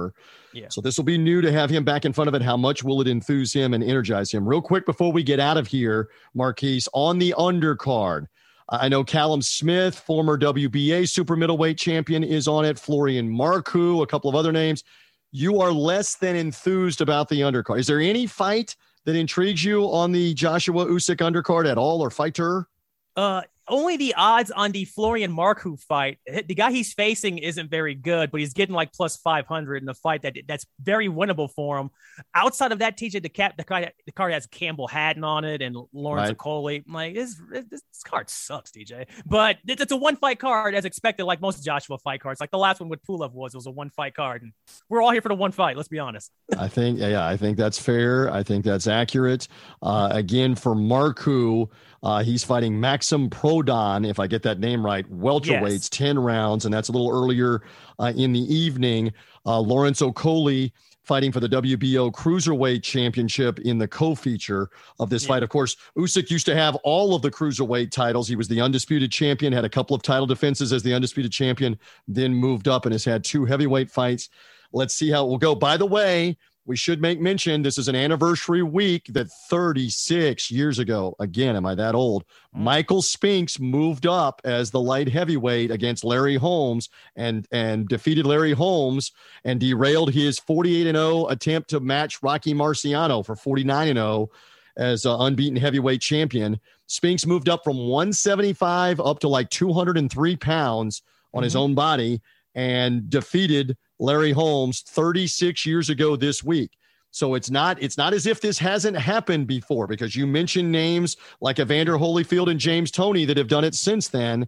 Yeah. 0.54 0.68
So 0.70 0.82
this 0.82 0.97
will 0.97 1.06
be 1.06 1.18
new 1.18 1.41
to 1.41 1.52
have 1.52 1.70
him 1.70 1.84
back 1.84 2.06
in 2.06 2.14
front 2.14 2.28
of 2.28 2.34
it. 2.34 2.41
How 2.41 2.58
much 2.58 2.84
will 2.84 3.02
it 3.02 3.08
enthuse 3.08 3.54
him 3.54 3.74
and 3.74 3.84
energize 3.84 4.32
him? 4.32 4.47
Real 4.47 4.62
quick 4.62 4.86
before 4.86 5.12
we 5.12 5.24
get 5.24 5.39
out 5.39 5.58
of 5.58 5.68
here, 5.68 6.10
Marquise, 6.34 6.88
on 6.93 7.20
the 7.20 7.34
undercard. 7.38 8.26
I 8.70 8.88
know 8.88 9.04
Callum 9.04 9.41
Smith, 9.41 9.97
former 10.00 10.38
WBA 10.38 11.10
super 11.10 11.36
middleweight 11.36 11.78
champion, 11.78 12.24
is 12.24 12.47
on 12.47 12.66
it. 12.66 12.78
Florian 12.78 13.28
Marku, 13.30 14.04
a 14.04 14.08
couple 14.08 14.30
of 14.30 14.36
other 14.36 14.52
names 14.52 14.84
you 15.32 15.62
are 15.62 15.72
less 15.72 16.16
than 16.16 16.36
enthused 16.36 17.02
about 17.02 17.30
the 17.30 17.41
undercard. 17.41 17.80
Is 17.80 17.88
there 17.88 18.00
any 18.00 18.26
fight 18.26 18.76
that 19.06 19.16
intrigues 19.16 19.64
you 19.64 19.84
on 19.86 20.12
the 20.12 20.34
Joshua 20.34 20.86
Usyk 20.86 21.18
undercard 21.18 21.70
at 21.70 21.78
all 21.78 22.02
or 22.02 22.10
fighter? 22.10 22.68
Uh, 23.16 23.41
only 23.70 23.98
the 23.98 24.14
odds 24.16 24.52
on 24.52 24.72
the 24.72 24.86
Florian 24.86 25.32
Marku 25.32 25.80
fight. 25.80 26.20
The 26.26 26.56
guy 26.56 26.72
he's 26.72 26.94
facing 26.94 27.38
isn't 27.38 27.70
very 27.70 27.96
good, 27.96 28.32
but 28.32 28.40
he's 28.40 28.54
getting 28.54 28.76
like 28.76 28.94
plus 28.94 29.18
500 29.18 29.78
in 29.78 29.86
the 29.86 29.94
fight 29.94 30.24
that 30.24 30.38
that's 30.48 30.66
very 30.82 31.08
winnable 31.08 31.50
for 31.52 31.78
him. 31.78 31.90
Outside 32.36 32.72
of 32.72 32.80
that, 32.80 32.98
TJ, 32.98 33.22
the 33.22 33.30
cap, 33.30 33.58
the 33.58 33.64
card, 33.64 33.92
the 34.06 34.12
card 34.12 34.34
has 34.34 34.46
Campbell 34.48 34.88
Hatton 34.88 35.24
on 35.24 35.46
it 35.46 35.62
and 35.62 35.78
Lawrence 35.94 36.30
right. 36.30 36.38
Okolie. 36.38 36.84
like, 36.88 37.16
this, 37.16 37.40
this, 37.50 37.82
card 38.04 38.30
sucks, 38.30 38.72
TJ. 38.72 39.08
But 39.26 39.58
it's, 39.68 39.82
it's 39.82 39.92
a 39.92 39.98
one 39.98 40.16
fight 40.16 40.40
card 40.40 40.76
as 40.76 40.86
expected, 40.86 41.26
like 41.26 41.42
most 41.42 41.64
Joshua 41.64 41.98
fight 41.98 42.22
cards. 42.22 42.40
Like 42.40 42.52
the 42.52 42.58
last 42.58 42.80
one 42.80 42.90
with 42.90 43.04
Pulev 43.04 43.34
was, 43.34 43.54
it 43.54 43.58
was 43.58 43.68
a 43.68 43.72
one 43.72 43.90
fight 43.90 44.14
card. 44.14 44.42
And 44.42 44.54
we're 44.90 45.02
all 45.02 45.12
here 45.12 45.22
for 45.22 45.30
the 45.30 45.36
one 45.36 45.52
fight. 45.52 45.78
Let's 45.78 45.90
be 45.90 46.00
honest. 46.00 46.32
I 46.58 46.68
think, 46.68 47.00
yeah, 47.00 47.26
I 47.26 47.38
think 47.38 47.58
that's 47.58 47.80
fair. 47.80 48.32
I 48.32 48.44
think 48.44 48.66
that's 48.66 48.88
accurate. 48.88 49.48
Uh, 49.82 50.10
again, 50.12 50.56
for 50.56 50.76
Marku, 50.76 51.70
uh, 52.04 52.24
he's 52.24 52.43
fighting 52.43 52.80
Maxim 52.80 53.30
Prodan, 53.30 54.08
if 54.08 54.20
I 54.20 54.28
get 54.28 54.43
that 54.43 54.60
name 54.60 54.86
right, 54.86 55.10
welterweights, 55.12 55.72
yes. 55.72 55.89
10 55.89 56.20
rounds, 56.20 56.66
and 56.66 56.74
that's 56.74 56.89
a 56.89 56.91
little 56.91 57.12
earlier 57.12 57.62
uh, 58.00 58.14
in 58.16 58.34
the 58.34 58.54
evening. 58.54 59.14
Uh, 59.45 59.60
Lawrence 59.60 60.02
Okolie 60.02 60.72
fighting 61.04 61.32
for 61.32 61.39
the 61.39 61.50
WBO 61.50 62.12
Cruiserweight 62.12 62.84
Championship 62.84 63.60
in 63.60 63.80
the 63.80 63.88
co-feature 63.88 64.70
of 65.00 65.10
this 65.10 65.24
yeah. 65.24 65.30
fight. 65.30 65.43
Of 65.43 65.50
course, 65.50 65.76
Usyk 65.97 66.30
used 66.30 66.45
to 66.45 66.56
have 66.56 66.76
all 66.84 67.16
of 67.16 67.24
the 67.24 67.32
cruiserweight 67.32 67.89
titles. 67.89 68.28
He 68.28 68.36
was 68.36 68.47
the 68.47 68.62
undisputed 68.62 69.12
champion, 69.12 69.52
had 69.52 69.66
a 69.66 69.70
couple 69.70 69.95
of 69.95 70.04
title 70.04 70.28
defenses 70.28 70.72
as 70.72 70.84
the 70.84 70.93
undisputed 70.93 71.32
champion, 71.32 71.80
then 72.08 72.34
moved 72.34 72.68
up 72.68 72.86
and 72.86 72.93
has 72.93 73.04
had 73.04 73.24
two 73.24 73.45
heavyweight 73.45 73.89
fights. 73.89 74.30
Let's 74.72 74.93
see 74.93 75.10
how 75.10 75.26
it 75.26 75.30
will 75.30 75.39
go. 75.39 75.56
By 75.56 75.78
the 75.78 75.88
way, 75.88 76.38
we 76.70 76.76
should 76.76 77.02
make 77.02 77.20
mention 77.20 77.64
this 77.64 77.80
is 77.80 77.88
an 77.88 77.96
anniversary 77.96 78.62
week 78.62 79.08
that 79.10 79.28
36 79.50 80.52
years 80.52 80.78
ago, 80.78 81.16
again, 81.20 81.56
am 81.56 81.66
I 81.66 81.74
that 81.74 81.96
old? 81.96 82.26
Mm-hmm. 82.26 82.64
Michael 82.64 83.02
Spinks 83.02 83.60
moved 83.60 84.06
up 84.06 84.40
as 84.44 84.70
the 84.70 84.80
light 84.80 85.10
heavyweight 85.10 85.72
against 85.72 86.04
Larry 86.04 86.36
Holmes 86.36 86.88
and 87.16 87.48
and 87.52 87.88
defeated 87.88 88.28
Larry 88.28 88.54
Holmes 88.54 89.12
and 89.44 89.60
derailed 89.60 90.14
his 90.14 90.38
48 90.38 90.86
and 90.86 90.96
0 90.96 91.26
attempt 91.30 91.72
to 91.72 91.80
match 91.80 92.22
Rocky 92.22 92.54
Marciano 92.54 93.26
for 93.26 93.36
49 93.36 93.88
and 93.88 93.98
0 93.98 94.30
as 94.78 95.08
uh, 95.08 95.18
unbeaten 95.22 95.58
heavyweight 95.58 96.02
champion. 96.02 96.60
Spinks 96.86 97.26
moved 97.26 97.50
up 97.50 97.64
from 97.64 97.78
175 97.78 99.00
up 99.00 99.18
to 99.22 99.28
like 99.28 99.50
203 99.50 100.36
pounds 100.36 101.02
on 101.34 101.40
mm-hmm. 101.40 101.46
his 101.46 101.56
own 101.56 101.74
body 101.74 102.22
and 102.54 103.10
defeated 103.10 103.76
Larry 104.00 104.32
Holmes 104.32 104.82
36 104.82 105.66
years 105.66 105.89
ago 105.89 106.16
this 106.16 106.43
week. 106.43 106.72
So 107.12 107.34
it's 107.34 107.50
not 107.50 107.82
it's 107.82 107.97
not 107.97 108.14
as 108.14 108.28
if 108.28 108.39
this 108.39 108.60
hasn't 108.60 108.97
happened 108.97 109.47
before 109.47 109.88
because 109.88 110.16
you 110.16 110.28
mentioned 110.28 110.72
names 110.72 111.18
like 111.41 111.60
Evander 111.60 111.97
Holyfield 111.97 112.52
and 112.52 112.60
James 112.60 112.91
Toney 112.91 113.26
that 113.26 113.38
have 113.38 113.47
done 113.47 113.64
it 113.64 113.76
since 113.76 114.08
then. 114.08 114.47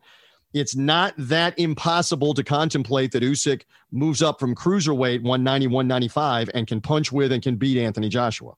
It's 0.53 0.75
not 0.75 1.13
that 1.17 1.57
impossible 1.57 2.33
to 2.33 2.43
contemplate 2.43 3.11
that 3.13 3.23
Usyk 3.23 3.63
moves 3.91 4.21
up 4.21 4.39
from 4.39 4.53
cruiserweight 4.53 5.23
190 5.23 5.67
195 5.67 6.49
and 6.53 6.67
can 6.67 6.81
punch 6.81 7.11
with 7.11 7.31
and 7.31 7.41
can 7.41 7.55
beat 7.55 7.77
Anthony 7.77 8.09
Joshua. 8.09 8.53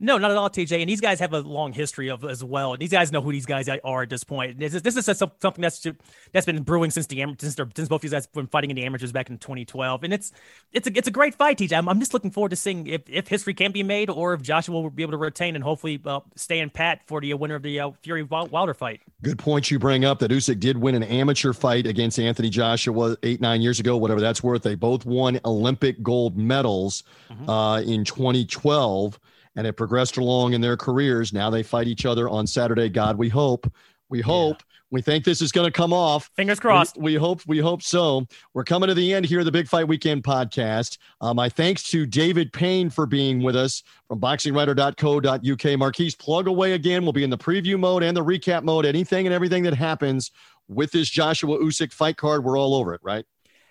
No, 0.00 0.18
not 0.18 0.30
at 0.30 0.36
all, 0.36 0.50
TJ. 0.50 0.80
And 0.80 0.88
these 0.88 1.00
guys 1.00 1.20
have 1.20 1.32
a 1.32 1.40
long 1.40 1.72
history 1.72 2.10
of 2.10 2.24
as 2.24 2.42
well. 2.42 2.76
These 2.76 2.90
guys 2.90 3.12
know 3.12 3.20
who 3.20 3.30
these 3.30 3.46
guys 3.46 3.68
are 3.68 4.02
at 4.02 4.10
this 4.10 4.24
point. 4.24 4.58
This 4.58 4.74
is, 4.74 4.82
this 4.82 4.96
is 4.96 5.04
something 5.04 5.62
that's 5.62 5.86
that's 6.32 6.46
been 6.46 6.62
brewing 6.62 6.90
since 6.90 7.06
the 7.06 7.24
since, 7.38 7.54
since 7.54 7.88
both 7.88 8.00
these 8.00 8.10
guys 8.10 8.26
been 8.26 8.48
fighting 8.48 8.70
in 8.70 8.76
the 8.76 8.84
amateurs 8.84 9.12
back 9.12 9.30
in 9.30 9.38
2012. 9.38 10.02
And 10.04 10.12
it's 10.12 10.32
it's 10.72 10.88
a 10.88 10.98
it's 10.98 11.08
a 11.08 11.12
great 11.12 11.34
fight, 11.34 11.58
TJ. 11.58 11.76
I'm, 11.76 11.88
I'm 11.88 12.00
just 12.00 12.14
looking 12.14 12.30
forward 12.30 12.50
to 12.50 12.56
seeing 12.56 12.86
if, 12.86 13.02
if 13.08 13.28
history 13.28 13.54
can 13.54 13.70
be 13.70 13.82
made 13.82 14.10
or 14.10 14.34
if 14.34 14.42
Joshua 14.42 14.80
will 14.80 14.90
be 14.90 15.02
able 15.02 15.12
to 15.12 15.18
retain 15.18 15.54
and 15.54 15.62
hopefully 15.62 16.00
uh, 16.04 16.20
stay 16.34 16.58
in 16.58 16.70
pat 16.70 17.02
for 17.06 17.20
the 17.20 17.32
winner 17.34 17.54
of 17.54 17.62
the 17.62 17.78
uh, 17.78 17.90
Fury 18.02 18.24
Wilder 18.24 18.74
fight. 18.74 19.00
Good 19.22 19.38
point 19.38 19.70
you 19.70 19.78
bring 19.78 20.04
up 20.04 20.18
that 20.18 20.30
Usyk 20.30 20.58
did 20.58 20.76
win 20.76 20.94
an 20.94 21.04
amateur 21.04 21.52
fight 21.52 21.86
against 21.86 22.18
Anthony 22.18 22.50
Joshua 22.50 23.16
eight 23.22 23.40
nine 23.40 23.60
years 23.60 23.78
ago, 23.78 23.96
whatever 23.96 24.20
that's 24.20 24.42
worth. 24.42 24.62
They 24.62 24.74
both 24.74 25.06
won 25.06 25.38
Olympic 25.44 26.02
gold 26.02 26.36
medals 26.36 27.04
mm-hmm. 27.30 27.48
uh, 27.48 27.80
in 27.82 28.04
2012 28.04 29.20
and 29.56 29.66
it 29.66 29.74
progressed 29.74 30.16
along 30.16 30.54
in 30.54 30.60
their 30.60 30.76
careers. 30.76 31.32
Now 31.32 31.50
they 31.50 31.62
fight 31.62 31.86
each 31.86 32.06
other 32.06 32.28
on 32.28 32.46
Saturday. 32.46 32.88
God, 32.88 33.16
we 33.16 33.28
hope. 33.28 33.70
We 34.08 34.20
hope. 34.20 34.56
Yeah. 34.60 34.66
We 34.90 35.00
think 35.00 35.24
this 35.24 35.40
is 35.40 35.52
going 35.52 35.64
to 35.64 35.70
come 35.70 35.94
off. 35.94 36.30
Fingers 36.36 36.60
crossed. 36.60 36.98
We, 36.98 37.12
we, 37.12 37.14
hope. 37.14 37.40
We 37.46 37.58
hope 37.58 37.82
so. 37.82 38.26
We're 38.52 38.62
coming 38.62 38.88
to 38.88 38.94
the 38.94 39.14
end 39.14 39.24
here 39.24 39.38
of 39.38 39.46
the 39.46 39.50
Big 39.50 39.66
Fight 39.66 39.88
Weekend 39.88 40.22
podcast. 40.22 40.98
Uh, 41.22 41.32
my 41.32 41.48
thanks 41.48 41.84
to 41.84 42.04
David 42.04 42.52
Payne 42.52 42.90
for 42.90 43.06
being 43.06 43.42
with 43.42 43.56
us 43.56 43.82
from 44.06 44.20
BoxingWriter.co.uk. 44.20 45.78
Marquise, 45.78 46.14
plug 46.14 46.46
away 46.46 46.72
again. 46.72 47.04
We'll 47.04 47.14
be 47.14 47.24
in 47.24 47.30
the 47.30 47.38
preview 47.38 47.80
mode 47.80 48.02
and 48.02 48.14
the 48.14 48.22
recap 48.22 48.64
mode. 48.64 48.84
Anything 48.84 49.26
and 49.26 49.32
everything 49.32 49.62
that 49.62 49.72
happens 49.72 50.30
with 50.68 50.92
this 50.92 51.08
Joshua 51.08 51.58
Usyk 51.58 51.90
fight 51.90 52.18
card, 52.18 52.44
we're 52.44 52.58
all 52.58 52.74
over 52.74 52.92
it, 52.92 53.00
right? 53.02 53.24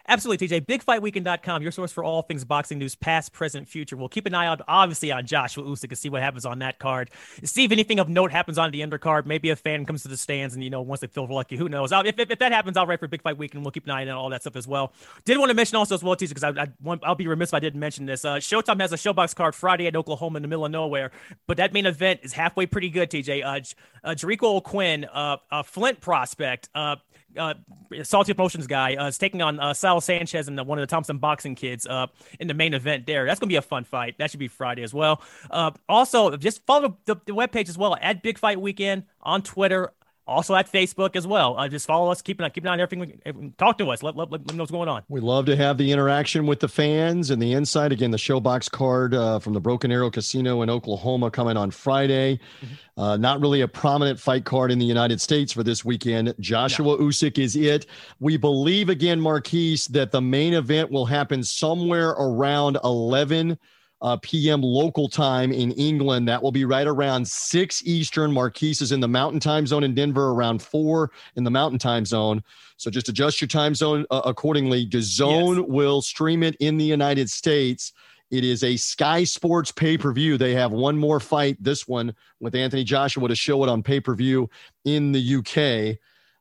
Absolutely, 0.07 0.47
TJ. 0.47 0.65
BigFightWeekend.com, 0.65 1.61
your 1.61 1.71
source 1.71 1.91
for 1.91 2.03
all 2.03 2.21
things 2.21 2.43
boxing 2.43 2.79
news, 2.79 2.95
past, 2.95 3.31
present, 3.33 3.67
future. 3.67 3.95
We'll 3.95 4.09
keep 4.09 4.25
an 4.25 4.33
eye 4.33 4.47
out, 4.47 4.61
obviously, 4.67 5.11
on 5.11 5.25
Joshua 5.25 5.63
Usyk 5.63 5.89
and 5.89 5.97
see 5.97 6.09
what 6.09 6.21
happens 6.21 6.45
on 6.45 6.59
that 6.59 6.79
card. 6.79 7.11
See 7.43 7.63
if 7.63 7.71
anything 7.71 7.99
of 7.99 8.09
note 8.09 8.31
happens 8.31 8.57
on 8.57 8.71
the 8.71 8.81
undercard. 8.81 9.25
Maybe 9.25 9.49
a 9.49 9.55
fan 9.55 9.85
comes 9.85 10.01
to 10.03 10.07
the 10.07 10.17
stands 10.17 10.55
and, 10.55 10.63
you 10.63 10.69
know, 10.69 10.81
once 10.81 11.01
they 11.01 11.07
feel 11.07 11.27
lucky, 11.27 11.55
who 11.55 11.69
knows? 11.69 11.91
If, 11.91 12.19
if, 12.19 12.31
if, 12.31 12.39
that 12.39 12.51
happens, 12.51 12.77
I'll 12.77 12.87
write 12.87 12.99
for 12.99 13.07
Big 13.07 13.21
Fight 13.21 13.37
Weekend. 13.37 13.63
We'll 13.63 13.71
keep 13.71 13.85
an 13.85 13.91
eye 13.91 14.01
on 14.03 14.09
all 14.09 14.29
that 14.29 14.41
stuff 14.41 14.55
as 14.55 14.67
well. 14.67 14.93
Did 15.25 15.37
want 15.37 15.49
to 15.49 15.55
mention 15.55 15.75
also 15.77 15.95
as 15.95 16.03
well, 16.03 16.15
TJ, 16.15 16.29
because 16.29 16.43
I, 16.43 16.63
I, 16.63 16.99
I'll 17.03 17.15
be 17.15 17.27
remiss 17.27 17.49
if 17.49 17.53
I 17.53 17.59
didn't 17.59 17.79
mention 17.79 18.05
this. 18.05 18.25
Uh, 18.25 18.35
Showtime 18.35 18.81
has 18.81 18.93
a 18.93 18.97
ShoBox 18.97 19.35
card 19.35 19.55
Friday 19.55 19.87
at 19.87 19.95
Oklahoma 19.95 20.37
in 20.37 20.41
the 20.41 20.47
middle 20.47 20.65
of 20.65 20.71
nowhere, 20.71 21.11
but 21.47 21.57
that 21.57 21.73
main 21.73 21.85
event 21.85 22.21
is 22.23 22.33
halfway 22.33 22.65
pretty 22.65 22.89
good, 22.89 23.09
TJ. 23.09 23.45
Uh, 23.45 23.61
uh, 24.03 24.11
Jarico 24.11 24.55
O'Quinn, 24.55 25.05
uh, 25.05 25.37
a 25.51 25.63
Flint 25.63 26.01
prospect, 26.01 26.69
uh, 26.73 26.95
uh, 27.37 27.53
Salita 27.91 28.35
Promotions 28.35 28.67
guy 28.67 28.95
uh, 28.95 29.07
is 29.07 29.17
taking 29.17 29.41
on 29.41 29.59
uh, 29.59 29.73
Saul 29.73 30.01
Sanchez 30.01 30.47
and 30.47 30.57
the, 30.57 30.63
one 30.63 30.77
of 30.79 30.83
the 30.83 30.87
Thompson 30.87 31.17
boxing 31.17 31.55
kids 31.55 31.85
uh, 31.87 32.07
in 32.39 32.47
the 32.47 32.53
main 32.53 32.73
event 32.73 33.05
there. 33.05 33.25
That's 33.25 33.39
going 33.39 33.49
to 33.49 33.53
be 33.53 33.57
a 33.57 33.61
fun 33.61 33.83
fight. 33.83 34.17
That 34.17 34.31
should 34.31 34.39
be 34.39 34.47
Friday 34.47 34.83
as 34.83 34.93
well. 34.93 35.21
Uh, 35.49 35.71
also, 35.89 36.35
just 36.37 36.65
follow 36.65 36.97
the, 37.05 37.15
the 37.25 37.33
webpage 37.33 37.69
as 37.69 37.77
well 37.77 37.97
at 38.01 38.23
Big 38.23 38.37
Fight 38.37 38.59
Weekend 38.59 39.03
on 39.21 39.41
Twitter, 39.41 39.93
also 40.27 40.55
at 40.55 40.71
Facebook 40.71 41.15
as 41.15 41.25
well. 41.25 41.57
Uh, 41.57 41.67
just 41.67 41.85
follow 41.85 42.11
us, 42.11 42.21
keep 42.21 42.39
an, 42.39 42.49
keep 42.51 42.63
an 42.63 42.69
eye 42.69 42.73
on 42.73 42.79
everything. 42.79 43.19
We, 43.25 43.49
Talk 43.57 43.77
to 43.79 43.89
us. 43.89 44.03
Let, 44.03 44.15
let, 44.15 44.31
let, 44.31 44.45
know 44.53 44.61
what's 44.63 44.71
going 44.71 44.87
on. 44.87 45.03
We 45.09 45.19
love 45.19 45.45
to 45.47 45.55
have 45.55 45.77
the 45.77 45.91
interaction 45.91 46.45
with 46.45 46.59
the 46.59 46.67
fans 46.67 47.29
and 47.29 47.41
the 47.41 47.53
insight. 47.53 47.91
Again, 47.91 48.11
the 48.11 48.17
ShoBox 48.17 48.69
card 48.69 49.13
uh, 49.13 49.39
from 49.39 49.53
the 49.53 49.59
Broken 49.59 49.91
Arrow 49.91 50.09
Casino 50.09 50.61
in 50.61 50.69
Oklahoma 50.69 51.31
coming 51.31 51.57
on 51.57 51.71
Friday. 51.71 52.39
Mm-hmm. 52.61 53.01
Uh, 53.01 53.17
not 53.17 53.41
really 53.41 53.61
a 53.61 53.67
prominent 53.67 54.19
fight 54.19 54.45
card 54.45 54.71
in 54.71 54.79
the 54.79 54.85
United 54.85 55.19
States 55.19 55.51
for 55.51 55.63
this 55.63 55.83
weekend. 55.83 56.33
Joshua 56.39 56.85
no. 56.85 56.97
Usyk 56.97 57.37
is 57.37 57.55
it. 57.55 57.87
We 58.19 58.37
believe, 58.37 58.89
again, 58.89 59.19
Marquise, 59.19 59.87
that 59.87 60.11
the 60.11 60.21
main 60.21 60.53
event 60.53 60.91
will 60.91 61.05
happen 61.05 61.43
somewhere 61.43 62.09
around 62.11 62.77
11 62.83 63.57
uh, 64.01 64.17
p.m. 64.21 64.61
local 64.61 65.07
time 65.07 65.51
in 65.51 65.71
England. 65.73 66.27
That 66.27 66.41
will 66.41 66.51
be 66.51 66.65
right 66.65 66.87
around 66.87 67.27
6 67.27 67.83
Eastern. 67.85 68.31
Marquise 68.31 68.81
is 68.81 68.91
in 68.91 68.99
the 68.99 69.07
mountain 69.07 69.39
time 69.39 69.67
zone 69.67 69.83
in 69.83 69.93
Denver, 69.93 70.29
around 70.29 70.61
4 70.61 71.11
in 71.35 71.43
the 71.43 71.51
mountain 71.51 71.79
time 71.79 72.05
zone. 72.05 72.43
So 72.77 72.89
just 72.89 73.09
adjust 73.09 73.41
your 73.41 73.47
time 73.47 73.75
zone 73.75 74.05
uh, 74.09 74.21
accordingly. 74.25 74.87
DAZN 74.87 75.57
yes. 75.57 75.65
will 75.67 76.01
stream 76.01 76.41
it 76.41 76.55
in 76.59 76.77
the 76.77 76.85
United 76.85 77.29
States. 77.29 77.93
It 78.31 78.43
is 78.43 78.63
a 78.63 78.77
Sky 78.77 79.23
Sports 79.25 79.71
pay 79.71 79.97
per 79.97 80.13
view. 80.13 80.37
They 80.37 80.53
have 80.55 80.71
one 80.71 80.97
more 80.97 81.19
fight, 81.19 81.57
this 81.59 81.87
one 81.87 82.15
with 82.39 82.55
Anthony 82.55 82.83
Joshua, 82.83 83.27
to 83.27 83.35
show 83.35 83.63
it 83.63 83.69
on 83.69 83.83
pay 83.83 83.99
per 83.99 84.15
view 84.15 84.49
in 84.85 85.11
the 85.11 85.35
UK. 85.35 85.99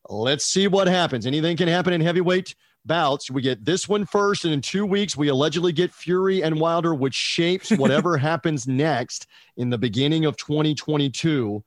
Let's 0.08 0.46
see 0.46 0.66
what 0.66 0.88
happens. 0.88 1.26
Anything 1.26 1.56
can 1.56 1.68
happen 1.68 1.92
in 1.92 2.00
heavyweight 2.00 2.54
bouts. 2.84 3.30
We 3.30 3.42
get 3.42 3.64
this 3.64 3.88
one 3.88 4.06
first, 4.06 4.44
and 4.44 4.54
in 4.54 4.60
two 4.60 4.86
weeks, 4.86 5.16
we 5.16 5.28
allegedly 5.28 5.72
get 5.72 5.92
Fury 5.92 6.42
and 6.42 6.60
Wilder, 6.60 6.94
which 6.94 7.14
shapes 7.14 7.70
whatever 7.78 8.16
happens 8.16 8.66
next 8.66 9.26
in 9.56 9.70
the 9.70 9.78
beginning 9.78 10.24
of 10.24 10.36
2022 10.36 11.62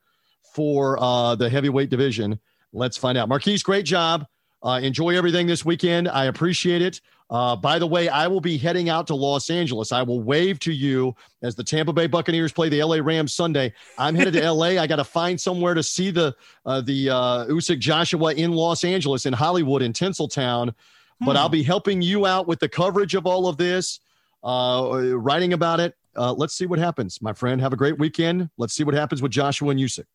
for 0.53 0.97
uh, 0.99 1.35
the 1.35 1.49
heavyweight 1.49 1.89
division. 1.89 2.39
Let's 2.71 2.97
find 2.97 3.17
out. 3.17 3.29
Marquise, 3.29 3.63
great 3.63 3.85
job. 3.85 4.25
Uh, 4.61 4.79
enjoy 4.81 5.15
everything 5.15 5.45
this 5.45 5.65
weekend. 5.65 6.07
I 6.07 6.25
appreciate 6.25 6.81
it. 6.81 7.01
Uh, 7.29 7.55
by 7.55 7.79
the 7.79 7.87
way, 7.87 8.09
I 8.09 8.27
will 8.27 8.41
be 8.41 8.57
heading 8.57 8.89
out 8.89 9.07
to 9.07 9.15
Los 9.15 9.49
Angeles. 9.49 9.91
I 9.91 10.03
will 10.03 10.21
wave 10.21 10.59
to 10.59 10.71
you 10.71 11.15
as 11.41 11.55
the 11.55 11.63
Tampa 11.63 11.91
Bay 11.91 12.05
Buccaneers 12.07 12.51
play 12.51 12.69
the 12.69 12.83
LA 12.83 12.97
Rams 12.97 13.33
Sunday. 13.33 13.73
I'm 13.97 14.13
headed 14.13 14.33
to 14.33 14.51
LA. 14.51 14.79
I 14.79 14.87
got 14.87 14.97
to 14.97 15.03
find 15.03 15.39
somewhere 15.41 15.73
to 15.73 15.83
see 15.83 16.11
the 16.11 16.35
uh, 16.65 16.81
the 16.81 17.09
uh, 17.09 17.45
Usyk 17.47 17.79
Joshua 17.79 18.33
in 18.33 18.51
Los 18.51 18.83
Angeles, 18.83 19.25
in 19.25 19.33
Hollywood, 19.33 19.81
in 19.81 19.93
Tinseltown. 19.93 20.73
But 21.19 21.37
I'll 21.37 21.47
hmm. 21.47 21.53
be 21.53 21.63
helping 21.63 22.01
you 22.01 22.25
out 22.25 22.47
with 22.47 22.59
the 22.59 22.69
coverage 22.69 23.15
of 23.15 23.25
all 23.25 23.47
of 23.47 23.57
this, 23.57 23.99
uh, 24.43 25.15
writing 25.15 25.53
about 25.53 25.79
it. 25.79 25.95
Uh, 26.15 26.33
let's 26.33 26.53
see 26.53 26.65
what 26.65 26.79
happens, 26.79 27.21
my 27.21 27.33
friend. 27.33 27.61
Have 27.61 27.73
a 27.73 27.77
great 27.77 27.97
weekend. 27.97 28.49
Let's 28.57 28.73
see 28.73 28.83
what 28.83 28.93
happens 28.93 29.21
with 29.21 29.31
Joshua 29.31 29.69
and 29.69 29.79
Usyk. 29.79 30.05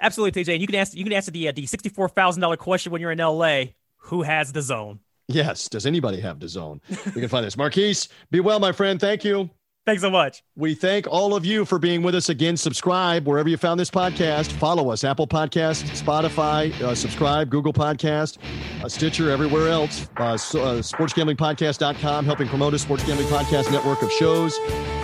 Absolutely, 0.00 0.42
TJ. 0.42 0.52
And 0.54 0.60
you 0.60 0.66
can 0.66 0.76
ask 0.76 0.94
you 0.94 1.04
can 1.04 1.12
answer 1.12 1.30
the 1.30 1.48
uh, 1.48 1.52
the 1.52 1.66
sixty 1.66 1.88
four 1.88 2.08
thousand 2.08 2.42
dollar 2.42 2.56
question 2.56 2.92
when 2.92 3.00
you're 3.00 3.12
in 3.12 3.18
LA. 3.18 3.64
Who 3.96 4.22
has 4.22 4.52
the 4.52 4.62
zone? 4.62 5.00
Yes. 5.28 5.68
Does 5.68 5.86
anybody 5.86 6.20
have 6.20 6.40
the 6.40 6.48
zone? 6.48 6.80
We 7.06 7.20
can 7.20 7.28
find 7.28 7.46
this. 7.46 7.56
Marquise, 7.56 8.08
be 8.30 8.40
well, 8.40 8.58
my 8.58 8.72
friend. 8.72 9.00
Thank 9.00 9.24
you. 9.24 9.48
Thanks 9.84 10.00
so 10.00 10.10
much. 10.10 10.44
We 10.54 10.74
thank 10.74 11.08
all 11.08 11.34
of 11.34 11.44
you 11.44 11.64
for 11.64 11.76
being 11.76 12.02
with 12.02 12.14
us 12.14 12.28
again. 12.28 12.56
Subscribe 12.56 13.26
wherever 13.26 13.48
you 13.48 13.56
found 13.56 13.80
this 13.80 13.90
podcast. 13.90 14.52
Follow 14.52 14.90
us 14.90 15.02
Apple 15.02 15.26
Podcast, 15.26 15.82
Spotify, 16.00 16.70
uh, 16.80 16.94
subscribe, 16.94 17.50
Google 17.50 17.72
Podcast, 17.72 18.38
uh, 18.84 18.88
Stitcher, 18.88 19.28
everywhere 19.28 19.68
else. 19.68 20.08
Uh, 20.18 20.36
so, 20.36 20.62
uh, 20.62 20.74
SportsGamblingPodcast.com, 20.76 22.24
helping 22.24 22.46
promote 22.46 22.74
a 22.74 22.78
Sports 22.78 23.04
Gambling 23.04 23.26
Podcast 23.26 23.72
network 23.72 24.02
of 24.02 24.12
shows. 24.12 24.56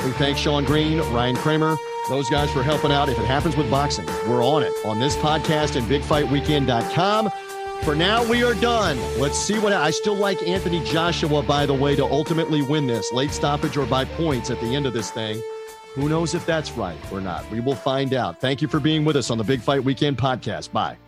We 0.04 0.12
thank 0.12 0.38
Sean 0.38 0.64
Green, 0.64 0.98
Ryan 1.12 1.34
Kramer, 1.34 1.76
those 2.08 2.30
guys 2.30 2.48
for 2.52 2.62
helping 2.62 2.92
out. 2.92 3.08
If 3.08 3.18
it 3.18 3.24
happens 3.24 3.56
with 3.56 3.68
boxing, 3.68 4.06
we're 4.28 4.44
on 4.44 4.62
it 4.62 4.72
on 4.84 5.00
this 5.00 5.16
podcast 5.16 5.74
and 5.74 5.88
BigFightWeekend.com. 5.88 7.30
For 7.84 7.94
now, 7.94 8.28
we 8.28 8.42
are 8.44 8.54
done. 8.54 8.98
Let's 9.18 9.38
see 9.38 9.58
what 9.58 9.72
I 9.72 9.90
still 9.90 10.14
like 10.14 10.42
Anthony 10.46 10.84
Joshua, 10.84 11.42
by 11.42 11.64
the 11.64 11.72
way, 11.72 11.96
to 11.96 12.04
ultimately 12.04 12.60
win 12.60 12.86
this 12.86 13.12
late 13.12 13.30
stoppage 13.30 13.76
or 13.78 13.86
by 13.86 14.04
points 14.04 14.50
at 14.50 14.60
the 14.60 14.74
end 14.74 14.84
of 14.84 14.92
this 14.92 15.10
thing. 15.10 15.40
Who 15.94 16.08
knows 16.08 16.34
if 16.34 16.44
that's 16.44 16.72
right 16.72 16.98
or 17.10 17.20
not? 17.20 17.50
We 17.50 17.60
will 17.60 17.74
find 17.74 18.12
out. 18.12 18.40
Thank 18.40 18.60
you 18.60 18.68
for 18.68 18.78
being 18.78 19.04
with 19.04 19.16
us 19.16 19.30
on 19.30 19.38
the 19.38 19.44
Big 19.44 19.60
Fight 19.60 19.82
Weekend 19.82 20.18
podcast. 20.18 20.70
Bye. 20.70 20.98